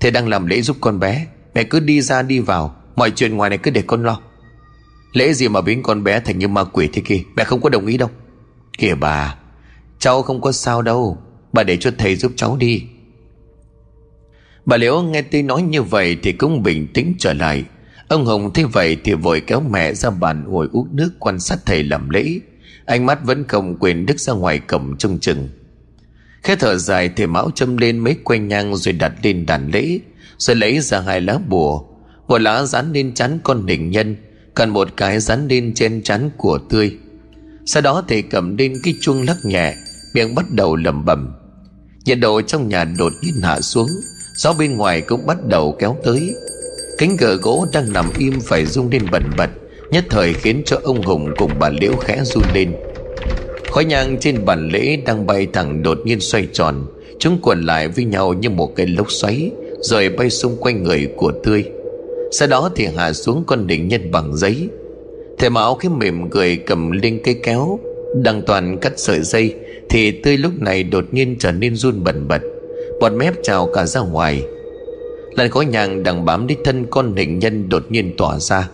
Thầy 0.00 0.10
đang 0.10 0.28
làm 0.28 0.46
lễ 0.46 0.62
giúp 0.62 0.76
con 0.80 0.98
bé, 0.98 1.26
Mẹ 1.54 1.64
cứ 1.64 1.80
đi 1.80 2.00
ra 2.00 2.22
đi 2.22 2.38
vào, 2.38 2.76
Mọi 2.96 3.10
chuyện 3.10 3.36
ngoài 3.36 3.50
này 3.50 3.58
cứ 3.58 3.70
để 3.70 3.82
con 3.86 4.02
lo. 4.02 4.20
Lễ 5.12 5.32
gì 5.32 5.48
mà 5.48 5.60
biến 5.60 5.82
con 5.82 6.04
bé 6.04 6.20
thành 6.20 6.38
như 6.38 6.48
ma 6.48 6.64
quỷ 6.64 6.88
thế 6.92 7.02
kia 7.04 7.22
Mẹ 7.36 7.44
không 7.44 7.60
có 7.60 7.68
đồng 7.68 7.86
ý 7.86 7.96
đâu. 7.96 8.10
Kìa 8.78 8.94
bà, 8.94 9.36
Cháu 9.98 10.22
không 10.22 10.40
có 10.40 10.52
sao 10.52 10.82
đâu, 10.82 11.18
Bà 11.52 11.62
để 11.62 11.76
cho 11.76 11.90
thầy 11.98 12.16
giúp 12.16 12.32
cháu 12.36 12.56
đi. 12.56 12.82
Bà 14.66 14.76
Liễu 14.76 15.02
nghe 15.02 15.22
tôi 15.22 15.42
nói 15.42 15.62
như 15.62 15.82
vậy 15.82 16.16
Thì 16.22 16.32
cũng 16.32 16.62
bình 16.62 16.86
tĩnh 16.94 17.14
trở 17.18 17.32
lại. 17.32 17.64
Ông 18.08 18.24
Hồng 18.24 18.52
thấy 18.52 18.64
vậy 18.64 18.96
thì 19.04 19.14
vội 19.14 19.40
kéo 19.46 19.60
mẹ 19.60 19.94
ra 19.94 20.10
bàn 20.10 20.44
ngồi 20.48 20.68
uống 20.72 20.88
nước 20.92 21.12
quan 21.18 21.40
sát 21.40 21.58
thầy 21.66 21.84
làm 21.84 22.10
lễ. 22.10 22.38
Ánh 22.86 23.06
mắt 23.06 23.18
vẫn 23.24 23.44
không 23.48 23.76
quên 23.78 24.06
đứt 24.06 24.20
ra 24.20 24.32
ngoài 24.32 24.58
cổng 24.58 24.96
trông 24.98 25.18
chừng. 25.18 25.48
Khẽ 26.42 26.56
thở 26.56 26.76
dài 26.76 27.10
thì 27.16 27.26
mão 27.26 27.50
châm 27.54 27.76
lên 27.76 27.98
mấy 27.98 28.16
que 28.24 28.38
nhang 28.38 28.76
rồi 28.76 28.92
đặt 28.92 29.12
lên 29.22 29.46
đàn 29.46 29.70
lễ. 29.70 29.98
Rồi 30.38 30.56
lấy 30.56 30.80
ra 30.80 31.00
hai 31.00 31.20
lá 31.20 31.38
bùa. 31.48 31.82
Một 32.28 32.40
lá 32.40 32.64
dán 32.64 32.92
lên 32.92 33.14
chắn 33.14 33.38
con 33.44 33.66
đỉnh 33.66 33.90
nhân, 33.90 34.16
Còn 34.54 34.70
một 34.70 34.88
cái 34.96 35.20
dán 35.20 35.48
lên 35.48 35.74
trên 35.74 36.02
chắn 36.02 36.30
của 36.36 36.58
tươi. 36.70 36.96
Sau 37.66 37.82
đó 37.82 38.04
thầy 38.08 38.22
cầm 38.22 38.56
lên 38.56 38.74
cái 38.82 38.94
chuông 39.00 39.22
lắc 39.22 39.36
nhẹ, 39.44 39.74
Miệng 40.14 40.34
bắt 40.34 40.50
đầu 40.50 40.76
lẩm 40.76 41.04
bẩm. 41.04 41.32
Nhiệt 42.04 42.18
độ 42.20 42.42
trong 42.42 42.68
nhà 42.68 42.84
đột 42.84 43.12
nhiên 43.22 43.34
hạ 43.42 43.60
xuống, 43.60 43.88
Gió 44.36 44.52
bên 44.52 44.76
ngoài 44.76 45.00
cũng 45.00 45.26
bắt 45.26 45.46
đầu 45.46 45.76
kéo 45.78 45.96
tới. 46.04 46.34
Cánh 46.98 47.16
cửa 47.16 47.36
gỗ 47.36 47.66
đang 47.72 47.92
nằm 47.92 48.10
im 48.18 48.40
phải 48.40 48.66
rung 48.66 48.90
lên 48.90 49.02
bần 49.12 49.22
bật, 49.36 49.50
Nhất 49.90 50.04
thời 50.10 50.34
khiến 50.34 50.62
cho 50.66 50.80
ông 50.82 51.02
Hùng 51.02 51.30
cùng 51.38 51.52
bà 51.58 51.68
Liễu 51.68 51.96
khẽ 51.96 52.20
run 52.24 52.44
lên. 52.54 52.72
Khói 53.70 53.84
nhang 53.84 54.16
trên 54.20 54.44
bàn 54.44 54.68
lễ 54.68 54.96
đang 55.06 55.26
bay 55.26 55.46
thẳng 55.52 55.82
đột 55.82 55.98
nhiên 56.04 56.20
xoay 56.20 56.48
tròn. 56.52 56.86
Chúng 57.18 57.38
quẩn 57.42 57.62
lại 57.62 57.88
với 57.88 58.04
nhau 58.04 58.32
như 58.32 58.50
một 58.50 58.76
cái 58.76 58.86
lốc 58.86 59.10
xoáy, 59.10 59.50
Rồi 59.80 60.08
bay 60.08 60.30
xung 60.30 60.56
quanh 60.56 60.82
người 60.82 61.08
của 61.16 61.32
Tươi. 61.44 61.64
Sau 62.30 62.48
đó 62.48 62.70
thì 62.76 62.86
hạ 62.96 63.12
xuống 63.12 63.44
con 63.46 63.66
đỉnh 63.66 63.88
nhân 63.88 64.10
bằng 64.10 64.36
giấy. 64.36 64.68
Thầy 65.38 65.50
Mão 65.50 65.74
cái 65.74 65.90
mềm 65.90 66.30
cười 66.30 66.56
cầm 66.56 66.90
lên 66.90 67.20
cây 67.24 67.40
kéo 67.42 67.78
Đang 68.22 68.42
toàn 68.42 68.78
cắt 68.78 68.92
sợi 68.96 69.20
dây, 69.20 69.54
Thì 69.88 70.10
Tươi 70.10 70.36
lúc 70.36 70.52
này 70.60 70.82
đột 70.82 71.04
nhiên 71.10 71.36
trở 71.38 71.52
nên 71.52 71.76
run 71.76 72.04
bần 72.04 72.28
bật. 72.28 72.42
Bọt 73.00 73.12
mép 73.12 73.34
trào 73.42 73.66
cả 73.66 73.86
ra 73.86 74.00
ngoài. 74.00 74.42
Làn 75.36 75.50
khói 75.50 75.64
nhang 75.64 76.02
đang 76.02 76.24
bám 76.24 76.46
đi 76.46 76.56
thân 76.64 76.86
con 76.90 77.16
hình 77.16 77.38
nhân 77.38 77.68
đột 77.68 77.82
nhiên 77.88 78.14
tỏa 78.16 78.38
ra. 78.38 78.68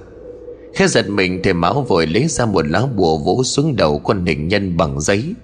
Khẽ 0.77 0.89
giật 0.89 1.09
mình 1.09 1.41
thầy 1.43 1.53
Mão 1.53 1.83
vội 1.83 2.07
lấy 2.07 2.27
ra 2.29 2.47
một 2.47 2.67
lá 2.67 2.87
bùa 2.97 3.19
vỗ 3.19 3.43
xuống 3.45 3.77
đầu 3.77 3.99
con 3.99 4.27
hình 4.27 4.49
nhân 4.49 4.77
bằng 4.77 5.01
giấy. 5.01 5.35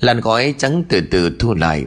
Làn 0.00 0.20
khói 0.20 0.54
trắng 0.58 0.84
từ 0.88 1.00
từ 1.10 1.30
thu 1.38 1.54
lại. 1.54 1.84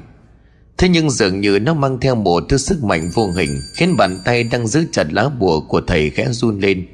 Thế 0.78 0.90
nhưng 0.90 1.10
dường 1.10 1.42
như 1.42 1.60
nó 1.60 1.74
mang 1.74 2.00
theo 2.00 2.16
một 2.16 2.44
thứ 2.50 2.58
sức 2.58 2.84
mạnh 2.84 3.10
vô 3.14 3.32
hình, 3.32 3.50
Khiến 3.76 3.98
bàn 3.98 4.22
tay 4.26 4.44
đang 4.44 4.68
giữ 4.68 4.86
chặt 4.92 5.08
lá 5.14 5.30
bùa 5.30 5.60
của 5.60 5.82
thầy 5.82 6.10
khẽ 6.10 6.28
run 6.32 6.60
lên. 6.60 6.88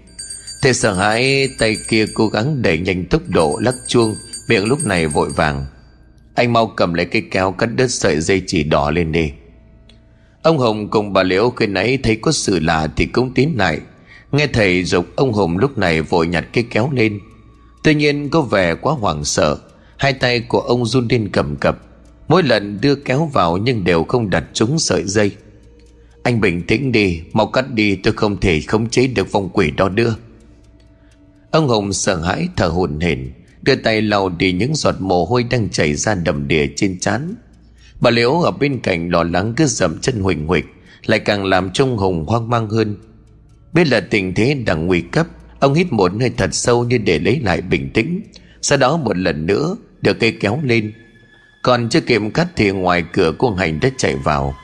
Thầy 0.61 0.73
sợ 0.73 0.93
hãi, 0.93 1.49
tay 1.59 1.77
kia 1.89 2.05
cố 2.13 2.27
gắng 2.27 2.61
đẩy 2.61 2.77
nhanh 2.77 3.05
tốc 3.05 3.21
độ 3.27 3.59
lắc 3.61 3.75
chuông, 3.87 4.15
Miệng 4.49 4.65
lúc 4.65 4.85
này 4.85 5.07
vội 5.07 5.29
vàng. 5.35 5.65
Anh 6.35 6.53
mau 6.53 6.67
cầm 6.67 6.93
lấy 6.93 7.05
cây 7.05 7.23
kéo 7.31 7.51
cắt 7.51 7.65
đứt 7.75 7.87
sợi 7.87 8.21
dây 8.21 8.41
chỉ 8.47 8.63
đỏ 8.63 8.91
lên 8.91 9.11
đi. 9.11 9.31
Ông 10.41 10.57
Hồng 10.57 10.89
cùng 10.89 11.13
bà 11.13 11.23
Liễu 11.23 11.49
khi 11.49 11.67
nãy 11.67 11.97
thấy 12.03 12.15
có 12.15 12.31
sự 12.31 12.59
lạ 12.59 12.87
thì 12.95 13.05
cũng 13.05 13.33
tiến 13.33 13.53
lại. 13.57 13.79
Nghe 14.36 14.47
thầy 14.47 14.83
dục 14.83 15.05
ông 15.15 15.33
Hùng 15.33 15.57
lúc 15.57 15.77
này 15.77 16.01
vội 16.01 16.27
nhặt 16.27 16.45
cái 16.53 16.63
kéo 16.69 16.89
lên. 16.93 17.19
Tuy 17.83 17.95
nhiên 17.95 18.29
có 18.29 18.41
vẻ 18.41 18.75
quá 18.75 18.93
hoảng 18.93 19.23
sợ, 19.23 19.57
Hai 19.97 20.13
tay 20.13 20.39
của 20.39 20.59
ông 20.59 20.86
run 20.86 21.07
lên 21.09 21.29
cầm 21.33 21.55
cập. 21.55 21.77
Mỗi 22.27 22.43
lần 22.43 22.81
đưa 22.81 22.95
kéo 22.95 23.29
vào 23.33 23.57
nhưng 23.57 23.83
đều 23.83 24.03
không 24.03 24.29
đặt 24.29 24.43
trúng 24.53 24.79
sợi 24.79 25.03
dây. 25.03 25.31
Anh 26.23 26.41
bình 26.41 26.63
tĩnh 26.67 26.91
đi, 26.91 27.21
Mau 27.33 27.47
cắt 27.47 27.73
đi, 27.73 27.95
tôi 27.95 28.13
không 28.13 28.39
thể 28.39 28.61
khống 28.61 28.89
chế 28.89 29.07
được 29.07 29.31
vòng 29.31 29.49
quỷ 29.53 29.71
đó 29.71 29.89
nữa. 29.89 30.15
Ông 31.51 31.67
Hùng 31.67 31.93
sợ 31.93 32.21
hãi, 32.21 32.47
thở 32.55 32.67
hổn 32.67 32.99
hển, 32.99 33.31
Đưa 33.61 33.75
tay 33.75 34.01
lau 34.01 34.29
đi 34.29 34.51
những 34.51 34.75
giọt 34.75 34.95
mồ 34.99 35.25
hôi 35.25 35.43
đang 35.43 35.69
chảy 35.69 35.95
ra 35.95 36.15
đầm 36.15 36.47
đìa 36.47 36.67
trên 36.75 36.99
trán. 36.99 37.36
Bà 37.99 38.09
Liễu 38.09 38.31
ở 38.41 38.51
bên 38.51 38.79
cạnh 38.79 39.09
lo 39.09 39.23
lắng 39.23 39.53
cứ 39.57 39.65
dậm 39.65 39.99
chân 40.01 40.19
huỳnh 40.19 40.47
huỳnh 40.47 40.65
Lại 41.05 41.19
càng 41.19 41.45
làm 41.45 41.69
trông 41.73 41.97
Hùng 41.97 42.25
hoang 42.27 42.49
mang 42.49 42.69
hơn. 42.69 42.95
Biết 43.76 43.88
là 43.88 43.99
tình 43.99 44.34
thế 44.34 44.53
đang 44.53 44.88
nguy 44.88 45.01
cấp, 45.01 45.28
Ông 45.59 45.73
hít 45.73 45.93
một 45.93 46.11
hơi 46.19 46.32
thật 46.38 46.49
sâu 46.51 46.84
như 46.84 46.97
để 46.97 47.19
lấy 47.19 47.39
lại 47.39 47.61
bình 47.61 47.89
tĩnh. 47.93 48.21
Sau 48.61 48.78
đó 48.78 48.97
một 48.97 49.17
lần 49.17 49.45
nữa, 49.45 49.76
Được 50.01 50.19
cây 50.19 50.38
kéo 50.39 50.59
lên. 50.63 50.93
Còn 51.61 51.89
chưa 51.89 52.01
kịp 52.01 52.21
cắt 52.34 52.47
thì 52.55 52.71
ngoài 52.71 53.03
cửa 53.13 53.34
cô 53.38 53.53
hành 53.53 53.80
đã 53.80 53.89
chạy 53.97 54.15
vào. 54.15 54.55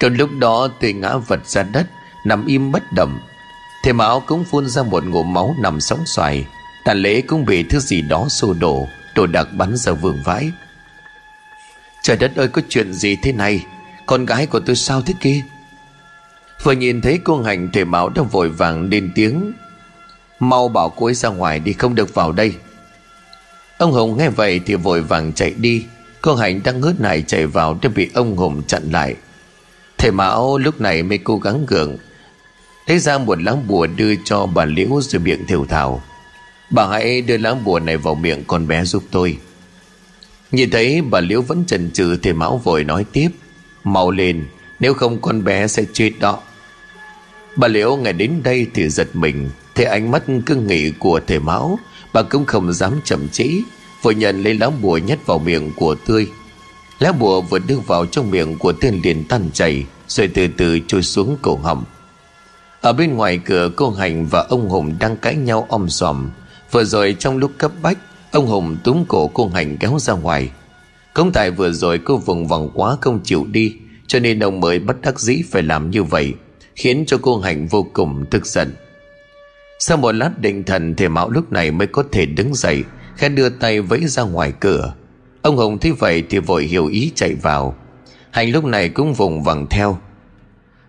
Trong 0.00 0.14
lúc 0.14 0.30
đó 0.38 0.68
tôi 0.80 0.92
ngã 0.92 1.16
vật 1.16 1.46
ra 1.46 1.62
đất, 1.62 1.86
Nằm 2.26 2.46
im 2.46 2.72
bất 2.72 2.82
động. 2.92 3.18
Thế 3.84 3.92
máu 3.92 4.22
cũng 4.26 4.44
phun 4.44 4.68
ra 4.68 4.82
một 4.82 5.04
ngụm 5.04 5.32
máu 5.32 5.54
nằm 5.58 5.80
sóng 5.80 6.00
xoài. 6.06 6.46
Tàn 6.84 6.98
lễ 6.98 7.20
cũng 7.20 7.44
bị 7.44 7.62
thứ 7.62 7.78
gì 7.78 8.02
đó 8.02 8.26
xô 8.28 8.54
đổ, 8.60 8.86
Đồ 9.14 9.26
đạc 9.26 9.48
bắn 9.52 9.76
ra 9.76 9.92
vương 9.92 10.18
vãi. 10.24 10.50
Trời 12.02 12.16
đất 12.16 12.36
ơi, 12.36 12.48
có 12.48 12.62
chuyện 12.68 12.92
gì 12.92 13.16
thế 13.22 13.32
này? 13.32 13.64
Con 14.06 14.26
gái 14.26 14.46
của 14.46 14.60
tôi 14.60 14.76
sao 14.76 15.02
thế 15.02 15.14
kia? 15.20 15.42
Vừa 16.64 16.72
nhìn 16.72 17.00
thấy 17.00 17.20
cô 17.24 17.42
Hạnh 17.42 17.68
thể 17.72 17.84
Mão 17.84 18.08
đang 18.08 18.28
vội 18.28 18.48
vàng 18.48 18.88
lên 18.90 19.12
tiếng. 19.14 19.52
Mau 20.40 20.68
bảo 20.68 20.88
cô 20.96 21.06
ấy 21.06 21.14
ra 21.14 21.28
ngoài 21.28 21.60
đi, 21.60 21.72
không 21.72 21.94
được 21.94 22.14
vào 22.14 22.32
đây. 22.32 22.54
Ông 23.78 23.92
Hùng 23.92 24.18
nghe 24.18 24.28
vậy 24.28 24.60
thì 24.66 24.74
vội 24.74 25.00
vàng 25.00 25.32
chạy 25.32 25.50
đi. 25.50 25.84
Cô 26.20 26.34
Hạnh 26.34 26.60
đang 26.64 26.80
ngớt 26.80 27.00
này 27.00 27.22
chạy 27.22 27.46
vào 27.46 27.78
đã 27.82 27.88
bị 27.94 28.10
ông 28.14 28.36
Hùng 28.36 28.62
chặn 28.66 28.82
lại. 28.92 29.14
Thầy 29.98 30.10
Mão 30.10 30.58
lúc 30.58 30.80
này 30.80 31.02
mới 31.02 31.18
cố 31.18 31.38
gắng 31.38 31.66
gượng. 31.66 31.96
Lấy 32.86 32.98
ra 32.98 33.18
một 33.18 33.42
lá 33.42 33.54
bùa 33.68 33.86
đưa 33.86 34.14
cho 34.24 34.46
bà 34.46 34.64
Liễu 34.64 35.00
rồi 35.00 35.20
miệng 35.20 35.46
thiểu 35.46 35.64
thảo 35.64 36.02
Bà 36.70 36.86
hãy 36.86 37.20
đưa 37.20 37.36
lá 37.36 37.54
bùa 37.64 37.80
này 37.80 37.96
vào 37.96 38.14
miệng 38.14 38.44
con 38.46 38.66
bé 38.66 38.84
giúp 38.84 39.02
tôi. 39.10 39.38
Nhìn 40.52 40.70
thấy 40.70 41.02
bà 41.02 41.20
Liễu 41.20 41.42
vẫn 41.42 41.64
chần 41.66 41.90
chừ 41.90 42.16
Thầy 42.16 42.32
Mão 42.32 42.56
vội 42.56 42.84
nói 42.84 43.04
tiếp. 43.12 43.28
Mau 43.84 44.10
lên, 44.10 44.44
Nếu 44.80 44.94
không 44.94 45.20
con 45.20 45.44
bé 45.44 45.66
sẽ 45.66 45.84
chết 45.92 46.12
đó. 46.20 46.40
Bà 47.56 47.68
Liễu 47.68 47.96
nghe 47.96 48.12
đến 48.12 48.40
đây 48.44 48.66
thì 48.74 48.88
giật 48.88 49.08
mình 49.12 49.50
Thấy 49.74 49.86
ánh 49.86 50.10
mắt 50.10 50.22
cưng 50.46 50.66
nghị 50.66 50.90
của 50.90 51.20
thầy 51.26 51.38
Mão, 51.38 51.78
Bà 52.12 52.22
cũng 52.22 52.44
không 52.44 52.72
dám 52.72 52.92
chậm 53.04 53.28
trễ 53.28 53.48
Vội 54.02 54.14
nhận 54.14 54.42
lấy 54.42 54.54
lá 54.54 54.70
bùa 54.82 54.98
nhét 54.98 55.26
vào 55.26 55.38
miệng 55.38 55.72
của 55.76 55.94
Tươi. 56.06 56.28
Lá 56.98 57.12
bùa 57.12 57.40
vừa 57.40 57.58
đưa 57.58 57.78
vào 57.86 58.06
trong 58.06 58.30
miệng 58.30 58.58
của 58.58 58.72
tên 58.72 59.00
liền 59.04 59.24
tan 59.24 59.50
chảy, 59.52 59.84
Rồi 60.08 60.28
từ 60.34 60.46
từ 60.56 60.78
trôi 60.86 61.02
xuống 61.02 61.36
cổ 61.42 61.56
họng. 61.56 61.84
Ở 62.80 62.92
bên 62.92 63.14
ngoài 63.14 63.38
cửa, 63.44 63.70
cô 63.76 63.90
Hành 63.90 64.26
và 64.26 64.40
ông 64.48 64.68
Hùng 64.68 64.94
đang 64.98 65.16
cãi 65.16 65.36
nhau 65.36 65.66
om 65.68 65.88
sòm. 65.88 66.30
Vừa 66.70 66.84
rồi 66.84 67.16
trong 67.18 67.36
lúc 67.38 67.50
cấp 67.58 67.72
bách, 67.82 67.98
Ông 68.30 68.46
Hùng 68.46 68.76
túm 68.84 69.04
cổ 69.08 69.30
cô 69.34 69.48
Hành 69.48 69.76
kéo 69.76 69.98
ra 69.98 70.12
ngoài. 70.12 70.50
Công 71.14 71.32
tại 71.32 71.50
vừa 71.50 71.72
rồi 71.72 71.98
cô 72.04 72.16
vùng 72.16 72.46
vòng 72.46 72.70
quá 72.74 72.96
không 73.00 73.20
chịu 73.24 73.46
đi, 73.50 73.76
Cho 74.06 74.18
nên 74.18 74.40
ông 74.40 74.60
mới 74.60 74.78
bất 74.78 75.00
đắc 75.02 75.20
dĩ 75.20 75.42
phải 75.50 75.62
làm 75.62 75.90
như 75.90 76.02
vậy 76.02 76.34
khiến 76.76 77.04
cho 77.06 77.18
cô 77.22 77.40
hạnh 77.40 77.66
vô 77.66 77.86
cùng 77.92 78.24
tức 78.30 78.46
giận. 78.46 78.74
Sau 79.78 79.96
một 79.96 80.12
lát 80.12 80.38
định 80.38 80.64
thần 80.64 80.94
thì 80.94 81.08
mão 81.08 81.30
lúc 81.30 81.52
này 81.52 81.70
mới 81.70 81.86
có 81.86 82.04
thể 82.12 82.26
đứng 82.26 82.54
dậy, 82.54 82.84
khẽ 83.16 83.28
đưa 83.28 83.48
tay 83.48 83.80
vẫy 83.80 84.06
ra 84.06 84.22
ngoài 84.22 84.52
cửa. 84.60 84.94
Ông 85.42 85.56
hồng 85.56 85.78
thấy 85.78 85.92
vậy 85.92 86.22
thì 86.30 86.38
vội 86.38 86.64
hiểu 86.64 86.86
ý 86.86 87.12
chạy 87.14 87.34
vào. 87.34 87.76
Hạnh 88.30 88.50
lúc 88.50 88.64
này 88.64 88.88
cũng 88.88 89.14
vùng 89.14 89.42
vằng 89.42 89.66
theo. 89.70 89.98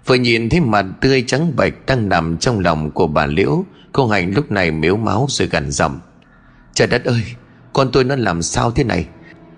Vừa 0.05 0.15
nhìn 0.15 0.49
thấy 0.49 0.59
mặt 0.59 0.85
tươi 1.01 1.23
trắng 1.27 1.55
bạch 1.55 1.73
đang 1.85 2.09
nằm 2.09 2.37
trong 2.37 2.59
lòng 2.59 2.91
của 2.91 3.07
bà 3.07 3.25
liễu, 3.25 3.65
cô 3.91 4.07
hạnh 4.07 4.33
lúc 4.35 4.51
này 4.51 4.71
miếu 4.71 4.97
máu 4.97 5.25
rồi 5.29 5.47
gằn 5.47 5.71
giọng. 5.71 5.99
Trời 6.73 6.87
đất 6.87 7.05
ơi, 7.05 7.21
con 7.73 7.91
tôi 7.91 8.03
nó 8.03 8.15
làm 8.15 8.41
sao 8.41 8.71
thế 8.71 8.83
này? 8.83 9.07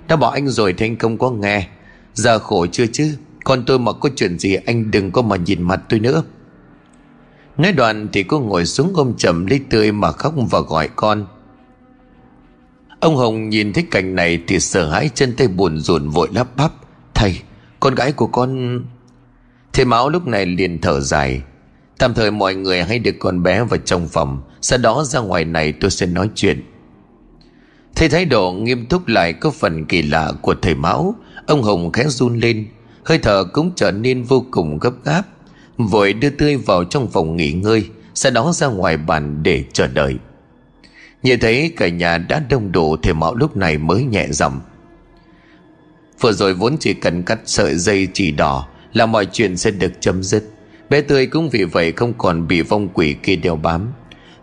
Đã 0.08 0.16
bỏ 0.16 0.30
anh 0.30 0.48
rồi 0.48 0.74
thì 0.74 0.86
anh 0.86 0.98
không 0.98 1.18
có 1.18 1.30
nghe. 1.30 1.68
Giờ 2.14 2.40
khổ 2.40 2.66
chưa 2.72 2.86
chứ? 2.88 3.16
Con 3.48 3.66
tôi 3.66 3.80
mà 3.80 3.92
có 3.94 4.10
chuyện 4.16 4.40
gì 4.40 4.56
anh 4.66 4.92
đừng 4.92 5.12
có 5.12 5.22
mà 5.22 5.36
nhìn 5.36 5.62
mặt 5.62 5.82
tôi 5.90 6.00
nữa. 6.00 6.24
Nói 7.58 7.72
đoạn 7.72 8.08
thì 8.14 8.24
cô 8.24 8.40
ngồi 8.40 8.66
xuống 8.66 8.92
ôm 8.96 9.14
chầm 9.18 9.46
lấy 9.46 9.60
tươi 9.70 9.92
mà 9.92 10.12
khóc 10.12 10.34
và 10.52 10.60
gọi 10.60 10.90
con. 10.96 11.26
Ông 13.00 13.16
Hồng 13.16 13.50
nhìn 13.50 13.74
thấy 13.74 13.86
cảnh 13.92 14.16
này 14.16 14.44
thì 14.48 14.60
sợ 14.60 14.90
hãi 14.90 15.10
chân 15.16 15.36
tay 15.36 15.48
buồn 15.48 15.80
rùn 15.80 16.10
vội 16.10 16.30
lắp 16.34 16.48
bắp. 16.58 16.72
Thầy, 17.14 17.40
con 17.80 17.96
gái 17.96 18.12
của 18.12 18.28
con... 18.28 18.82
Thầy 19.74 19.86
máu 19.86 20.10
lúc 20.10 20.28
này 20.28 20.46
liền 20.46 20.82
thở 20.82 21.00
dài. 21.00 21.42
Tạm 21.98 22.14
thời 22.14 22.32
mọi 22.32 22.56
người 22.56 22.84
hãy 22.84 23.00
được 23.00 23.16
con 23.20 23.44
bé 23.44 23.64
vào 23.64 23.80
trong 23.80 24.08
phòng. 24.08 24.42
Sau 24.62 24.80
đó 24.80 25.04
ra 25.04 25.20
ngoài 25.20 25.46
này 25.46 25.72
tôi 25.72 25.92
sẽ 25.92 26.06
nói 26.06 26.30
chuyện. 26.36 26.64
Thấy 27.96 28.10
thái 28.10 28.26
độ 28.26 28.52
nghiêm 28.52 28.86
túc 28.86 29.08
lại 29.08 29.34
có 29.34 29.52
phần 29.52 29.86
kỳ 29.86 30.02
lạ 30.02 30.32
của 30.42 30.56
thầy 30.62 30.76
Mão 30.76 31.16
Ông 31.48 31.64
Hồng 31.64 31.92
khẽ 31.92 32.04
run 32.08 32.40
lên. 32.40 32.68
Hơi 33.08 33.18
thở 33.18 33.44
cũng 33.44 33.72
trở 33.76 33.92
nên 33.92 34.24
vô 34.24 34.46
cùng 34.52 34.80
gấp 34.80 34.94
gáp. 35.06 35.24
Vội 35.78 36.14
đưa 36.14 36.30
tươi 36.30 36.56
vào 36.56 36.84
trong 36.84 37.08
phòng 37.08 37.38
nghỉ 37.38 37.52
ngơi, 37.52 37.90
Sau 38.14 38.32
đó 38.32 38.52
ra 38.54 38.68
ngoài 38.68 38.98
bàn 38.98 39.44
để 39.44 39.64
chờ 39.74 39.88
đợi. 39.88 40.16
Nhìn 41.24 41.40
thấy 41.40 41.74
cả 41.78 41.88
nhà 41.88 42.18
đã 42.18 42.42
đông 42.50 42.72
đủ 42.72 42.98
Thì 42.98 43.14
Mạo 43.14 43.36
lúc 43.36 43.58
này 43.58 43.78
mới 43.78 44.04
nhẹ 44.04 44.28
giọng. 44.30 44.60
Vừa 46.20 46.32
rồi 46.32 46.54
vốn 46.54 46.78
chỉ 46.80 46.94
cần 46.94 47.24
cắt 47.24 47.40
sợi 47.46 47.76
dây 47.76 48.08
chỉ 48.14 48.32
đỏ 48.32 48.68
Là 48.94 49.06
mọi 49.06 49.26
chuyện 49.26 49.58
sẽ 49.58 49.72
được 49.72 49.92
chấm 50.00 50.24
dứt. 50.24 50.44
Bé 50.90 51.02
Tươi 51.02 51.26
cũng 51.28 51.50
vì 51.50 51.64
vậy 51.64 51.92
không 51.92 52.14
còn 52.18 52.48
bị 52.48 52.62
vong 52.62 52.90
quỷ 52.94 53.16
kia 53.24 53.36
đeo 53.36 53.56
bám. 53.56 53.88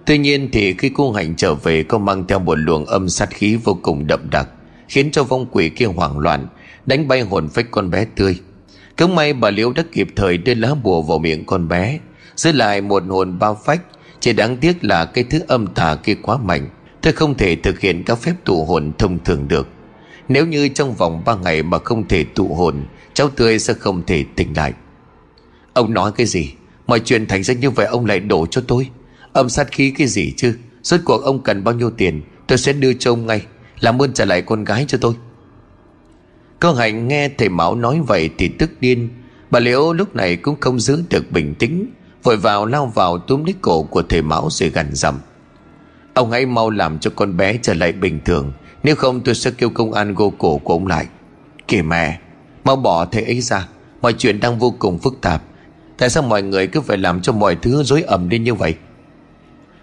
Tuy 0.06 0.18
nhiên 0.18 0.48
thì 0.52 0.74
khi 0.74 0.90
cô 0.94 1.12
Hạnh 1.12 1.34
trở 1.36 1.54
về 1.54 1.82
Có 1.82 1.98
mang 1.98 2.26
theo 2.26 2.38
một 2.38 2.54
luồng 2.54 2.86
âm 2.86 3.08
sát 3.08 3.30
khí 3.30 3.56
vô 3.64 3.78
cùng 3.82 4.06
đậm 4.06 4.30
đặc, 4.30 4.48
Khiến 4.88 5.10
cho 5.10 5.24
vong 5.24 5.46
quỷ 5.50 5.68
kia 5.68 5.86
hoảng 5.86 6.18
loạn, 6.18 6.46
Đánh 6.86 7.08
bay 7.08 7.20
hồn 7.20 7.48
phách 7.48 7.70
con 7.70 7.90
bé 7.90 8.04
Tươi 8.16 8.38
cứ 8.96 9.06
may 9.06 9.32
bà 9.32 9.50
Liễu 9.50 9.72
đã 9.72 9.82
kịp 9.92 10.08
thời 10.16 10.38
đưa 10.38 10.54
lá 10.54 10.74
bùa 10.74 11.02
vào 11.02 11.18
miệng 11.18 11.44
con 11.44 11.68
bé, 11.68 11.98
Giữ 12.36 12.52
lại 12.52 12.80
một 12.80 13.02
hồn 13.08 13.38
bao 13.38 13.60
phách, 13.64 13.80
Chỉ 14.20 14.32
đáng 14.32 14.56
tiếc 14.56 14.84
là 14.84 15.04
cái 15.04 15.24
thứ 15.24 15.40
âm 15.48 15.66
tà 15.66 15.94
kia 15.94 16.14
quá 16.22 16.36
mạnh, 16.36 16.68
Tôi 17.02 17.12
không 17.12 17.34
thể 17.34 17.56
thực 17.56 17.80
hiện 17.80 18.02
các 18.04 18.18
phép 18.18 18.34
tụ 18.44 18.64
hồn 18.64 18.92
thông 18.98 19.18
thường 19.24 19.48
được. 19.48 19.68
Nếu 20.28 20.46
như 20.46 20.68
trong 20.68 20.94
vòng 20.94 21.22
3 21.24 21.34
ngày 21.34 21.62
mà 21.62 21.78
không 21.78 22.08
thể 22.08 22.24
tụ 22.24 22.54
hồn, 22.54 22.84
Cháu 23.14 23.28
tươi 23.28 23.58
sẽ 23.58 23.74
không 23.74 24.02
thể 24.06 24.24
tỉnh 24.36 24.56
lại. 24.56 24.72
Ông 25.72 25.94
nói 25.94 26.12
cái 26.16 26.26
gì? 26.26 26.52
Mọi 26.86 27.00
chuyện 27.00 27.26
thành 27.26 27.42
ra 27.42 27.54
như 27.54 27.70
vậy, 27.70 27.86
ông 27.86 28.06
lại 28.06 28.20
đổ 28.20 28.46
cho 28.50 28.62
tôi. 28.68 28.90
Âm 29.32 29.48
sát 29.48 29.72
khí 29.72 29.90
cái 29.90 30.06
gì 30.06 30.32
chứ? 30.36 30.56
Rốt 30.82 31.00
cuộc 31.04 31.22
ông 31.22 31.42
cần 31.42 31.64
bao 31.64 31.74
nhiêu 31.74 31.90
tiền, 31.90 32.22
Tôi 32.46 32.58
sẽ 32.58 32.72
đưa 32.72 32.92
cho 32.92 33.12
ông 33.12 33.26
ngay, 33.26 33.42
Làm 33.80 34.02
ơn 34.02 34.12
trả 34.12 34.24
lại 34.24 34.42
con 34.42 34.64
gái 34.64 34.84
cho 34.88 34.98
tôi. 35.00 35.14
Cô 36.64 36.72
Hạnh 36.72 37.08
nghe 37.08 37.28
thầy 37.28 37.48
Mão 37.48 37.74
nói 37.74 38.00
vậy 38.06 38.30
thì 38.38 38.48
tức 38.48 38.70
điên. 38.80 39.08
Bà 39.50 39.60
Liễu 39.60 39.92
lúc 39.92 40.16
này 40.16 40.36
cũng 40.36 40.60
không 40.60 40.80
giữ 40.80 41.02
được 41.10 41.30
bình 41.30 41.54
tĩnh, 41.54 41.86
Vội 42.22 42.36
vào 42.36 42.66
lao 42.66 42.86
vào 42.86 43.18
túm 43.18 43.44
lấy 43.44 43.54
cổ 43.60 43.82
của 43.82 44.02
thầy 44.02 44.22
Mão 44.22 44.48
rồi 44.50 44.70
gằn 44.70 44.94
giọng. 44.94 45.18
Ông 46.14 46.30
hãy 46.30 46.46
mau 46.46 46.70
làm 46.70 46.98
cho 46.98 47.10
con 47.16 47.36
bé 47.36 47.58
trở 47.62 47.74
lại 47.74 47.92
bình 47.92 48.20
thường, 48.24 48.52
Nếu 48.82 48.96
không 48.96 49.20
tôi 49.20 49.34
sẽ 49.34 49.50
kêu 49.50 49.70
công 49.70 49.92
an 49.92 50.14
gô 50.14 50.32
cổ 50.38 50.58
của 50.58 50.74
ông 50.74 50.86
lại. 50.86 51.06
Kìa 51.68 51.82
mẹ, 51.82 52.18
Mau 52.64 52.76
bỏ 52.76 53.04
thầy 53.04 53.24
ấy 53.24 53.40
ra, 53.40 53.68
Mọi 54.02 54.12
chuyện 54.12 54.40
đang 54.40 54.58
vô 54.58 54.74
cùng 54.78 54.98
phức 54.98 55.20
tạp. 55.20 55.42
Tại 55.98 56.10
sao 56.10 56.22
mọi 56.22 56.42
người 56.42 56.66
cứ 56.66 56.80
phải 56.80 56.96
làm 56.96 57.22
cho 57.22 57.32
mọi 57.32 57.56
thứ 57.62 57.82
rối 57.82 58.02
ẩm 58.02 58.28
lên 58.28 58.44
như 58.44 58.54
vậy? 58.54 58.74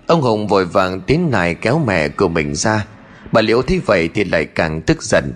Ông 0.08 0.22
Hùng 0.22 0.48
vội 0.48 0.66
vàng 0.66 1.02
tiến 1.02 1.30
lại 1.32 1.56
kéo 1.56 1.82
mẹ 1.88 2.08
của 2.08 2.28
mình 2.28 2.56
ra. 2.56 2.86
Bà 3.32 3.42
Liễu 3.42 3.62
thấy 3.62 3.80
vậy 3.86 4.10
thì 4.14 4.24
lại 4.24 4.46
càng 4.46 4.82
tức 4.82 5.04
giận. 5.04 5.34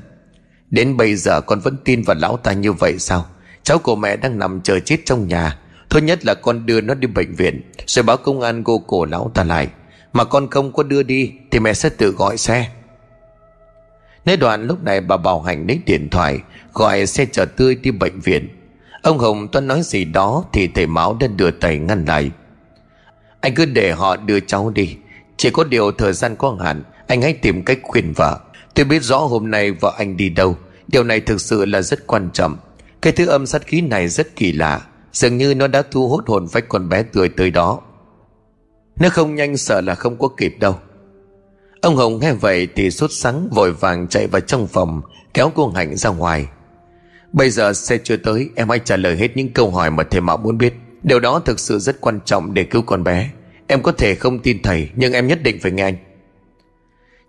Đến 0.69 0.97
bây 0.97 1.15
giờ 1.15 1.41
con 1.41 1.59
vẫn 1.59 1.77
tin 1.85 2.01
vào 2.01 2.15
lão 2.19 2.37
ta 2.37 2.53
như 2.53 2.73
vậy 2.73 2.99
sao? 2.99 3.25
Cháu 3.63 3.77
của 3.77 3.95
mẹ 3.95 4.15
đang 4.15 4.39
nằm 4.39 4.61
chờ 4.61 4.79
chết 4.79 4.97
trong 5.05 5.27
nhà. 5.27 5.59
Thôi 5.89 6.01
nhất 6.01 6.25
là 6.25 6.33
con 6.33 6.65
đưa 6.65 6.81
nó 6.81 6.93
đi 6.93 7.07
bệnh 7.07 7.35
viện, 7.35 7.61
Rồi 7.85 8.03
báo 8.03 8.17
công 8.17 8.41
an 8.41 8.63
gô 8.63 8.77
cổ 8.77 9.05
lão 9.05 9.31
ta 9.33 9.43
lại. 9.43 9.67
Mà 10.13 10.23
con 10.23 10.49
không 10.49 10.73
có 10.73 10.83
đưa 10.83 11.03
đi, 11.03 11.31
Thì 11.51 11.59
mẹ 11.59 11.73
sẽ 11.73 11.89
tự 11.89 12.11
gọi 12.11 12.37
xe. 12.37 12.69
Nói 14.25 14.37
đoạn 14.37 14.67
lúc 14.67 14.83
này 14.83 15.01
bà 15.01 15.17
Bảo 15.17 15.41
Hành 15.41 15.67
lấy 15.67 15.79
điện 15.85 16.09
thoại, 16.09 16.39
Gọi 16.73 17.05
xe 17.05 17.25
chở 17.25 17.45
tươi 17.45 17.75
đi 17.75 17.91
bệnh 17.91 18.19
viện. 18.19 18.49
Ông 19.01 19.17
Hồng 19.17 19.47
Tuấn 19.51 19.67
nói 19.67 19.81
gì 19.83 20.05
đó 20.05 20.45
Thì 20.53 20.67
thầy 20.67 20.87
Mão 20.87 21.17
đã 21.19 21.27
đưa 21.27 21.51
tay 21.51 21.77
ngăn 21.77 22.05
lại. 22.05 22.31
Anh 23.41 23.55
cứ 23.55 23.65
để 23.65 23.91
họ 23.91 24.15
đưa 24.15 24.39
cháu 24.39 24.69
đi. 24.69 24.97
Chỉ 25.37 25.49
có 25.49 25.63
điều 25.63 25.91
thời 25.91 26.13
gian 26.13 26.35
có 26.35 26.57
hạn, 26.59 26.83
Anh 27.07 27.21
hãy 27.21 27.33
tìm 27.33 27.63
cách 27.63 27.79
khuyên 27.83 28.13
vợ. 28.15 28.39
Tôi 28.75 28.85
biết 28.85 29.03
rõ 29.03 29.17
hôm 29.17 29.51
nay 29.51 29.71
vợ 29.71 29.93
anh 29.97 30.17
đi 30.17 30.29
đâu. 30.29 30.57
Điều 30.87 31.03
này 31.03 31.19
thực 31.19 31.41
sự 31.41 31.65
là 31.65 31.81
rất 31.81 32.07
quan 32.07 32.29
trọng. 32.33 32.57
Cái 33.01 33.13
thứ 33.13 33.25
âm 33.25 33.45
sát 33.45 33.67
khí 33.67 33.81
này 33.81 34.07
rất 34.07 34.35
kỳ 34.35 34.51
lạ. 34.51 34.81
Dường 35.13 35.37
như 35.37 35.55
nó 35.55 35.67
đã 35.67 35.83
thu 35.91 36.09
hút 36.09 36.27
hồn 36.27 36.47
phách 36.47 36.69
con 36.69 36.89
bé 36.89 37.03
tươi 37.03 37.29
tới 37.29 37.51
đó. 37.51 37.81
Nếu 38.99 39.09
không 39.09 39.35
nhanh, 39.35 39.57
sợ 39.57 39.81
là 39.81 39.95
không 39.95 40.19
có 40.19 40.27
kịp 40.27 40.55
đâu. 40.59 40.75
Ông 41.81 41.95
Hồng 41.95 42.19
nghe 42.19 42.33
vậy 42.33 42.67
thì 42.75 42.91
sốt 42.91 43.11
sắng, 43.11 43.49
vội 43.51 43.73
vàng 43.73 44.07
chạy 44.07 44.27
vào 44.27 44.41
trong 44.41 44.67
phòng, 44.67 45.01
Kéo 45.33 45.51
cô 45.55 45.69
Hạnh 45.69 45.95
ra 45.95 46.09
ngoài. 46.09 46.47
Bây 47.33 47.49
giờ 47.49 47.73
xe 47.73 47.97
chưa 48.03 48.17
tới, 48.17 48.49
Em 48.55 48.69
hãy 48.69 48.79
trả 48.79 48.97
lời 48.97 49.17
hết 49.17 49.37
những 49.37 49.53
câu 49.53 49.71
hỏi 49.71 49.91
mà 49.91 50.03
thầy 50.03 50.21
Mạo 50.21 50.37
muốn 50.37 50.57
biết. 50.57 50.73
Điều 51.03 51.19
đó 51.19 51.39
thực 51.39 51.59
sự 51.59 51.79
rất 51.79 52.01
quan 52.01 52.19
trọng 52.25 52.53
để 52.53 52.63
cứu 52.63 52.81
con 52.81 53.03
bé. 53.03 53.29
Em 53.67 53.83
có 53.83 53.91
thể 53.91 54.15
không 54.15 54.39
tin 54.39 54.61
thầy, 54.61 54.89
Nhưng 54.95 55.13
em 55.13 55.27
nhất 55.27 55.43
định 55.43 55.59
phải 55.61 55.71
nghe 55.71 55.83
anh. 55.83 55.95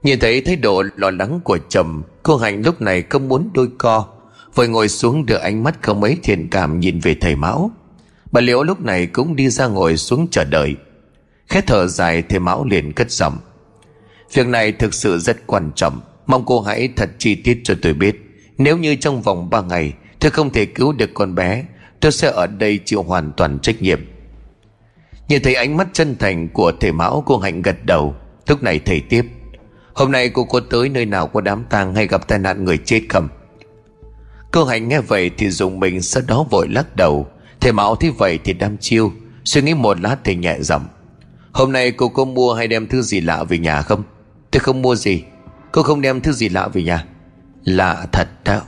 Nhìn 0.06 0.18
thấy 0.18 0.40
thái 0.40 0.56
độ 0.56 0.82
lo 0.96 1.10
lắng 1.10 1.40
của 1.44 1.58
chồng 1.68 2.02
Cô 2.22 2.36
Hạnh 2.36 2.62
lúc 2.64 2.80
này 2.80 3.02
không 3.02 3.28
muốn 3.28 3.50
đôi 3.54 3.68
co, 3.78 4.06
Vội 4.54 4.68
ngồi 4.68 4.88
xuống 4.88 5.26
đưa 5.26 5.36
ánh 5.36 5.62
mắt 5.62 5.78
không 5.82 6.00
mấy 6.00 6.16
thiện 6.22 6.48
cảm 6.50 6.80
nhìn 6.80 7.00
về 7.00 7.16
thầy 7.20 7.36
Mão. 7.36 7.70
Bà 8.32 8.40
Liễu 8.40 8.62
lúc 8.62 8.80
này 8.80 9.06
cũng 9.06 9.36
đi 9.36 9.48
ra 9.48 9.66
ngồi 9.66 9.96
xuống 9.96 10.28
chờ 10.30 10.44
đợi. 10.44 10.76
Khét 11.48 11.66
thở 11.66 11.86
dài, 11.86 12.22
thầy 12.22 12.38
Mão 12.38 12.64
liền 12.64 12.92
cất 12.92 13.10
giọng. 13.10 13.38
Việc 14.32 14.46
này 14.46 14.72
thực 14.72 14.94
sự 14.94 15.18
rất 15.18 15.46
quan 15.46 15.70
trọng, 15.74 16.00
Mong 16.26 16.44
cô 16.46 16.60
hãy 16.60 16.88
thật 16.96 17.10
chi 17.18 17.34
tiết 17.34 17.60
cho 17.64 17.74
tôi 17.82 17.94
biết. 17.94 18.16
Nếu 18.58 18.76
như 18.76 18.96
trong 18.96 19.22
vòng 19.22 19.50
3 19.50 19.60
ngày, 19.60 19.92
Tôi 20.20 20.30
không 20.30 20.50
thể 20.50 20.66
cứu 20.66 20.92
được 20.92 21.10
con 21.14 21.34
bé, 21.34 21.64
Tôi 22.00 22.12
sẽ 22.12 22.30
ở 22.30 22.46
đây 22.46 22.80
chịu 22.84 23.02
hoàn 23.02 23.32
toàn 23.36 23.58
trách 23.58 23.82
nhiệm. 23.82 24.00
Nhìn 25.28 25.42
thấy 25.42 25.54
ánh 25.54 25.76
mắt 25.76 25.88
chân 25.92 26.16
thành 26.18 26.48
của 26.48 26.72
thầy 26.80 26.92
Mão, 26.92 27.22
Cô 27.26 27.38
Hạnh 27.38 27.62
gật 27.62 27.84
đầu. 27.84 28.14
Lúc 28.46 28.62
này 28.62 28.80
thầy 28.84 29.00
tiếp. 29.00 29.26
Hôm 29.96 30.12
nay 30.12 30.28
cô 30.28 30.44
có 30.44 30.60
tới 30.70 30.88
nơi 30.88 31.06
nào 31.06 31.26
có 31.26 31.40
đám 31.40 31.64
tang 31.70 31.94
hay 31.94 32.06
gặp 32.06 32.28
tai 32.28 32.38
nạn 32.38 32.64
người 32.64 32.78
chết 32.84 33.02
không? 33.08 33.28
Cô 34.52 34.64
Hạnh 34.64 34.88
nghe 34.88 35.00
vậy 35.00 35.30
thì 35.38 35.50
dùng 35.50 35.80
mình, 35.80 36.02
sau 36.02 36.22
đó 36.26 36.46
vội 36.50 36.68
lắc 36.68 36.96
đầu. 36.96 37.26
Thầy 37.60 37.72
Mão 37.72 37.96
thấy 37.96 38.10
vậy 38.10 38.38
thì 38.44 38.52
đam 38.52 38.76
chiêu, 38.78 39.12
Suy 39.44 39.62
nghĩ 39.62 39.74
một 39.74 40.00
lát 40.00 40.16
thì 40.24 40.34
nhẹ 40.34 40.56
giọng. 40.60 40.86
Hôm 41.52 41.72
nay 41.72 41.90
cô 41.90 42.08
có 42.08 42.24
mua 42.24 42.54
hay 42.54 42.68
đem 42.68 42.86
thứ 42.86 43.02
gì 43.02 43.20
lạ 43.20 43.44
về 43.44 43.58
nhà 43.58 43.82
không? 43.82 44.02
Tôi 44.50 44.60
không 44.60 44.82
mua 44.82 44.94
gì? 44.94 45.24
Cô 45.72 45.82
không 45.82 46.00
đem 46.00 46.20
thứ 46.20 46.32
gì 46.32 46.48
lạ 46.48 46.68
về 46.68 46.82
nhà? 46.82 47.04
Lạ 47.64 48.06
thật 48.12 48.28
đó. 48.44 48.60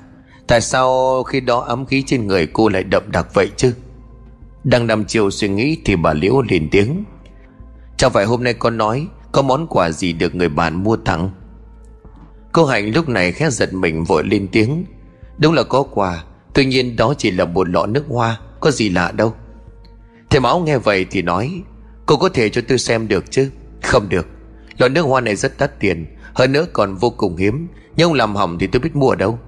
Tại 0.46 0.60
sao 0.60 1.22
khi 1.22 1.40
đó 1.40 1.60
ấm 1.60 1.86
khí 1.86 2.02
trên 2.06 2.26
người 2.26 2.46
cô 2.46 2.68
lại 2.68 2.84
đậm 2.84 3.02
đặc 3.12 3.26
vậy 3.34 3.50
chứ? 3.56 3.74
Đang 4.64 4.86
đam 4.86 5.04
chiều 5.04 5.30
suy 5.30 5.48
nghĩ 5.48 5.78
thì 5.84 5.96
bà 5.96 6.12
Liễu 6.12 6.42
liền 6.48 6.68
tiếng. 6.70 7.04
Chẳng 7.96 8.12
phải 8.12 8.24
hôm 8.24 8.44
nay 8.44 8.54
con 8.54 8.76
nói 8.76 9.06
có 9.32 9.42
món 9.42 9.66
quà 9.66 9.90
gì 9.90 10.12
được 10.12 10.34
người 10.34 10.48
bạn 10.48 10.82
mua 10.84 10.96
tặng? 10.96 11.30
Cô 12.52 12.66
Hạnh 12.66 12.94
lúc 12.94 13.08
này 13.08 13.32
khẽ 13.32 13.50
giật 13.50 13.72
mình 13.72 14.04
vội 14.04 14.24
lên 14.24 14.48
tiếng. 14.52 14.84
Đúng 15.38 15.54
là 15.54 15.62
có 15.62 15.82
quà, 15.82 16.24
Tuy 16.54 16.64
nhiên 16.64 16.96
đó 16.96 17.14
chỉ 17.18 17.30
là 17.30 17.44
một 17.44 17.68
lọ 17.68 17.86
nước 17.86 18.04
hoa, 18.08 18.40
Có 18.60 18.70
gì 18.70 18.88
lạ 18.88 19.12
đâu. 19.12 19.34
Thầy 20.30 20.40
Mão 20.40 20.60
nghe 20.60 20.78
vậy 20.78 21.06
thì 21.10 21.22
nói, 21.22 21.62
Cô 22.06 22.16
có 22.16 22.28
thể 22.28 22.48
cho 22.48 22.62
tôi 22.68 22.78
xem 22.78 23.08
được 23.08 23.30
chứ? 23.30 23.50
Không 23.82 24.08
được, 24.08 24.26
Lọ 24.78 24.88
nước 24.88 25.02
hoa 25.02 25.20
này 25.20 25.36
rất 25.36 25.58
đắt 25.58 25.80
tiền, 25.80 26.16
Hơn 26.34 26.52
nữa 26.52 26.66
còn 26.72 26.94
vô 26.94 27.10
cùng 27.10 27.36
hiếm 27.36 27.68
Nhưng 27.96 28.12
làm 28.12 28.36
hỏng 28.36 28.58
thì 28.58 28.66
tôi 28.66 28.80
biết 28.80 28.96
mua 28.96 29.10
ở 29.10 29.16
đâu. 29.16 29.38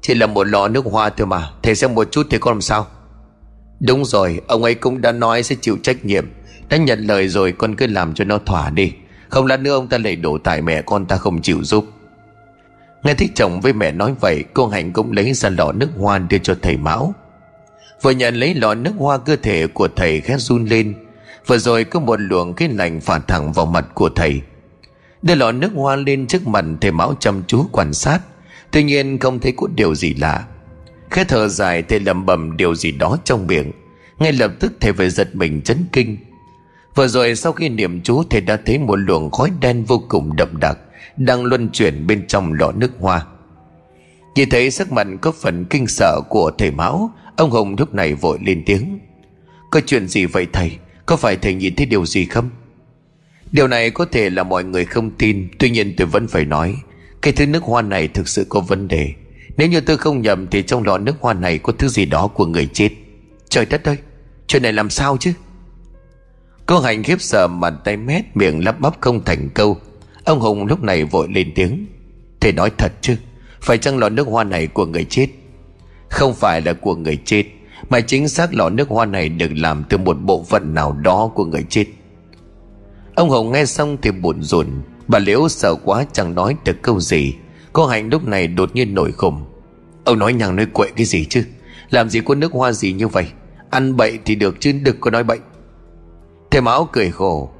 Chỉ 0.00 0.14
là 0.14 0.26
một 0.26 0.44
lọ 0.44 0.68
nước 0.68 0.84
hoa 0.84 1.10
thôi 1.10 1.26
mà, 1.26 1.50
Thầy 1.62 1.74
xem 1.74 1.94
một 1.94 2.08
chút 2.10 2.26
thì 2.30 2.38
có 2.38 2.50
làm 2.50 2.60
sao? 2.60 2.86
Đúng 3.80 4.04
rồi, 4.04 4.40
Ông 4.46 4.62
ấy 4.62 4.74
cũng 4.74 5.00
đã 5.00 5.12
nói 5.12 5.42
sẽ 5.42 5.56
chịu 5.60 5.76
trách 5.82 6.04
nhiệm. 6.04 6.26
Đã 6.68 6.76
nhận 6.76 7.00
lời 7.00 7.28
rồi, 7.28 7.52
con 7.52 7.74
cứ 7.74 7.86
làm 7.86 8.14
cho 8.14 8.24
nó 8.24 8.38
thỏa 8.38 8.70
đi. 8.70 8.92
Không 9.28 9.46
lát 9.46 9.60
nữa 9.60 9.74
ông 9.74 9.88
ta 9.88 9.98
lại 9.98 10.16
đổ 10.16 10.38
tại 10.38 10.62
mẹ 10.62 10.82
con 10.82 11.06
ta 11.06 11.16
không 11.16 11.42
chịu 11.42 11.64
giúp. 11.64 11.84
Nghe 13.02 13.14
thích 13.14 13.30
chồng 13.34 13.60
với 13.60 13.72
mẹ 13.72 13.92
nói 13.92 14.14
vậy, 14.20 14.44
Cô 14.54 14.68
Hạnh 14.68 14.92
cũng 14.92 15.12
lấy 15.12 15.32
ra 15.32 15.48
lọ 15.48 15.72
nước 15.72 15.88
hoa 15.98 16.18
đưa 16.18 16.38
cho 16.38 16.54
thầy 16.62 16.76
Mão. 16.76 17.14
Vừa 18.02 18.10
nhận 18.10 18.34
lấy 18.34 18.54
lọ 18.54 18.74
nước 18.74 18.92
hoa 18.98 19.18
cơ 19.18 19.36
thể 19.36 19.66
của 19.66 19.88
thầy 19.96 20.20
khét 20.20 20.40
run 20.40 20.66
lên. 20.66 20.94
Vừa 21.46 21.58
rồi 21.58 21.84
có 21.84 22.00
một 22.00 22.20
luồng 22.20 22.54
cái 22.54 22.68
lạnh 22.68 23.00
phả 23.00 23.18
thẳng 23.18 23.52
vào 23.52 23.66
mặt 23.66 23.86
của 23.94 24.08
thầy. 24.08 24.40
Đưa 25.22 25.34
lọ 25.34 25.52
nước 25.52 25.70
hoa 25.74 25.96
lên 25.96 26.26
trước 26.26 26.46
mặt 26.46 26.64
thầy 26.80 26.90
Mão 26.90 27.14
chăm 27.20 27.42
chú 27.46 27.66
quan 27.72 27.94
sát. 27.94 28.18
Tuy 28.70 28.82
nhiên 28.82 29.18
không 29.18 29.40
thấy 29.40 29.52
có 29.56 29.68
điều 29.74 29.94
gì 29.94 30.14
lạ. 30.14 30.44
Khẽ 31.10 31.24
thở 31.24 31.48
dài, 31.48 31.82
thầy 31.82 32.00
lẩm 32.00 32.26
bẩm 32.26 32.56
điều 32.56 32.74
gì 32.74 32.92
đó 32.92 33.18
trong 33.24 33.46
miệng. 33.46 33.72
Ngay 34.18 34.32
lập 34.32 34.52
tức 34.60 34.72
thầy 34.80 34.92
phải 34.92 35.10
giật 35.10 35.36
mình 35.36 35.62
chấn 35.62 35.84
kinh. 35.92 36.16
Vừa 36.94 37.08
rồi 37.08 37.34
sau 37.34 37.52
khi 37.52 37.68
niệm 37.68 38.00
chú 38.02 38.22
thầy 38.30 38.40
đã 38.40 38.56
thấy 38.66 38.78
một 38.78 38.96
luồng 38.96 39.30
khói 39.30 39.50
đen 39.60 39.84
vô 39.84 40.02
cùng 40.08 40.36
đậm 40.36 40.60
đặc 40.60 40.78
Đang 41.16 41.44
luân 41.44 41.68
chuyển 41.68 42.06
bên 42.06 42.26
trong 42.26 42.52
lọ 42.52 42.72
nước 42.72 42.90
hoa. 42.98 43.26
Nhìn 44.34 44.50
thấy 44.50 44.70
sắc 44.70 44.92
mặt 44.92 45.06
có 45.20 45.32
phần 45.32 45.64
kinh 45.64 45.86
sợ 45.86 46.20
của 46.28 46.50
thầy 46.58 46.70
Mão, 46.70 47.10
Ông 47.36 47.50
Hùng 47.50 47.76
lúc 47.78 47.94
này 47.94 48.14
vội 48.14 48.38
lên 48.42 48.62
tiếng. 48.66 48.98
Có 49.70 49.80
chuyện 49.86 50.08
gì 50.08 50.24
vậy 50.26 50.46
thầy? 50.52 50.78
Có 51.06 51.16
phải 51.16 51.36
thầy 51.36 51.54
nhìn 51.54 51.76
thấy 51.76 51.86
điều 51.86 52.06
gì 52.06 52.26
không? 52.26 52.50
Điều 53.52 53.68
này 53.68 53.90
có 53.90 54.04
thể 54.04 54.30
là 54.30 54.42
mọi 54.42 54.64
người 54.64 54.84
không 54.84 55.10
tin, 55.10 55.48
Tuy 55.58 55.70
nhiên 55.70 55.94
tôi 55.96 56.06
vẫn 56.06 56.28
phải 56.28 56.44
nói, 56.44 56.76
Cái 57.22 57.32
thứ 57.32 57.46
nước 57.46 57.62
hoa 57.62 57.82
này 57.82 58.08
thực 58.08 58.28
sự 58.28 58.46
có 58.48 58.60
vấn 58.60 58.88
đề. 58.88 59.12
Nếu 59.56 59.68
như 59.68 59.80
tôi 59.80 59.96
không 59.96 60.22
nhầm 60.22 60.46
Thì 60.50 60.62
trong 60.62 60.84
lọ 60.84 60.98
nước 60.98 61.16
hoa 61.20 61.34
này 61.34 61.58
có 61.58 61.72
thứ 61.78 61.88
gì 61.88 62.06
đó 62.06 62.26
của 62.26 62.46
người 62.46 62.68
chết. 62.72 62.90
Trời 63.48 63.66
đất 63.66 63.84
ơi, 63.84 63.96
Chuyện 64.46 64.62
này 64.62 64.72
làm 64.72 64.90
sao 64.90 65.16
chứ? 65.20 65.32
Cô 66.66 66.80
Hạnh 66.80 67.02
khiếp 67.02 67.20
sợ 67.20 67.48
mặt 67.48 67.74
tay 67.84 67.96
mét 67.96 68.24
Miệng 68.34 68.64
lắp 68.64 68.80
bắp 68.80 69.00
không 69.00 69.24
thành 69.24 69.48
câu. 69.54 69.76
Ông 70.24 70.40
Hùng 70.40 70.66
lúc 70.66 70.82
này 70.82 71.04
vội 71.04 71.28
lên 71.30 71.52
tiếng. 71.54 71.86
Thầy 72.40 72.52
nói 72.52 72.70
thật 72.78 72.92
chứ, 73.00 73.16
Phải 73.60 73.78
chăng 73.78 73.98
lọ 73.98 74.08
nước 74.08 74.26
hoa 74.26 74.44
này 74.44 74.66
của 74.66 74.86
người 74.86 75.04
chết? 75.04 75.26
Không 76.10 76.34
phải 76.34 76.60
là 76.60 76.72
của 76.72 76.94
người 76.94 77.18
chết, 77.24 77.44
Mà 77.88 78.00
chính 78.00 78.28
xác 78.28 78.54
lọ 78.54 78.68
nước 78.68 78.88
hoa 78.88 79.06
này 79.06 79.28
được 79.28 79.50
làm 79.56 79.84
từ 79.88 79.98
một 79.98 80.14
bộ 80.14 80.44
phận 80.48 80.74
nào 80.74 80.92
đó 80.92 81.30
của 81.34 81.44
người 81.44 81.64
chết. 81.68 81.84
Ông 83.14 83.30
Hồng 83.30 83.52
nghe 83.52 83.64
xong 83.64 83.96
thì 84.02 84.10
buồn 84.10 84.42
rùn. 84.42 84.66
Bà 85.08 85.18
Liễu 85.18 85.48
sợ 85.48 85.74
quá, 85.84 86.04
chẳng 86.12 86.34
nói 86.34 86.56
được 86.64 86.82
câu 86.82 87.00
gì. 87.00 87.34
Cô 87.72 87.86
Hạnh 87.86 88.08
lúc 88.08 88.26
này 88.26 88.46
đột 88.46 88.70
nhiên 88.74 88.94
nổi 88.94 89.12
khùng. 89.12 89.44
Ông 90.04 90.18
nói 90.18 90.32
nhằng 90.32 90.56
nói 90.56 90.66
quậy 90.72 90.90
cái 90.96 91.06
gì 91.06 91.24
chứ? 91.24 91.44
Làm 91.90 92.08
gì 92.08 92.20
có 92.20 92.34
nước 92.34 92.52
hoa 92.52 92.72
gì 92.72 92.92
như 92.92 93.08
vậy? 93.08 93.26
Ăn 93.70 93.96
bậy 93.96 94.18
thì 94.24 94.34
được 94.34 94.60
chứ, 94.60 94.72
đừng 94.72 95.00
có 95.00 95.10
nói 95.10 95.24
bệnh. 95.24 95.40
Thầy 96.54 96.60
Mão 96.60 96.88
cười 96.92 97.10
khổ. 97.10 97.50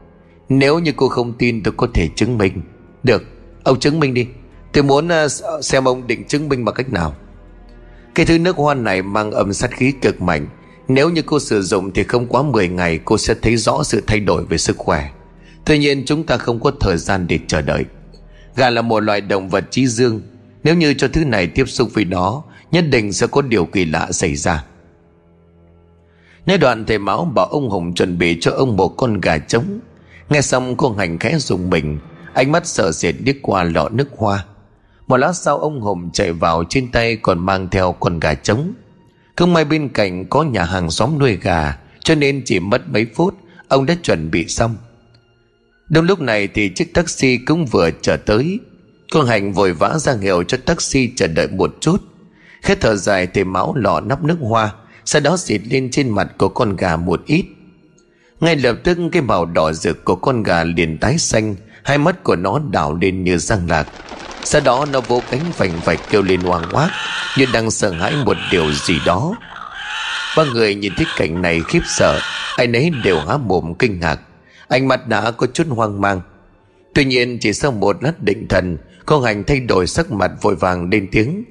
Nếu 0.49 0.79
như 0.79 0.93
cô 0.97 1.09
không 1.09 1.33
tin 1.33 1.63
tôi 1.63 1.75
có 1.77 1.87
thể 1.95 2.09
chứng 2.17 2.39
minh. 2.39 2.63
Được 3.03 3.23
Ông 3.65 3.81
chứng 3.81 4.01
minh 4.01 4.15
đi. 4.15 4.27
Tôi 4.73 4.85
muốn 4.85 5.09
uh, 5.09 5.65
xem 5.65 5.85
ông 5.85 6.07
định 6.07 6.25
chứng 6.25 6.49
minh 6.49 6.65
bằng 6.65 6.75
cách 6.75 6.93
nào. 6.93 7.15
Cái 8.15 8.27
thứ 8.27 8.39
nước 8.39 8.57
hoa 8.57 8.75
này 8.75 9.03
mang 9.03 9.31
âm 9.31 9.53
sát 9.53 9.71
khí 9.71 9.93
cực 10.03 10.21
mạnh. 10.21 10.47
Nếu 10.89 11.11
như 11.11 11.23
cô 11.23 11.41
sử 11.41 11.63
dụng 11.63 11.91
thì 11.91 12.05
không 12.05 12.27
quá 12.27 12.43
10 12.43 12.69
ngày 12.69 13.01
Cô 13.05 13.19
sẽ 13.19 13.35
thấy 13.43 13.57
rõ 13.57 13.83
sự 13.83 14.03
thay 14.07 14.21
đổi 14.21 14.45
về 14.45 14.59
sức 14.59 14.79
khỏe. 14.79 15.11
Tuy 15.65 15.79
nhiên 15.79 16.03
chúng 16.07 16.25
ta 16.25 16.37
không 16.37 16.61
có 16.61 16.73
thời 16.81 16.97
gian 16.97 17.27
để 17.27 17.39
chờ 17.47 17.63
đợi. 17.63 17.85
Gà 18.57 18.71
là 18.71 18.83
một 18.83 19.01
loài 19.01 19.21
động 19.21 19.49
vật 19.49 19.65
trí 19.71 19.87
dương. 19.87 20.23
Nếu 20.65 20.75
như 20.75 20.95
cho 20.95 21.09
thứ 21.09 21.25
này 21.25 21.47
tiếp 21.47 21.65
xúc 21.69 21.91
với 21.95 22.05
nó 22.05 22.43
Nhất 22.75 22.85
định 22.91 23.13
sẽ 23.13 23.27
có 23.27 23.43
điều 23.43 23.65
kỳ 23.65 23.85
lạ 23.85 24.13
xảy 24.13 24.37
ra. 24.37 24.65
Nói 26.47 26.59
đoạn 26.59 26.85
thầy 26.87 26.99
máu 26.99 27.25
bảo 27.25 27.47
ông 27.47 27.71
Hùng 27.71 27.95
chuẩn 27.95 28.19
bị 28.19 28.39
cho 28.41 28.51
ông 28.51 28.77
một 28.77 28.89
con 28.89 29.21
gà 29.21 29.39
trống. 29.39 29.81
Nghe 30.29 30.41
xong, 30.41 30.77
cô 30.77 30.93
hành 30.93 31.19
khẽ 31.19 31.39
dùng 31.39 31.71
mình. 31.71 31.99
Ánh 32.35 32.53
mắt 32.53 32.67
sợ 32.67 32.93
sệt 32.93 33.15
điếc 33.21 33.37
qua 33.43 33.65
lọ 33.65 33.89
nước 33.89 34.09
hoa. 34.17 34.45
Một 35.07 35.17
lát 35.17 35.33
sau, 35.33 35.59
ông 35.59 35.81
Hùng 35.81 36.11
chạy 36.13 36.33
vào 36.33 36.65
trên 36.69 36.91
tay 36.93 37.17
còn 37.17 37.47
mang 37.47 37.69
theo 37.71 37.93
con 37.93 38.21
gà 38.21 38.35
trống. 38.35 38.73
Không 39.37 39.53
may 39.53 39.65
bên 39.65 39.89
cạnh 39.89 40.25
có 40.29 40.43
nhà 40.43 40.65
hàng 40.65 40.91
xóm 40.91 41.19
nuôi 41.19 41.37
gà, 41.37 41.79
Cho 42.01 42.15
nên 42.15 42.43
chỉ 42.45 42.61
mất 42.61 42.83
mấy 42.89 43.07
phút, 43.15 43.35
Ông 43.69 43.87
đã 43.87 43.97
chuẩn 44.03 44.31
bị 44.31 44.47
xong. 44.49 44.77
Đúng 45.89 46.05
lúc 46.05 46.21
này 46.21 46.49
thì 46.49 46.69
chiếc 46.75 46.95
taxi 46.95 47.37
cũng 47.37 47.67
vừa 47.67 47.91
trở 48.03 48.17
tới. 48.17 48.61
Cô 49.13 49.23
Hành 49.23 49.53
vội 49.53 49.73
vã 49.73 49.99
ra 49.99 50.15
hiệu 50.21 50.43
cho 50.43 50.59
taxi 50.67 51.13
chờ 51.17 51.27
đợi 51.27 51.49
một 51.49 51.77
chút. 51.81 52.03
Khét 52.63 52.81
thở 52.81 52.97
dài 52.97 53.27
thì 53.27 53.45
máu 53.45 53.75
lọ 53.75 54.01
nắp 54.01 54.25
nước 54.25 54.37
hoa. 54.41 54.73
Sau 55.05 55.21
đó 55.21 55.37
xịt 55.37 55.61
lên 55.71 55.91
trên 55.91 56.11
mặt 56.11 56.29
của 56.39 56.49
con 56.49 56.77
gà 56.77 56.97
một 56.97 57.23
ít. 57.27 57.45
Ngay 58.41 58.57
lập 58.57 58.77
tức 58.85 58.99
cái 59.13 59.23
màu 59.23 59.47
đỏ 59.47 59.73
rực 59.73 60.05
của 60.05 60.17
con 60.17 60.43
gà 60.43 60.65
liền 60.65 60.99
tái 60.99 61.19
xanh, 61.19 61.57
Hai 61.85 61.99
mắt 61.99 62.25
của 62.25 62.37
nó 62.37 62.61
đảo 62.71 62.99
lên 63.01 63.25
như 63.25 63.39
răng 63.39 63.69
lạc. 63.69 63.89
Sau 64.45 64.61
đó 64.65 64.87
nó 64.93 65.01
vỗ 65.01 65.23
cánh 65.31 65.41
vành 65.57 65.81
vạch 65.85 66.01
kêu 66.11 66.23
lên 66.23 66.41
hoang 66.41 66.71
hoác, 66.71 66.91
Như 67.39 67.47
đang 67.53 67.71
sợ 67.71 67.91
hãi 67.91 68.15
một 68.25 68.37
điều 68.51 68.73
gì 68.73 68.99
đó. 69.07 69.37
Ba 70.37 70.45
người 70.45 70.75
nhìn 70.75 70.93
thấy 70.97 71.07
cảnh 71.17 71.43
này 71.43 71.61
khiếp 71.69 71.81
sợ, 71.87 72.21
Ai 72.57 72.67
nấy 72.67 72.91
đều 73.05 73.21
há 73.21 73.37
mồm 73.37 73.75
kinh 73.79 74.01
ngạc. 74.01 74.21
Ánh 74.69 74.89
mắt 74.89 75.09
đã 75.09 75.31
có 75.31 75.47
chút 75.55 75.67
hoang 75.71 76.01
mang. 76.01 76.21
Tuy 76.95 77.05
nhiên 77.05 77.39
chỉ 77.41 77.53
sau 77.53 77.73
một 77.73 78.03
lát 78.03 78.23
định 78.23 78.49
thần 78.49 78.79
Con 79.07 79.23
hành 79.23 79.45
thay 79.45 79.61
đổi 79.61 79.87
sắc 79.87 80.13
mặt 80.13 80.31
vội 80.43 80.57
vàng 80.57 80.89
lên 80.91 81.09
tiếng. 81.13 81.45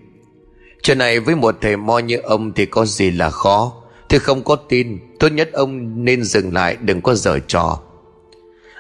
Chuyện 0.84 0.98
này 0.98 1.20
với 1.20 1.36
một 1.36 1.58
thầy 1.62 1.78
mo 1.78 2.00
như 2.00 2.18
ông 2.18 2.54
thì 2.54 2.66
có 2.66 2.86
gì 2.86 3.12
là 3.12 3.30
khó? 3.30 3.74
Thì 4.10 4.20
không 4.20 4.44
có 4.44 4.56
tin, 4.56 5.00
Tốt 5.20 5.30
nhất 5.30 5.50
ông 5.54 6.04
nên 6.06 6.24
dừng 6.24 6.54
lại, 6.54 6.78
đừng 6.82 7.02
có 7.02 7.16
dở 7.16 7.40
trò. 7.48 7.80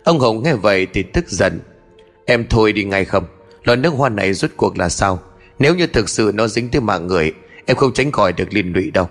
Ông 0.03 0.19
Hồng 0.19 0.43
nghe 0.43 0.53
vậy 0.53 0.87
thì 0.93 1.03
tức 1.03 1.29
giận. 1.29 1.59
Em 2.25 2.45
thôi 2.49 2.73
đi 2.73 2.83
ngay 2.83 3.05
không? 3.05 3.23
Lò 3.63 3.75
nước 3.75 3.89
hoa 3.89 4.09
này 4.09 4.33
rốt 4.33 4.51
cuộc 4.57 4.77
là 4.77 4.89
sao? 4.89 5.19
Nếu 5.59 5.75
như 5.75 5.87
thực 5.87 6.09
sự 6.09 6.31
nó 6.33 6.47
dính 6.47 6.69
tới 6.69 6.81
mạng 6.81 7.07
người, 7.07 7.33
Em 7.65 7.77
không 7.77 7.93
tránh 7.93 8.11
khỏi 8.11 8.33
được 8.33 8.53
liên 8.53 8.73
lụy 8.73 8.91
đâu. 8.91 9.09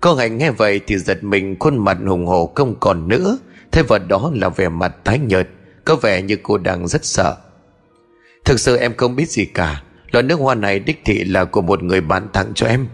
Cô 0.00 0.14
Hạnh 0.14 0.38
nghe 0.38 0.50
vậy 0.50 0.80
thì 0.86 0.98
giật 0.98 1.24
mình, 1.24 1.56
Khuôn 1.60 1.78
mặt 1.78 1.98
hùng 2.06 2.26
hồ 2.26 2.52
không 2.54 2.74
còn 2.80 3.08
nữa. 3.08 3.38
Thay 3.72 3.82
vào 3.82 3.98
đó 3.98 4.30
là 4.34 4.48
vẻ 4.48 4.68
mặt 4.68 4.94
tái 5.04 5.18
nhợt, 5.18 5.48
Có 5.84 5.96
vẻ 5.96 6.22
như 6.22 6.36
cô 6.42 6.58
đang 6.58 6.88
rất 6.88 7.04
sợ. 7.04 7.36
Thực 8.44 8.60
sự 8.60 8.76
em 8.76 8.96
không 8.96 9.16
biết 9.16 9.30
gì 9.30 9.44
cả. 9.44 9.82
Loại 10.16 10.22
nước 10.22 10.40
hoa 10.40 10.54
này 10.54 10.78
đích 10.78 11.02
thị 11.04 11.24
là 11.24 11.44
của 11.44 11.62
một 11.62 11.82
người 11.82 12.00
bán 12.00 12.28
tặng 12.32 12.52
cho 12.54 12.66
em. 12.66 12.86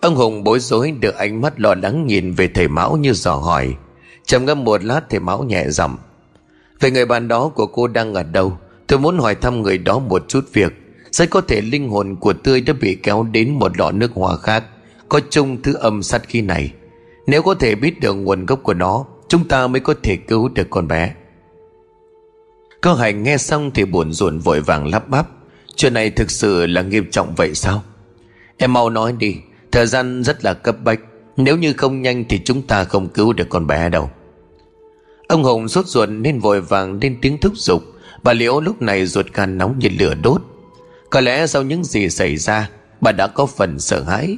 Ông 0.00 0.14
Hùng 0.14 0.44
bối 0.44 0.60
rối 0.60 0.90
được 0.90 1.14
ánh 1.14 1.40
mắt 1.40 1.60
lo 1.60 1.74
lắng 1.74 2.06
nhìn 2.06 2.32
về 2.32 2.48
thầy 2.48 2.68
Mão 2.68 2.96
như 2.96 3.12
dò 3.12 3.34
hỏi. 3.34 3.74
Trầm 4.24 4.44
ngâm 4.44 4.64
một 4.64 4.84
lát, 4.84 5.00
thầy 5.10 5.20
Mão 5.20 5.42
nhẹ 5.42 5.64
giọng. 5.68 5.96
Về 6.80 6.90
người 6.90 7.06
bạn 7.06 7.28
đó 7.28 7.48
của 7.48 7.66
cô 7.66 7.86
đang 7.86 8.14
ở 8.14 8.22
đâu? 8.22 8.58
Tôi 8.86 8.98
muốn 8.98 9.18
hỏi 9.18 9.34
thăm 9.34 9.62
người 9.62 9.78
đó 9.78 9.98
một 9.98 10.24
chút 10.28 10.44
việc. 10.52 10.72
Rất 11.10 11.30
có 11.30 11.40
thể 11.40 11.60
linh 11.60 11.88
hồn 11.88 12.16
của 12.20 12.32
tươi 12.32 12.60
đã 12.60 12.74
bị 12.80 12.98
kéo 13.02 13.22
đến 13.22 13.50
một 13.50 13.78
lọ 13.78 13.90
nước 13.90 14.10
hoa 14.14 14.36
khác. 14.36 14.64
Có 15.08 15.20
chung 15.30 15.62
thứ 15.62 15.74
âm 15.74 16.02
sát 16.02 16.28
khí 16.28 16.40
này. 16.40 16.72
Nếu 17.26 17.42
có 17.42 17.54
thể 17.54 17.74
biết 17.74 18.00
được 18.00 18.14
nguồn 18.14 18.46
gốc 18.46 18.60
của 18.62 18.74
nó, 18.74 19.04
Chúng 19.28 19.48
ta 19.48 19.66
mới 19.66 19.80
có 19.80 19.94
thể 20.02 20.16
cứu 20.16 20.48
được 20.48 20.66
con 20.70 20.88
bé. 20.88 21.14
Cô 22.80 22.94
Hành 22.94 23.22
nghe 23.22 23.36
xong 23.36 23.70
thì 23.74 23.84
buồn 23.84 24.12
rộn 24.12 24.38
vội 24.38 24.60
vàng 24.60 24.86
lắp 24.86 25.08
bắp. 25.08 25.28
Chuyện 25.76 25.94
này 25.94 26.10
thực 26.10 26.30
sự 26.30 26.66
là 26.66 26.82
nghiêm 26.82 27.10
trọng 27.10 27.34
vậy 27.34 27.54
sao? 27.54 27.82
Em 28.56 28.72
mau 28.72 28.90
nói 28.90 29.14
đi, 29.18 29.36
Thời 29.74 29.86
gian 29.86 30.22
rất 30.24 30.44
là 30.44 30.54
cấp 30.54 30.76
bách. 30.84 31.00
Nếu 31.36 31.56
như 31.56 31.72
không 31.72 32.02
nhanh 32.02 32.24
thì 32.28 32.40
chúng 32.44 32.62
ta 32.62 32.84
không 32.84 33.08
cứu 33.08 33.32
được 33.32 33.48
con 33.48 33.66
bé 33.66 33.88
đâu. 33.88 34.10
Ông 35.28 35.44
Hùng 35.44 35.68
sốt 35.68 35.86
ruột 35.86 36.08
nên 36.08 36.38
vội 36.38 36.60
vàng 36.60 36.98
lên 37.02 37.18
tiếng 37.22 37.38
thúc 37.38 37.52
giục. 37.56 37.82
Bà 38.22 38.32
Liễu 38.32 38.60
lúc 38.60 38.82
này 38.82 39.06
ruột 39.06 39.26
gan 39.34 39.58
nóng 39.58 39.78
như 39.78 39.88
lửa 39.98 40.14
đốt. 40.22 40.42
Có 41.10 41.20
lẽ 41.20 41.46
sau 41.46 41.62
những 41.62 41.84
gì 41.84 42.10
xảy 42.10 42.36
ra, 42.36 42.70
Bà 43.00 43.12
đã 43.12 43.26
có 43.26 43.46
phần 43.46 43.78
sợ 43.78 44.02
hãi. 44.02 44.36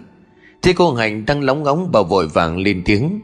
Thế 0.63 0.73
cô 0.77 0.95
Hành 0.95 1.27
đang 1.27 1.43
lóng 1.43 1.63
ngóng 1.63 1.93
bà 1.93 2.03
vội 2.03 2.29
vàng 2.29 2.59
lên 2.59 2.83
tiếng. 2.85 3.21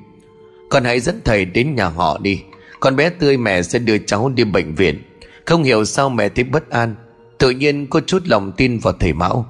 Con 0.71 0.85
hãy 0.85 1.01
dẫn 1.01 1.21
thầy 1.25 1.45
đến 1.45 1.75
nhà 1.75 1.89
họ 1.89 2.19
đi. 2.19 2.43
Con 2.81 2.97
bé 2.97 3.11
tươi 3.11 3.37
mẹ 3.37 3.63
sẽ 3.63 3.79
đưa 3.79 3.99
cháu 3.99 4.29
đi 4.29 4.45
bệnh 4.45 4.75
viện. 4.75 5.03
Không 5.47 5.63
hiểu 5.63 5.85
sao 5.85 6.09
mẹ 6.11 6.29
thấy 6.29 6.45
bất 6.45 6.71
an. 6.71 6.95
Tự 7.43 7.51
nhiên 7.51 7.87
có 7.87 8.01
chút 8.01 8.23
lòng 8.25 8.53
tin 8.53 8.79
vào 8.79 8.93
thầy 9.01 9.13
Mão. 9.13 9.47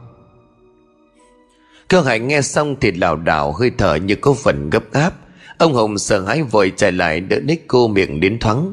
Cơ 1.88 2.00
hạnh 2.00 2.28
nghe 2.28 2.42
xong 2.42 2.76
thì 2.80 2.92
lảo 2.92 3.16
đảo, 3.16 3.52
hơi 3.52 3.70
thở 3.78 3.94
như 3.94 4.14
có 4.14 4.34
phần 4.34 4.70
gấp 4.70 4.92
gáp. 4.92 5.14
Ông 5.58 5.74
Hồng 5.74 5.98
sợ 5.98 6.20
hãi 6.20 6.42
vội 6.42 6.72
chạy 6.76 6.92
lại 6.92 7.20
đỡ 7.20 7.36
ních 7.42 7.64
cô 7.68 7.88
miệng 7.88 8.20
đến 8.20 8.38
thoáng. 8.38 8.72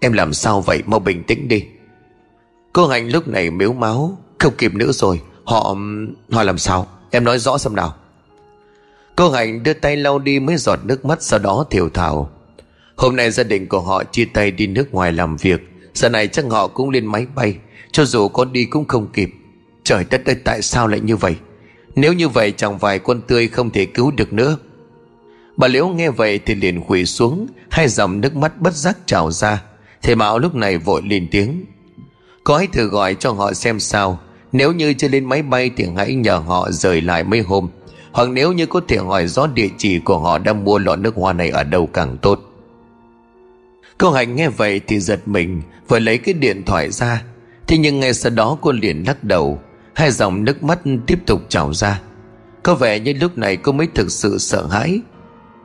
Em 0.00 0.12
làm 0.12 0.32
sao 0.32 0.60
vậy? 0.60 0.82
Mau 0.86 1.00
bình 1.00 1.24
tĩnh 1.24 1.48
đi. 1.48 1.64
Cô 2.72 2.86
Hạnh 2.86 3.10
lúc 3.10 3.28
này 3.28 3.50
miếu 3.50 3.72
máu, 3.72 4.18
Không 4.38 4.54
kịp 4.58 4.74
nữa 4.74 4.92
rồi. 4.92 5.20
Họ... 5.44 5.76
họ 6.30 6.42
làm 6.42 6.58
sao? 6.58 6.88
Em 7.10 7.24
nói 7.24 7.38
rõ 7.38 7.58
xem 7.58 7.76
nào. 7.76 7.94
Cô 9.16 9.30
Hạnh 9.30 9.62
đưa 9.62 9.74
tay 9.74 9.96
lau 9.96 10.18
đi 10.18 10.40
mấy 10.40 10.56
giọt 10.56 10.78
nước 10.84 11.04
mắt, 11.04 11.22
Sau 11.22 11.38
đó 11.38 11.64
thiểu 11.70 11.88
thảo. 11.88 12.30
Hôm 12.96 13.16
nay 13.16 13.30
gia 13.30 13.42
đình 13.44 13.66
của 13.66 13.80
họ 13.80 14.04
chia 14.04 14.24
tay 14.34 14.50
đi 14.50 14.66
nước 14.66 14.94
ngoài 14.94 15.12
làm 15.12 15.36
việc. 15.36 15.60
Giờ 15.94 16.08
này 16.08 16.28
chắc 16.28 16.44
họ 16.50 16.66
cũng 16.68 16.90
lên 16.90 17.06
máy 17.06 17.26
bay 17.34 17.58
cho 17.96 18.04
dù 18.04 18.28
con 18.28 18.52
đi 18.52 18.64
cũng 18.64 18.84
không 18.84 19.06
kịp. 19.12 19.30
Trời 19.84 20.04
đất 20.10 20.24
ơi, 20.26 20.36
tại 20.44 20.62
sao 20.62 20.86
lại 20.86 21.00
như 21.00 21.16
vậy? 21.16 21.36
Nếu 21.94 22.12
như 22.12 22.28
vậy, 22.28 22.52
chẳng 22.56 22.78
vài 22.78 22.98
con 22.98 23.20
tươi 23.20 23.48
không 23.48 23.70
thể 23.70 23.86
cứu 23.86 24.10
được 24.10 24.32
nữa. 24.32 24.58
Bà 25.56 25.68
Liễu 25.68 25.88
nghe 25.88 26.10
vậy 26.10 26.40
thì 26.46 26.54
liền 26.54 26.80
quỳ 26.80 27.06
xuống, 27.06 27.46
Hai 27.70 27.88
dòng 27.88 28.20
nước 28.20 28.36
mắt 28.36 28.60
bất 28.60 28.74
giác 28.74 28.98
trào 29.06 29.30
ra. 29.30 29.62
Thầy 30.02 30.14
Mão 30.14 30.38
lúc 30.38 30.54
này 30.54 30.78
vội 30.78 31.02
lên 31.04 31.28
tiếng. 31.30 31.64
Có 32.44 32.58
hãy 32.58 32.66
thử 32.66 32.86
gọi 32.86 33.14
cho 33.14 33.32
họ 33.32 33.52
xem 33.52 33.80
sao? 33.80 34.18
Nếu 34.52 34.72
như 34.72 34.92
chưa 34.92 35.08
lên 35.08 35.24
máy 35.24 35.42
bay 35.42 35.70
thì 35.76 35.86
hãy 35.96 36.14
nhờ 36.14 36.36
họ 36.36 36.70
rời 36.70 37.00
lại 37.00 37.24
mấy 37.24 37.40
hôm. 37.40 37.68
Hoặc 38.12 38.28
nếu 38.28 38.52
như 38.52 38.66
có 38.66 38.80
thể 38.88 38.96
hỏi 38.96 39.26
rõ 39.26 39.46
địa 39.46 39.68
chỉ 39.78 39.98
của 39.98 40.18
họ 40.18 40.38
đang 40.38 40.64
mua 40.64 40.78
lọ 40.78 40.96
nước 40.96 41.14
hoa 41.14 41.32
này 41.32 41.50
ở 41.50 41.62
đâu 41.62 41.86
càng 41.86 42.16
tốt. 42.22 42.40
Cô 43.98 44.10
Hạnh 44.10 44.36
nghe 44.36 44.48
vậy 44.48 44.80
thì 44.86 45.00
giật 45.00 45.28
mình, 45.28 45.62
Vừa 45.88 45.98
lấy 45.98 46.18
cái 46.18 46.34
điện 46.34 46.62
thoại 46.66 46.90
ra 46.90 47.22
Thế 47.66 47.78
nhưng 47.78 48.00
ngay 48.00 48.14
sau 48.14 48.30
đó 48.30 48.58
cô 48.60 48.72
liền 48.72 49.04
lắc 49.06 49.24
đầu. 49.24 49.60
Hai 49.94 50.10
dòng 50.10 50.44
nước 50.44 50.62
mắt 50.62 50.78
tiếp 51.06 51.18
tục 51.26 51.40
trào 51.48 51.74
ra. 51.74 52.00
Có 52.62 52.74
vẻ 52.74 53.00
như 53.00 53.12
lúc 53.12 53.38
này 53.38 53.56
cô 53.56 53.72
mới 53.72 53.88
thực 53.94 54.10
sự 54.10 54.38
sợ 54.38 54.66
hãi. 54.66 55.00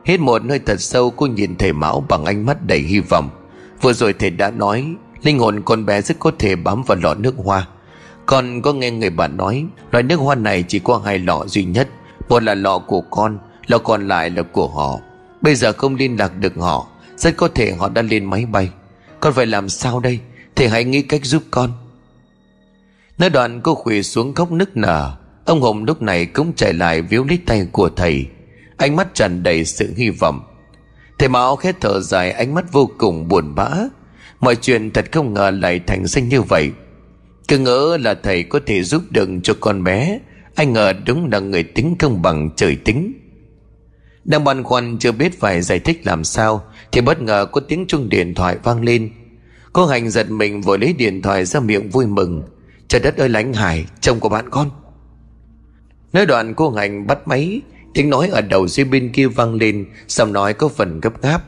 Hết 0.05 0.19
một 0.19 0.41
hơi 0.49 0.59
thật 0.59 0.81
sâu, 0.81 1.09
cô 1.09 1.25
nhìn 1.25 1.55
thầy 1.55 1.73
Mão 1.73 2.05
bằng 2.09 2.25
ánh 2.25 2.45
mắt 2.45 2.65
đầy 2.67 2.79
hy 2.79 2.99
vọng. 2.99 3.29
Vừa 3.81 3.93
rồi 3.93 4.13
thầy 4.13 4.29
đã 4.29 4.51
nói, 4.51 4.95
Linh 5.23 5.39
hồn 5.39 5.61
con 5.65 5.85
bé 5.85 6.01
rất 6.01 6.19
có 6.19 6.31
thể 6.39 6.55
bám 6.55 6.83
vào 6.83 6.97
lọ 7.01 7.13
nước 7.13 7.35
hoa. 7.37 7.67
Con 8.25 8.61
có 8.61 8.73
nghe 8.73 8.91
người 8.91 9.09
bạn 9.09 9.37
nói 9.37 9.65
Loại 9.91 10.03
nước 10.03 10.15
hoa 10.15 10.35
này 10.35 10.63
chỉ 10.67 10.79
có 10.79 11.01
hai 11.05 11.19
lọ 11.19 11.45
duy 11.47 11.63
nhất. 11.63 11.89
Một 12.29 12.43
là 12.43 12.55
lọ 12.55 12.79
của 12.79 13.01
con, 13.01 13.39
Lọ 13.67 13.77
còn 13.77 14.07
lại 14.07 14.29
là 14.29 14.41
của 14.41 14.67
họ. 14.67 14.99
Bây 15.41 15.55
giờ 15.55 15.73
không 15.73 15.95
liên 15.95 16.19
lạc 16.19 16.37
được 16.37 16.53
họ, 16.55 16.87
Rất 17.17 17.37
có 17.37 17.47
thể 17.47 17.73
họ 17.73 17.89
đã 17.89 18.01
lên 18.01 18.25
máy 18.25 18.45
bay. 18.45 18.69
Con 19.19 19.33
phải 19.33 19.45
làm 19.45 19.69
sao 19.69 19.99
đây? 19.99 20.19
Thầy 20.55 20.67
hãy 20.69 20.83
nghĩ 20.83 21.01
cách 21.01 21.25
giúp 21.25 21.43
con. 21.51 21.71
Nói 23.21 23.29
đoạn 23.29 23.61
cô 23.61 23.75
khủy 23.75 24.03
xuống 24.03 24.33
khóc 24.33 24.51
nức 24.51 24.77
nở. 24.77 25.17
Ông 25.45 25.61
Hùng 25.61 25.85
lúc 25.85 26.01
này 26.01 26.25
cũng 26.25 26.53
chạy 26.55 26.73
lại 26.73 27.01
víu 27.01 27.23
lấy 27.23 27.39
tay 27.45 27.67
của 27.71 27.89
thầy. 27.89 28.25
Ánh 28.77 28.95
mắt 28.95 29.07
tràn 29.13 29.43
đầy 29.43 29.65
sự 29.65 29.93
hy 29.97 30.09
vọng. 30.09 30.39
Thầy 31.19 31.29
Mão 31.29 31.55
khét 31.55 31.75
thở 31.81 31.99
dài, 31.99 32.31
ánh 32.31 32.53
mắt 32.53 32.71
vô 32.71 32.89
cùng 32.97 33.27
buồn 33.27 33.55
bã. 33.55 33.69
Mọi 34.39 34.55
chuyện 34.55 34.91
thật 34.91 35.05
không 35.11 35.33
ngờ 35.33 35.51
lại 35.51 35.79
thành 35.87 36.07
sinh 36.07 36.29
như 36.29 36.41
vậy. 36.41 36.71
Cứ 37.47 37.57
ngỡ 37.57 37.97
là 38.01 38.13
thầy 38.13 38.43
có 38.43 38.59
thể 38.65 38.83
giúp 38.83 39.03
đựng 39.09 39.41
cho 39.41 39.53
con 39.59 39.83
bé. 39.83 40.19
Anh 40.55 40.73
ngờ 40.73 40.93
đúng 41.05 41.29
là 41.31 41.39
người 41.39 41.63
tính 41.63 41.95
công 41.99 42.21
bằng 42.21 42.49
trời 42.55 42.75
tính. 42.75 43.13
Đang 44.23 44.43
băn 44.43 44.63
khoăn 44.63 44.97
chưa 44.97 45.11
biết 45.11 45.39
phải 45.39 45.61
giải 45.61 45.79
thích 45.79 46.01
làm 46.07 46.23
sao, 46.23 46.63
Thì 46.91 47.01
bất 47.01 47.21
ngờ 47.21 47.45
có 47.51 47.61
tiếng 47.61 47.85
chuông 47.87 48.09
điện 48.09 48.35
thoại 48.35 48.57
vang 48.63 48.83
lên. 48.83 49.11
Cô 49.73 49.85
Hành 49.85 50.09
giật 50.09 50.31
mình 50.31 50.61
vội 50.61 50.79
lấy 50.79 50.93
điện 50.93 51.21
thoại 51.21 51.45
ra 51.45 51.59
miệng 51.59 51.89
vui 51.89 52.05
mừng. 52.05 52.43
Trời 52.91 53.01
đất 53.01 53.17
ơi 53.17 53.29
lánh 53.29 53.53
hải 53.53 53.85
Chồng 54.01 54.19
của 54.19 54.29
bạn 54.29 54.49
con. 54.49 54.69
Nói 56.13 56.25
đoạn 56.25 56.53
cô 56.53 56.71
Hành 56.71 57.07
bắt 57.07 57.27
máy 57.27 57.61
Tiếng 57.93 58.09
nói 58.09 58.29
ở 58.31 58.41
đầu 58.41 58.67
dưới 58.67 58.85
bên 58.85 59.11
kia 59.13 59.27
vang 59.27 59.55
lên 59.55 59.85
Xong 60.07 60.33
nói 60.33 60.53
có 60.53 60.67
phần 60.67 60.99
gấp 61.01 61.21
gáp. 61.21 61.41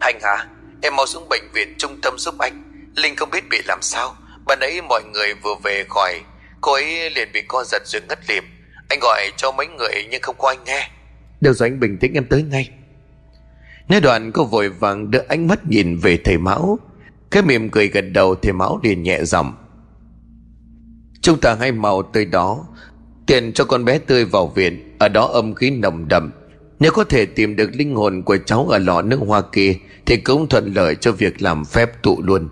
Hành 0.00 0.20
hả 0.22 0.46
Em 0.82 0.96
mau 0.96 1.06
xuống 1.06 1.28
bệnh 1.28 1.42
viện 1.54 1.74
trung 1.78 2.00
tâm 2.02 2.18
giúp 2.18 2.34
anh. 2.38 2.62
Linh 2.96 3.16
không 3.16 3.30
biết 3.30 3.44
bị 3.50 3.58
làm 3.64 3.78
sao 3.82 4.16
Bạn 4.46 4.60
ấy 4.60 4.82
mọi 4.82 5.02
người 5.12 5.34
vừa 5.42 5.54
về 5.64 5.84
khỏi 5.88 6.20
Cô 6.60 6.72
ấy 6.72 7.10
liền 7.10 7.28
bị 7.32 7.42
co 7.48 7.64
giật 7.64 7.82
rồi 7.84 8.02
ngất 8.08 8.18
liệm. 8.28 8.44
Anh 8.88 8.98
gọi 9.00 9.32
cho 9.36 9.52
mấy 9.52 9.66
người 9.66 10.06
nhưng 10.10 10.22
không 10.22 10.36
có 10.38 10.48
anh 10.48 10.64
nghe. 10.64 10.90
Được 11.40 11.52
rồi 11.52 11.68
anh 11.68 11.80
bình 11.80 11.98
tĩnh 11.98 12.14
em 12.14 12.24
tới 12.24 12.42
ngay. 12.42 12.70
Nói 13.88 14.00
đoạn 14.00 14.32
cô 14.32 14.44
vội 14.44 14.68
vàng 14.68 15.10
đưa 15.10 15.22
ánh 15.28 15.46
mắt 15.46 15.66
nhìn 15.66 15.96
về 15.96 16.18
thầy 16.24 16.38
Mão. 16.38 16.78
Cái 17.30 17.42
mỉm 17.42 17.70
cười 17.70 17.88
gật 17.88 18.04
đầu 18.12 18.34
thầy 18.34 18.52
Mão 18.52 18.80
liền 18.82 19.02
nhẹ 19.02 19.24
giọng 19.24 19.61
Chúng 21.22 21.40
ta 21.40 21.56
hãy 21.60 21.72
mau 21.72 22.02
tới 22.02 22.24
đó. 22.24 22.66
Tiền 23.26 23.52
cho 23.52 23.64
con 23.64 23.84
bé 23.84 23.98
tươi 23.98 24.24
vào 24.24 24.46
viện. 24.46 24.96
Ở 24.98 25.08
đó 25.08 25.26
âm 25.26 25.54
khí 25.54 25.70
nồng 25.70 26.08
đậm. 26.08 26.30
Nếu 26.80 26.92
có 26.92 27.04
thể 27.04 27.26
tìm 27.26 27.56
được 27.56 27.70
linh 27.72 27.94
hồn 27.94 28.22
của 28.22 28.36
cháu 28.46 28.68
ở 28.68 28.78
lọ 28.78 29.02
nước 29.02 29.20
hoa 29.26 29.42
kia, 29.52 29.74
Thì 30.06 30.16
cũng 30.16 30.48
thuận 30.48 30.74
lợi 30.74 30.94
cho 30.94 31.12
việc 31.12 31.42
làm 31.42 31.64
phép 31.64 32.02
tụ 32.02 32.22
luôn. 32.22 32.48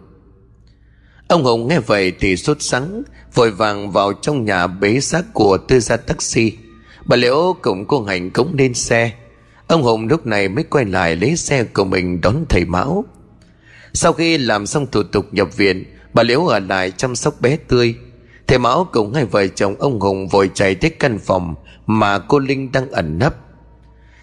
Ông 1.28 1.44
Hùng 1.44 1.68
nghe 1.68 1.80
vậy 1.80 2.12
thì 2.20 2.36
sốt 2.36 2.62
sắng, 2.62 3.02
Vội 3.34 3.50
vàng 3.50 3.90
vào 3.90 4.12
trong 4.12 4.44
nhà 4.44 4.66
bế 4.66 5.00
xác 5.00 5.22
của 5.32 5.58
tư 5.58 5.80
ra 5.80 5.96
taxi. 5.96 6.52
Bà 7.04 7.16
Liễu 7.16 7.56
cũng 7.62 7.86
cô 7.86 8.02
hành 8.02 8.30
cống 8.30 8.54
lên 8.58 8.74
xe. 8.74 9.12
Ông 9.66 9.82
Hùng 9.82 10.08
lúc 10.08 10.26
này 10.26 10.48
mới 10.48 10.64
quay 10.64 10.84
lại 10.84 11.16
lấy 11.16 11.36
xe 11.36 11.64
của 11.64 11.84
mình 11.84 12.20
đón 12.20 12.44
thầy 12.48 12.64
Mão. 12.64 13.04
Sau 13.92 14.12
khi 14.12 14.38
làm 14.38 14.66
xong 14.66 14.86
thủ 14.86 15.02
tục 15.02 15.26
nhập 15.32 15.56
viện, 15.56 15.84
Bà 16.14 16.22
Liễu 16.22 16.46
ở 16.46 16.58
lại 16.58 16.90
chăm 16.90 17.16
sóc 17.16 17.40
bé 17.40 17.56
tươi. 17.56 17.94
Thầy 18.50 18.58
Mão 18.58 18.88
cùng 18.92 19.14
hai 19.14 19.24
vợ 19.24 19.46
chồng 19.46 19.74
ông 19.78 20.00
Hùng 20.00 20.28
vội 20.28 20.50
chạy 20.54 20.74
tới 20.74 20.90
căn 20.90 21.18
phòng 21.18 21.54
Mà 21.86 22.18
cô 22.18 22.38
Linh 22.38 22.72
đang 22.72 22.90
ẩn 22.90 23.18
nấp. 23.18 23.34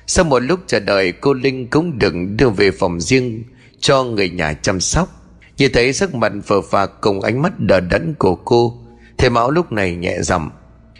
Sau 0.07 0.25
một 0.25 0.39
lúc 0.39 0.59
chờ 0.67 0.79
đợi, 0.79 1.11
cô 1.11 1.33
Linh 1.33 1.67
cũng 1.67 1.99
đừng 1.99 2.37
đưa 2.37 2.49
về 2.49 2.71
phòng 2.71 2.99
riêng 2.99 3.43
Cho 3.79 4.03
người 4.03 4.29
nhà 4.29 4.53
chăm 4.53 4.79
sóc. 4.79 5.09
Nhìn 5.57 5.71
thấy 5.73 5.93
sắc 5.93 6.15
mặt 6.15 6.31
phờ 6.45 6.61
phạc 6.61 6.91
cùng 7.01 7.21
ánh 7.21 7.41
mắt 7.41 7.59
đờ 7.59 7.79
đẫn 7.79 8.13
của 8.19 8.35
cô 8.35 8.77
Thầy 9.17 9.29
Mão 9.29 9.51
lúc 9.51 9.71
này 9.71 9.95
nhẹ 9.95 10.21
giọng, 10.21 10.49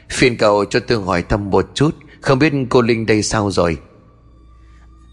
Phiền 0.10 0.38
cầu 0.38 0.66
cho 0.66 0.80
tôi 0.80 1.04
hỏi 1.04 1.24
thăm 1.30 1.50
một 1.50 1.70
chút, 1.74 1.96
Không 2.22 2.40
biết 2.40 2.54
cô 2.70 2.82
Linh 2.82 3.06
đây 3.06 3.24
sao 3.24 3.52
rồi? 3.52 3.78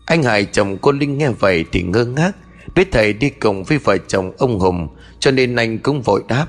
Anh 0.07 0.23
Hải 0.23 0.45
chồng 0.45 0.79
cô 0.79 0.93
Linh 0.93 1.19
nghe 1.19 1.31
vậy 1.31 1.65
thì 1.73 1.83
ngơ 1.83 2.05
ngác, 2.05 2.33
Biết 2.75 2.89
thầy 2.93 3.13
đi 3.13 3.31
cùng 3.31 3.65
với 3.65 3.79
vợ 3.79 3.99
chồng 3.99 4.33
ông 4.39 4.59
Hùng, 4.59 4.89
Cho 5.19 5.31
nên 5.31 5.57
anh 5.57 5.79
cũng 5.79 6.03
vội 6.03 6.23
đáp 6.29 6.47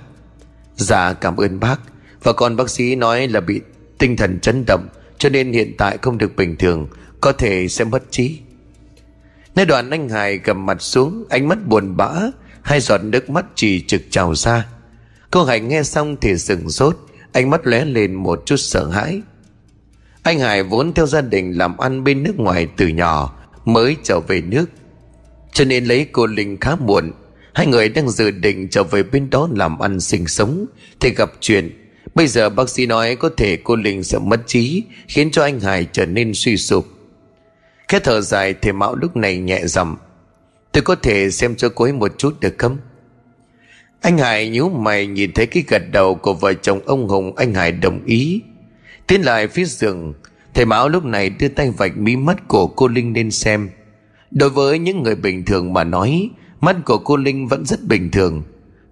Dạ 0.75 1.13
cảm 1.13 1.37
ơn 1.37 1.59
bác. 1.59 1.79
Và 2.23 2.33
còn 2.33 2.55
bác 2.55 2.69
sĩ 2.69 2.95
nói 2.95 3.27
là 3.27 3.41
bị 3.41 3.61
tinh 3.97 4.17
thần 4.17 4.39
chấn 4.39 4.63
động, 4.67 4.87
Cho 5.17 5.29
nên 5.29 5.53
hiện 5.53 5.75
tại 5.77 5.97
không 6.01 6.17
được 6.17 6.35
bình 6.35 6.55
thường, 6.55 6.87
Có 7.21 7.31
thể 7.31 7.67
sẽ 7.67 7.85
mất 7.85 8.03
trí. 8.11 8.39
Nơi 9.55 9.65
đoạn 9.65 9.89
anh 9.89 10.09
Hải 10.09 10.37
cầm 10.37 10.65
mặt 10.65 10.81
xuống, 10.81 11.23
Ánh 11.29 11.47
mắt 11.47 11.67
buồn 11.67 11.97
bã, 11.97 12.11
Hai 12.61 12.79
giọt 12.79 13.03
nước 13.03 13.29
mắt 13.29 13.45
chỉ 13.55 13.81
trực 13.81 14.01
trào 14.09 14.35
ra. 14.35 14.67
Cô 15.31 15.43
Hải 15.43 15.59
nghe 15.59 15.83
xong 15.83 16.15
thì 16.21 16.37
sừng 16.37 16.69
sốt, 16.69 16.97
Ánh 17.31 17.49
mắt 17.49 17.67
lóe 17.67 17.85
lên 17.85 18.13
một 18.13 18.43
chút 18.45 18.57
sợ 18.57 18.87
hãi. 18.89 19.21
Anh 20.23 20.39
Hải 20.39 20.63
vốn 20.63 20.93
theo 20.93 21.05
gia 21.05 21.21
đình 21.21 21.57
làm 21.57 21.77
ăn 21.77 22.03
bên 22.03 22.23
nước 22.23 22.39
ngoài 22.39 22.67
từ 22.77 22.87
nhỏ, 22.87 23.37
Mới 23.65 23.95
trở 24.03 24.19
về 24.19 24.41
nước. 24.41 24.65
Cho 25.53 25.65
nên 25.65 25.85
lấy 25.85 26.07
cô 26.11 26.25
Linh 26.25 26.57
khá 26.59 26.75
muộn 26.75 27.11
Hai 27.55 27.67
người 27.67 27.89
đang 27.89 28.09
dự 28.09 28.31
định 28.31 28.67
trở 28.69 28.83
về 28.83 29.03
bên 29.03 29.29
đó 29.29 29.49
làm 29.51 29.79
ăn 29.79 29.99
sinh 29.99 30.27
sống, 30.27 30.65
Thì 30.99 31.09
gặp 31.09 31.31
chuyện. 31.39 31.71
Bây 32.15 32.27
giờ 32.27 32.49
bác 32.49 32.69
sĩ 32.69 32.85
nói 32.85 33.15
có 33.15 33.29
thể 33.37 33.57
cô 33.63 33.75
Linh 33.75 34.03
sẽ 34.03 34.19
mất 34.19 34.41
trí, 34.47 34.83
Khiến 35.07 35.31
cho 35.31 35.43
anh 35.43 35.59
Hải 35.59 35.87
trở 35.91 36.05
nên 36.05 36.31
suy 36.33 36.57
sụp. 36.57 36.87
Khẽ 37.87 37.99
thở 37.99 38.21
dài 38.21 38.55
thì 38.61 38.71
Mão 38.71 38.95
lúc 38.95 39.15
này 39.15 39.37
nhẹ 39.37 39.61
dầm 39.65 39.97
Tôi 40.71 40.83
có 40.83 40.95
thể 40.95 41.31
xem 41.31 41.55
cho 41.55 41.69
cô 41.69 41.85
ấy 41.85 41.93
một 41.93 42.17
chút 42.17 42.39
được 42.39 42.55
không? 42.57 42.77
Anh 44.01 44.17
Hải 44.17 44.49
nhíu 44.49 44.69
mày 44.69 45.07
nhìn 45.07 45.33
thấy 45.33 45.45
cái 45.45 45.63
gật 45.67 45.81
đầu 45.91 46.15
của 46.15 46.33
vợ 46.33 46.53
chồng 46.53 46.79
ông 46.85 47.07
Hùng, 47.07 47.35
Anh 47.35 47.53
Hải 47.53 47.71
đồng 47.71 48.05
ý. 48.05 48.41
Tiến 49.07 49.21
lại 49.21 49.47
phía 49.47 49.65
giường 49.65 50.13
Thầy 50.53 50.65
Mão 50.65 50.89
lúc 50.89 51.05
này 51.05 51.29
đưa 51.29 51.47
tay 51.47 51.71
vạch 51.71 51.97
mí 51.97 52.15
mắt 52.15 52.47
của 52.47 52.67
cô 52.67 52.87
Linh 52.87 53.13
lên 53.13 53.31
xem. 53.31 53.69
Đối 54.31 54.49
với 54.49 54.79
những 54.79 55.03
người 55.03 55.15
bình 55.15 55.45
thường 55.45 55.73
mà 55.73 55.83
nói 55.83 56.29
Mắt 56.65 56.75
của 56.85 56.97
cô 56.97 57.17
Linh 57.17 57.47
vẫn 57.47 57.65
rất 57.65 57.83
bình 57.83 58.11
thường. 58.11 58.43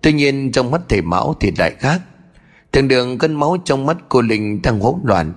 Tuy 0.02 0.14
nhiên 0.14 0.52
trong 0.52 0.72
mắt 0.72 0.82
thầy 0.90 1.02
Mão 1.02 1.36
thì 1.40 1.52
lại 1.58 1.76
khác. 1.80 2.02
Thường 2.72 2.88
đường 2.88 3.18
cân 3.18 3.36
máu 3.36 3.58
trong 3.66 3.86
mắt 3.86 3.98
cô 4.10 4.22
Linh 4.22 4.62
đang 4.62 4.80
hỗn 4.80 4.96
loạn. 5.04 5.34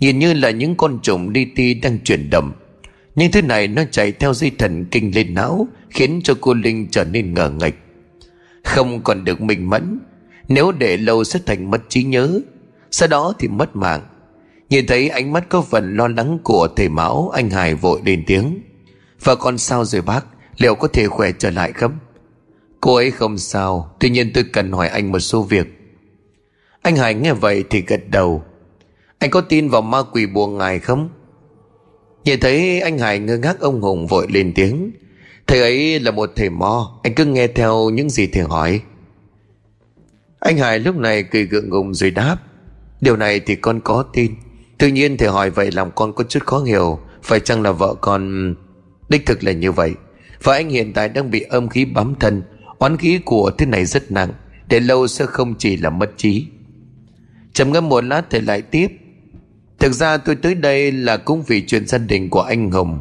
Nhìn 0.00 0.18
như 0.18 0.34
là 0.34 0.50
những 0.50 0.76
con 0.76 0.98
trùng 1.02 1.32
đi 1.32 1.44
ti 1.44 1.74
đang 1.74 1.98
chuyển 1.98 2.30
động. 2.30 2.52
Nhưng 3.14 3.32
thứ 3.32 3.42
này 3.42 3.68
nó 3.68 3.82
chạy 3.90 4.12
theo 4.12 4.34
dây 4.34 4.50
thần 4.58 4.84
kinh 4.90 5.14
lên 5.14 5.34
não, 5.34 5.68
Khiến 5.90 6.20
cho 6.24 6.34
cô 6.40 6.54
Linh 6.54 6.88
trở 6.90 7.04
nên 7.04 7.34
ngờ 7.34 7.50
nghịch. 7.50 7.78
Không 8.64 9.02
còn 9.02 9.24
được 9.24 9.40
minh 9.40 9.70
mẫn. 9.70 9.98
Nếu 10.48 10.72
để 10.72 10.96
lâu 10.96 11.24
sẽ 11.24 11.40
thành 11.46 11.70
mất 11.70 11.82
trí 11.88 12.02
nhớ. 12.02 12.40
Sau 12.90 13.08
đó 13.08 13.32
thì 13.38 13.48
mất 13.48 13.76
mạng. 13.76 14.00
Nhìn 14.70 14.86
thấy 14.86 15.08
ánh 15.08 15.32
mắt 15.32 15.48
có 15.48 15.62
phần 15.62 15.96
lo 15.96 16.08
lắng 16.08 16.38
của 16.42 16.68
thầy 16.76 16.88
Mão, 16.88 17.30
Anh 17.34 17.50
Hải 17.50 17.74
vội 17.74 18.00
lên 18.04 18.24
tiếng. 18.26 18.60
Và 19.24 19.34
con 19.34 19.58
sao 19.58 19.84
rồi 19.84 20.02
bác? 20.02 20.26
Liệu 20.58 20.74
có 20.74 20.88
thể 20.88 21.06
khỏe 21.06 21.32
trở 21.38 21.50
lại 21.50 21.72
không? 21.72 21.98
Cô 22.80 22.94
ấy 22.94 23.10
không 23.10 23.38
sao, 23.38 23.96
Tuy 24.00 24.10
nhiên 24.10 24.30
tôi 24.34 24.44
cần 24.52 24.72
hỏi 24.72 24.88
anh 24.88 25.12
một 25.12 25.18
số 25.18 25.42
việc. 25.42 25.66
Anh 26.82 26.96
Hải 26.96 27.14
nghe 27.14 27.32
vậy 27.32 27.64
thì 27.70 27.82
gật 27.86 28.00
đầu. 28.10 28.42
Anh 29.18 29.30
có 29.30 29.40
tin 29.40 29.68
vào 29.68 29.82
ma 29.82 30.02
quỷ 30.12 30.26
buồn 30.26 30.58
ngài 30.58 30.78
không? 30.78 31.08
Nhìn 32.24 32.40
thấy 32.40 32.80
anh 32.80 32.98
Hải 32.98 33.18
ngơ 33.18 33.38
ngác 33.38 33.60
ông 33.60 33.80
Hùng 33.80 34.06
vội 34.06 34.26
lên 34.30 34.52
tiếng. 34.54 34.92
Thầy 35.46 35.60
ấy 35.60 36.00
là 36.00 36.10
một 36.10 36.30
thầy 36.36 36.50
mo 36.50 37.00
Anh 37.02 37.14
cứ 37.14 37.24
nghe 37.24 37.46
theo 37.46 37.90
những 37.90 38.10
gì 38.10 38.26
thầy 38.26 38.42
hỏi. 38.42 38.80
Anh 40.40 40.58
Hải 40.58 40.78
lúc 40.78 40.96
này 40.96 41.22
cười 41.22 41.46
gượng 41.46 41.68
ngùng 41.68 41.94
rồi 41.94 42.10
đáp. 42.10 42.36
Điều 43.00 43.16
này 43.16 43.40
thì 43.40 43.56
con 43.56 43.80
có 43.80 44.04
tin. 44.12 44.34
Tuy 44.78 44.92
nhiên 44.92 45.16
thầy 45.16 45.28
hỏi 45.28 45.50
vậy 45.50 45.70
làm 45.72 45.90
con 45.90 46.12
có 46.12 46.24
chút 46.24 46.46
khó 46.46 46.58
hiểu. 46.58 46.98
Phải 47.22 47.40
chăng 47.40 47.62
là 47.62 47.72
vợ 47.72 47.94
con? 48.00 48.54
Đích 49.08 49.26
thực 49.26 49.44
là 49.44 49.52
như 49.52 49.72
vậy 49.72 49.94
và 50.42 50.54
anh 50.54 50.68
hiện 50.68 50.92
tại 50.92 51.08
đang 51.08 51.30
bị 51.30 51.40
âm 51.40 51.68
khí 51.68 51.84
bám 51.84 52.14
thân. 52.14 52.42
Oán 52.78 52.96
khí 52.96 53.20
của 53.24 53.50
thế 53.58 53.66
này 53.66 53.84
rất 53.84 54.10
nặng, 54.12 54.32
Để 54.68 54.80
lâu 54.80 55.06
sẽ 55.06 55.26
không 55.26 55.54
chỉ 55.58 55.76
là 55.76 55.90
mất 55.90 56.10
trí. 56.16 56.46
Trầm 57.52 57.72
ngâm 57.72 57.88
một 57.88 58.04
lát 58.04 58.22
thì 58.30 58.40
lại 58.40 58.62
tiếp. 58.62 58.88
Thực 59.78 59.92
ra 59.92 60.16
tôi 60.16 60.36
tới 60.36 60.54
đây 60.54 60.92
là 60.92 61.16
cũng 61.16 61.42
vì 61.42 61.66
chuyện 61.66 61.86
gia 61.86 61.98
đình 61.98 62.30
của 62.30 62.40
anh 62.40 62.70
Hùng 62.70 62.98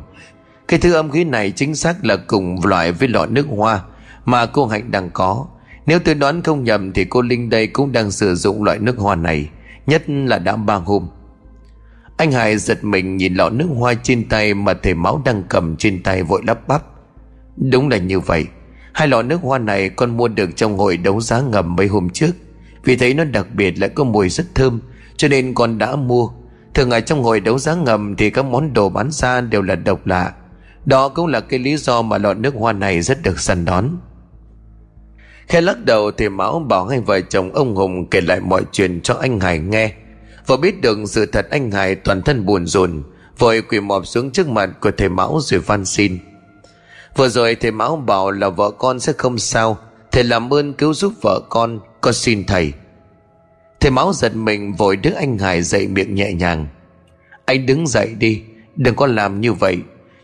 Cái 0.67 0.79
thứ 0.79 0.93
âm 0.93 1.11
khí 1.11 1.23
này 1.23 1.51
chính 1.51 1.75
xác 1.75 2.05
là 2.05 2.15
cùng 2.15 2.65
loại 2.65 2.91
với 2.91 3.07
lọ 3.07 3.25
nước 3.25 3.45
hoa 3.49 3.81
Mà 4.25 4.45
cô 4.45 4.65
Hạnh 4.65 4.91
đang 4.91 5.09
có. 5.13 5.47
Nếu 5.85 5.99
tôi 5.99 6.15
đoán 6.15 6.41
không 6.41 6.63
nhầm 6.63 6.91
thì 6.93 7.05
cô 7.05 7.21
Linh 7.21 7.49
đây 7.49 7.67
cũng 7.67 7.91
đang 7.91 8.11
sử 8.11 8.35
dụng 8.35 8.63
loại 8.63 8.79
nước 8.79 8.97
hoa 8.97 9.15
này, 9.15 9.49
Nhất 9.85 10.09
là 10.09 10.39
đã 10.39 10.55
ba 10.55 10.75
hôm. 10.75 11.07
Anh 12.17 12.31
Hải 12.31 12.57
giật 12.57 12.83
mình 12.83 13.17
nhìn 13.17 13.33
lọ 13.33 13.49
nước 13.49 13.67
hoa 13.75 13.93
trên 13.93 14.29
tay 14.29 14.53
mà 14.53 14.73
thầy 14.73 14.93
máu 14.93 15.21
đang 15.25 15.43
cầm 15.49 15.75
trên 15.75 16.03
tay 16.03 16.23
vội 16.23 16.41
lắp 16.47 16.67
bắp. 16.67 16.83
Đúng 17.57 17.89
là 17.89 17.97
như 17.97 18.19
vậy. 18.19 18.45
Hai 18.93 19.07
lọ 19.07 19.21
nước 19.21 19.41
hoa 19.41 19.57
này 19.59 19.89
con 19.89 20.17
mua 20.17 20.27
được 20.27 20.49
trong 20.55 20.77
hội 20.77 20.97
đấu 20.97 21.21
giá 21.21 21.41
ngầm 21.41 21.75
mấy 21.75 21.87
hôm 21.87 22.09
trước. 22.09 22.31
Vì 22.83 22.95
thấy 22.95 23.13
nó 23.13 23.23
đặc 23.23 23.47
biệt 23.53 23.79
lại 23.79 23.89
có 23.89 24.03
mùi 24.03 24.29
rất 24.29 24.55
thơm, 24.55 24.79
Cho 25.17 25.27
nên 25.27 25.53
con 25.53 25.77
đã 25.77 25.95
mua. 25.95 26.29
Thường 26.73 26.91
ở 26.91 26.99
trong 26.99 27.23
hội 27.23 27.39
đấu 27.39 27.59
giá 27.59 27.75
ngầm 27.75 28.15
Thì 28.15 28.29
các 28.29 28.45
món 28.45 28.73
đồ 28.73 28.89
bán 28.89 29.11
ra 29.11 29.41
đều 29.41 29.61
là 29.61 29.75
độc 29.75 30.07
lạ. 30.07 30.33
Đó 30.85 31.09
cũng 31.09 31.27
là 31.27 31.39
cái 31.39 31.59
lý 31.59 31.77
do 31.77 32.01
mà 32.01 32.17
lọ 32.17 32.33
nước 32.33 32.53
hoa 32.55 32.73
này 32.73 33.01
rất 33.01 33.21
được 33.23 33.39
săn 33.39 33.65
đón. 33.65 33.89
Khi 35.47 35.61
lắc 35.61 35.85
đầu 35.85 36.11
thì 36.11 36.29
Mão 36.29 36.59
bảo 36.59 36.87
hai 36.87 36.99
vợ 36.99 37.21
chồng 37.21 37.53
ông 37.53 37.75
Hùng 37.75 38.09
kể 38.09 38.21
lại 38.21 38.39
mọi 38.39 38.61
chuyện 38.71 39.01
cho 39.01 39.13
anh 39.13 39.39
Hải 39.39 39.59
nghe. 39.59 39.93
Và 40.47 40.57
biết 40.57 40.81
được 40.81 40.99
sự 41.05 41.25
thật 41.25 41.47
anh 41.51 41.71
Hải 41.71 41.95
toàn 41.95 42.21
thân 42.21 42.45
buồn 42.45 42.65
rùn, 42.65 43.03
Vội 43.37 43.61
quỳ 43.61 43.79
mọp 43.79 44.07
xuống 44.07 44.31
trước 44.31 44.49
mặt 44.49 44.69
của 44.81 44.91
thầy 44.97 45.09
Mão 45.09 45.39
rồi 45.41 45.59
van 45.59 45.85
xin. 45.85 46.17
Vừa 47.15 47.29
rồi 47.29 47.55
thầy 47.55 47.71
Mão 47.71 47.95
bảo 47.95 48.31
là 48.31 48.49
vợ 48.49 48.71
con 48.71 48.99
sẽ 48.99 49.13
không 49.17 49.37
sao. 49.37 49.77
Thầy 50.11 50.23
làm 50.23 50.53
ơn 50.53 50.73
cứu 50.73 50.93
giúp 50.93 51.13
vợ 51.21 51.41
con 51.49 51.79
Con 52.01 52.13
xin 52.13 52.45
thầy. 52.45 52.73
Thầy 53.79 53.91
Mão 53.91 54.13
giật 54.13 54.35
mình 54.35 54.73
vội 54.73 54.95
đứa 54.95 55.13
anh 55.17 55.37
Hải 55.37 55.61
dậy 55.61 55.87
miệng 55.87 56.15
nhẹ 56.15 56.33
nhàng. 56.33 56.67
Anh 57.45 57.65
đứng 57.65 57.87
dậy 57.87 58.15
đi, 58.19 58.41
Đừng 58.75 58.95
có 58.95 59.07
làm 59.07 59.41
như 59.41 59.53
vậy. 59.53 59.77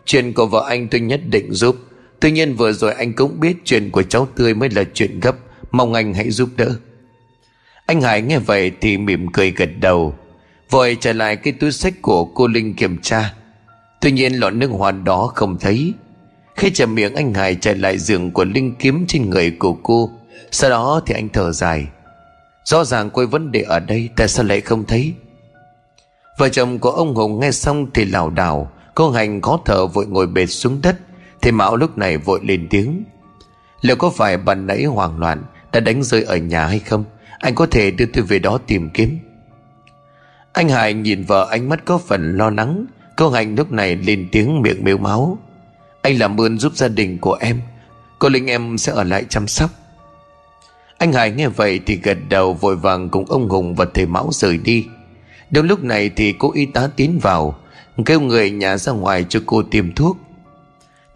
Chuyện 0.04 0.32
của 0.32 0.46
vợ 0.46 0.66
anh 0.68 0.88
tôi 0.88 1.00
nhất 1.00 1.20
định 1.30 1.52
giúp. 1.52 1.76
Tuy 2.20 2.30
nhiên 2.30 2.54
vừa 2.54 2.72
rồi 2.72 2.92
anh 2.92 3.12
cũng 3.12 3.40
biết 3.40 3.56
Chuyện 3.64 3.90
của 3.90 4.02
cháu 4.02 4.28
Tươi 4.36 4.54
mới 4.54 4.70
là 4.70 4.84
chuyện 4.94 5.20
gấp. 5.20 5.36
Mong 5.70 5.94
anh 5.94 6.14
hãy 6.14 6.30
giúp 6.30 6.48
đỡ. 6.56 6.74
Anh 7.86 8.00
Hải 8.00 8.22
nghe 8.22 8.38
vậy 8.38 8.72
thì 8.80 8.98
mỉm 8.98 9.32
cười 9.32 9.50
gật 9.50 9.70
đầu, 9.80 10.14
Vội 10.70 10.96
trở 11.00 11.12
lại 11.12 11.36
cái 11.36 11.52
túi 11.52 11.72
sách 11.72 11.94
của 12.02 12.24
cô 12.24 12.46
Linh 12.46 12.74
kiểm 12.74 12.98
tra. 12.98 13.34
Tuy 14.00 14.12
nhiên 14.12 14.32
lọ 14.32 14.50
nước 14.50 14.70
hoa 14.70 14.90
đó 14.90 15.32
không 15.34 15.58
thấy. 15.60 15.94
Khi 16.56 16.70
chạm 16.70 16.94
miệng, 16.94 17.14
anh 17.14 17.34
Hải 17.34 17.54
chạy 17.54 17.74
lại 17.74 17.98
giường 17.98 18.30
của 18.30 18.44
Linh 18.44 18.74
kiếm 18.78 19.04
trên 19.08 19.30
người 19.30 19.50
của 19.50 19.76
cô. 19.82 20.10
Sau 20.50 20.70
đó 20.70 21.00
thì 21.06 21.14
anh 21.14 21.28
thở 21.28 21.52
dài. 21.52 21.86
Rõ 22.64 22.84
ràng 22.84 23.10
cô 23.10 23.26
vấn 23.26 23.52
đề 23.52 23.62
ở 23.62 23.80
đây, 23.80 24.08
Tại 24.16 24.28
sao 24.28 24.44
lại 24.44 24.60
không 24.60 24.84
thấy? 24.84 25.14
Vợ 26.38 26.48
chồng 26.48 26.78
của 26.78 26.90
ông 26.90 27.14
Hùng 27.14 27.40
nghe 27.40 27.50
xong 27.50 27.86
thì 27.94 28.04
lảo 28.04 28.30
đảo. 28.30 28.70
Cô 28.94 29.10
Hành 29.10 29.40
khó 29.40 29.60
thở 29.64 29.86
vội 29.86 30.06
ngồi 30.06 30.26
bệt 30.26 30.46
xuống 30.46 30.80
đất. 30.82 30.98
Thì 31.42 31.50
Mão 31.50 31.76
lúc 31.76 31.98
này 31.98 32.18
vội 32.18 32.40
lên 32.42 32.66
tiếng. 32.70 33.04
Liệu 33.80 33.96
có 33.96 34.10
phải 34.10 34.36
bạn 34.36 34.66
nãy 34.66 34.84
hoảng 34.84 35.18
loạn, 35.18 35.44
Đã 35.72 35.80
đánh 35.80 36.02
rơi 36.02 36.22
ở 36.22 36.36
nhà 36.36 36.66
hay 36.66 36.78
không? 36.78 37.04
Anh 37.38 37.54
có 37.54 37.66
thể 37.66 37.90
đưa 37.90 38.06
tôi 38.06 38.24
về 38.24 38.38
đó 38.38 38.58
tìm 38.66 38.90
kiếm. 38.90 39.18
Anh 40.52 40.68
Hải 40.68 40.94
nhìn 40.94 41.24
vợ 41.24 41.48
ánh 41.50 41.68
mắt 41.68 41.84
có 41.84 41.98
phần 41.98 42.36
lo 42.36 42.50
lắng. 42.50 42.86
Cô 43.16 43.30
Hành 43.30 43.54
lúc 43.54 43.72
này 43.72 43.96
lên 43.96 44.28
tiếng 44.32 44.62
miệng 44.62 44.84
mếu 44.84 44.98
máu. 44.98 45.38
Anh 46.02 46.18
làm 46.18 46.40
ơn 46.40 46.58
giúp 46.58 46.72
gia 46.76 46.88
đình 46.88 47.18
của 47.18 47.34
em. 47.40 47.60
Cô 48.18 48.28
Linh 48.28 48.46
em 48.46 48.78
sẽ 48.78 48.92
ở 48.92 49.04
lại 49.04 49.24
chăm 49.28 49.48
sóc. 49.48 49.70
Anh 50.98 51.12
Hải 51.12 51.30
nghe 51.30 51.48
vậy 51.48 51.80
thì 51.86 51.96
gật 52.02 52.18
đầu, 52.28 52.54
vội 52.54 52.76
vàng 52.76 53.08
cùng 53.08 53.24
ông 53.28 53.48
Hùng 53.48 53.74
và 53.74 53.86
thầy 53.94 54.06
Mão 54.06 54.28
rời 54.32 54.58
đi. 54.58 54.86
Đúng 55.50 55.66
lúc 55.66 55.84
này 55.84 56.10
thì 56.16 56.34
cô 56.38 56.52
y 56.52 56.66
tá 56.66 56.88
tiến 56.96 57.18
vào, 57.22 57.58
Kêu 58.06 58.20
người 58.20 58.50
nhà 58.50 58.76
ra 58.76 58.92
ngoài 58.92 59.24
cho 59.28 59.40
cô 59.46 59.62
tiêm 59.62 59.92
thuốc. 59.92 60.16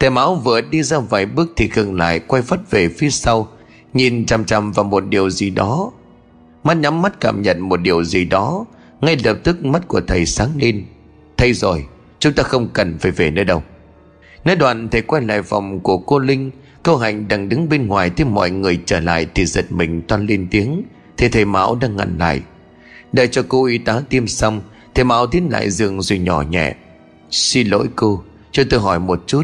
Thầy 0.01 0.11
Mão 0.11 0.35
vừa 0.35 0.61
đi 0.61 0.83
ra 0.83 0.99
vài 0.99 1.27
bước 1.27 1.53
thì 1.57 1.69
khừng 1.69 1.95
lại 1.95 2.19
quay 2.19 2.43
phắt 2.43 2.71
về 2.71 2.89
phía 2.89 3.11
sau, 3.11 3.49
Nhìn 3.95 4.27
chăm 4.27 4.45
chăm 4.45 4.73
vào 4.73 4.85
một 4.85 5.05
điều 5.09 5.31
gì 5.31 5.51
đó. 5.51 5.91
Mắt 6.65 6.75
nhắm 6.75 7.03
mắt 7.03 7.21
cảm 7.21 7.43
nhận 7.43 7.61
một 7.61 7.77
điều 7.77 8.05
gì 8.05 8.25
đó, 8.25 8.65
Ngay 9.01 9.17
lập 9.25 9.39
tức 9.45 9.65
mắt 9.65 9.89
của 9.89 10.01
thầy 10.07 10.27
sáng 10.27 10.51
lên. 10.57 10.85
Thầy 11.37 11.53
rồi, 11.53 11.87
Chúng 12.19 12.33
ta 12.33 12.43
không 12.43 12.69
cần 12.73 12.99
phải 12.99 13.11
về 13.13 13.31
nữa 13.31 13.45
đâu. 13.45 13.63
Nói 14.47 14.57
đoạn 14.57 14.89
thầy 14.89 15.03
quay 15.03 15.23
lại 15.23 15.43
phòng 15.43 15.81
của 15.81 15.99
cô 15.99 16.19
Linh. 16.19 16.51
Cô 16.83 16.97
Hạnh 16.97 17.29
đang 17.29 17.49
đứng 17.49 17.69
bên 17.69 17.87
ngoài 17.87 18.11
Thấy 18.11 18.27
mọi 18.27 18.51
người 18.51 18.81
trở 18.87 19.01
lại 19.01 19.27
thì 19.35 19.47
giật 19.47 19.73
mình 19.73 20.03
toan 20.03 20.27
lên 20.27 20.47
tiếng. 20.51 20.83
Thì 21.17 21.29
thầy 21.29 21.45
Mão 21.45 21.75
đang 21.75 21.97
ngăn 21.97 22.19
lại. 22.19 22.43
Đợi 23.13 23.29
cho 23.29 23.43
cô 23.49 23.65
y 23.65 23.79
tá 23.79 24.01
tiêm 24.09 24.27
xong 24.27 24.61
Thầy 24.95 25.05
Mão 25.05 25.27
tiến 25.27 25.49
lại 25.51 25.71
giường 25.71 26.03
rồi 26.03 26.19
nhỏ 26.19 26.43
nhẹ. 26.51 26.75
Xin 27.31 27.69
lỗi 27.69 27.87
cô 27.97 28.23
Cho 28.53 28.63
tôi 28.71 28.81
hỏi 28.81 28.99
một 29.01 29.23
chút. 29.27 29.43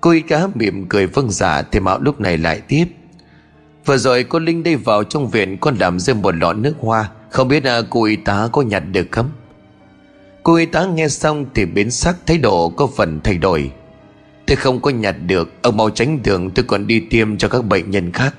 Cô 0.00 0.10
y 0.10 0.20
tá 0.20 0.48
mỉm 0.54 0.86
cười 0.88 1.06
vâng 1.06 1.30
giả 1.30 1.56
dạ, 1.56 1.68
Thầy 1.72 1.80
Mão 1.80 1.98
lúc 2.00 2.20
này 2.20 2.38
lại 2.38 2.60
tiếp. 2.68 2.84
Vừa 3.84 3.96
rồi 3.96 4.24
cô 4.24 4.38
Linh 4.38 4.62
đây 4.62 4.76
vào 4.76 5.04
trong 5.04 5.30
viện 5.30 5.58
Con 5.58 5.76
làm 5.76 6.00
rơi 6.00 6.16
một 6.16 6.34
lọ 6.34 6.52
nước 6.52 6.74
hoa. 6.78 7.10
Không 7.30 7.48
biết 7.48 7.64
là 7.64 7.82
cô 7.90 8.04
y 8.04 8.16
tá 8.16 8.48
có 8.52 8.62
nhặt 8.62 8.82
được 8.92 9.06
không? 9.10 9.30
Cô 10.42 10.54
y 10.54 10.66
tá 10.66 10.86
nghe 10.86 11.08
xong 11.08 11.46
thì 11.54 11.64
biến 11.64 11.90
sắc 11.90 12.16
thái 12.26 12.38
độ 12.38 12.68
có 12.68 12.86
phần 12.86 13.20
thay 13.24 13.38
đổi. 13.38 13.72
Tôi 14.46 14.56
không 14.56 14.80
có 14.80 14.90
nhặt 14.90 15.16
được, 15.26 15.52
Ông 15.62 15.76
mau 15.76 15.90
tránh 15.90 16.22
đường, 16.22 16.50
tôi 16.50 16.64
còn 16.68 16.86
đi 16.86 17.00
tiêm 17.00 17.38
cho 17.38 17.48
các 17.48 17.64
bệnh 17.64 17.90
nhân 17.90 18.12
khác. 18.12 18.34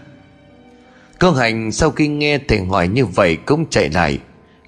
Cô 1.20 1.32
Hành, 1.32 1.72
sau 1.72 1.92
khi 1.92 2.08
nghe 2.08 2.38
thầy 2.38 2.60
hỏi 2.66 2.88
như 2.88 3.06
vậy 3.06 3.38
cũng 3.46 3.66
chạy 3.70 3.90
lại. 3.90 4.20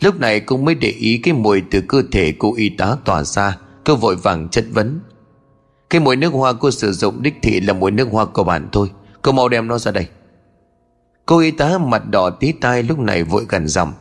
Lúc 0.01 0.19
này 0.19 0.39
cũng 0.39 0.65
mới 0.65 0.75
để 0.75 0.89
ý 0.89 1.17
cái 1.17 1.33
mùi 1.33 1.61
từ 1.71 1.81
cơ 1.81 2.03
thể 2.11 2.33
cô 2.39 2.55
y 2.55 2.69
tá 2.69 2.95
tỏa 3.05 3.23
ra, 3.23 3.57
Cô 3.85 3.95
vội 3.95 4.15
vàng 4.15 4.49
chất 4.49 4.65
vấn. 4.71 4.99
Cái 5.89 6.01
mùi 6.01 6.15
nước 6.15 6.33
hoa 6.33 6.53
cô 6.53 6.71
sử 6.71 6.91
dụng 6.91 7.21
đích 7.21 7.33
thị 7.41 7.59
là 7.59 7.73
mùi 7.73 7.91
nước 7.91 8.07
hoa 8.11 8.25
của 8.25 8.43
bạn 8.43 8.69
thôi, 8.71 8.89
Cô 9.21 9.31
mau 9.31 9.49
đem 9.49 9.67
nó 9.67 9.77
ra 9.77 9.91
đây. 9.91 10.07
Cô 11.25 11.39
y 11.39 11.51
tá 11.51 11.77
mặt 11.77 12.03
đỏ 12.09 12.29
tí 12.29 12.51
tai 12.51 12.83
lúc 12.83 12.99
này 12.99 13.23
vội 13.23 13.45
gần 13.49 13.67
giọng. 13.67 13.93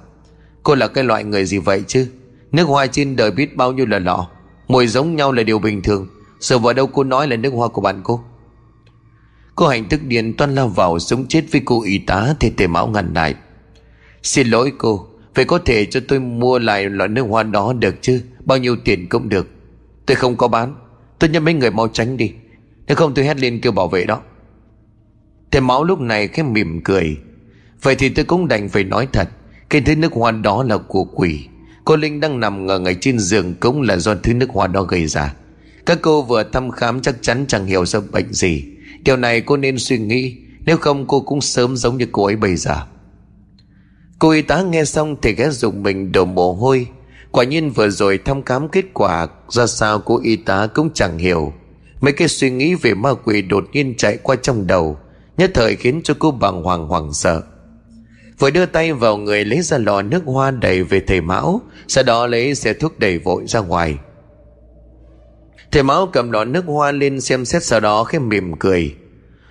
Cô 0.62 0.74
là 0.74 0.88
cái 0.88 1.04
loại 1.04 1.24
người 1.24 1.44
gì 1.44 1.58
vậy 1.58 1.82
chứ? 1.86 2.06
Nước 2.52 2.64
hoa 2.64 2.86
trên 2.86 3.16
đời 3.16 3.30
biết 3.30 3.56
bao 3.56 3.72
nhiêu 3.72 3.86
là 3.86 3.98
lọ, 3.98 4.28
Mùi 4.68 4.86
giống 4.86 5.16
nhau 5.16 5.32
là 5.32 5.42
điều 5.42 5.58
bình 5.58 5.82
thường. 5.82 6.08
Sợ 6.40 6.58
vợ 6.58 6.72
đâu 6.72 6.86
cô 6.86 7.04
nói 7.04 7.28
là 7.28 7.36
nước 7.36 7.50
hoa 7.50 7.68
của 7.68 7.80
bạn 7.80 8.00
cô? 8.04 8.24
Cô 9.54 9.68
hành 9.68 9.84
tức 9.84 10.02
điện 10.02 10.34
toan 10.36 10.54
lao 10.54 10.68
vào 10.68 10.98
sống 10.98 11.26
chết 11.28 11.44
với 11.52 11.62
cô 11.64 11.82
y 11.82 11.98
tá 11.98 12.34
Thì 12.40 12.50
tề 12.50 12.66
mão 12.66 12.86
ngăn 12.86 13.14
lại. 13.14 13.34
Xin 14.22 14.46
lỗi 14.46 14.72
cô, 14.78 15.06
Vậy 15.34 15.44
có 15.44 15.58
thể 15.58 15.84
cho 15.84 16.00
tôi 16.08 16.20
mua 16.20 16.58
lại 16.58 16.90
loại 16.90 17.08
nước 17.08 17.22
hoa 17.22 17.42
đó 17.42 17.72
được 17.72 17.94
chứ? 18.02 18.22
Bao 18.44 18.58
nhiêu 18.58 18.76
tiền 18.84 19.08
cũng 19.08 19.28
được. 19.28 19.48
Tôi 20.06 20.14
không 20.14 20.36
có 20.36 20.48
bán. 20.48 20.74
Tôi 21.18 21.30
nhận 21.30 21.44
mấy 21.44 21.54
người 21.54 21.70
mau 21.70 21.88
tránh 21.88 22.16
đi. 22.16 22.32
Nếu 22.86 22.96
không 22.96 23.14
tôi 23.14 23.24
hét 23.24 23.36
lên 23.36 23.60
kêu 23.60 23.72
bảo 23.72 23.88
vệ 23.88 24.04
đó. 24.04 24.20
Thầy 25.50 25.60
máu 25.60 25.84
lúc 25.84 26.00
này 26.00 26.28
khẽ 26.28 26.42
mỉm 26.42 26.80
cười. 26.84 27.16
Vậy 27.82 27.94
thì 27.94 28.08
tôi 28.08 28.24
cũng 28.24 28.48
đành 28.48 28.68
phải 28.68 28.84
nói 28.84 29.08
thật. 29.12 29.28
Cái 29.70 29.80
thứ 29.80 29.96
nước 29.96 30.12
hoa 30.12 30.30
đó 30.30 30.62
là 30.62 30.78
của 30.78 31.04
quỷ. 31.04 31.46
Cô 31.84 31.96
Linh 31.96 32.20
đang 32.20 32.40
nằm 32.40 32.66
ngờ 32.66 32.78
ngay 32.78 32.96
trên 33.00 33.18
giường 33.18 33.54
Cũng 33.60 33.82
là 33.82 33.96
do 33.96 34.14
thứ 34.14 34.34
nước 34.34 34.50
hoa 34.50 34.66
đó 34.66 34.82
gây 34.82 35.06
ra. 35.06 35.34
Các 35.86 35.98
cô 36.02 36.22
vừa 36.22 36.42
thăm 36.42 36.70
khám 36.70 37.00
chắc 37.00 37.14
chắn 37.20 37.44
chẳng 37.48 37.66
hiểu 37.66 37.86
ra 37.86 38.00
bệnh 38.12 38.32
gì. 38.32 38.64
Điều 39.04 39.16
này 39.16 39.40
cô 39.40 39.56
nên 39.56 39.78
suy 39.78 39.98
nghĩ, 39.98 40.36
Nếu 40.64 40.76
không 40.76 41.06
cô 41.06 41.20
cũng 41.20 41.40
sớm 41.40 41.76
giống 41.76 41.96
như 41.96 42.06
cô 42.12 42.24
ấy 42.24 42.36
bây 42.36 42.56
giờ. 42.56 42.76
Cô 44.18 44.30
y 44.30 44.42
tá 44.42 44.62
nghe 44.62 44.84
xong 44.84 45.16
thì 45.22 45.34
ghé 45.34 45.50
dùng 45.50 45.82
mình 45.82 46.12
đổ 46.12 46.24
mồ 46.24 46.52
hôi. 46.52 46.86
Quả 47.30 47.44
nhiên 47.44 47.70
vừa 47.70 47.88
rồi 47.88 48.18
thăm 48.18 48.42
khám 48.42 48.68
kết 48.68 48.84
quả, 48.94 49.28
Ra 49.48 49.66
sao 49.66 49.98
cô 49.98 50.20
y 50.22 50.36
tá 50.36 50.66
cũng 50.74 50.90
chẳng 50.94 51.18
hiểu. 51.18 51.52
Mấy 52.00 52.12
cái 52.12 52.28
suy 52.28 52.50
nghĩ 52.50 52.74
về 52.74 52.94
ma 52.94 53.10
quỷ 53.24 53.42
đột 53.42 53.64
nhiên 53.72 53.94
chạy 53.96 54.18
qua 54.22 54.36
trong 54.36 54.66
đầu, 54.66 54.98
Nhất 55.36 55.50
thời 55.54 55.76
khiến 55.76 56.00
cho 56.04 56.14
cô 56.18 56.30
bàng 56.30 56.62
hoàng 56.62 56.86
hoảng 56.88 57.12
sợ. 57.12 57.42
Vừa 58.40 58.50
đưa 58.50 58.66
tay 58.66 58.92
vào 58.92 59.16
người 59.16 59.44
lấy 59.44 59.62
ra 59.62 59.78
lọ 59.78 60.02
nước 60.02 60.22
hoa 60.26 60.50
đầy 60.50 60.82
về 60.82 61.00
thầy 61.00 61.20
Mão 61.20 61.60
Sau 61.88 62.04
đó 62.04 62.26
lấy 62.26 62.54
xe 62.54 62.72
thuốc 62.72 62.98
đầy 62.98 63.18
vội 63.18 63.46
ra 63.46 63.60
ngoài. 63.60 63.98
Thầy 65.72 65.82
Mão 65.82 66.06
cầm 66.06 66.30
lọ 66.30 66.44
nước 66.44 66.64
hoa 66.66 66.92
lên 66.92 67.20
xem 67.20 67.44
xét 67.44 67.62
sau 67.64 67.80
đó 67.80 68.04
khẽ 68.04 68.18
mỉm 68.18 68.56
cười. 68.58 68.94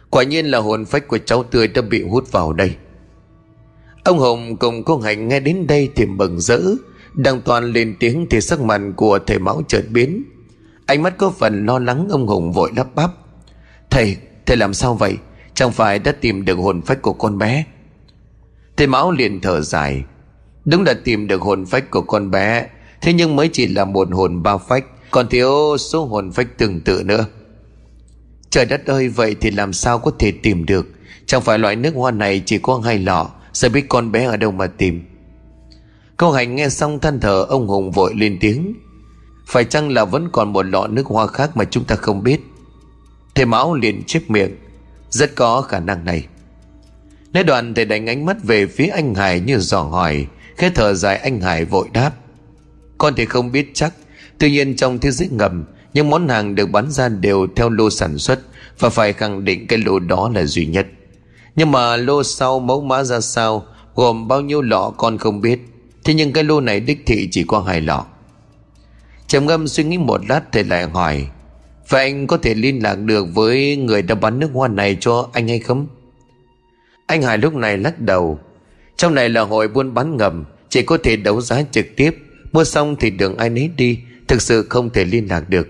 Quả 0.09 0.23
nhiên 0.23 0.45
là 0.45 0.57
hồn 0.57 0.85
phách 0.85 1.07
của 1.07 1.17
cháu 1.17 1.43
tươi 1.43 1.67
đã 1.67 1.81
bị 1.81 2.03
hút 2.03 2.31
vào 2.31 2.53
đây. 2.53 2.75
Ông 4.03 4.19
Hùng 4.19 4.57
cùng 4.57 4.83
cô 4.83 4.97
Hạnh 4.97 5.27
nghe 5.27 5.39
đến 5.39 5.67
đây 5.67 5.89
thì 5.95 6.05
mừng 6.05 6.39
rỡ 6.39 6.59
Đang 7.13 7.41
toàn 7.41 7.71
lên 7.71 7.95
tiếng 7.99 8.27
thì 8.29 8.41
sắc 8.41 8.61
mặt 8.61 8.81
của 8.95 9.19
thầy 9.27 9.39
Mão 9.39 9.61
chợt 9.67 9.83
biến. 9.89 10.23
Ánh 10.85 11.03
mắt 11.03 11.17
có 11.17 11.29
phần 11.29 11.65
lo 11.65 11.79
lắng 11.79 12.07
ông 12.11 12.27
Hùng 12.27 12.51
vội 12.51 12.71
lắp 12.75 12.95
bắp. 12.95 13.11
Thầy, 13.89 14.17
thầy 14.45 14.57
làm 14.57 14.73
sao 14.73 14.93
vậy? 14.93 15.17
Chẳng 15.53 15.71
phải 15.71 15.99
đã 15.99 16.11
tìm 16.11 16.45
được 16.45 16.55
hồn 16.55 16.81
phách 16.81 17.01
của 17.01 17.13
con 17.13 17.37
bé 17.37 17.65
Thầy 18.80 18.88
Mão 18.88 19.11
liền 19.11 19.41
thở 19.41 19.61
dài. 19.61 20.03
Đúng 20.65 20.84
là 20.84 20.93
tìm 21.03 21.27
được 21.27 21.41
hồn 21.41 21.65
phách 21.65 21.91
của 21.91 22.01
con 22.01 22.31
bé. 22.31 22.68
Thế 23.01 23.14
nhưng 23.14 23.35
mới 23.35 23.49
chỉ 23.53 23.68
là 23.68 23.85
một 23.85 24.07
hồn 24.11 24.43
ba 24.43 24.57
phách, 24.57 24.85
Còn 25.11 25.30
thiếu 25.30 25.77
số 25.77 26.06
hồn 26.06 26.31
phách 26.31 26.57
tương 26.57 26.81
tự 26.81 27.03
nữa. 27.03 27.26
Trời 28.49 28.65
đất 28.65 28.85
ơi, 28.85 29.10
vậy 29.10 29.35
thì 29.41 29.51
làm 29.51 29.73
sao 29.73 29.99
có 29.99 30.11
thể 30.19 30.31
tìm 30.31 30.65
được? 30.65 30.88
Chẳng 31.26 31.41
phải 31.41 31.60
loại 31.60 31.76
nước 31.76 31.93
hoa 31.95 32.11
này 32.11 32.41
chỉ 32.45 32.57
có 32.57 32.81
hai 32.85 32.99
lọ 32.99 33.30
Sao 33.53 33.69
biết 33.69 33.85
con 33.89 34.11
bé 34.11 34.26
ở 34.26 34.38
đâu 34.38 34.51
mà 34.51 34.68
tìm. 34.68 35.03
Câu 36.18 36.31
hành 36.31 36.56
nghe 36.56 36.69
xong 36.69 36.99
than 36.99 37.19
thở, 37.19 37.45
Ông 37.49 37.68
Hùng 37.68 37.91
vội 37.91 38.14
lên 38.15 38.38
tiếng. 38.41 38.73
Phải 39.47 39.65
chăng 39.65 39.89
là 39.89 40.06
vẫn 40.06 40.30
còn 40.31 40.53
một 40.53 40.65
lọ 40.65 40.88
nước 40.88 41.06
hoa 41.06 41.27
khác 41.27 41.57
Mà 41.57 41.65
chúng 41.65 41.84
ta 41.84 41.95
không 41.95 42.23
biết? 42.23 42.41
Thầy 43.35 43.45
Mão 43.45 43.76
liền 43.76 44.03
chép 44.03 44.30
miệng. 44.30 44.56
Rất 45.10 45.35
có 45.35 45.61
khả 45.61 45.80
năng 45.80 46.06
này. 46.06 46.27
Nói 47.34 47.43
đoạn 47.43 47.73
thầy 47.73 47.85
đánh 47.85 48.10
ánh 48.10 48.26
mắt 48.26 48.38
về 48.43 48.65
phía 48.65 48.88
anh 48.88 49.15
Hải 49.15 49.39
như 49.39 49.57
dò 49.57 49.81
hỏi. 49.81 50.27
Khẽ 50.57 50.72
thở 50.76 50.93
dài, 50.93 51.18
anh 51.18 51.41
Hải 51.41 51.65
vội 51.65 51.88
đáp. 51.93 52.11
Con 52.97 53.14
thì 53.15 53.26
không 53.26 53.51
biết 53.51 53.72
chắc. 53.73 53.93
Tuy 54.38 54.51
nhiên 54.51 54.76
trong 54.76 54.99
thế 54.99 55.11
giới 55.11 55.27
ngầm, 55.31 55.65
Những 55.93 56.10
món 56.10 56.27
hàng 56.27 56.56
được 56.56 56.65
bán 56.65 56.91
ra 56.91 57.10
đều 57.10 57.47
theo 57.56 57.69
lô 57.69 57.89
sản 57.89 58.18
xuất 58.18 58.39
Và 58.80 58.89
phải 58.89 59.14
khẳng 59.14 59.45
định 59.45 59.68
cái 59.68 59.80
lô 59.80 59.99
đó 59.99 60.31
là 60.35 60.45
duy 60.45 60.65
nhất. 60.65 60.88
Nhưng 61.56 61.72
mà 61.72 61.95
lô 61.95 62.23
sau 62.23 62.60
mẫu 62.60 62.81
mã 62.81 63.03
ra 63.03 63.22
sao, 63.22 63.65
Gồm 63.95 64.27
bao 64.27 64.41
nhiêu 64.41 64.61
lọ 64.61 64.93
con 64.97 65.18
không 65.18 65.41
biết. 65.41 65.60
Thế 66.03 66.14
nhưng 66.14 66.34
cái 66.34 66.43
lô 66.43 66.61
này 66.61 66.80
đích 66.80 67.03
thị 67.06 67.27
chỉ 67.31 67.43
có 67.43 67.60
hai 67.60 67.81
lọ. 67.81 68.06
Trầm 69.27 69.45
ngâm 69.45 69.68
suy 69.68 69.84
nghĩ 69.84 69.97
một 69.97 70.22
lát 70.30 70.41
thầy 70.51 70.64
lại 70.64 70.84
hỏi, 70.84 71.27
Vậy 71.89 72.03
anh 72.03 72.27
có 72.27 72.38
thể 72.38 72.53
liên 72.53 72.84
lạc 72.84 72.95
được 72.95 73.26
với 73.34 73.76
người 73.77 74.01
đã 74.01 74.15
bán 74.15 74.39
nước 74.39 74.49
hoa 74.53 74.68
này 74.68 74.97
cho 74.99 75.30
anh 75.34 75.47
hay 75.47 75.60
không? 75.60 75.88
Anh 77.10 77.22
Hải 77.22 77.38
lúc 77.38 77.53
này 77.53 77.77
lắc 77.77 77.99
đầu. 77.99 78.40
Trong 78.98 79.15
này 79.15 79.30
là 79.30 79.41
hội 79.41 79.68
buôn 79.68 79.94
bán 79.94 80.18
ngầm, 80.18 80.45
Chỉ 80.69 80.81
có 80.81 80.98
thể 81.03 81.15
đấu 81.15 81.41
giá 81.41 81.61
trực 81.72 81.86
tiếp. 81.95 82.18
Mua 82.52 82.64
xong 82.64 82.95
thì 82.95 83.10
đường 83.10 83.38
ai 83.38 83.49
nấy 83.49 83.72
đi, 83.77 83.99
Thực 84.27 84.41
sự 84.41 84.65
không 84.69 84.90
thể 84.90 85.06
liên 85.06 85.27
lạc 85.30 85.49
được. 85.49 85.68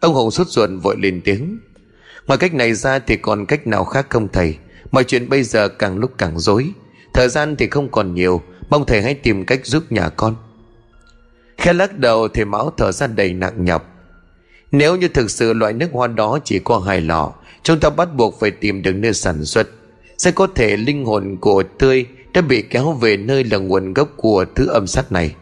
Ông 0.00 0.14
Hùng 0.14 0.30
sốt 0.30 0.48
ruột 0.48 0.70
vội 0.82 0.96
lên 0.98 1.20
tiếng. 1.24 1.58
Ngoài 2.26 2.38
cách 2.38 2.54
này 2.54 2.74
ra 2.74 2.98
thì 2.98 3.16
còn 3.16 3.46
cách 3.46 3.66
nào 3.66 3.84
khác 3.84 4.06
không 4.10 4.28
thầy? 4.28 4.56
Mọi 4.90 5.04
chuyện 5.04 5.28
bây 5.28 5.42
giờ 5.42 5.68
càng 5.68 5.98
lúc 5.98 6.10
càng 6.18 6.38
rối. 6.38 6.70
Thời 7.14 7.28
gian 7.28 7.56
thì 7.56 7.68
không 7.68 7.90
còn 7.90 8.14
nhiều, 8.14 8.42
Mong 8.70 8.86
thầy 8.86 9.02
hãy 9.02 9.14
tìm 9.14 9.44
cách 9.44 9.66
giúp 9.66 9.92
nhà 9.92 10.08
con. 10.08 10.36
Khẽ 11.58 11.72
lắc 11.72 11.98
đầu 11.98 12.28
thì 12.28 12.44
máu 12.44 12.72
thở 12.76 12.92
ra 12.92 13.06
đầy 13.06 13.32
nặng 13.32 13.64
nhọc. 13.64 13.86
Nếu 14.72 14.96
như 14.96 15.08
thực 15.08 15.30
sự 15.30 15.52
loại 15.52 15.72
nước 15.72 15.88
hoa 15.92 16.06
đó 16.06 16.38
chỉ 16.44 16.58
có 16.58 16.78
hai 16.78 17.00
lọ, 17.00 17.32
Chúng 17.62 17.80
ta 17.80 17.90
bắt 17.90 18.14
buộc 18.14 18.40
phải 18.40 18.50
tìm 18.50 18.82
được 18.82 18.92
nơi 18.92 19.14
sản 19.14 19.44
xuất 19.44 19.68
sẽ 20.18 20.30
có 20.30 20.46
thể 20.46 20.76
linh 20.76 21.04
hồn 21.04 21.36
của 21.40 21.62
tươi 21.78 22.06
đã 22.34 22.40
bị 22.40 22.62
kéo 22.62 22.92
về 22.92 23.16
nơi 23.16 23.44
là 23.44 23.58
nguồn 23.58 23.94
gốc 23.94 24.08
của 24.16 24.44
thứ 24.54 24.66
âm 24.66 24.86
sát 24.86 25.12
này. 25.12 25.34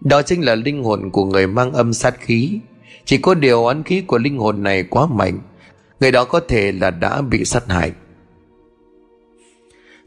Đó 0.00 0.22
chính 0.22 0.44
là 0.44 0.54
linh 0.54 0.84
hồn 0.84 1.10
của 1.10 1.24
người 1.24 1.46
mang 1.46 1.72
âm 1.72 1.92
sát 1.92 2.20
khí. 2.20 2.60
Chỉ 3.04 3.18
có 3.18 3.34
điều 3.34 3.64
oán 3.64 3.82
khí 3.82 4.00
của 4.00 4.18
linh 4.18 4.38
hồn 4.38 4.62
này 4.62 4.82
quá 4.82 5.06
mạnh, 5.06 5.38
người 6.00 6.12
đó 6.12 6.24
có 6.24 6.40
thể 6.40 6.72
là 6.72 6.90
đã 6.90 7.22
bị 7.22 7.44
sát 7.44 7.68
hại. 7.68 7.92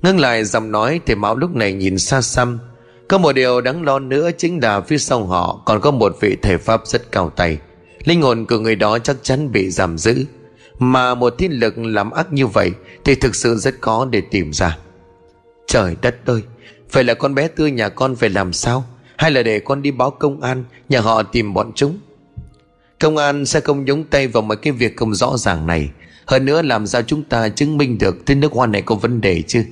Ngưng 0.01 0.19
lại 0.19 0.43
giọng 0.43 0.71
nói 0.71 0.99
thì 1.05 1.15
mão 1.15 1.35
lúc 1.35 1.55
này 1.55 1.73
nhìn 1.73 1.97
xa 1.97 2.21
xăm. 2.21 2.59
Có 3.07 3.17
một 3.17 3.33
điều 3.33 3.61
đáng 3.61 3.83
lo 3.83 3.99
nữa 3.99 4.29
chính 4.37 4.59
là 4.63 4.81
phía 4.81 4.97
sau 4.97 5.25
họ 5.25 5.61
còn 5.65 5.81
có 5.81 5.91
một 5.91 6.17
vị 6.21 6.37
thể 6.41 6.57
pháp 6.57 6.81
rất 6.87 7.11
cao 7.11 7.29
tay. 7.29 7.57
Linh 8.03 8.21
hồn 8.21 8.45
của 8.45 8.57
người 8.57 8.75
đó 8.75 8.99
chắc 8.99 9.17
chắn 9.21 9.51
bị 9.51 9.69
giảm 9.69 9.97
giữ 9.97 10.25
mà 10.79 11.15
một 11.15 11.33
thiên 11.37 11.51
lực 11.51 11.77
làm 11.77 12.11
ác 12.11 12.33
như 12.33 12.47
vậy 12.47 12.71
thì 13.05 13.15
thực 13.15 13.35
sự 13.35 13.55
rất 13.55 13.75
khó 13.81 14.05
để 14.05 14.21
tìm 14.21 14.53
ra. 14.53 14.77
Trời 15.67 15.95
đất 16.01 16.15
ơi 16.25 16.41
phải 16.89 17.03
là 17.03 17.13
con 17.13 17.35
bé 17.35 17.47
tươi 17.47 17.71
nhà 17.71 17.89
con 17.89 18.15
phải 18.15 18.29
làm 18.29 18.53
sao? 18.53 18.85
Hay 19.17 19.31
là 19.31 19.43
để 19.43 19.59
con 19.59 19.81
đi 19.81 19.91
báo 19.91 20.11
công 20.11 20.41
an, 20.41 20.63
nhà 20.89 21.01
họ 21.01 21.23
tìm 21.23 21.53
bọn 21.53 21.71
chúng? 21.75 21.99
Công 22.99 23.17
an 23.17 23.45
sẽ 23.45 23.59
không 23.59 23.85
nhúng 23.85 24.03
tay 24.03 24.27
vào 24.27 24.43
mấy 24.43 24.57
cái 24.57 24.73
việc 24.73 24.97
không 24.97 25.15
rõ 25.15 25.37
ràng 25.37 25.67
này. 25.67 25.89
Hơn 26.25 26.45
nữa 26.45 26.61
làm 26.61 26.87
sao 26.87 27.01
chúng 27.01 27.23
ta 27.23 27.49
chứng 27.49 27.77
minh 27.77 27.97
được 27.97 28.25
tên 28.25 28.39
nước 28.39 28.51
hoa 28.51 28.67
này 28.67 28.81
có 28.81 28.95
vấn 28.95 29.21
đề 29.21 29.41
chứ? 29.41 29.65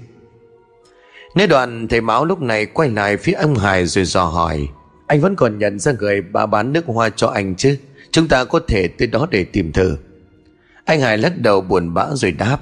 Nghe 1.36 1.48
đoạn, 1.48 1.88
thầy 1.88 2.02
Mão 2.02 2.26
lúc 2.26 2.41
này 2.41 2.65
quay 2.65 2.90
lại 2.90 3.18
phía 3.18 3.34
ông 3.34 3.56
Hải 3.56 3.86
rồi 3.86 4.06
dò 4.06 4.23
hỏi. 4.23 4.68
Anh 5.07 5.22
vẫn 5.22 5.36
còn 5.36 5.60
nhận 5.60 5.80
ra 5.80 5.91
người 5.99 6.22
bà 6.22 6.45
bán 6.45 6.73
nước 6.73 6.86
hoa 6.86 7.10
cho 7.10 7.28
anh 7.28 7.56
chứ? 7.56 7.78
Chúng 8.11 8.28
ta 8.28 8.44
có 8.44 8.60
thể 8.68 8.88
tới 8.88 9.07
đó 9.07 9.28
để 9.32 9.44
tìm 9.44 9.72
thử. 9.72 9.98
Anh 10.91 11.01
Hải 11.01 11.18
lắc 11.18 11.38
đầu 11.38 11.61
buồn 11.61 11.93
bã 11.93 12.05
rồi 12.13 12.31
đáp. 12.31 12.57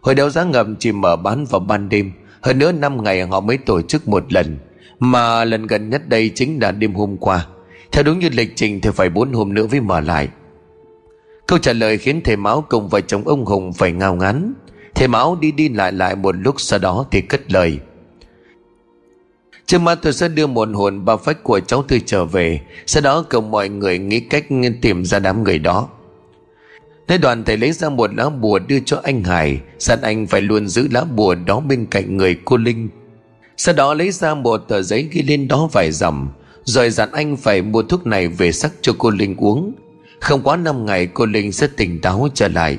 Hồi 0.00 0.14
đấu 0.14 0.30
giá 0.30 0.44
ngầm 0.44 0.76
chỉ 0.76 0.92
mở 0.92 1.16
bán 1.16 1.44
vào 1.44 1.60
ban 1.60 1.88
đêm. 1.88 2.12
Hơn 2.40 2.58
nữa 2.58 2.72
năm 2.72 3.04
ngày 3.04 3.26
họ 3.26 3.40
mới 3.40 3.58
tổ 3.58 3.82
chức 3.82 4.08
một 4.08 4.32
lần. 4.32 4.58
Mà 5.00 5.44
lần 5.44 5.66
gần 5.66 5.90
nhất 5.90 6.08
đây 6.08 6.30
chính 6.34 6.58
là 6.62 6.72
đêm 6.72 6.94
hôm 6.94 7.16
qua. 7.16 7.46
Theo 7.92 8.02
đúng 8.02 8.18
như 8.18 8.28
lịch 8.32 8.52
trình 8.56 8.80
thì 8.80 8.90
phải 8.94 9.10
bốn 9.10 9.32
hôm 9.32 9.54
nữa 9.54 9.66
mới 9.70 9.80
mở 9.80 10.00
lại. 10.00 10.28
Câu 11.46 11.58
trả 11.58 11.72
lời 11.72 11.98
khiến 11.98 12.20
thầy 12.24 12.36
Mão 12.36 12.64
cùng 12.68 12.88
vợ 12.88 13.00
chồng 13.00 13.28
ông 13.28 13.44
Hùng 13.44 13.72
phải 13.72 13.92
ngao 13.92 14.14
ngán. 14.14 14.52
Thầy 14.94 15.08
Mão 15.08 15.36
đi 15.40 15.52
đi 15.52 15.68
lại 15.68 15.92
lại 15.92 16.16
một 16.16 16.34
lúc 16.38 16.54
sau 16.58 16.78
đó 16.78 17.06
thì 17.10 17.20
cất 17.20 17.52
lời. 17.52 17.78
Trước 19.66 19.78
mắt 19.78 19.98
tôi 20.02 20.12
sẽ 20.12 20.28
đưa 20.28 20.46
một 20.46 20.68
hồn 20.74 21.04
ba 21.04 21.16
phách 21.16 21.42
của 21.42 21.60
cháu 21.60 21.84
tôi 21.88 22.02
trở 22.06 22.24
về. 22.24 22.60
Sau 22.86 23.00
đó 23.00 23.24
cầu 23.28 23.40
mọi 23.40 23.68
người 23.68 23.98
nghĩ 23.98 24.20
cách 24.20 24.46
tìm 24.82 25.04
ra 25.04 25.18
đám 25.18 25.44
người 25.44 25.58
đó. 25.58 25.88
Thế 27.10 27.18
đoàn 27.18 27.44
thầy 27.44 27.56
lấy 27.56 27.72
ra 27.72 27.88
một 27.88 28.14
lá 28.14 28.28
bùa 28.28 28.58
đưa 28.58 28.80
cho 28.80 29.00
anh 29.02 29.24
Hải. 29.24 29.60
Dặn 29.78 30.02
anh 30.02 30.26
phải 30.26 30.40
luôn 30.40 30.68
giữ 30.68 30.88
lá 30.90 31.04
bùa 31.04 31.34
đó 31.34 31.60
bên 31.60 31.86
cạnh 31.86 32.16
người 32.16 32.36
cô 32.44 32.56
Linh. 32.56 32.88
Sau 33.56 33.74
đó 33.74 33.94
lấy 33.94 34.10
ra 34.10 34.34
một 34.34 34.56
tờ 34.56 34.82
giấy 34.82 35.08
ghi 35.12 35.22
lên 35.22 35.48
đó 35.48 35.68
vài 35.72 35.92
dòng 35.92 36.28
Rồi 36.64 36.90
dặn 36.90 37.12
anh 37.12 37.36
phải 37.36 37.62
mua 37.62 37.82
thuốc 37.82 38.06
này 38.06 38.28
về 38.28 38.52
sắc 38.52 38.72
cho 38.82 38.92
cô 38.98 39.10
Linh 39.10 39.36
uống. 39.36 39.72
Không 40.20 40.42
quá 40.42 40.56
năm 40.56 40.86
ngày, 40.86 41.06
cô 41.06 41.26
Linh 41.26 41.52
sẽ 41.52 41.66
tỉnh 41.76 42.00
táo 42.00 42.28
trở 42.34 42.48
lại. 42.48 42.78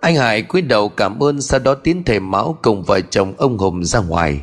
Anh 0.00 0.16
Hải 0.16 0.42
cúi 0.42 0.62
đầu 0.62 0.88
cảm 0.88 1.22
ơn, 1.22 1.42
Sau 1.42 1.60
đó 1.60 1.74
tiến 1.74 2.02
thầy 2.04 2.20
Mão 2.20 2.58
cùng 2.62 2.82
vợ 2.82 3.00
chồng 3.00 3.34
ông 3.38 3.58
Hùng 3.58 3.84
ra 3.84 4.00
ngoài. 4.00 4.40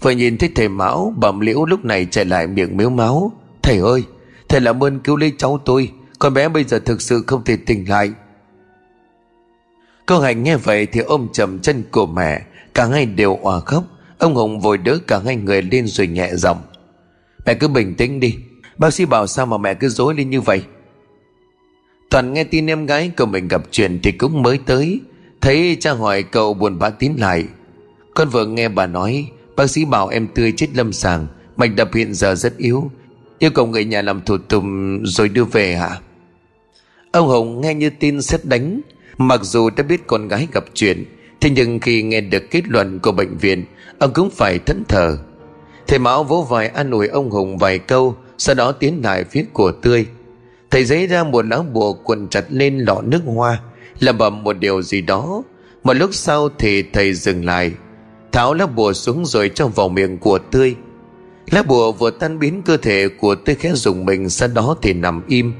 Vừa 0.00 0.10
nhìn 0.10 0.38
thấy 0.38 0.50
thầy 0.54 0.68
Mão, 0.68 1.14
Bẩm 1.16 1.40
liễu 1.40 1.64
lúc 1.64 1.84
này 1.84 2.06
chạy 2.10 2.24
lại 2.24 2.46
miệng 2.46 2.76
miếu 2.76 2.90
máu. 2.90 3.32
Thầy 3.62 3.78
ơi, 3.78 4.04
Thầy 4.48 4.60
làm 4.60 4.84
ơn 4.84 4.98
cứu 4.98 5.16
lấy 5.16 5.32
cháu 5.38 5.60
tôi. 5.64 5.90
Con 6.24 6.34
bé 6.34 6.48
bây 6.48 6.64
giờ 6.64 6.78
thực 6.78 7.02
sự 7.02 7.24
không 7.26 7.44
thể 7.44 7.56
tỉnh 7.56 7.88
lại. 7.88 8.12
Cô 10.06 10.20
hạnh 10.20 10.42
nghe 10.42 10.56
vậy 10.56 10.86
thì 10.86 11.00
ôm 11.00 11.28
chầm 11.32 11.58
chân 11.58 11.82
của 11.90 12.06
mẹ, 12.06 12.42
Cả 12.74 12.86
hai 12.86 13.06
đều 13.06 13.38
òa 13.42 13.60
khóc. 13.60 13.84
Ông 14.18 14.34
Hùng 14.34 14.60
vội 14.60 14.78
đỡ 14.78 14.98
cả 15.06 15.20
hai 15.24 15.36
người 15.36 15.62
lên 15.62 15.86
rồi 15.86 16.06
nhẹ 16.06 16.34
giọng. 16.34 16.58
Mẹ 17.46 17.54
cứ 17.54 17.68
bình 17.68 17.94
tĩnh 17.94 18.20
đi. 18.20 18.36
Bác 18.78 18.94
sĩ 18.94 19.04
bảo 19.04 19.26
sao 19.26 19.46
mà 19.46 19.58
mẹ 19.58 19.74
cứ 19.74 19.88
dối 19.88 20.14
lên 20.14 20.30
như 20.30 20.40
vậy? 20.40 20.62
Toàn 22.10 22.32
nghe 22.32 22.44
tin 22.44 22.66
em 22.66 22.86
gái 22.86 23.10
của 23.16 23.26
mình 23.26 23.48
gặp 23.48 23.62
chuyện 23.70 24.00
Thì 24.02 24.12
cũng 24.12 24.42
mới 24.42 24.58
tới. 24.66 25.00
Thấy 25.40 25.76
cha 25.80 25.92
hỏi 25.92 26.22
cậu 26.22 26.54
buồn 26.54 26.78
bã 26.78 26.90
tín 26.90 27.12
lại. 27.18 27.44
Con 28.14 28.28
vừa 28.28 28.46
nghe 28.46 28.68
bà 28.68 28.86
nói, 28.86 29.26
Bác 29.56 29.70
sĩ 29.70 29.84
bảo 29.84 30.08
em 30.08 30.26
tươi 30.34 30.52
chết 30.56 30.68
lâm 30.74 30.92
sàng, 30.92 31.26
Mạch 31.56 31.74
đập 31.76 31.94
hiện 31.94 32.14
giờ 32.14 32.34
rất 32.34 32.56
yếu. 32.56 32.90
Yêu 33.38 33.50
cầu 33.50 33.66
người 33.66 33.84
nhà 33.84 34.02
làm 34.02 34.20
thủ 34.20 34.38
tục 34.38 34.64
rồi 35.02 35.28
đưa 35.28 35.44
về 35.44 35.76
hả? 35.76 36.00
Ông 37.14 37.28
Hồng 37.28 37.60
nghe 37.60 37.74
như 37.74 37.90
tin 37.90 38.22
xét 38.22 38.44
đánh. 38.44 38.80
Mặc 39.18 39.40
dù 39.42 39.70
đã 39.70 39.82
biết 39.82 40.06
con 40.06 40.28
gái 40.28 40.48
gặp 40.52 40.64
chuyện, 40.74 41.04
Thế 41.40 41.50
nhưng 41.50 41.80
khi 41.80 42.02
nghe 42.02 42.20
được 42.20 42.42
kết 42.50 42.68
luận 42.68 42.98
của 42.98 43.12
bệnh 43.12 43.36
viện, 43.36 43.64
Ông 43.98 44.12
cũng 44.12 44.30
phải 44.30 44.58
thẫn 44.58 44.82
thờ. 44.88 45.18
Thầy 45.86 45.98
Mão 45.98 46.24
vỗ 46.24 46.46
vai 46.50 46.68
an 46.68 46.90
ủi 46.90 47.08
ông 47.08 47.30
Hùng 47.30 47.58
vài 47.58 47.78
câu, 47.78 48.16
Sau 48.38 48.54
đó 48.54 48.72
tiến 48.72 49.00
lại 49.04 49.24
phía 49.24 49.44
của 49.52 49.72
tươi. 49.72 50.06
Thầy 50.70 50.84
giấy 50.84 51.06
ra 51.06 51.24
một 51.24 51.46
lá 51.46 51.62
bùa 51.72 51.92
quần 51.92 52.28
chặt 52.28 52.44
lên 52.48 52.78
lọ 52.78 53.00
nước 53.04 53.20
hoa 53.26 53.60
Làm 54.00 54.18
bầm 54.18 54.42
một 54.42 54.58
điều 54.58 54.82
gì 54.82 55.00
đó. 55.00 55.42
Một 55.84 55.94
lúc 55.94 56.10
sau 56.12 56.48
thì 56.58 56.82
thầy 56.82 57.14
dừng 57.14 57.44
lại, 57.44 57.72
Tháo 58.32 58.54
lá 58.54 58.66
bùa 58.66 58.92
xuống 58.92 59.26
rồi 59.26 59.50
cho 59.54 59.66
vào 59.66 59.88
miệng 59.88 60.18
của 60.18 60.38
tươi. 60.38 60.74
Lá 61.50 61.62
bùa 61.62 61.92
vừa 61.92 62.10
tan 62.10 62.38
biến 62.38 62.62
cơ 62.62 62.76
thể 62.76 63.08
của 63.08 63.34
tươi 63.34 63.54
khẽ 63.54 63.72
dùng 63.74 64.04
mình, 64.04 64.28
Sau 64.28 64.48
đó 64.48 64.76
thì 64.82 64.92
nằm 64.92 65.22
im. 65.28 65.52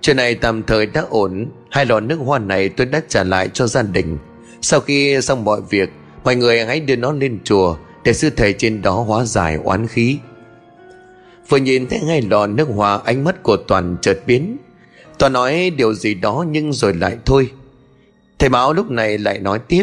Chuyện 0.00 0.16
này 0.16 0.34
tạm 0.34 0.62
thời 0.62 0.86
đã 0.86 1.04
ổn. 1.10 1.46
Hai 1.70 1.86
lọ 1.86 2.00
nước 2.00 2.16
hoa 2.16 2.38
này 2.38 2.68
tôi 2.68 2.86
đã 2.86 3.02
trả 3.08 3.24
lại 3.24 3.48
cho 3.48 3.66
gia 3.66 3.82
đình. 3.82 4.18
Sau 4.62 4.80
khi 4.80 5.20
xong 5.22 5.44
mọi 5.44 5.60
việc 5.70 5.90
Mọi 6.24 6.36
người 6.36 6.64
hãy 6.64 6.80
đưa 6.80 6.96
nó 6.96 7.12
lên 7.12 7.38
chùa 7.44 7.76
Để 8.04 8.12
sư 8.12 8.30
thầy 8.36 8.52
trên 8.52 8.82
đó 8.82 8.92
hóa 8.92 9.24
giải 9.24 9.58
oán 9.64 9.86
khí. 9.86 10.18
Vừa 11.48 11.58
nhìn 11.58 11.86
thấy 11.86 11.98
hai 11.98 12.22
lọ 12.22 12.46
nước 12.46 12.68
hoa 12.74 13.00
Ánh 13.04 13.24
mắt 13.24 13.42
của 13.42 13.56
Toàn 13.56 13.96
chợt 14.02 14.18
biến. 14.26 14.56
Toàn 15.18 15.32
nói 15.32 15.70
điều 15.76 15.94
gì 15.94 16.14
đó 16.14 16.44
nhưng 16.50 16.72
rồi 16.72 16.94
lại 16.94 17.16
thôi. 17.24 17.50
Thầy 18.38 18.48
báo 18.48 18.72
lúc 18.72 18.90
này 18.90 19.18
lại 19.18 19.38
nói 19.38 19.58
tiếp. 19.58 19.82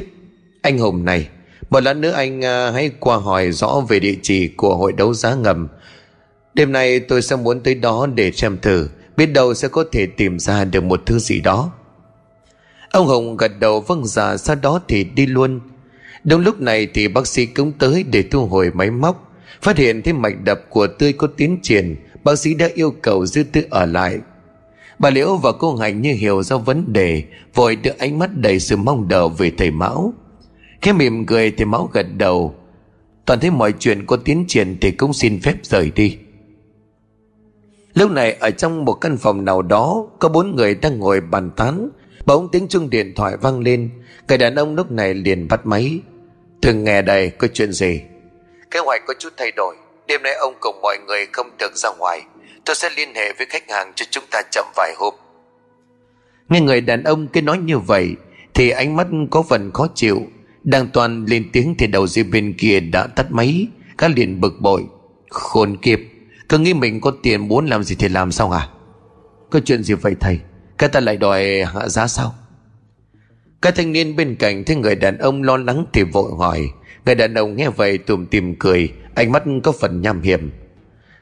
Anh 0.62 0.78
Hùng 0.78 1.06
này 1.06 1.28
một 1.74 1.84
lát 1.84 1.94
nữa 1.94 2.12
anh 2.12 2.46
à, 2.46 2.72
hãy 2.72 2.92
qua 3.00 3.18
hỏi 3.18 3.52
rõ 3.52 3.82
về 3.90 4.00
địa 4.00 4.16
chỉ 4.22 4.48
của 4.48 4.76
hội 4.76 4.94
đấu 4.94 5.14
giá 5.14 5.36
ngầm. 5.36 5.68
Đêm 6.54 6.72
nay 6.72 7.00
tôi 7.00 7.22
sẽ 7.22 7.36
muốn 7.36 7.60
tới 7.60 7.76
đó 7.76 8.08
để 8.16 8.32
xem 8.32 8.58
thử, 8.62 8.88
biết 9.18 9.26
đâu 9.26 9.54
sẽ 9.54 9.68
có 9.68 9.84
thể 9.92 10.06
tìm 10.06 10.40
ra 10.40 10.66
được 10.66 10.84
một 10.84 11.02
thứ 11.06 11.20
gì 11.20 11.42
đó. 11.42 11.72
Ông 12.92 13.08
hồng 13.08 13.38
gật 13.38 13.52
đầu 13.60 13.82
vâng 13.82 14.06
dạ, 14.06 14.38
sau 14.38 14.56
đó 14.56 14.82
thì 14.88 15.04
đi 15.04 15.26
luôn. 15.26 15.60
Đúng 16.24 16.42
lúc 16.42 16.62
này 16.62 16.88
thì 16.94 17.08
bác 17.08 17.28
sĩ 17.28 17.46
cũng 17.46 17.72
tới 17.72 18.04
để 18.04 18.24
thu 18.24 18.46
hồi 18.46 18.72
máy 18.74 18.92
móc. 18.92 19.32
Phát 19.62 19.78
hiện 19.78 20.02
thấy 20.02 20.14
mạch 20.14 20.44
đập 20.44 20.62
của 20.70 20.88
Tươi 20.88 21.14
có 21.14 21.28
tiến 21.38 21.60
triển, 21.62 21.96
bác 22.24 22.36
sĩ 22.36 22.54
đã 22.54 22.70
yêu 22.74 22.92
cầu 23.02 23.26
dư 23.26 23.44
tư 23.44 23.62
ở 23.70 23.86
lại. 23.86 24.20
Bà 25.00 25.10
Liễu 25.10 25.38
và 25.38 25.52
cô 25.52 25.76
hạnh 25.76 26.02
như 26.02 26.14
hiểu 26.14 26.44
ra 26.44 26.58
vấn 26.58 26.94
đề, 26.94 27.24
vội 27.54 27.76
đưa 27.76 27.92
ánh 27.98 28.20
mắt 28.20 28.38
đầy 28.38 28.60
sự 28.60 28.78
mong 28.78 29.08
đợi 29.08 29.28
về 29.38 29.52
thầy 29.58 29.72
Mão. 29.72 30.14
khi 30.82 30.94
mỉm 30.94 31.26
cười 31.26 31.52
thì 31.52 31.66
máu 31.66 31.90
gật 31.94 32.06
đầu 32.18 32.56
Toàn 33.26 33.40
thấy 33.40 33.52
mọi 33.52 33.74
chuyện 33.80 34.06
có 34.06 34.18
tiến 34.18 34.46
triển 34.48 34.78
Thì 34.82 34.92
cũng 34.92 35.14
xin 35.14 35.40
phép 35.42 35.56
rời 35.64 35.92
đi 35.96 36.18
Lúc 37.94 38.12
này 38.12 38.34
ở 38.40 38.52
trong 38.52 38.86
một 38.86 38.94
căn 38.94 39.18
phòng 39.18 39.46
nào 39.46 39.62
đó, 39.62 40.08
Có 40.20 40.30
bốn 40.30 40.56
người 40.56 40.76
đang 40.76 41.00
ngồi 41.00 41.22
bàn 41.22 41.50
tán. 41.56 41.90
Bỗng 42.26 42.50
tiếng 42.52 42.68
chuông 42.68 42.90
điện 42.90 43.14
thoại 43.16 43.38
vang 43.42 43.60
lên. 43.60 43.90
Người 44.28 44.38
đàn 44.38 44.56
ông 44.56 44.76
lúc 44.76 44.92
này 44.92 45.14
liền 45.14 45.48
bắt 45.48 45.66
máy. 45.66 46.00
Thường 46.62 46.84
nghe 46.84 47.02
đây, 47.02 47.30
có 47.30 47.48
chuyện 47.54 47.72
gì? 47.72 48.02
Kế 48.72 48.80
hoạch 48.80 49.02
có 49.08 49.14
chút 49.20 49.34
thay 49.38 49.52
đổi. 49.52 49.76
Đêm 50.08 50.24
nay 50.24 50.34
ông 50.34 50.54
cùng 50.60 50.82
mọi 50.82 50.98
người 51.08 51.26
không 51.32 51.50
được 51.60 51.76
ra 51.76 51.90
ngoài. 52.00 52.22
Tôi 52.66 52.76
sẽ 52.76 52.90
liên 52.98 53.16
hệ 53.16 53.34
với 53.34 53.48
khách 53.50 53.72
hàng 53.72 53.92
cho 53.96 54.06
chúng 54.10 54.24
ta 54.32 54.42
chậm 54.52 54.66
vài 54.76 54.94
hôm. 54.98 55.14
Nghe 56.50 56.62
người 56.62 56.82
đàn 56.82 57.04
ông 57.04 57.28
cứ 57.28 57.42
nói 57.42 57.58
như 57.58 57.80
vậy, 57.80 58.16
Thì 58.54 58.70
ánh 58.70 58.96
mắt 58.96 59.08
có 59.32 59.42
phần 59.42 59.72
khó 59.74 59.88
chịu. 59.96 60.22
Đang 60.64 60.88
toàn 60.94 61.26
lên 61.26 61.50
tiếng 61.54 61.76
thì 61.78 61.88
đầu 61.88 62.08
dây 62.08 62.24
bên 62.24 62.56
kia 62.58 62.80
đã 62.80 63.08
tắt 63.08 63.26
máy 63.30 63.68
Các 63.98 64.12
liền 64.16 64.42
bực 64.42 64.54
bội. 64.60 64.84
Khốn 65.30 65.78
kiếp! 65.78 66.00
Cứ 66.50 66.58
nghĩ 66.58 66.74
mình 66.74 67.02
có 67.02 67.12
tiền 67.24 67.48
muốn 67.48 67.66
làm 67.66 67.84
gì 67.84 67.96
thì 68.00 68.10
làm 68.10 68.32
sao 68.32 68.52
à 68.52 68.70
Có 69.50 69.60
chuyện 69.66 69.84
gì 69.84 69.94
vậy 69.94 70.16
thầy? 70.20 70.40
Các 70.78 70.92
ta 70.92 71.00
lại 71.00 71.18
đòi 71.18 71.64
hạ 71.64 71.90
giá 71.90 72.08
sao? 72.08 72.36
Các 73.62 73.76
thanh 73.76 73.92
niên 73.92 74.16
bên 74.16 74.36
cạnh 74.36 74.64
Thấy 74.64 74.76
người 74.76 74.96
đàn 74.96 75.18
ông 75.18 75.44
lo 75.44 75.58
lắng 75.58 75.86
thì 75.94 76.04
vội 76.04 76.32
hỏi. 76.38 76.70
Người 77.06 77.16
đàn 77.16 77.34
ông 77.34 77.56
nghe 77.56 77.70
vậy 77.70 77.98
tùm 77.98 78.26
tìm 78.26 78.56
cười, 78.56 78.94
Ánh 79.16 79.32
mắt 79.32 79.44
có 79.64 79.72
phần 79.72 80.02
nham 80.02 80.22
hiểm. 80.22 80.52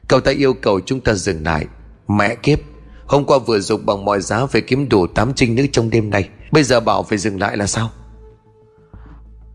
Cậu 0.08 0.20
ta 0.20 0.32
yêu 0.32 0.54
cầu 0.54 0.80
chúng 0.80 1.00
ta 1.00 1.14
dừng 1.14 1.42
lại. 1.44 1.66
Mẹ 2.08 2.34
kiếp, 2.34 2.58
Hôm 3.06 3.24
qua 3.24 3.38
vừa 3.38 3.58
dục 3.58 3.80
bằng 3.84 4.04
mọi 4.04 4.20
giá 4.20 4.46
Phải 4.46 4.60
kiếm 4.60 4.88
đủ 4.88 5.06
8 5.06 5.34
trinh 5.34 5.54
nữ 5.54 5.66
trong 5.72 5.90
đêm 5.90 6.10
nay. 6.10 6.28
Bây 6.52 6.62
giờ 6.62 6.80
bảo 6.80 7.02
phải 7.02 7.18
dừng 7.18 7.40
lại 7.40 7.56
là 7.56 7.66
sao? 7.66 7.90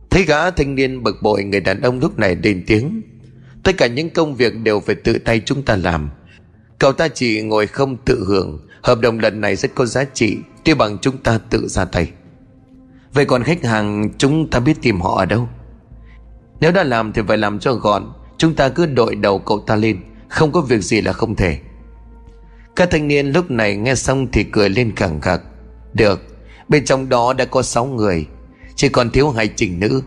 Thấy 0.09 0.23
gã 0.23 0.51
thanh 0.51 0.75
niên 0.75 1.03
bực 1.03 1.15
bội, 1.21 1.43
người 1.43 1.59
đàn 1.59 1.81
ông 1.81 1.99
lúc 1.99 2.19
này 2.19 2.35
lên 2.43 2.63
tiếng. 2.67 3.01
Tất 3.67 3.77
cả 3.77 3.87
những 3.87 4.09
công 4.09 4.35
việc 4.35 4.53
đều 4.63 4.79
phải 4.79 4.95
tự 4.95 5.17
tay 5.17 5.41
chúng 5.45 5.63
ta 5.63 5.75
làm. 5.75 6.09
Cậu 6.79 6.91
ta 6.91 7.07
chỉ 7.07 7.41
ngồi 7.41 7.67
không 7.67 7.97
tự 8.05 8.25
hưởng. 8.27 8.67
Hợp 8.81 8.99
đồng 8.99 9.19
lần 9.19 9.41
này 9.41 9.55
rất 9.55 9.75
có 9.75 9.85
giá 9.85 10.03
trị, 10.03 10.37
Tuy 10.65 10.73
bằng 10.73 10.97
chúng 11.01 11.17
ta 11.17 11.39
tự 11.49 11.67
ra 11.67 11.85
tay. 11.85 12.11
Vậy 13.13 13.25
còn 13.25 13.43
khách 13.43 13.63
hàng 13.63 14.09
chúng 14.17 14.49
ta 14.49 14.59
biết 14.59 14.73
tìm 14.81 15.01
họ 15.01 15.17
ở 15.17 15.25
đâu? 15.25 15.49
Nếu 16.59 16.71
đã 16.71 16.83
làm 16.83 17.13
thì 17.13 17.21
phải 17.27 17.37
làm 17.37 17.59
cho 17.59 17.73
gọn. 17.73 18.03
Chúng 18.37 18.55
ta 18.55 18.69
cứ 18.69 18.85
đội 18.85 19.15
đầu 19.15 19.39
cậu 19.39 19.63
ta 19.67 19.75
lên. 19.75 19.99
Không 20.27 20.51
có 20.51 20.61
việc 20.61 20.81
gì 20.81 21.01
là 21.01 21.13
không 21.13 21.35
thể. 21.35 21.59
Các 22.75 22.89
thanh 22.91 23.07
niên 23.07 23.31
lúc 23.31 23.51
này 23.51 23.75
nghe 23.75 23.95
xong 23.95 24.27
thì 24.31 24.43
cười 24.43 24.69
lên 24.69 24.95
khẳng 24.95 25.21
khặc 25.21 25.41
Được, 25.93 26.21
Bên 26.67 26.85
trong 26.85 27.09
đó 27.09 27.33
đã 27.33 27.45
có 27.45 27.61
6 27.61 27.85
người. 27.85 28.25
Chỉ 28.75 28.89
còn 28.89 29.09
thiếu 29.09 29.29
hai 29.29 29.49
trình 29.55 29.79
nữ. 29.79 30.01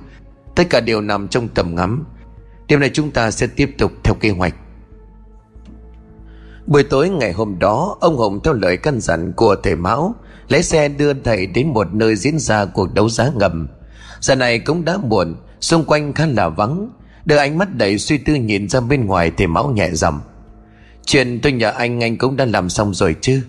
Tất 0.54 0.64
cả 0.70 0.80
đều 0.80 1.00
nằm 1.00 1.28
trong 1.28 1.48
tầm 1.48 1.74
ngắm. 1.74 2.04
Đêm 2.70 2.80
nay 2.80 2.90
chúng 2.92 3.10
ta 3.10 3.30
sẽ 3.30 3.46
tiếp 3.46 3.74
tục 3.78 3.92
theo 4.04 4.14
kế 4.20 4.30
hoạch. 4.30 4.54
Buổi 6.66 6.82
tối 6.82 7.08
ngày 7.08 7.32
hôm 7.32 7.58
đó, 7.58 7.96
Ông 8.00 8.18
Hồng 8.18 8.40
theo 8.44 8.54
lời 8.54 8.76
căn 8.76 9.00
dặn 9.00 9.32
của 9.32 9.56
thầy 9.62 9.76
Mão 9.76 10.14
Lấy 10.48 10.62
xe 10.62 10.88
đưa 10.88 11.14
thầy 11.14 11.46
đến 11.46 11.68
một 11.68 11.94
nơi 11.94 12.16
diễn 12.16 12.38
ra 12.38 12.64
cuộc 12.64 12.94
đấu 12.94 13.08
giá 13.08 13.30
ngầm. 13.34 13.68
Giờ 14.20 14.34
này 14.34 14.58
cũng 14.58 14.84
đã 14.84 14.96
muộn, 14.96 15.34
Xung 15.60 15.84
quanh 15.84 16.12
khá 16.12 16.26
là 16.26 16.48
vắng. 16.48 16.90
Đưa 17.24 17.36
ánh 17.36 17.58
mắt 17.58 17.74
đầy 17.76 17.98
suy 17.98 18.18
tư 18.18 18.34
nhìn 18.34 18.68
ra 18.68 18.80
bên 18.80 19.06
ngoài, 19.06 19.32
Thầy 19.36 19.46
Mão 19.46 19.70
nhẹ 19.70 19.90
dầm 19.92 20.20
Chuyện 21.06 21.40
tôi 21.42 21.52
nhờ 21.52 21.70
anh 21.70 22.02
anh 22.02 22.18
cũng 22.18 22.36
đã 22.36 22.44
làm 22.44 22.68
xong 22.68 22.94
rồi 22.94 23.16
chứ? 23.20 23.42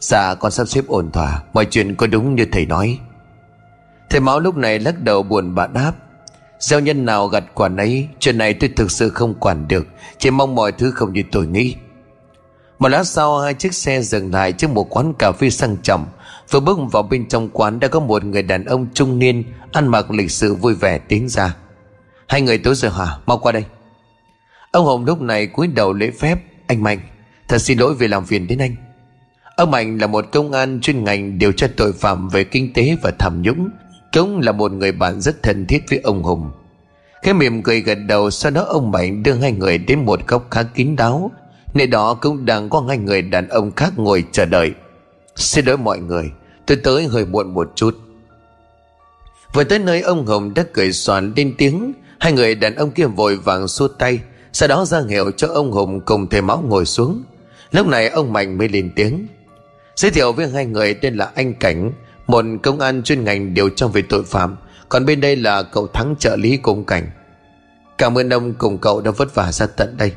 Dạ 0.00 0.34
con 0.34 0.52
sắp 0.52 0.68
xếp 0.68 0.84
ổn 0.88 1.10
thỏa, 1.10 1.42
Mọi 1.52 1.64
chuyện 1.64 1.94
có 1.94 2.06
đúng 2.06 2.34
như 2.34 2.46
thầy 2.52 2.66
nói. 2.66 2.98
Thầy 4.10 4.20
Mão 4.20 4.40
lúc 4.40 4.56
này 4.56 4.78
lắc 4.78 5.00
đầu 5.00 5.22
buồn 5.22 5.54
bã 5.54 5.66
đáp. 5.66 5.92
Gieo 6.58 6.80
nhân 6.80 7.04
nào 7.04 7.26
gặt 7.26 7.44
quả 7.54 7.68
nấy, 7.68 8.08
Chuyện 8.18 8.38
này 8.38 8.54
tôi 8.54 8.70
thực 8.76 8.90
sự 8.90 9.10
không 9.10 9.34
quản 9.34 9.68
được. 9.68 9.86
Chỉ 10.18 10.30
mong 10.30 10.54
mọi 10.54 10.72
thứ 10.72 10.90
không 10.90 11.12
như 11.12 11.22
tôi 11.32 11.46
nghĩ. 11.46 11.74
Một 12.78 12.88
lát 12.88 13.04
sau, 13.04 13.38
hai 13.38 13.54
chiếc 13.54 13.74
xe 13.74 14.00
dừng 14.00 14.32
lại 14.32 14.52
Trước 14.52 14.70
một 14.70 14.96
quán 14.96 15.12
cà 15.18 15.32
phê 15.32 15.50
sang 15.50 15.76
trọng. 15.82 16.06
Vừa 16.50 16.60
bước 16.60 16.78
vào 16.92 17.02
bên 17.02 17.28
trong 17.28 17.48
quán, 17.48 17.80
Đã 17.80 17.88
có 17.88 18.00
một 18.00 18.24
người 18.24 18.42
đàn 18.42 18.64
ông 18.64 18.86
trung 18.94 19.18
niên, 19.18 19.44
Ăn 19.72 19.88
mặc 19.88 20.10
lịch 20.10 20.30
sự 20.30 20.54
vui 20.54 20.74
vẻ 20.74 20.98
tiến 20.98 21.28
ra. 21.28 21.56
Hai 22.28 22.40
người 22.40 22.58
tối 22.58 22.74
giờ 22.74 22.88
hả? 22.88 23.06
Mau 23.26 23.38
qua 23.38 23.52
đây. 23.52 23.64
Ông 24.70 24.86
Hồng 24.86 25.04
lúc 25.04 25.20
này 25.20 25.46
cúi 25.46 25.66
đầu 25.66 25.92
lễ 25.92 26.10
phép. 26.10 26.38
Anh 26.66 26.82
Mạnh, 26.82 26.98
Thật 27.48 27.58
xin 27.58 27.78
lỗi 27.78 27.94
vì 27.94 28.08
làm 28.08 28.26
phiền 28.26 28.46
đến 28.46 28.58
anh. 28.58 28.76
Ông 29.56 29.70
Mạnh 29.70 29.98
là 29.98 30.06
một 30.06 30.24
công 30.32 30.52
an 30.52 30.80
chuyên 30.80 31.04
ngành 31.04 31.38
điều 31.38 31.52
tra 31.52 31.66
tội 31.76 31.92
phạm 31.92 32.28
về 32.28 32.44
kinh 32.44 32.72
tế 32.72 32.96
và 33.02 33.12
tham 33.18 33.42
nhũng 33.42 33.68
chúng 34.16 34.40
là 34.40 34.52
một 34.52 34.72
người 34.72 34.92
bạn 34.92 35.20
rất 35.20 35.42
thân 35.42 35.66
thiết 35.66 35.82
với 35.90 36.00
ông 36.04 36.22
Hùng. 36.22 36.50
Cái 37.22 37.34
mỉm 37.34 37.62
cười 37.62 37.80
gật 37.80 37.94
đầu 37.94 38.30
Sau 38.30 38.50
đó 38.50 38.62
ông 38.62 38.90
Mạnh 38.90 39.22
đưa 39.22 39.32
hai 39.32 39.52
người 39.52 39.78
đến 39.78 40.04
một 40.04 40.20
góc 40.26 40.46
khá 40.50 40.62
kín 40.62 40.96
đáo. 40.96 41.30
Nơi 41.74 41.86
đó 41.86 42.14
cũng 42.14 42.44
đang 42.44 42.68
có 42.68 42.84
hai 42.88 42.98
người 42.98 43.22
đàn 43.22 43.48
ông 43.48 43.70
khác 43.76 43.92
ngồi 43.96 44.24
chờ 44.32 44.44
đợi. 44.44 44.72
Xin 45.34 45.64
lỗi 45.64 45.78
mọi 45.78 45.98
người, 45.98 46.30
Tôi 46.66 46.76
tới 46.76 47.06
hơi 47.06 47.26
muộn 47.26 47.54
một 47.54 47.72
chút. 47.74 47.96
Vừa 49.52 49.64
tới 49.64 49.78
nơi 49.78 50.00
ông 50.00 50.26
Hùng 50.26 50.54
đã 50.54 50.64
cười 50.72 50.92
xoàn 50.92 51.32
lên 51.36 51.54
tiếng. 51.58 51.92
Hai 52.20 52.32
người 52.32 52.54
đàn 52.54 52.74
ông 52.74 52.90
kia 52.90 53.06
vội 53.06 53.36
vàng 53.36 53.68
xua 53.68 53.88
tay, 53.88 54.18
Sau 54.52 54.68
đó 54.68 54.84
ra 54.84 55.00
hiệu 55.08 55.30
cho 55.30 55.48
ông 55.48 55.72
Hùng 55.72 56.00
cùng 56.00 56.26
thầy 56.26 56.42
máu 56.42 56.64
ngồi 56.68 56.84
xuống. 56.84 57.22
Lúc 57.70 57.86
này 57.86 58.08
ông 58.08 58.32
Mạnh 58.32 58.58
mới 58.58 58.68
lên 58.68 58.90
tiếng. 58.96 59.26
Giới 59.96 60.10
thiệu 60.10 60.32
với 60.32 60.48
hai 60.48 60.66
người 60.66 60.94
tên 60.94 61.16
là 61.16 61.30
anh 61.34 61.54
Cảnh 61.54 61.92
một 62.26 62.44
công 62.62 62.80
an 62.80 63.02
chuyên 63.02 63.24
ngành 63.24 63.54
điều 63.54 63.68
tra 63.68 63.86
về 63.86 64.02
tội 64.02 64.24
phạm. 64.24 64.56
Còn 64.88 65.06
bên 65.06 65.20
đây 65.20 65.36
là 65.36 65.62
cậu 65.62 65.86
thắng 65.86 66.14
trợ 66.18 66.36
lý 66.36 66.56
cùng 66.56 66.84
cảnh. 66.84 67.10
Cảm 67.98 68.18
ơn 68.18 68.30
ông, 68.30 68.54
cùng 68.54 68.78
cậu 68.78 69.00
đã 69.00 69.10
vất 69.10 69.34
vả 69.34 69.52
ra 69.52 69.66
tận 69.66 69.96
đây. 69.96 70.12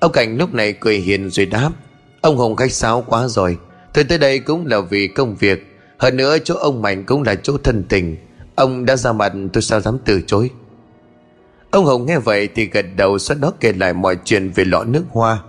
Ông 0.00 0.12
cảnh 0.12 0.36
lúc 0.36 0.54
này 0.54 0.72
cười 0.72 0.96
hiền 0.96 1.30
rồi 1.30 1.46
đáp, 1.46 1.70
ông 2.20 2.36
hùng 2.36 2.56
khách 2.56 2.72
sáo 2.72 3.04
quá 3.06 3.28
rồi. 3.28 3.58
Tôi 3.94 4.04
tới 4.04 4.18
đây 4.18 4.38
cũng 4.38 4.66
là 4.66 4.80
vì 4.80 5.08
công 5.08 5.36
việc. 5.36 5.76
Hơn 5.98 6.16
nữa 6.16 6.36
chỗ 6.44 6.54
ông 6.54 6.82
mạnh 6.82 7.04
cũng 7.04 7.22
là 7.22 7.34
chỗ 7.34 7.56
thân 7.64 7.84
tình. 7.88 8.16
Ông 8.54 8.84
đã 8.84 8.96
ra 8.96 9.12
mặt, 9.12 9.32
tôi 9.52 9.62
sao 9.62 9.80
dám 9.80 9.98
từ 10.04 10.20
chối? 10.26 10.50
Ông 11.70 11.84
hùng 11.84 12.06
nghe 12.06 12.18
vậy 12.18 12.48
thì 12.54 12.66
gật 12.66 12.86
đầu, 12.96 13.18
sau 13.18 13.36
đó 13.40 13.52
kể 13.60 13.72
lại 13.72 13.92
mọi 13.92 14.16
chuyện 14.24 14.50
về 14.50 14.64
lọ 14.64 14.84
nước 14.84 15.04
hoa. 15.10 15.42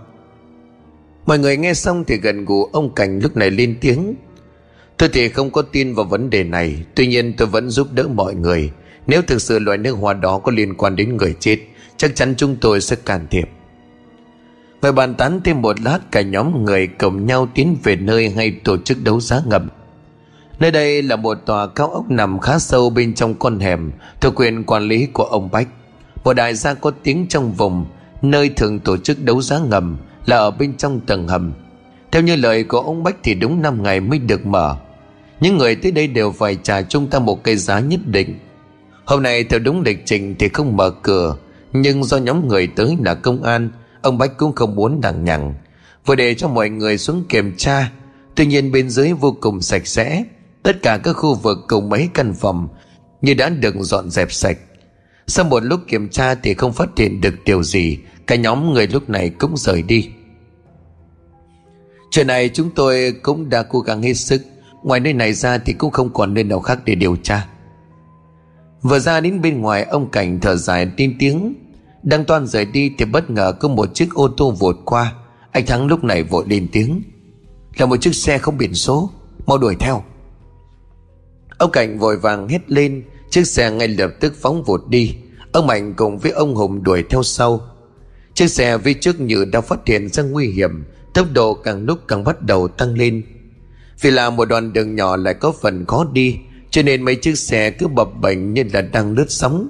Mọi 1.26 1.38
người 1.38 1.56
nghe 1.56 1.74
xong 1.74 2.04
thì 2.04 2.16
gần 2.16 2.44
gù 2.44 2.64
ông 2.72 2.94
cảnh 2.94 3.20
lúc 3.20 3.36
này 3.36 3.50
lên 3.50 3.76
tiếng 3.80 4.14
Tôi 4.98 5.08
thì 5.12 5.28
không 5.28 5.50
có 5.50 5.62
tin 5.62 5.94
vào 5.94 6.04
vấn 6.04 6.30
đề 6.30 6.44
này, 6.44 6.84
Tuy 6.94 7.06
nhiên 7.06 7.34
tôi 7.36 7.48
vẫn 7.48 7.70
giúp 7.70 7.88
đỡ 7.92 8.08
mọi 8.14 8.34
người. 8.34 8.70
Nếu 9.06 9.22
thực 9.22 9.42
sự 9.42 9.58
loại 9.58 9.78
nước 9.78 9.92
hoa 9.92 10.14
đó 10.14 10.38
có 10.38 10.52
liên 10.52 10.74
quan 10.74 10.96
đến 10.96 11.16
người 11.16 11.34
chết, 11.40 11.58
Chắc 11.96 12.14
chắn 12.14 12.34
chúng 12.36 12.56
tôi 12.56 12.80
sẽ 12.80 12.96
can 12.96 13.26
thiệp. 13.30 13.48
Người 14.82 14.92
bàn 14.92 15.14
tán 15.14 15.40
thêm 15.44 15.62
một 15.62 15.80
lát, 15.80 15.98
Cả 16.10 16.22
nhóm 16.22 16.64
người 16.64 16.86
cùng 16.86 17.26
nhau 17.26 17.48
tiến 17.54 17.76
về 17.82 17.96
nơi 17.96 18.30
hay 18.30 18.50
tổ 18.64 18.76
chức 18.76 19.04
đấu 19.04 19.20
giá 19.20 19.40
ngầm. 19.46 19.68
Nơi 20.58 20.70
đây 20.70 21.02
là 21.02 21.16
một 21.16 21.38
tòa 21.46 21.66
cao 21.66 21.88
ốc 21.88 22.10
nằm 22.10 22.38
khá 22.38 22.58
sâu 22.58 22.90
bên 22.90 23.14
trong 23.14 23.34
con 23.34 23.58
hẻm, 23.60 23.92
Thuộc 24.20 24.34
quyền 24.36 24.64
quản 24.64 24.82
lý 24.82 25.06
của 25.06 25.24
ông 25.24 25.50
Bách. 25.50 25.68
Một 26.24 26.32
đại 26.32 26.54
gia 26.54 26.74
có 26.74 26.90
tiếng 27.02 27.26
trong 27.28 27.52
vùng, 27.52 27.86
Nơi 28.22 28.48
thường 28.48 28.78
tổ 28.78 28.96
chức 28.96 29.22
đấu 29.22 29.42
giá 29.42 29.58
ngầm, 29.58 29.96
Là 30.26 30.36
ở 30.36 30.50
bên 30.50 30.76
trong 30.76 31.00
tầng 31.00 31.28
hầm. 31.28 31.52
Theo 32.12 32.22
như 32.22 32.36
lời 32.36 32.64
của 32.64 32.80
ông 32.80 33.02
Bách 33.02 33.16
thì 33.22 33.34
đúng 33.34 33.62
5 33.62 33.82
ngày 33.82 34.00
mới 34.00 34.18
được 34.18 34.46
mở 34.46 34.76
những 35.44 35.58
người 35.58 35.76
tới 35.76 35.92
đây 35.92 36.06
đều 36.06 36.32
phải 36.32 36.56
trả 36.62 36.82
chúng 36.82 37.10
ta 37.10 37.18
một 37.18 37.44
cái 37.44 37.56
giá 37.56 37.80
nhất 37.80 38.00
định. 38.06 38.38
Hôm 39.04 39.22
nay 39.22 39.44
theo 39.44 39.58
đúng 39.58 39.82
lịch 39.82 40.06
trình 40.06 40.34
thì 40.38 40.48
không 40.48 40.76
mở 40.76 40.90
cửa, 40.90 41.36
Nhưng 41.72 42.04
do 42.04 42.16
nhóm 42.16 42.48
người 42.48 42.66
tới 42.66 42.96
là 43.04 43.14
công 43.14 43.42
an, 43.42 43.70
Ông 44.02 44.18
Bách 44.18 44.36
cũng 44.36 44.52
không 44.52 44.74
muốn 44.74 45.00
đằng 45.00 45.24
nhằng. 45.24 45.54
Vừa 46.06 46.14
để 46.14 46.34
cho 46.34 46.48
mọi 46.48 46.70
người 46.70 46.98
xuống 46.98 47.24
kiểm 47.28 47.56
tra, 47.56 47.90
Tuy 48.34 48.46
nhiên 48.46 48.72
bên 48.72 48.90
dưới 48.90 49.12
vô 49.12 49.36
cùng 49.40 49.60
sạch 49.60 49.86
sẽ, 49.86 50.24
Tất 50.62 50.82
cả 50.82 50.96
các 50.96 51.12
khu 51.12 51.34
vực 51.34 51.58
cùng 51.68 51.88
mấy 51.88 52.08
căn 52.14 52.34
phòng 52.34 52.68
Như 53.22 53.34
đã 53.34 53.48
được 53.48 53.74
dọn 53.80 54.10
dẹp 54.10 54.32
sạch. 54.32 54.58
Sau 55.26 55.44
một 55.44 55.64
lúc 55.64 55.80
kiểm 55.88 56.08
tra 56.08 56.34
thì 56.34 56.54
không 56.54 56.72
phát 56.72 56.88
hiện 56.96 57.20
được 57.20 57.34
điều 57.44 57.62
gì, 57.62 57.98
Cả 58.26 58.36
nhóm 58.36 58.72
người 58.72 58.86
lúc 58.86 59.10
này 59.10 59.30
cũng 59.38 59.56
rời 59.56 59.82
đi. 59.82 60.10
Chuyện 62.10 62.26
này 62.26 62.50
chúng 62.54 62.70
tôi 62.74 63.14
cũng 63.22 63.48
đã 63.48 63.62
cố 63.62 63.80
gắng 63.80 64.02
hết 64.02 64.14
sức. 64.14 64.42
Ngoài 64.84 65.00
nơi 65.00 65.12
này 65.12 65.32
ra 65.32 65.58
thì 65.58 65.72
cũng 65.72 65.90
không 65.90 66.12
còn 66.12 66.34
nơi 66.34 66.44
nào 66.44 66.60
khác 66.60 66.78
để 66.84 66.94
điều 66.94 67.16
tra. 67.16 67.46
Vừa 68.82 68.98
ra 68.98 69.20
đến 69.20 69.40
bên 69.42 69.60
ngoài, 69.60 69.84
ông 69.84 70.10
Cảnh 70.10 70.40
thở 70.40 70.56
dài 70.56 70.88
tin 70.96 71.16
tiếng. 71.18 71.54
Đang 72.02 72.24
toan 72.24 72.46
rời 72.46 72.64
đi 72.64 72.92
thì 72.98 73.04
bất 73.04 73.30
ngờ 73.30 73.52
có 73.60 73.68
một 73.68 73.94
chiếc 73.94 74.14
ô 74.14 74.28
tô 74.28 74.50
vụt 74.50 74.76
qua. 74.84 75.12
Anh 75.52 75.66
Thắng 75.66 75.86
lúc 75.86 76.04
này 76.04 76.22
vội 76.22 76.44
lên 76.48 76.68
tiếng. 76.72 77.02
Là 77.76 77.86
một 77.86 77.96
chiếc 77.96 78.14
xe 78.14 78.38
không 78.38 78.58
biển 78.58 78.74
số, 78.74 79.10
Mau 79.46 79.58
đuổi 79.58 79.76
theo. 79.80 80.02
Ông 81.58 81.70
Cảnh 81.70 81.98
vội 81.98 82.16
vàng 82.16 82.48
hét 82.48 82.70
lên. 82.70 83.04
Chiếc 83.30 83.46
xe 83.46 83.70
ngay 83.70 83.88
lập 83.88 84.10
tức 84.20 84.34
phóng 84.40 84.62
vụt 84.62 84.88
đi. 84.88 85.16
Ông 85.52 85.66
Mạnh 85.66 85.94
cùng 85.96 86.18
với 86.18 86.30
ông 86.32 86.54
Hùng 86.54 86.82
đuổi 86.82 87.04
theo 87.10 87.22
sau. 87.22 87.60
Chiếc 88.34 88.48
xe 88.48 88.78
phía 88.78 88.94
trước 88.94 89.20
như 89.20 89.44
đã 89.44 89.60
phát 89.60 89.78
hiện 89.86 90.08
ra 90.08 90.22
nguy 90.22 90.46
hiểm, 90.46 90.84
Tốc 91.14 91.26
độ 91.32 91.54
càng 91.54 91.84
lúc 91.84 91.98
càng 92.08 92.24
bắt 92.24 92.42
đầu 92.42 92.68
tăng 92.68 92.94
lên 92.94 93.22
vì 94.00 94.10
là 94.10 94.30
một 94.30 94.44
đoạn 94.44 94.72
đường 94.72 94.94
nhỏ 94.94 95.16
lại 95.16 95.34
có 95.34 95.52
phần 95.62 95.86
khó 95.86 96.06
đi, 96.12 96.38
Cho 96.70 96.82
nên 96.82 97.02
mấy 97.02 97.16
chiếc 97.16 97.38
xe 97.38 97.70
cứ 97.70 97.88
bập 97.88 98.20
bệnh 98.20 98.54
như 98.54 98.64
là 98.72 98.80
đang 98.80 99.12
lướt 99.12 99.26
sóng. 99.28 99.68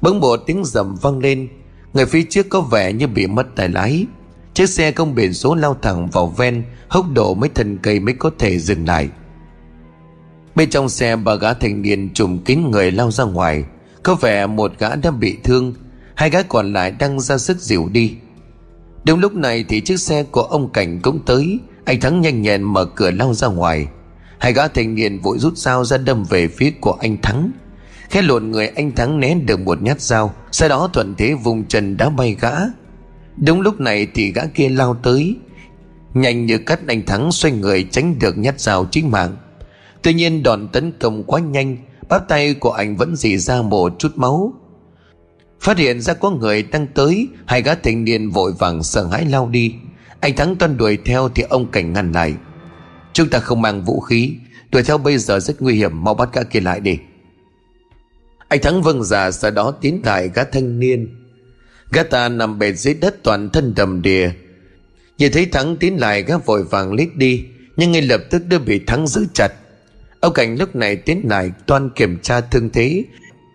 Bỗng 0.00 0.20
bộ 0.20 0.36
tiếng 0.36 0.64
rầm 0.64 0.94
vang 0.94 1.18
lên, 1.18 1.48
Người 1.92 2.06
phía 2.06 2.22
trước 2.30 2.46
có 2.48 2.60
vẻ 2.60 2.92
như 2.92 3.06
bị 3.06 3.26
mất 3.26 3.46
tay 3.56 3.68
lái. 3.68 4.06
Chiếc 4.54 4.68
xe 4.68 4.92
không 4.92 5.14
biển 5.14 5.34
số 5.34 5.54
lao 5.54 5.76
thẳng 5.82 6.08
vào 6.12 6.26
ven, 6.26 6.62
Hốc 6.88 7.06
đổ 7.14 7.34
mấy 7.34 7.50
thân 7.54 7.78
cây 7.82 8.00
mới 8.00 8.14
có 8.14 8.30
thể 8.38 8.58
dừng 8.58 8.86
lại. 8.86 9.08
Bên 10.54 10.70
trong 10.70 10.88
xe, 10.88 11.16
bà 11.16 11.34
gã 11.34 11.54
thanh 11.54 11.82
niên 11.82 12.14
trùm 12.14 12.38
kín 12.38 12.70
người 12.70 12.90
lao 12.90 13.10
ra 13.10 13.24
ngoài. 13.24 13.64
Có 14.02 14.14
vẻ 14.14 14.46
một 14.46 14.72
gã 14.78 14.94
đã 14.94 15.10
bị 15.10 15.36
thương, 15.44 15.74
Hai 16.14 16.30
gã 16.30 16.42
còn 16.42 16.72
lại 16.72 16.90
đang 16.90 17.20
ra 17.20 17.38
sức 17.38 17.58
dịu 17.60 17.88
đi. 17.92 18.14
Đúng 19.04 19.20
lúc 19.20 19.34
này 19.34 19.64
thì 19.68 19.80
chiếc 19.80 20.00
xe 20.00 20.22
của 20.22 20.42
ông 20.42 20.72
Cảnh 20.72 21.00
cũng 21.02 21.20
tới 21.26 21.58
anh 21.84 22.00
Thắng 22.00 22.20
nhanh 22.20 22.42
nhẹn 22.42 22.62
mở 22.62 22.84
cửa 22.84 23.10
lao 23.10 23.34
ra 23.34 23.48
ngoài. 23.48 23.86
Hai 24.38 24.52
gã 24.52 24.68
thanh 24.68 24.94
niên 24.94 25.20
vội 25.20 25.38
rút 25.38 25.56
dao 25.56 25.84
ra 25.84 25.98
đâm 25.98 26.24
về 26.24 26.48
phía 26.48 26.70
của 26.80 26.96
anh 27.00 27.16
Thắng. 27.22 27.50
Khẽ 28.10 28.22
lộn 28.22 28.50
người, 28.50 28.68
anh 28.68 28.92
Thắng 28.92 29.20
né 29.20 29.34
được 29.34 29.60
một 29.60 29.82
nhát 29.82 30.00
dao, 30.00 30.34
Sau 30.52 30.68
đó 30.68 30.90
thuận 30.92 31.14
thế 31.14 31.34
vùng 31.34 31.64
chân 31.64 31.96
đá 31.96 32.08
bay 32.10 32.36
gã. 32.40 32.52
Đúng 33.36 33.60
lúc 33.60 33.80
này 33.80 34.06
thì 34.14 34.32
gã 34.32 34.42
kia 34.54 34.68
lao 34.68 34.94
tới. 34.94 35.36
Nhanh 36.14 36.46
như 36.46 36.58
cắt, 36.58 36.80
anh 36.86 37.06
Thắng 37.06 37.32
xoay 37.32 37.54
người 37.54 37.88
tránh 37.90 38.18
được 38.18 38.38
nhát 38.38 38.60
dao 38.60 38.84
chính 38.90 39.10
mạng. 39.10 39.36
Tuy 40.02 40.14
nhiên 40.14 40.42
đòn 40.42 40.68
tấn 40.68 40.92
công 41.00 41.24
quá 41.24 41.40
nhanh, 41.40 41.76
Bắp 42.08 42.28
tay 42.28 42.54
của 42.54 42.70
anh 42.70 42.96
vẫn 42.96 43.16
dì 43.16 43.38
ra 43.38 43.62
một 43.62 43.92
chút 43.98 44.12
máu. 44.16 44.52
Phát 45.60 45.78
hiện 45.78 46.00
ra 46.00 46.14
có 46.14 46.30
người 46.30 46.62
đang 46.62 46.86
tới, 46.86 47.28
Hai 47.46 47.62
gã 47.62 47.74
thanh 47.74 48.04
niên 48.04 48.30
vội 48.30 48.52
vàng 48.58 48.82
sợ 48.82 49.06
hãi 49.06 49.24
lao 49.24 49.48
đi 49.48 49.74
anh 50.24 50.36
Thắng 50.36 50.56
toan 50.56 50.76
đuổi 50.76 50.98
theo 51.04 51.28
thì 51.28 51.42
ông 51.42 51.70
Cảnh 51.70 51.92
ngăn 51.92 52.12
lại. 52.12 52.34
Chúng 53.12 53.30
ta 53.30 53.38
không 53.38 53.62
mang 53.62 53.84
vũ 53.84 54.00
khí, 54.00 54.36
Đuổi 54.72 54.82
theo 54.82 54.98
bây 54.98 55.18
giờ 55.18 55.40
rất 55.40 55.62
nguy 55.62 55.74
hiểm, 55.74 56.04
Mau 56.04 56.14
bắt 56.14 56.28
gã 56.32 56.42
kia 56.42 56.60
lại 56.60 56.80
đi. 56.80 56.98
Anh 58.48 58.60
Thắng 58.60 58.82
vâng 58.82 59.04
giả 59.04 59.30
sau 59.30 59.50
đó 59.50 59.70
tiến 59.80 60.00
lại 60.04 60.30
gã 60.34 60.44
thanh 60.44 60.78
niên. 60.78 61.08
Gã 61.90 62.02
ta 62.02 62.28
nằm 62.28 62.58
bệt 62.58 62.72
dưới 62.72 62.94
đất 62.94 63.22
toàn 63.22 63.50
thân 63.50 63.74
đầm 63.76 64.02
đìa. 64.02 64.30
Nhìn 65.18 65.32
thấy 65.32 65.46
Thắng 65.46 65.76
tiến 65.76 66.00
lại, 66.00 66.22
gã 66.22 66.38
vội 66.38 66.64
vàng 66.64 66.92
lít 66.92 67.08
đi, 67.16 67.44
Nhưng 67.76 67.92
ngay 67.92 68.02
lập 68.02 68.20
tức 68.30 68.42
đã 68.48 68.58
bị 68.58 68.78
Thắng 68.86 69.06
giữ 69.06 69.26
chặt. 69.34 69.48
Ông 70.20 70.32
Cảnh 70.32 70.58
lúc 70.58 70.76
này 70.76 70.96
tiến 70.96 71.22
lại 71.24 71.52
toan 71.66 71.90
kiểm 71.90 72.18
tra 72.18 72.40
thương 72.40 72.70
thế, 72.70 73.04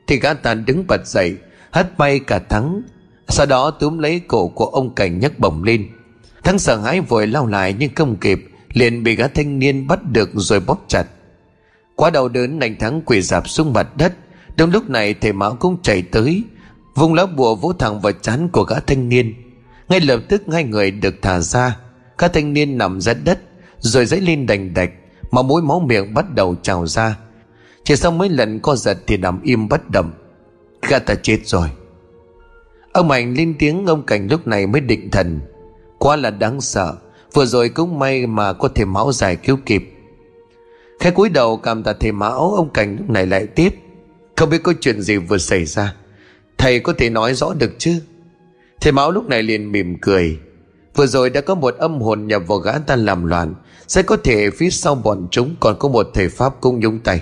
Thì 0.08 0.20
gã 0.20 0.34
ta 0.34 0.54
đứng 0.54 0.88
bật 0.88 1.08
dậy, 1.08 1.36
hất 1.72 1.98
bay 1.98 2.20
cả 2.20 2.40
thắng. 2.40 2.82
Sau 3.28 3.46
đó 3.46 3.72
túm 3.72 3.98
lấy 3.98 4.22
cổ 4.28 4.48
của 4.48 4.66
ông 4.66 4.96
cảnh 4.96 5.20
nhấc 5.20 5.40
bổng 5.40 5.64
lên 5.64 5.88
thắng 6.44 6.60
sợ 6.60 6.78
hãi 6.78 7.02
vội 7.02 7.28
lao 7.28 7.48
lại 7.48 7.76
nhưng 7.80 7.96
không 7.96 8.16
kịp, 8.16 8.46
liền 8.74 9.04
bị 9.04 9.16
gã 9.16 9.28
thanh 9.28 9.60
niên 9.60 9.88
bắt 9.88 10.00
được 10.12 10.30
rồi 10.34 10.60
bóp 10.60 10.86
chặt. 10.88 11.06
Quá 11.96 12.10
đau 12.10 12.30
đớn, 12.30 12.60
anh 12.60 12.76
thắng 12.80 13.02
quỳ 13.06 13.22
dạp 13.22 13.50
xuống 13.50 13.74
mặt 13.74 13.98
đất. 13.98 14.14
Đúng 14.58 14.72
lúc 14.72 14.90
này, 14.90 15.14
thầy 15.14 15.34
mão 15.34 15.58
cũng 15.60 15.82
chạy 15.82 16.02
tới. 16.02 16.44
Vùng 16.96 17.14
lá 17.14 17.26
bùa 17.26 17.56
vỗ 17.56 17.74
thẳng 17.74 18.02
vào 18.02 18.12
chán 18.12 18.50
của 18.50 18.64
gã 18.64 18.80
thanh 18.80 19.10
niên. 19.10 19.34
Ngay 19.90 20.00
lập 20.00 20.20
tức, 20.30 20.44
hai 20.52 20.64
người 20.64 20.92
được 20.92 21.16
thả 21.22 21.40
ra. 21.40 21.78
Gã 22.18 22.28
thanh 22.28 22.54
niên 22.54 22.78
nằm 22.78 23.02
ra 23.02 23.14
đất, 23.14 23.40
rồi 23.80 24.06
dãy 24.06 24.22
lên 24.22 24.46
đành 24.46 24.74
đạch, 24.74 24.92
mà 25.32 25.42
mũi 25.42 25.62
máu 25.62 25.80
miệng 25.80 26.14
bắt 26.14 26.36
đầu 26.36 26.56
trào 26.62 26.88
ra. 26.88 27.16
Chỉ 27.84 27.96
sau 27.96 28.12
mấy 28.12 28.30
lần 28.30 28.60
co 28.60 28.76
giật 28.76 28.98
thì 29.08 29.18
nằm 29.18 29.42
im 29.42 29.70
bất 29.70 29.90
động. 29.90 30.12
Gã 30.88 31.00
ta 31.00 31.16
chết 31.16 31.40
rồi. 31.46 31.70
Ông 32.92 33.08
mạnh 33.08 33.34
lên 33.34 33.56
tiếng, 33.60 33.86
ông 33.86 34.06
cảnh 34.06 34.28
lúc 34.30 34.48
này 34.48 34.68
mới 34.68 34.82
định 34.82 35.12
thần 35.12 35.40
quá 36.00 36.16
là 36.16 36.30
đáng 36.30 36.62
sợ. 36.62 36.96
Vừa 37.34 37.46
rồi 37.46 37.70
cũng 37.70 38.00
may 38.00 38.28
mà 38.28 38.54
có 38.54 38.68
thể 38.76 38.86
máu 38.86 39.12
giải 39.12 39.36
cứu 39.36 39.58
kịp. 39.66 39.94
Khẽ 41.00 41.12
cúi 41.12 41.30
đầu 41.30 41.58
cảm 41.58 41.84
tạ 41.84 41.94
thầy 41.94 42.12
mão, 42.12 42.56
Ông 42.56 42.70
Cảnh 42.74 42.98
lúc 42.98 43.10
này 43.10 43.26
lại 43.26 43.48
tiếp. 43.48 43.70
Không 44.36 44.50
biết 44.50 44.64
có 44.64 44.74
chuyện 44.82 45.02
gì 45.02 45.18
vừa 45.18 45.38
xảy 45.38 45.66
ra. 45.66 45.96
Thầy 46.58 46.80
có 46.80 46.94
thể 46.94 47.10
nói 47.10 47.34
rõ 47.34 47.54
được 47.54 47.72
chứ? 47.78 48.02
Thầy 48.82 48.92
mão 48.92 49.12
lúc 49.12 49.28
này 49.28 49.44
liền 49.44 49.72
mỉm 49.72 49.98
cười. 50.02 50.40
Vừa 50.96 51.06
rồi 51.08 51.30
đã 51.30 51.42
có 51.42 51.56
một 51.56 51.76
âm 51.78 52.02
hồn 52.02 52.28
nhập 52.28 52.44
vào 52.48 52.58
gã 52.58 52.72
ta 52.78 52.96
làm 52.96 53.26
loạn. 53.26 53.56
Sẽ 53.88 54.02
có 54.02 54.18
thể 54.18 54.50
phía 54.50 54.70
sau 54.70 54.96
bọn 54.96 55.28
chúng 55.32 55.56
Còn 55.60 55.76
có 55.80 55.90
một 55.90 56.08
thầy 56.14 56.30
Pháp 56.30 56.62
cung 56.62 56.80
nhúng 56.80 57.00
tay. 57.00 57.22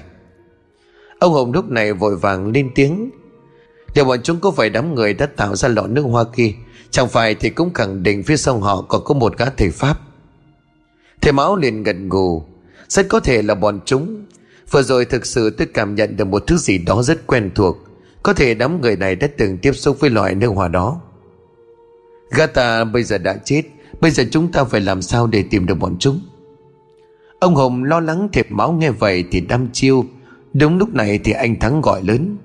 Ông 1.19 1.33
Hồng 1.33 1.51
lúc 1.51 1.69
này 1.69 1.93
vội 1.93 2.15
vàng 2.15 2.51
lên 2.51 2.69
tiếng. 2.75 3.09
Liệu 3.93 4.05
bọn 4.05 4.19
chúng 4.23 4.39
có 4.39 4.51
phải 4.51 4.69
đám 4.69 4.95
người 4.95 5.13
đã 5.13 5.25
tạo 5.25 5.55
ra 5.55 5.69
lọ 5.69 5.87
nước 5.87 6.01
hoa 6.01 6.23
kia? 6.35 6.51
Chẳng 6.91 7.07
phải 7.09 7.35
thì 7.35 7.49
cũng 7.49 7.73
khẳng 7.73 8.03
định 8.03 8.23
phía 8.23 8.37
sau 8.37 8.59
họ 8.59 8.81
còn 8.81 9.01
có 9.05 9.13
một 9.13 9.37
gã 9.37 9.45
thầy 9.49 9.69
Pháp. 9.69 9.99
Thầy 11.21 11.33
Mão 11.33 11.55
liền 11.55 11.83
gật 11.83 11.95
gù. 12.09 12.43
Rất 12.87 13.07
có 13.09 13.19
thể 13.19 13.41
là 13.41 13.55
bọn 13.55 13.79
chúng. 13.85 14.25
Vừa 14.71 14.81
rồi 14.81 15.05
thực 15.05 15.25
sự 15.25 15.49
tôi 15.49 15.67
cảm 15.73 15.95
nhận 15.95 16.17
được 16.17 16.25
một 16.25 16.43
thứ 16.47 16.57
gì 16.57 16.77
đó 16.77 17.03
rất 17.03 17.27
quen 17.27 17.51
thuộc. 17.55 17.77
Có 18.23 18.33
thể 18.33 18.53
đám 18.53 18.81
người 18.81 18.95
này 18.95 19.15
đã 19.15 19.27
từng 19.37 19.57
tiếp 19.57 19.71
xúc 19.73 19.99
với 19.99 20.09
loại 20.09 20.35
nước 20.35 20.47
hòa 20.47 20.67
đó. 20.67 21.01
Gata 22.29 22.83
bây 22.83 23.03
giờ 23.03 23.17
đã 23.17 23.37
chết. 23.45 23.63
Bây 24.01 24.11
giờ 24.11 24.23
chúng 24.31 24.51
ta 24.51 24.63
phải 24.63 24.81
làm 24.81 25.01
sao 25.01 25.27
để 25.27 25.43
tìm 25.49 25.65
được 25.65 25.75
bọn 25.75 25.95
chúng? 25.99 26.19
Ông 27.39 27.55
Hồng 27.55 27.83
lo 27.83 27.99
lắng 27.99 28.29
thiệp 28.33 28.51
máu 28.51 28.71
nghe 28.71 28.91
vậy 28.91 29.23
thì 29.31 29.41
đăm 29.41 29.67
chiêu. 29.73 30.05
Đúng 30.53 30.77
lúc 30.77 30.93
này 30.93 31.19
thì 31.23 31.31
anh 31.31 31.59
Thắng 31.59 31.81
gọi 31.81 32.03
lớn. 32.03 32.37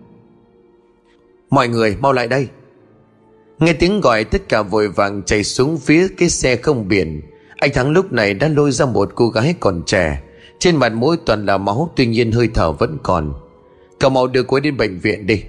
Mọi 1.50 1.68
người, 1.68 1.96
mau 2.00 2.12
lại 2.12 2.28
đây. 2.28 2.48
Nghe 3.58 3.72
tiếng 3.72 4.00
gọi, 4.00 4.24
tất 4.24 4.48
cả 4.48 4.62
vội 4.62 4.88
vàng 4.88 5.22
chạy 5.22 5.44
xuống 5.44 5.78
phía 5.78 6.08
cái 6.18 6.28
xe 6.28 6.56
không 6.56 6.88
biển. 6.88 7.20
Anh 7.56 7.72
Thắng 7.72 7.90
lúc 7.90 8.12
này 8.12 8.34
đã 8.34 8.48
lôi 8.48 8.72
ra 8.72 8.86
một 8.86 9.12
cô 9.14 9.28
gái 9.28 9.54
còn 9.60 9.82
trẻ. 9.86 10.22
Trên 10.58 10.76
mặt 10.76 10.92
mũi 10.92 11.16
toàn 11.26 11.46
là 11.46 11.58
máu, 11.58 11.92
Tuy 11.96 12.06
nhiên 12.06 12.32
hơi 12.32 12.48
thở 12.54 12.72
vẫn 12.72 12.98
còn. 13.02 13.32
Cậu 13.98 14.10
mau 14.10 14.26
đưa 14.26 14.42
cô 14.42 14.56
ấy 14.56 14.60
đến 14.60 14.76
bệnh 14.76 14.98
viện 14.98 15.26
đi. 15.26 15.42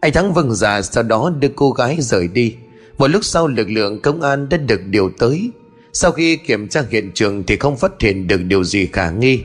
Anh 0.00 0.12
Thắng 0.12 0.34
vâng 0.34 0.54
già 0.54 0.82
Sau 0.82 1.02
đó 1.02 1.32
đưa 1.40 1.48
cô 1.48 1.70
gái 1.70 1.96
rời 2.00 2.28
đi. 2.28 2.56
Một 2.98 3.10
lúc 3.10 3.24
sau, 3.24 3.46
lực 3.46 3.70
lượng 3.70 4.00
công 4.00 4.22
an 4.22 4.48
đã 4.48 4.56
được 4.56 4.80
điều 4.86 5.10
tới. 5.18 5.50
Sau 5.92 6.12
khi 6.12 6.36
kiểm 6.36 6.68
tra 6.68 6.82
hiện 6.90 7.10
trường 7.14 7.44
Thì 7.44 7.56
không 7.56 7.76
phát 7.76 7.92
hiện 8.00 8.28
được 8.28 8.40
điều 8.42 8.64
gì 8.64 8.86
khả 8.86 9.10
nghi. 9.10 9.40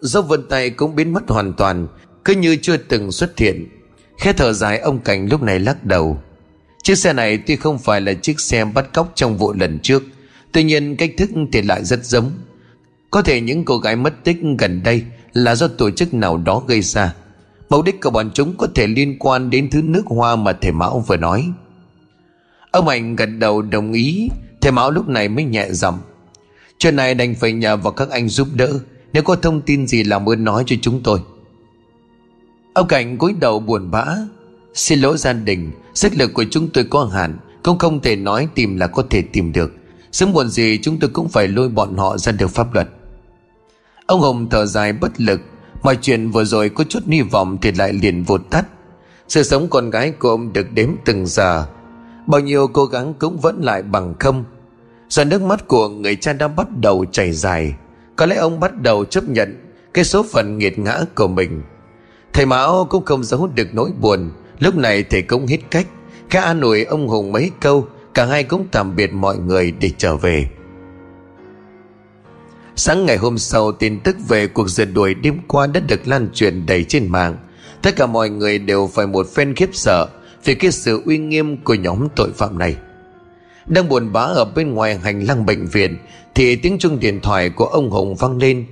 Dấu 0.00 0.22
vân 0.22 0.48
tay 0.48 0.70
cũng 0.70 0.96
biến 0.96 1.12
mất 1.12 1.22
hoàn 1.28 1.52
toàn, 1.52 1.86
Cứ 2.24 2.34
như 2.34 2.56
chưa 2.62 2.76
từng 2.76 3.12
xuất 3.12 3.38
hiện. 3.38 3.68
Khẽ 4.18 4.32
thở 4.32 4.52
dài, 4.52 4.78
ông 4.78 4.98
Cảnh 4.98 5.28
lúc 5.30 5.42
này 5.42 5.58
lắc 5.58 5.84
đầu. 5.84 6.18
Chiếc 6.86 6.98
xe 6.98 7.12
này 7.12 7.38
tuy 7.38 7.56
không 7.56 7.78
phải 7.78 8.00
là 8.00 8.14
chiếc 8.14 8.40
xe 8.40 8.64
bắt 8.64 8.92
cóc 8.94 9.12
trong 9.14 9.36
vụ 9.36 9.52
lần 9.52 9.78
trước, 9.78 10.02
Tuy 10.52 10.62
nhiên 10.62 10.96
cách 10.96 11.10
thức 11.18 11.30
thì 11.52 11.62
lại 11.62 11.84
rất 11.84 12.04
giống. 12.04 12.30
Có 13.10 13.22
thể 13.22 13.40
những 13.40 13.64
cô 13.64 13.78
gái 13.78 13.96
mất 13.96 14.24
tích 14.24 14.36
gần 14.58 14.82
đây 14.82 15.04
Là 15.32 15.54
do 15.54 15.68
tổ 15.68 15.90
chức 15.90 16.14
nào 16.14 16.36
đó 16.36 16.62
gây 16.66 16.80
ra. 16.80 17.14
Mục 17.70 17.84
đích 17.84 18.00
của 18.02 18.10
bọn 18.10 18.30
chúng 18.34 18.54
có 18.56 18.66
thể 18.74 18.86
liên 18.86 19.18
quan 19.18 19.50
đến 19.50 19.70
thứ 19.70 19.82
nước 19.82 20.02
hoa 20.06 20.36
mà 20.36 20.52
thầy 20.52 20.72
Mão 20.72 21.04
vừa 21.06 21.16
nói. 21.16 21.52
Ông 22.70 22.88
ảnh 22.88 23.16
gật 23.16 23.26
đầu 23.26 23.62
đồng 23.62 23.92
ý, 23.92 24.28
Thầy 24.60 24.72
Mão 24.72 24.90
lúc 24.90 25.08
này 25.08 25.28
mới 25.28 25.44
nhẹ 25.44 25.68
giọng. 25.70 25.98
Chuyện 26.78 26.96
này 26.96 27.14
đành 27.14 27.34
phải 27.34 27.52
nhờ 27.52 27.76
vào 27.76 27.92
các 27.92 28.10
anh 28.10 28.28
giúp 28.28 28.48
đỡ, 28.54 28.78
Nếu 29.12 29.22
có 29.22 29.36
thông 29.36 29.60
tin 29.60 29.86
gì 29.86 30.04
làm 30.04 30.28
ơn 30.28 30.44
nói 30.44 30.64
cho 30.66 30.76
chúng 30.82 31.02
tôi. 31.02 31.20
Ông 32.72 32.88
Cảnh 32.88 33.18
cúi 33.18 33.32
đầu 33.40 33.60
buồn 33.60 33.90
bã. 33.90 34.06
Xin 34.74 35.00
lỗi 35.00 35.18
gia 35.18 35.32
đình 35.32 35.70
Sức 35.96 36.12
lực 36.16 36.34
của 36.34 36.44
chúng 36.50 36.68
tôi 36.68 36.84
có 36.84 37.04
hạn 37.04 37.38
Cũng 37.62 37.78
không 37.78 38.00
thể 38.00 38.16
nói 38.16 38.48
tìm 38.54 38.76
là 38.76 38.86
có 38.86 39.02
thể 39.10 39.22
tìm 39.22 39.52
được. 39.52 39.72
Sớm 40.12 40.32
muộn 40.32 40.48
gì 40.48 40.78
chúng 40.82 40.98
tôi 41.00 41.10
cũng 41.10 41.28
phải 41.28 41.48
lôi 41.48 41.68
bọn 41.68 41.96
họ 41.96 42.18
ra 42.18 42.32
được 42.32 42.48
pháp 42.48 42.74
luật. 42.74 42.88
Ông 44.06 44.20
Hồng 44.20 44.48
thở 44.50 44.66
dài 44.66 44.92
bất 44.92 45.20
lực, 45.20 45.40
Mọi 45.82 45.98
chuyện 46.02 46.30
vừa 46.30 46.44
rồi 46.44 46.68
có 46.68 46.84
chút 46.84 47.02
hy 47.06 47.22
vọng 47.22 47.58
Thì 47.62 47.72
lại 47.72 47.92
liền 47.92 48.22
vụt 48.22 48.40
tắt. 48.50 48.66
Sự 49.28 49.42
sống 49.42 49.68
con 49.70 49.90
gái 49.90 50.10
của 50.10 50.28
ông 50.28 50.52
được 50.52 50.72
đếm 50.72 50.90
từng 51.04 51.26
giờ. 51.26 51.66
Bao 52.26 52.40
nhiêu 52.40 52.66
cố 52.66 52.84
gắng 52.84 53.14
cũng 53.18 53.38
vẫn 53.38 53.62
lại 53.62 53.82
bằng 53.82 54.14
không. 54.20 54.44
Giờ 55.08 55.24
nước 55.24 55.42
mắt 55.42 55.68
của 55.68 55.88
người 55.88 56.16
cha 56.16 56.32
đã 56.32 56.48
bắt 56.48 56.66
đầu 56.80 57.04
chảy 57.12 57.32
dài, 57.32 57.74
Có 58.16 58.26
lẽ 58.26 58.36
ông 58.36 58.60
bắt 58.60 58.82
đầu 58.82 59.04
chấp 59.04 59.28
nhận 59.28 59.60
Cái 59.94 60.04
số 60.04 60.22
phận 60.22 60.58
nghiệt 60.58 60.78
ngã 60.78 61.00
của 61.14 61.28
mình. 61.28 61.62
Thầy 62.32 62.46
Mão 62.46 62.86
cũng 62.90 63.04
không 63.04 63.24
giấu 63.24 63.46
được 63.54 63.68
nỗi 63.72 63.90
buồn 64.00 64.30
Lúc 64.58 64.76
này 64.76 65.02
thầy 65.02 65.22
cũng 65.22 65.46
hết 65.46 65.58
cách. 65.70 65.86
Khá 66.30 66.40
an 66.40 66.60
ủi 66.60 66.84
ông 66.84 67.08
Hùng 67.08 67.32
mấy 67.32 67.50
câu, 67.60 67.88
Cả 68.14 68.24
hai 68.24 68.44
cũng 68.44 68.66
tạm 68.72 68.96
biệt 68.96 69.12
mọi 69.12 69.38
người 69.38 69.72
để 69.80 69.90
trở 69.98 70.16
về. 70.16 70.46
Sáng 72.76 73.06
ngày 73.06 73.16
hôm 73.16 73.38
sau, 73.38 73.72
tin 73.72 74.00
tức 74.00 74.16
về 74.28 74.46
cuộc 74.46 74.68
rượt 74.68 74.88
đuổi 74.94 75.14
đêm 75.14 75.38
qua 75.48 75.66
đã 75.66 75.80
được 75.80 76.08
lan 76.08 76.28
truyền 76.34 76.66
đầy 76.66 76.84
trên 76.84 77.08
mạng. 77.08 77.36
Tất 77.82 77.96
cả 77.96 78.06
mọi 78.06 78.30
người 78.30 78.58
đều 78.58 78.90
phải 78.94 79.06
một 79.06 79.26
phen 79.34 79.54
khiếp 79.54 79.68
sợ 79.72 80.08
Vì 80.44 80.54
cái 80.54 80.70
sự 80.70 81.02
uy 81.04 81.18
nghiêm 81.18 81.56
của 81.56 81.74
nhóm 81.74 82.08
tội 82.16 82.32
phạm 82.32 82.58
này. 82.58 82.76
Đang 83.66 83.88
buồn 83.88 84.12
bã 84.12 84.20
ở 84.20 84.44
bên 84.44 84.74
ngoài 84.74 84.98
hành 84.98 85.20
lang 85.20 85.46
bệnh 85.46 85.66
viện, 85.66 85.96
Thì 86.34 86.56
tiếng 86.56 86.78
chuông 86.78 87.00
điện 87.00 87.20
thoại 87.20 87.50
của 87.50 87.66
ông 87.66 87.90
Hùng 87.90 88.14
vang 88.14 88.38
lên. 88.38 88.66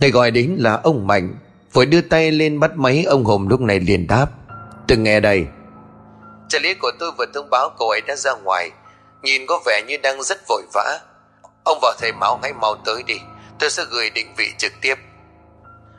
Người 0.00 0.10
gọi 0.10 0.30
đến 0.30 0.56
là 0.58 0.74
ông 0.74 1.06
Mạnh, 1.06 1.34
Vội 1.72 1.86
đưa 1.86 2.00
tay 2.00 2.32
lên 2.32 2.60
bắt 2.60 2.76
máy 2.76 3.04
ông 3.04 3.24
Hùng 3.24 3.48
lúc 3.48 3.60
này 3.60 3.80
liền 3.80 4.06
đáp. 4.06 4.26
Tôi 4.90 4.98
nghe 4.98 5.20
đây. 5.20 5.46
Trợ 6.48 6.58
lý 6.58 6.74
của 6.74 6.90
tôi 6.98 7.10
vừa 7.18 7.24
thông 7.34 7.50
báo 7.50 7.70
cô 7.78 7.90
ấy 7.90 8.00
đã 8.00 8.16
ra 8.16 8.30
ngoài. 8.44 8.70
Nhìn 9.22 9.42
có 9.46 9.60
vẻ 9.66 9.82
như 9.88 9.96
đang 10.02 10.22
rất 10.22 10.38
vội 10.48 10.62
vã. 10.74 11.00
Ông 11.64 11.78
và 11.82 11.96
thầy 12.00 12.12
Mão 12.12 12.38
hãy 12.42 12.52
mau 12.52 12.76
tới 12.84 13.02
đi. 13.06 13.14
Tôi 13.58 13.70
sẽ 13.70 13.82
gửi 13.90 14.10
định 14.10 14.26
vị 14.36 14.46
trực 14.58 14.72
tiếp. 14.82 14.94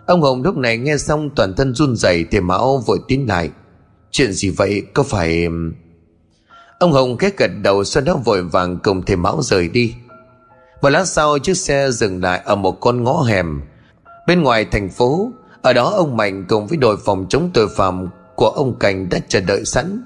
Ông 0.07 0.21
Hồng 0.21 0.43
lúc 0.43 0.57
này 0.57 0.77
nghe 0.77 0.97
xong 0.97 1.29
toàn 1.35 1.53
thân 1.57 1.75
run 1.75 1.95
rẩy 1.95 2.25
Thầy 2.31 2.41
Mão 2.41 2.83
vội 2.87 2.99
tiến 3.07 3.25
lại. 3.29 3.49
Chuyện 4.11 4.33
gì 4.33 4.49
vậy? 4.49 4.83
Có 4.93 5.03
phải 5.03 5.47
Ông 6.79 6.91
Hồng 6.91 7.17
khét 7.17 7.37
gật 7.37 7.51
đầu 7.61 7.83
Sau 7.83 8.03
đó 8.03 8.19
vội 8.25 8.43
vàng 8.43 8.79
cùng 8.83 9.05
thầy 9.05 9.15
Mão 9.15 9.41
rời 9.41 9.67
đi. 9.67 9.95
Một 10.81 10.89
lát 10.89 11.05
sau 11.05 11.39
chiếc 11.39 11.57
xe 11.57 11.91
dừng 11.91 12.21
lại 12.23 12.41
Ở 12.45 12.55
một 12.55 12.79
con 12.79 13.03
ngõ 13.03 13.21
hẻm. 13.21 13.61
Bên 14.27 14.43
ngoài 14.43 14.65
thành 14.65 14.89
phố 14.89 15.31
Ở 15.61 15.73
đó 15.73 15.89
ông 15.89 16.17
Mạnh 16.17 16.45
cùng 16.49 16.67
với 16.67 16.77
đội 16.77 16.97
phòng 17.05 17.25
chống 17.29 17.49
tội 17.53 17.67
phạm 17.77 18.09
của 18.41 18.49
ông 18.49 18.79
Cảnh 18.79 19.09
đã 19.09 19.19
chờ 19.27 19.41
đợi 19.41 19.65
sẵn. 19.65 20.03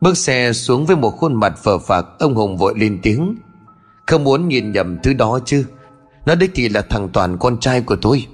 Bước 0.00 0.16
xe 0.16 0.52
xuống 0.52 0.86
với 0.86 0.96
một 0.96 1.10
khuôn 1.10 1.34
mặt 1.34 1.58
phờ 1.62 1.78
phạc, 1.78 2.06
Ông 2.18 2.34
Hùng 2.34 2.56
vội 2.56 2.74
lên 2.76 2.98
tiếng. 3.02 3.36
Không 4.06 4.24
muốn 4.24 4.48
nhìn 4.48 4.72
nhầm 4.72 4.98
thứ 5.02 5.12
đó 5.12 5.38
chứ. 5.44 5.64
Nó 6.26 6.34
đích 6.34 6.50
thì 6.54 6.68
là 6.68 6.82
thằng 6.90 7.08
Toàn, 7.12 7.38
con 7.38 7.60
trai 7.60 7.80
của 7.80 7.96
tôi. 7.96 8.26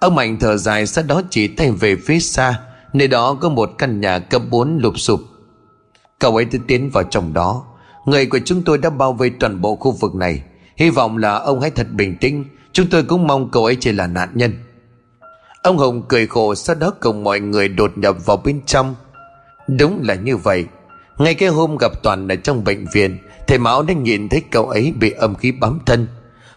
Ông 0.00 0.14
Mạnh 0.14 0.36
thở 0.40 0.56
dài, 0.56 0.86
Sau 0.86 1.04
đó 1.04 1.22
chỉ 1.30 1.48
tay 1.48 1.70
về 1.70 1.96
phía 1.96 2.20
xa. 2.20 2.60
Nơi 2.92 3.08
đó 3.08 3.34
có 3.34 3.48
một 3.48 3.70
căn 3.78 4.00
nhà 4.00 4.18
cấp 4.18 4.42
4 4.50 4.78
lụp 4.78 4.98
sụp. 4.98 5.20
Cậu 6.18 6.36
ấy 6.36 6.46
tiến 6.66 6.90
vào 6.90 7.04
trong 7.04 7.32
đó. 7.32 7.64
Người 8.06 8.26
của 8.26 8.38
chúng 8.44 8.62
tôi 8.64 8.78
đã 8.78 8.90
bao 8.90 9.12
vây 9.12 9.30
toàn 9.30 9.60
bộ 9.60 9.76
khu 9.76 9.90
vực 9.90 10.14
này. 10.14 10.42
Hy 10.76 10.90
vọng 10.90 11.16
là 11.16 11.34
ông 11.34 11.60
hãy 11.60 11.70
thật 11.70 11.86
bình 11.90 12.16
tĩnh. 12.20 12.44
Chúng 12.72 12.86
tôi 12.90 13.02
cũng 13.02 13.26
mong 13.26 13.50
cậu 13.50 13.64
ấy 13.64 13.76
chỉ 13.80 13.92
là 13.92 14.06
nạn 14.06 14.28
nhân. 14.34 14.52
Ông 15.68 15.78
Hùng 15.78 16.02
cười 16.08 16.26
khổ 16.26 16.54
Sau 16.54 16.76
đó 16.76 16.92
cùng 17.00 17.24
mọi 17.24 17.40
người 17.40 17.68
đột 17.68 17.98
nhập 17.98 18.16
vào 18.26 18.36
bên 18.36 18.60
trong. 18.66 18.94
Đúng 19.78 20.00
là 20.02 20.14
như 20.14 20.36
vậy. 20.36 20.64
Ngay 21.18 21.34
cái 21.34 21.48
hôm 21.48 21.76
gặp 21.80 21.92
Toàn 22.02 22.28
ở 22.28 22.36
trong 22.36 22.64
bệnh 22.64 22.86
viện, 22.92 23.18
Thầy 23.46 23.58
Mão 23.58 23.82
đã 23.82 23.94
nhìn 23.94 24.28
thấy 24.28 24.42
cậu 24.50 24.68
ấy 24.68 24.92
bị 25.00 25.10
âm 25.10 25.34
khí 25.34 25.52
bám 25.52 25.78
thân. 25.86 26.06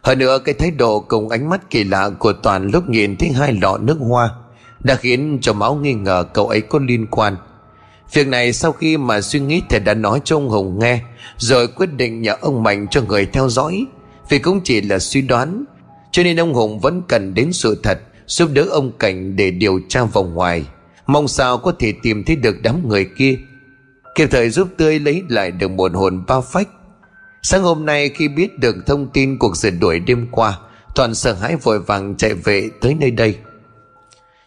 Hơn 0.01 0.19
nữa, 0.19 0.39
cái 0.45 0.55
thái 0.55 0.71
độ 0.71 0.99
cùng 0.99 1.29
ánh 1.29 1.49
mắt 1.49 1.69
kỳ 1.69 1.83
lạ 1.83 2.09
của 2.19 2.33
Toàn 2.33 2.67
lúc 2.67 2.89
nhìn 2.89 3.17
thấy 3.17 3.29
hai 3.29 3.53
lọ 3.53 3.77
nước 3.77 3.97
hoa 3.99 4.29
Đã 4.79 4.95
khiến 4.95 5.37
cho 5.41 5.53
Mão 5.53 5.75
nghi 5.75 5.93
ngờ 5.93 6.23
cậu 6.33 6.47
ấy 6.47 6.61
có 6.61 6.79
liên 6.79 7.07
quan. 7.07 7.35
Việc 8.13 8.27
này 8.27 8.53
sau 8.53 8.71
khi 8.71 8.97
mà 8.97 9.21
suy 9.21 9.39
nghĩ, 9.39 9.61
thầy 9.69 9.79
đã 9.79 9.93
nói 9.93 10.21
cho 10.23 10.35
ông 10.35 10.49
Hùng 10.49 10.79
nghe, 10.79 11.01
Rồi 11.37 11.67
quyết 11.67 11.93
định 11.93 12.21
nhờ 12.21 12.35
ông 12.41 12.63
Mạnh 12.63 12.87
cho 12.91 13.01
người 13.01 13.25
theo 13.25 13.49
dõi. 13.49 13.85
Vì 14.29 14.39
cũng 14.39 14.61
chỉ 14.63 14.81
là 14.81 14.99
suy 14.99 15.21
đoán, 15.21 15.63
Cho 16.11 16.23
nên 16.23 16.39
ông 16.39 16.53
Hùng 16.53 16.79
vẫn 16.79 17.01
cần 17.07 17.33
đến 17.33 17.53
sự 17.53 17.79
thật. 17.83 17.99
Giúp 18.31 18.49
đỡ 18.53 18.61
ông 18.61 18.91
Cảnh 18.99 19.35
để 19.35 19.51
điều 19.51 19.79
tra 19.89 20.03
vòng 20.03 20.33
ngoài. 20.33 20.65
Mong 21.07 21.27
sao 21.27 21.57
có 21.57 21.73
thể 21.79 21.93
tìm 22.03 22.23
thấy 22.23 22.35
được 22.35 22.55
đám 22.63 22.89
người 22.89 23.05
kia, 23.17 23.37
Kịp 24.15 24.27
thời 24.31 24.49
giúp 24.49 24.67
tươi 24.77 24.99
lấy 24.99 25.23
lại 25.29 25.51
được 25.51 25.71
một 25.71 25.91
hồn 25.93 26.23
bao 26.27 26.41
phách. 26.41 26.67
Sáng 27.41 27.63
hôm 27.63 27.85
nay 27.85 28.09
khi 28.09 28.27
biết 28.27 28.59
được 28.59 28.75
thông 28.87 29.07
tin 29.07 29.37
cuộc 29.37 29.57
rượt 29.57 29.73
đuổi 29.79 29.99
đêm 29.99 30.27
qua, 30.31 30.59
Toàn 30.95 31.15
sợ 31.15 31.33
hãi 31.33 31.55
vội 31.55 31.79
vàng 31.79 32.15
chạy 32.17 32.33
về 32.33 32.69
tới 32.81 32.95
nơi 32.99 33.11
đây. 33.11 33.37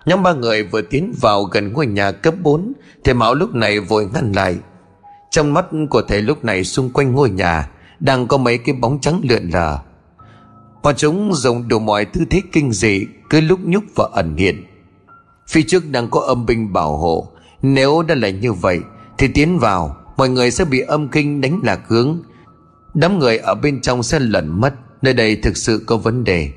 Nhóm 0.06 0.22
ba 0.22 0.32
người 0.32 0.62
vừa 0.62 0.82
tiến 0.82 1.14
vào 1.20 1.42
gần 1.42 1.72
ngôi 1.72 1.86
nhà 1.86 2.12
cấp 2.12 2.34
4 2.42 2.72
Thì 3.04 3.12
Mão 3.12 3.34
lúc 3.34 3.54
này 3.54 3.80
vội 3.80 4.08
ngăn 4.14 4.32
lại. 4.32 4.56
Trong 5.30 5.54
mắt 5.54 5.66
của 5.90 6.02
thầy 6.08 6.22
lúc 6.22 6.44
này 6.44 6.64
xung 6.64 6.90
quanh 6.90 7.12
ngôi 7.12 7.30
nhà, 7.30 7.70
Đang 8.00 8.26
có 8.26 8.36
mấy 8.36 8.58
cái 8.58 8.74
bóng 8.74 9.00
trắng 9.00 9.20
lượn 9.22 9.50
lờ. 9.52 9.78
Bọn 10.84 10.94
chúng 10.96 11.34
dùng 11.34 11.68
đủ 11.68 11.78
mọi 11.78 12.04
tư 12.04 12.20
thế 12.30 12.42
kinh 12.52 12.72
dị, 12.72 13.06
Cứ 13.30 13.40
lúc 13.40 13.60
nhúc 13.64 13.84
và 13.96 14.08
ẩn 14.12 14.36
hiện. 14.36 14.64
Phía 15.48 15.62
trước 15.62 15.90
đang 15.90 16.10
có 16.10 16.20
âm 16.20 16.46
binh 16.46 16.72
bảo 16.72 16.96
hộ. 16.96 17.28
Nếu 17.62 18.02
đã 18.02 18.14
là 18.14 18.30
như 18.30 18.52
vậy, 18.52 18.80
Thì 19.18 19.28
tiến 19.28 19.58
vào, 19.58 19.96
Mọi 20.16 20.28
người 20.28 20.50
sẽ 20.50 20.64
bị 20.64 20.80
âm 20.80 21.08
kinh 21.08 21.40
đánh 21.40 21.60
lạc 21.62 21.80
hướng. 21.88 22.18
Đám 22.94 23.18
người 23.18 23.38
ở 23.38 23.54
bên 23.54 23.80
trong 23.80 24.02
sẽ 24.02 24.18
lẩn 24.18 24.60
mất, 24.60 24.74
Nơi 25.02 25.14
đây 25.14 25.36
thực 25.36 25.56
sự 25.56 25.84
có 25.86 25.96
vấn 25.96 26.24
đề. 26.24 26.50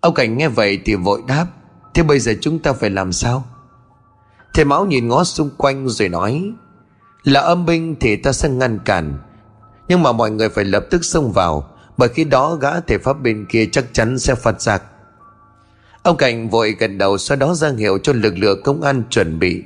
Ông 0.00 0.14
Cảnh 0.14 0.38
nghe 0.38 0.48
vậy 0.48 0.80
thì 0.84 0.94
vội 0.94 1.22
đáp, 1.28 1.46
Thế 1.94 2.02
bây 2.02 2.18
giờ 2.18 2.32
chúng 2.40 2.58
ta 2.58 2.72
phải 2.72 2.90
làm 2.90 3.12
sao? 3.12 3.44
Thầy 4.54 4.64
Mão 4.64 4.86
nhìn 4.86 5.08
ngó 5.08 5.24
xung 5.24 5.50
quanh 5.56 5.88
rồi 5.88 6.08
nói, 6.08 6.52
Là 7.22 7.40
âm 7.40 7.66
binh 7.66 7.96
thì 8.00 8.16
ta 8.16 8.32
sẽ 8.32 8.48
ngăn 8.48 8.78
cản, 8.84 9.18
Nhưng 9.88 10.02
mà 10.02 10.12
mọi 10.12 10.30
người 10.30 10.48
phải 10.48 10.64
lập 10.64 10.86
tức 10.90 11.04
xông 11.04 11.32
vào. 11.32 11.73
Bởi 11.96 12.08
khi 12.08 12.24
đó 12.24 12.54
gã 12.54 12.80
thể 12.80 12.98
pháp 12.98 13.12
bên 13.12 13.46
kia 13.48 13.66
chắc 13.72 13.84
chắn 13.92 14.18
sẽ 14.18 14.34
phát 14.34 14.62
giặc 14.62 14.82
Ông 16.04 16.16
Cảnh 16.16 16.48
vội 16.48 16.76
gần 16.78 16.98
đầu 16.98 17.18
sau 17.18 17.36
đó 17.36 17.54
ra 17.54 17.70
hiệu 17.78 17.98
cho 17.98 18.12
lực 18.12 18.38
lượng 18.38 18.62
công 18.64 18.82
an 18.82 19.02
chuẩn 19.10 19.38
bị. 19.38 19.62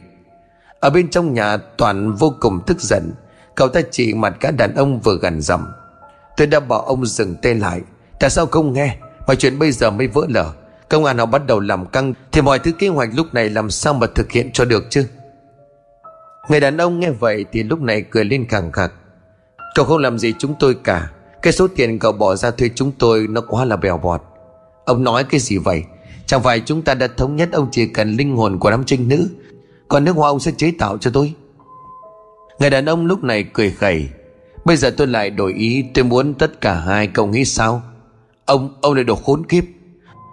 Ở 0.80 0.90
bên 0.90 1.10
trong 1.10 1.34
nhà, 1.34 1.56
Toàn 1.56 2.14
vô 2.14 2.34
cùng 2.40 2.60
tức 2.66 2.80
giận. 2.80 3.12
Cậu 3.54 3.68
ta 3.68 3.80
chỉ 3.90 4.14
mặt 4.14 4.36
cả 4.40 4.50
đàn 4.50 4.74
ông 4.74 5.00
vừa 5.00 5.18
gần 5.18 5.40
dầm 5.40 5.66
Tôi 6.36 6.46
đã 6.46 6.60
bảo 6.60 6.80
ông 6.80 7.06
dừng 7.06 7.34
tay 7.42 7.54
lại. 7.54 7.80
Tại 8.20 8.30
sao 8.30 8.46
không 8.46 8.72
nghe? 8.72 8.96
Mọi 9.26 9.36
chuyện 9.36 9.58
bây 9.58 9.72
giờ 9.72 9.90
mới 9.90 10.06
vỡ 10.06 10.26
lở. 10.28 10.52
Công 10.88 11.04
an 11.04 11.18
họ 11.18 11.26
bắt 11.26 11.46
đầu 11.46 11.60
làm 11.60 11.86
căng. 11.86 12.14
Thì 12.32 12.40
mọi 12.40 12.58
thứ 12.58 12.72
kế 12.72 12.88
hoạch 12.88 13.08
lúc 13.14 13.34
này 13.34 13.50
làm 13.50 13.70
sao 13.70 13.94
mà 13.94 14.06
thực 14.14 14.32
hiện 14.32 14.50
cho 14.52 14.64
được 14.64 14.84
chứ? 14.90 15.06
Người 16.48 16.60
đàn 16.60 16.76
ông 16.76 17.00
nghe 17.00 17.10
vậy 17.10 17.44
thì 17.52 17.62
lúc 17.62 17.80
này 17.80 18.02
cười 18.10 18.24
lên 18.24 18.48
khẳng 18.48 18.72
khặc. 18.72 18.92
Cậu 19.74 19.84
không 19.84 19.98
làm 19.98 20.18
gì 20.18 20.34
chúng 20.38 20.54
tôi 20.60 20.76
cả. 20.84 21.10
Cái 21.42 21.52
số 21.52 21.68
tiền 21.68 21.98
cậu 21.98 22.12
bỏ 22.12 22.36
ra 22.36 22.50
thuê 22.50 22.70
chúng 22.74 22.92
tôi 22.92 23.26
Nó 23.30 23.40
quá 23.40 23.64
là 23.64 23.76
bèo 23.76 23.98
bọt. 23.98 24.22
Ông 24.84 25.04
nói 25.04 25.24
cái 25.24 25.40
gì 25.40 25.58
vậy? 25.58 25.82
Chẳng 26.26 26.42
phải 26.42 26.60
chúng 26.60 26.82
ta 26.82 26.94
đã 26.94 27.08
thống 27.16 27.36
nhất 27.36 27.48
ông 27.52 27.68
chỉ 27.72 27.86
cần 27.86 28.16
linh 28.16 28.36
hồn 28.36 28.58
của 28.58 28.70
đám 28.70 28.84
trinh 28.84 29.08
nữ 29.08 29.28
Còn 29.88 30.04
nước 30.04 30.16
hoa 30.16 30.28
ông 30.28 30.40
sẽ 30.40 30.52
chế 30.56 30.72
tạo 30.78 30.98
cho 30.98 31.10
tôi. 31.14 31.34
Người 32.58 32.70
đàn 32.70 32.86
ông 32.86 33.06
lúc 33.06 33.24
này 33.24 33.44
cười 33.52 33.70
khẩy. 33.70 34.08
Bây 34.64 34.76
giờ 34.76 34.90
tôi 34.96 35.06
lại 35.06 35.30
đổi 35.30 35.52
ý 35.52 35.84
Tôi 35.94 36.04
muốn 36.04 36.34
tất 36.34 36.60
cả 36.60 36.74
hai 36.74 37.06
cậu 37.06 37.26
nghĩ 37.26 37.44
sao? 37.44 37.82
Ông, 38.44 38.74
ông 38.80 38.94
lại 38.94 39.04
đồ 39.04 39.14
khốn 39.14 39.46
kiếp. 39.46 39.64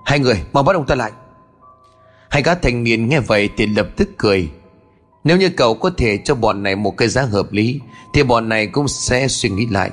Hai 0.05 0.19
người 0.19 0.41
mau 0.53 0.63
bắt 0.63 0.75
ông 0.75 0.85
ta 0.85 0.95
lại. 0.95 1.11
Hai 2.29 2.43
gã 2.43 2.55
thanh 2.55 2.83
niên 2.83 3.09
nghe 3.09 3.19
vậy 3.19 3.49
thì 3.57 3.65
lập 3.65 3.87
tức 3.97 4.09
cười. 4.17 4.49
Nếu 5.23 5.37
như 5.37 5.49
cậu 5.49 5.75
có 5.75 5.89
thể 5.97 6.17
cho 6.17 6.35
bọn 6.35 6.63
này 6.63 6.75
một 6.75 6.97
cái 6.97 7.07
giá 7.07 7.21
hợp 7.21 7.51
lý 7.51 7.79
Thì 8.13 8.23
bọn 8.23 8.49
này 8.49 8.67
cũng 8.67 8.87
sẽ 8.87 9.27
suy 9.27 9.49
nghĩ 9.49 9.67
lại. 9.71 9.91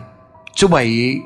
Chú 0.54 0.68
bảy, 0.68 1.20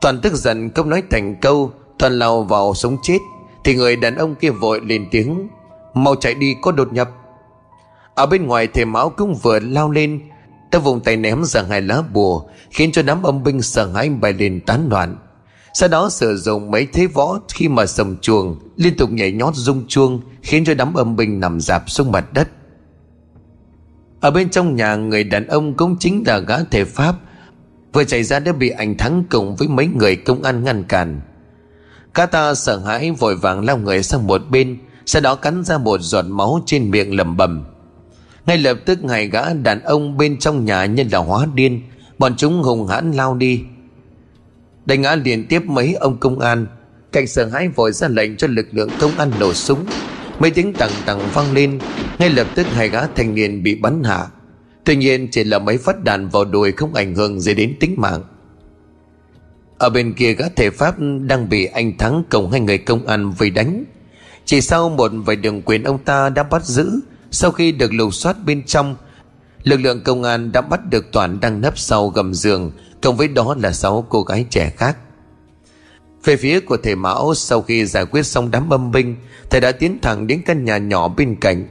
Toàn 0.00 0.20
tức 0.20 0.34
giận 0.34 0.70
không 0.74 0.88
nói 0.88 1.02
thành 1.10 1.36
câu, 1.40 1.72
Toàn 1.98 2.18
lao 2.18 2.42
vào 2.42 2.74
sống 2.74 2.96
chết. 3.02 3.18
Thì 3.64 3.74
người 3.74 3.96
đàn 3.96 4.16
ông 4.16 4.34
kia 4.34 4.50
vội 4.50 4.80
lên 4.80 5.08
tiếng, 5.10 5.48
Mau 5.94 6.14
chạy 6.14 6.34
đi, 6.34 6.56
có 6.62 6.72
đột 6.72 6.92
nhập. 6.92 7.10
Ở 8.14 8.26
bên 8.26 8.46
ngoài 8.46 8.66
thầy 8.66 8.84
máu 8.84 9.10
cũng 9.10 9.34
vừa 9.34 9.60
lao 9.60 9.90
lên, 9.90 10.20
Ta 10.70 10.78
vùng 10.78 11.00
tay 11.00 11.16
ném 11.16 11.44
ra 11.44 11.62
hai 11.62 11.82
lá 11.82 12.02
bùa, 12.12 12.42
Khiến 12.70 12.92
cho 12.92 13.02
đám 13.02 13.22
âm 13.22 13.42
binh 13.42 13.62
sợ 13.62 13.86
hãi 13.86 14.08
bay 14.08 14.32
lên 14.32 14.60
tán 14.66 14.88
loạn. 14.90 15.16
Sau 15.74 15.88
đó 15.88 16.08
sử 16.10 16.36
dụng 16.36 16.70
mấy 16.70 16.86
thế 16.92 17.06
võ 17.06 17.38
khi 17.48 17.68
mà 17.68 17.86
sầm 17.86 18.16
chuồng, 18.16 18.58
liên 18.76 18.96
tục 18.96 19.10
nhảy 19.10 19.32
nhót 19.32 19.54
rung 19.54 19.86
chuông, 19.88 20.20
khiến 20.42 20.64
cho 20.64 20.74
đám 20.74 20.94
âm 20.94 21.16
binh 21.16 21.40
nằm 21.40 21.60
dạp 21.60 21.90
xuống 21.90 22.12
mặt 22.12 22.32
đất. 22.32 22.48
Ở 24.20 24.30
bên 24.30 24.50
trong 24.50 24.76
nhà, 24.76 24.96
người 24.96 25.24
đàn 25.24 25.46
ông 25.46 25.74
cũng 25.74 25.96
chính 26.00 26.22
là 26.26 26.38
gã 26.38 26.64
thể 26.64 26.84
pháp 26.84 27.14
vừa 27.92 28.04
chạy 28.04 28.22
ra 28.24 28.38
đã 28.38 28.52
bị 28.52 28.68
anh 28.68 28.96
thắng 28.96 29.24
cùng 29.30 29.56
với 29.56 29.68
mấy 29.68 29.86
người 29.86 30.16
công 30.16 30.42
an 30.42 30.64
ngăn 30.64 30.84
cản. 30.84 31.20
Cá 32.14 32.26
ta 32.26 32.54
sợ 32.54 32.78
hãi 32.78 33.10
vội 33.10 33.36
vàng 33.36 33.64
lao 33.64 33.78
người 33.78 34.02
sang 34.02 34.26
một 34.26 34.42
bên, 34.50 34.78
sau 35.06 35.22
đó 35.22 35.34
cắn 35.34 35.64
ra 35.64 35.78
một 35.78 36.00
giọt 36.00 36.22
máu 36.22 36.60
trên 36.66 36.90
miệng 36.90 37.16
lẩm 37.16 37.36
bẩm. 37.36 37.64
Ngay 38.46 38.58
lập 38.58 38.78
tức 38.84 38.98
hai 39.08 39.28
gã 39.28 39.52
đàn 39.52 39.82
ông 39.82 40.16
bên 40.16 40.38
trong 40.38 40.64
nhà 40.64 40.84
nhân 40.84 41.08
là 41.08 41.18
hóa 41.18 41.46
điên, 41.54 41.82
bọn 42.18 42.36
chúng 42.36 42.62
hùng 42.62 42.86
hãn 42.86 43.12
lao 43.12 43.34
đi. 43.34 43.62
Đánh 44.84 45.02
ngã 45.02 45.14
liên 45.14 45.46
tiếp 45.48 45.62
mấy 45.66 45.94
ông 45.94 46.16
công 46.16 46.38
an, 46.38 46.66
cảnh 47.12 47.26
sợ 47.26 47.46
hãi 47.46 47.68
vội 47.68 47.92
ra 47.92 48.08
lệnh 48.08 48.36
cho 48.36 48.46
lực 48.46 48.66
lượng 48.72 48.90
công 49.00 49.18
an 49.18 49.30
nổ 49.40 49.54
súng. 49.54 49.86
Mấy 50.38 50.50
tiếng 50.50 50.72
tằng 50.72 50.90
tằng 51.06 51.20
vang 51.32 51.52
lên, 51.52 51.78
ngay 52.18 52.30
lập 52.30 52.46
tức 52.54 52.66
hai 52.66 52.88
gã 52.88 53.06
thanh 53.06 53.34
niên 53.34 53.62
bị 53.62 53.74
bắn 53.74 54.02
hạ 54.04 54.26
tuy 54.84 54.96
nhiên 54.96 55.28
chỉ 55.30 55.44
là 55.44 55.58
mấy 55.58 55.78
phát 55.78 56.04
đạn 56.04 56.28
vào 56.28 56.44
đùi 56.44 56.72
không 56.72 56.94
ảnh 56.94 57.14
hưởng 57.14 57.40
gì 57.40 57.54
đến 57.54 57.76
tính 57.80 57.94
mạng. 57.98 58.22
Ở 59.78 59.90
bên 59.90 60.14
kia 60.14 60.32
gã 60.32 60.48
thể 60.56 60.70
pháp 60.70 60.94
đang 61.22 61.48
bị 61.48 61.64
anh 61.64 61.98
thắng 61.98 62.24
cùng 62.30 62.50
hai 62.50 62.60
người 62.60 62.78
công 62.78 63.06
an 63.06 63.30
vây 63.30 63.50
đánh. 63.50 63.84
Chỉ 64.44 64.60
sau 64.60 64.88
một 64.88 65.12
vài 65.14 65.36
đường 65.36 65.62
quyền 65.62 65.84
ông 65.84 65.98
ta 65.98 66.28
đã 66.28 66.42
bắt 66.42 66.64
giữ, 66.64 67.00
sau 67.30 67.50
khi 67.50 67.72
được 67.72 67.92
lục 67.92 68.14
soát 68.14 68.36
bên 68.46 68.62
trong, 68.66 68.96
lực 69.62 69.80
lượng 69.80 70.00
công 70.04 70.22
an 70.22 70.52
đã 70.52 70.60
bắt 70.60 70.80
được 70.90 71.12
toàn 71.12 71.40
đang 71.40 71.60
nấp 71.60 71.78
sau 71.78 72.08
gầm 72.08 72.34
giường, 72.34 72.72
cộng 73.02 73.16
với 73.16 73.28
đó 73.28 73.56
là 73.58 73.72
sáu 73.72 74.06
cô 74.08 74.22
gái 74.22 74.46
trẻ 74.50 74.70
khác. 74.76 74.96
Về 76.24 76.36
phía 76.36 76.60
của 76.60 76.76
thầy 76.76 76.96
mão, 76.96 77.34
sau 77.34 77.62
khi 77.62 77.86
giải 77.86 78.06
quyết 78.06 78.22
xong 78.22 78.50
đám 78.50 78.72
âm 78.72 78.92
binh, 78.92 79.16
thầy 79.50 79.60
đã 79.60 79.72
tiến 79.72 79.98
thẳng 80.02 80.26
đến 80.26 80.42
căn 80.46 80.64
nhà 80.64 80.78
nhỏ 80.78 81.08
bên 81.08 81.36
cạnh 81.40 81.68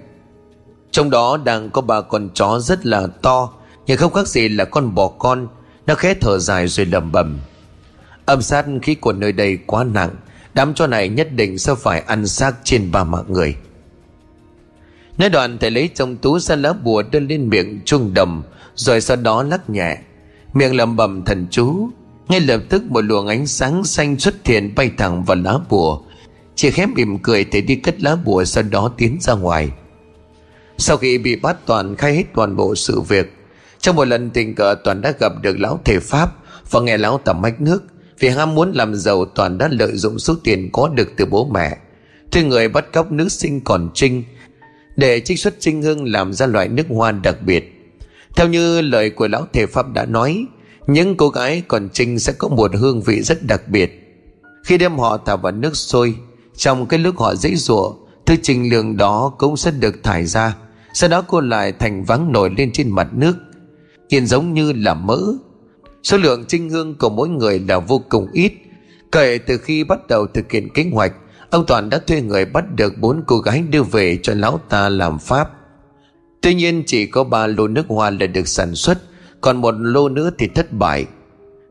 trong 0.92 1.10
đó 1.10 1.38
đang 1.38 1.70
có 1.70 1.82
ba 1.82 2.02
con 2.02 2.30
chó 2.34 2.60
rất 2.60 2.86
là 2.86 3.08
to, 3.08 3.50
nhưng 3.86 3.98
không 3.98 4.14
khác 4.14 4.28
gì 4.28 4.50
là 4.50 4.66
con 4.66 4.96
bò 4.96 5.08
con 5.08 5.48
nó 5.88 5.96
khẽ 5.96 6.14
thở 6.22 6.40
dài 6.40 6.68
rồi 6.68 6.86
lẩm 6.86 7.12
bẩm. 7.12 7.40
Âm 8.26 8.42
sát 8.42 8.66
khí 8.82 8.96
của 8.96 9.14
nơi 9.14 9.32
đây 9.32 9.58
quá 9.66 9.84
nặng, 9.84 10.16
đám 10.54 10.74
chó 10.74 10.88
này 10.88 11.10
nhất 11.10 11.32
định 11.32 11.58
sẽ 11.58 11.76
phải 11.76 12.00
ăn 12.00 12.28
xác 12.28 12.56
trên 12.64 12.92
ba 12.92 13.04
mạng 13.04 13.26
người. 13.28 13.56
Nói 15.18 15.30
đoạn, 15.30 15.58
thầy 15.58 15.72
lấy 15.72 15.90
trong 15.96 16.18
túi 16.18 16.40
ra 16.40 16.56
lá 16.56 16.74
bùa 16.74 17.04
đưa 17.12 17.20
lên 17.20 17.50
miệng 17.50 17.82
chuông 17.86 18.14
đầm, 18.14 18.44
rồi 18.76 19.02
sau 19.02 19.18
đó 19.18 19.44
lắc 19.44 19.70
nhẹ. 19.70 19.98
Miệng 20.54 20.76
lẩm 20.76 20.96
bẩm, 20.96 21.26
thần 21.26 21.48
chú, 21.52 21.90
ngay 22.30 22.40
lập 22.40 22.62
tức 22.70 22.84
một 22.84 23.02
luồng 23.02 23.28
ánh 23.28 23.48
sáng 23.48 23.84
xanh 23.84 24.20
xuất 24.20 24.48
hiện 24.48 24.76
bay 24.76 24.92
thẳng 24.98 25.24
vào 25.24 25.38
lá 25.38 25.58
bùa. 25.70 26.02
Chỉ 26.56 26.72
khép 26.72 26.90
mỉm 26.90 27.20
cười 27.20 27.44
thì 27.44 27.62
đi 27.62 27.76
cất 27.76 28.02
lá 28.02 28.16
bùa 28.16 28.46
sau 28.46 28.64
đó 28.64 28.92
tiến 28.98 29.18
ra 29.22 29.34
ngoài 29.34 29.72
sau 30.82 30.98
khi 30.98 31.18
bị 31.18 31.36
bắt 31.36 31.58
toàn 31.66 31.96
khai 31.96 32.16
hết 32.16 32.24
toàn 32.36 32.56
bộ 32.56 32.76
sự 32.76 33.02
việc, 33.02 33.34
trong 33.80 33.96
một 33.96 34.08
lần 34.08 34.30
tình 34.30 34.56
cờ 34.56 34.76
toàn 34.84 35.02
đã 35.02 35.14
gặp 35.20 35.32
được 35.42 35.60
lão 35.60 35.80
thể 35.86 36.00
pháp 36.00 36.36
và 36.72 36.80
nghe 36.80 36.98
lão 36.98 37.18
tầm 37.26 37.42
mách 37.42 37.62
nước 37.62 37.84
vì 38.20 38.30
ham 38.30 38.56
muốn 38.56 38.72
làm 38.72 38.96
giàu 38.96 39.26
toàn 39.26 39.58
đã 39.58 39.70
lợi 39.72 39.96
dụng 39.96 40.20
số 40.20 40.36
tiền 40.44 40.70
có 40.74 40.88
được 40.88 41.10
từ 41.18 41.26
bố 41.26 41.50
mẹ. 41.54 41.78
Thuê 42.32 42.44
người 42.44 42.70
bắt 42.70 42.94
cóc 42.94 43.12
nữ 43.12 43.30
sinh 43.30 43.62
còn 43.62 43.90
trinh, 43.94 44.24
để 44.96 45.20
trích 45.20 45.40
xuất 45.40 45.56
trinh 45.60 45.82
hương 45.82 46.12
làm 46.12 46.34
ra 46.34 46.46
loại 46.46 46.68
nước 46.68 46.86
hoa 46.90 47.12
đặc 47.12 47.36
biệt. 47.46 47.94
Theo 48.36 48.48
như 48.48 48.82
lời 48.82 49.10
của 49.10 49.28
lão 49.28 49.48
thể 49.54 49.66
pháp 49.66 49.94
đã 49.94 50.06
nói, 50.06 50.46
những 50.88 51.18
cô 51.18 51.30
gái 51.30 51.64
còn 51.68 51.90
trinh 51.94 52.20
sẽ 52.20 52.34
có 52.34 52.48
một 52.48 52.72
hương 52.76 53.02
vị 53.02 53.22
rất 53.22 53.44
đặc 53.44 53.68
biệt. 53.68 54.20
Khi 54.64 54.78
đem 54.78 54.98
họ 54.98 55.18
thả 55.18 55.36
vào 55.36 55.52
nước 55.52 55.76
sôi, 55.76 56.16
trong 56.58 56.86
cái 56.86 57.00
lúc 57.00 57.20
họ 57.20 57.36
dễ 57.36 57.56
dụa 57.56 57.94
thứ 58.26 58.36
trình 58.44 58.70
lượng 58.70 58.98
đó 58.98 59.34
cũng 59.38 59.58
sẽ 59.58 59.72
được 59.72 60.04
thải 60.04 60.26
ra 60.26 60.56
sau 60.94 61.10
đó 61.10 61.22
cô 61.28 61.42
lại 61.42 61.72
thành 61.72 62.04
vắng 62.04 62.32
nổi 62.32 62.50
lên 62.58 62.72
trên 62.72 62.90
mặt 62.90 63.08
nước, 63.14 63.36
nhìn 64.10 64.26
giống 64.26 64.54
như 64.54 64.74
là 64.74 64.94
mỡ. 64.94 65.20
Số 66.04 66.18
lượng 66.18 66.46
trinh 66.48 66.70
hương 66.70 66.98
của 66.98 67.10
mỗi 67.10 67.30
người 67.30 67.60
là 67.60 67.80
vô 67.80 68.02
cùng 68.10 68.28
ít. 68.34 68.54
Kể 69.12 69.38
từ 69.38 69.58
khi 69.58 69.84
bắt 69.84 70.08
đầu 70.08 70.28
thực 70.28 70.52
hiện 70.52 70.70
kế 70.74 70.86
hoạch, 70.94 71.14
ông 71.50 71.66
toàn 71.66 71.90
đã 71.90 72.00
thuê 72.08 72.22
người 72.22 72.46
bắt 72.46 72.76
được 72.76 72.94
bốn 73.00 73.24
cô 73.28 73.38
gái 73.38 73.64
đưa 73.70 73.84
về 73.84 74.18
cho 74.24 74.34
lão 74.34 74.60
ta 74.70 74.90
làm 74.90 75.20
pháp. 75.20 75.50
Tuy 76.42 76.54
nhiên, 76.54 76.84
chỉ 76.86 77.06
có 77.06 77.24
ba 77.24 77.48
lô 77.48 77.68
nước 77.68 77.86
hoa 77.88 78.10
là 78.10 78.28
được 78.28 78.48
sản 78.48 78.76
xuất, 78.76 78.98
Còn 79.42 79.62
một 79.62 79.76
lô 79.80 80.10
nữa 80.10 80.32
thì 80.38 80.48
thất 80.48 80.74
bại. 80.74 81.06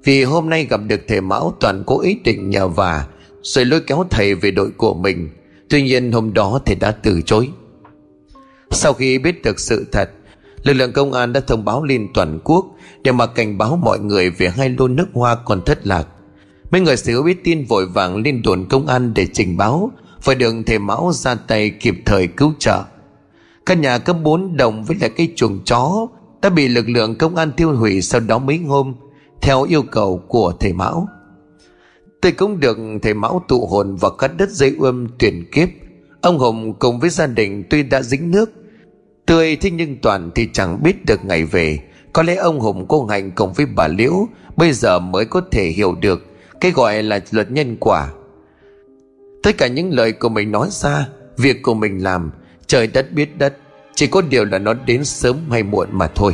Vì 0.04 0.24
hôm 0.24 0.50
nay 0.50 0.66
gặp 0.70 0.80
được 0.86 1.00
thầy 1.08 1.20
Mão, 1.20 1.56
Toàn 1.60 1.82
cố 1.86 2.00
ý 2.00 2.18
định 2.24 2.50
nhờ 2.50 2.68
vả, 2.68 3.06
Rồi 3.42 3.64
lôi 3.64 3.80
kéo 3.80 4.06
thầy 4.10 4.34
về 4.34 4.50
đội 4.50 4.70
của 4.70 4.94
mình. 4.94 5.28
Tuy 5.68 5.82
nhiên, 5.82 6.12
hôm 6.12 6.34
đó 6.34 6.60
thầy 6.66 6.74
đã 6.76 6.90
từ 6.90 7.22
chối. 7.22 7.48
Sau 8.70 8.92
khi 8.92 9.18
biết 9.18 9.42
được 9.42 9.60
sự 9.60 9.86
thật, 9.92 10.10
Lực 10.62 10.72
lượng 10.72 10.92
công 10.92 11.12
an 11.12 11.32
đã 11.32 11.40
thông 11.40 11.64
báo 11.64 11.84
lên 11.84 12.08
toàn 12.14 12.38
quốc 12.44 12.66
Để 13.02 13.12
mà 13.12 13.26
cảnh 13.26 13.58
báo 13.58 13.76
mọi 13.76 13.98
người 13.98 14.30
về 14.30 14.48
hai 14.48 14.70
lô 14.78 14.88
nước 14.88 15.06
hoa 15.12 15.36
còn 15.44 15.62
thất 15.64 15.86
lạc. 15.86 16.06
Mấy 16.70 16.80
người 16.80 16.96
sở 16.96 17.22
biết 17.22 17.44
tin 17.44 17.64
vội 17.64 17.86
vàng 17.86 18.16
lên 18.16 18.42
đồn 18.42 18.66
công 18.68 18.86
an 18.86 19.14
để 19.14 19.26
trình 19.32 19.56
báo 19.56 19.90
Phải 20.20 20.34
được 20.34 20.54
thầy 20.66 20.78
Mão 20.78 21.10
ra 21.14 21.34
tay 21.34 21.70
kịp 21.70 21.94
thời 22.04 22.26
cứu 22.26 22.52
trợ. 22.58 22.82
Căn 23.66 23.80
nhà 23.80 23.98
cấp 23.98 24.16
4 24.22 24.56
đồng 24.56 24.84
với 24.84 24.96
lại 25.00 25.10
cái 25.16 25.32
chuồng 25.36 25.64
chó 25.64 26.06
Đã 26.42 26.50
bị 26.50 26.68
lực 26.68 26.88
lượng 26.88 27.14
công 27.14 27.36
an 27.36 27.52
tiêu 27.56 27.76
hủy 27.76 28.02
sau 28.02 28.20
đó 28.20 28.38
mấy 28.38 28.58
hôm, 28.58 28.94
Theo 29.42 29.62
yêu 29.62 29.82
cầu 29.82 30.22
của 30.28 30.52
thầy 30.60 30.72
Mão. 30.72 31.08
Tôi 32.20 32.32
cũng 32.32 32.60
được 32.60 32.78
thầy 33.02 33.14
Mão 33.14 33.44
tụ 33.48 33.66
hồn 33.66 33.96
vào 33.96 34.10
cắt 34.10 34.30
đất 34.36 34.50
dây 34.50 34.74
ươm 34.78 35.06
tuyển 35.18 35.44
kiếp. 35.52 35.68
Ông 36.20 36.38
Hùng 36.38 36.74
cùng 36.78 37.00
với 37.00 37.10
gia 37.10 37.26
đình 37.26 37.64
tuy 37.70 37.82
đã 37.82 38.02
dính 38.02 38.30
nước 38.30 38.59
Tươi, 39.30 39.56
thế 39.56 39.70
nhưng 39.70 39.96
Toàn 39.96 40.30
thì 40.34 40.48
chẳng 40.52 40.82
biết 40.82 41.04
được 41.06 41.24
ngày 41.24 41.44
về. 41.44 41.78
Có 42.12 42.22
lẽ 42.22 42.34
ông 42.34 42.60
Hùng 42.60 42.86
cô 42.88 43.06
Hạnh 43.06 43.30
cùng 43.30 43.52
với 43.52 43.66
bà 43.66 43.88
Liễu 43.88 44.28
Bây 44.56 44.72
giờ 44.72 44.98
mới 44.98 45.24
có 45.24 45.40
thể 45.50 45.64
hiểu 45.64 45.94
được 46.00 46.26
Cái 46.60 46.70
gọi 46.70 47.02
là 47.02 47.20
luật 47.30 47.50
nhân 47.50 47.76
quả. 47.80 48.10
Tất 49.42 49.58
cả 49.58 49.66
những 49.66 49.92
lời 49.92 50.12
của 50.12 50.28
mình 50.28 50.52
nói 50.52 50.68
ra, 50.70 51.06
Việc 51.36 51.62
của 51.62 51.74
mình 51.74 52.02
làm, 52.02 52.30
Trời 52.66 52.86
đất 52.86 53.12
biết 53.12 53.38
đất, 53.38 53.56
Chỉ 53.94 54.06
có 54.06 54.22
điều 54.22 54.44
là 54.44 54.58
nó 54.58 54.74
đến 54.74 55.04
sớm 55.04 55.36
hay 55.50 55.62
muộn 55.62 55.88
mà 55.92 56.06
thôi. 56.06 56.32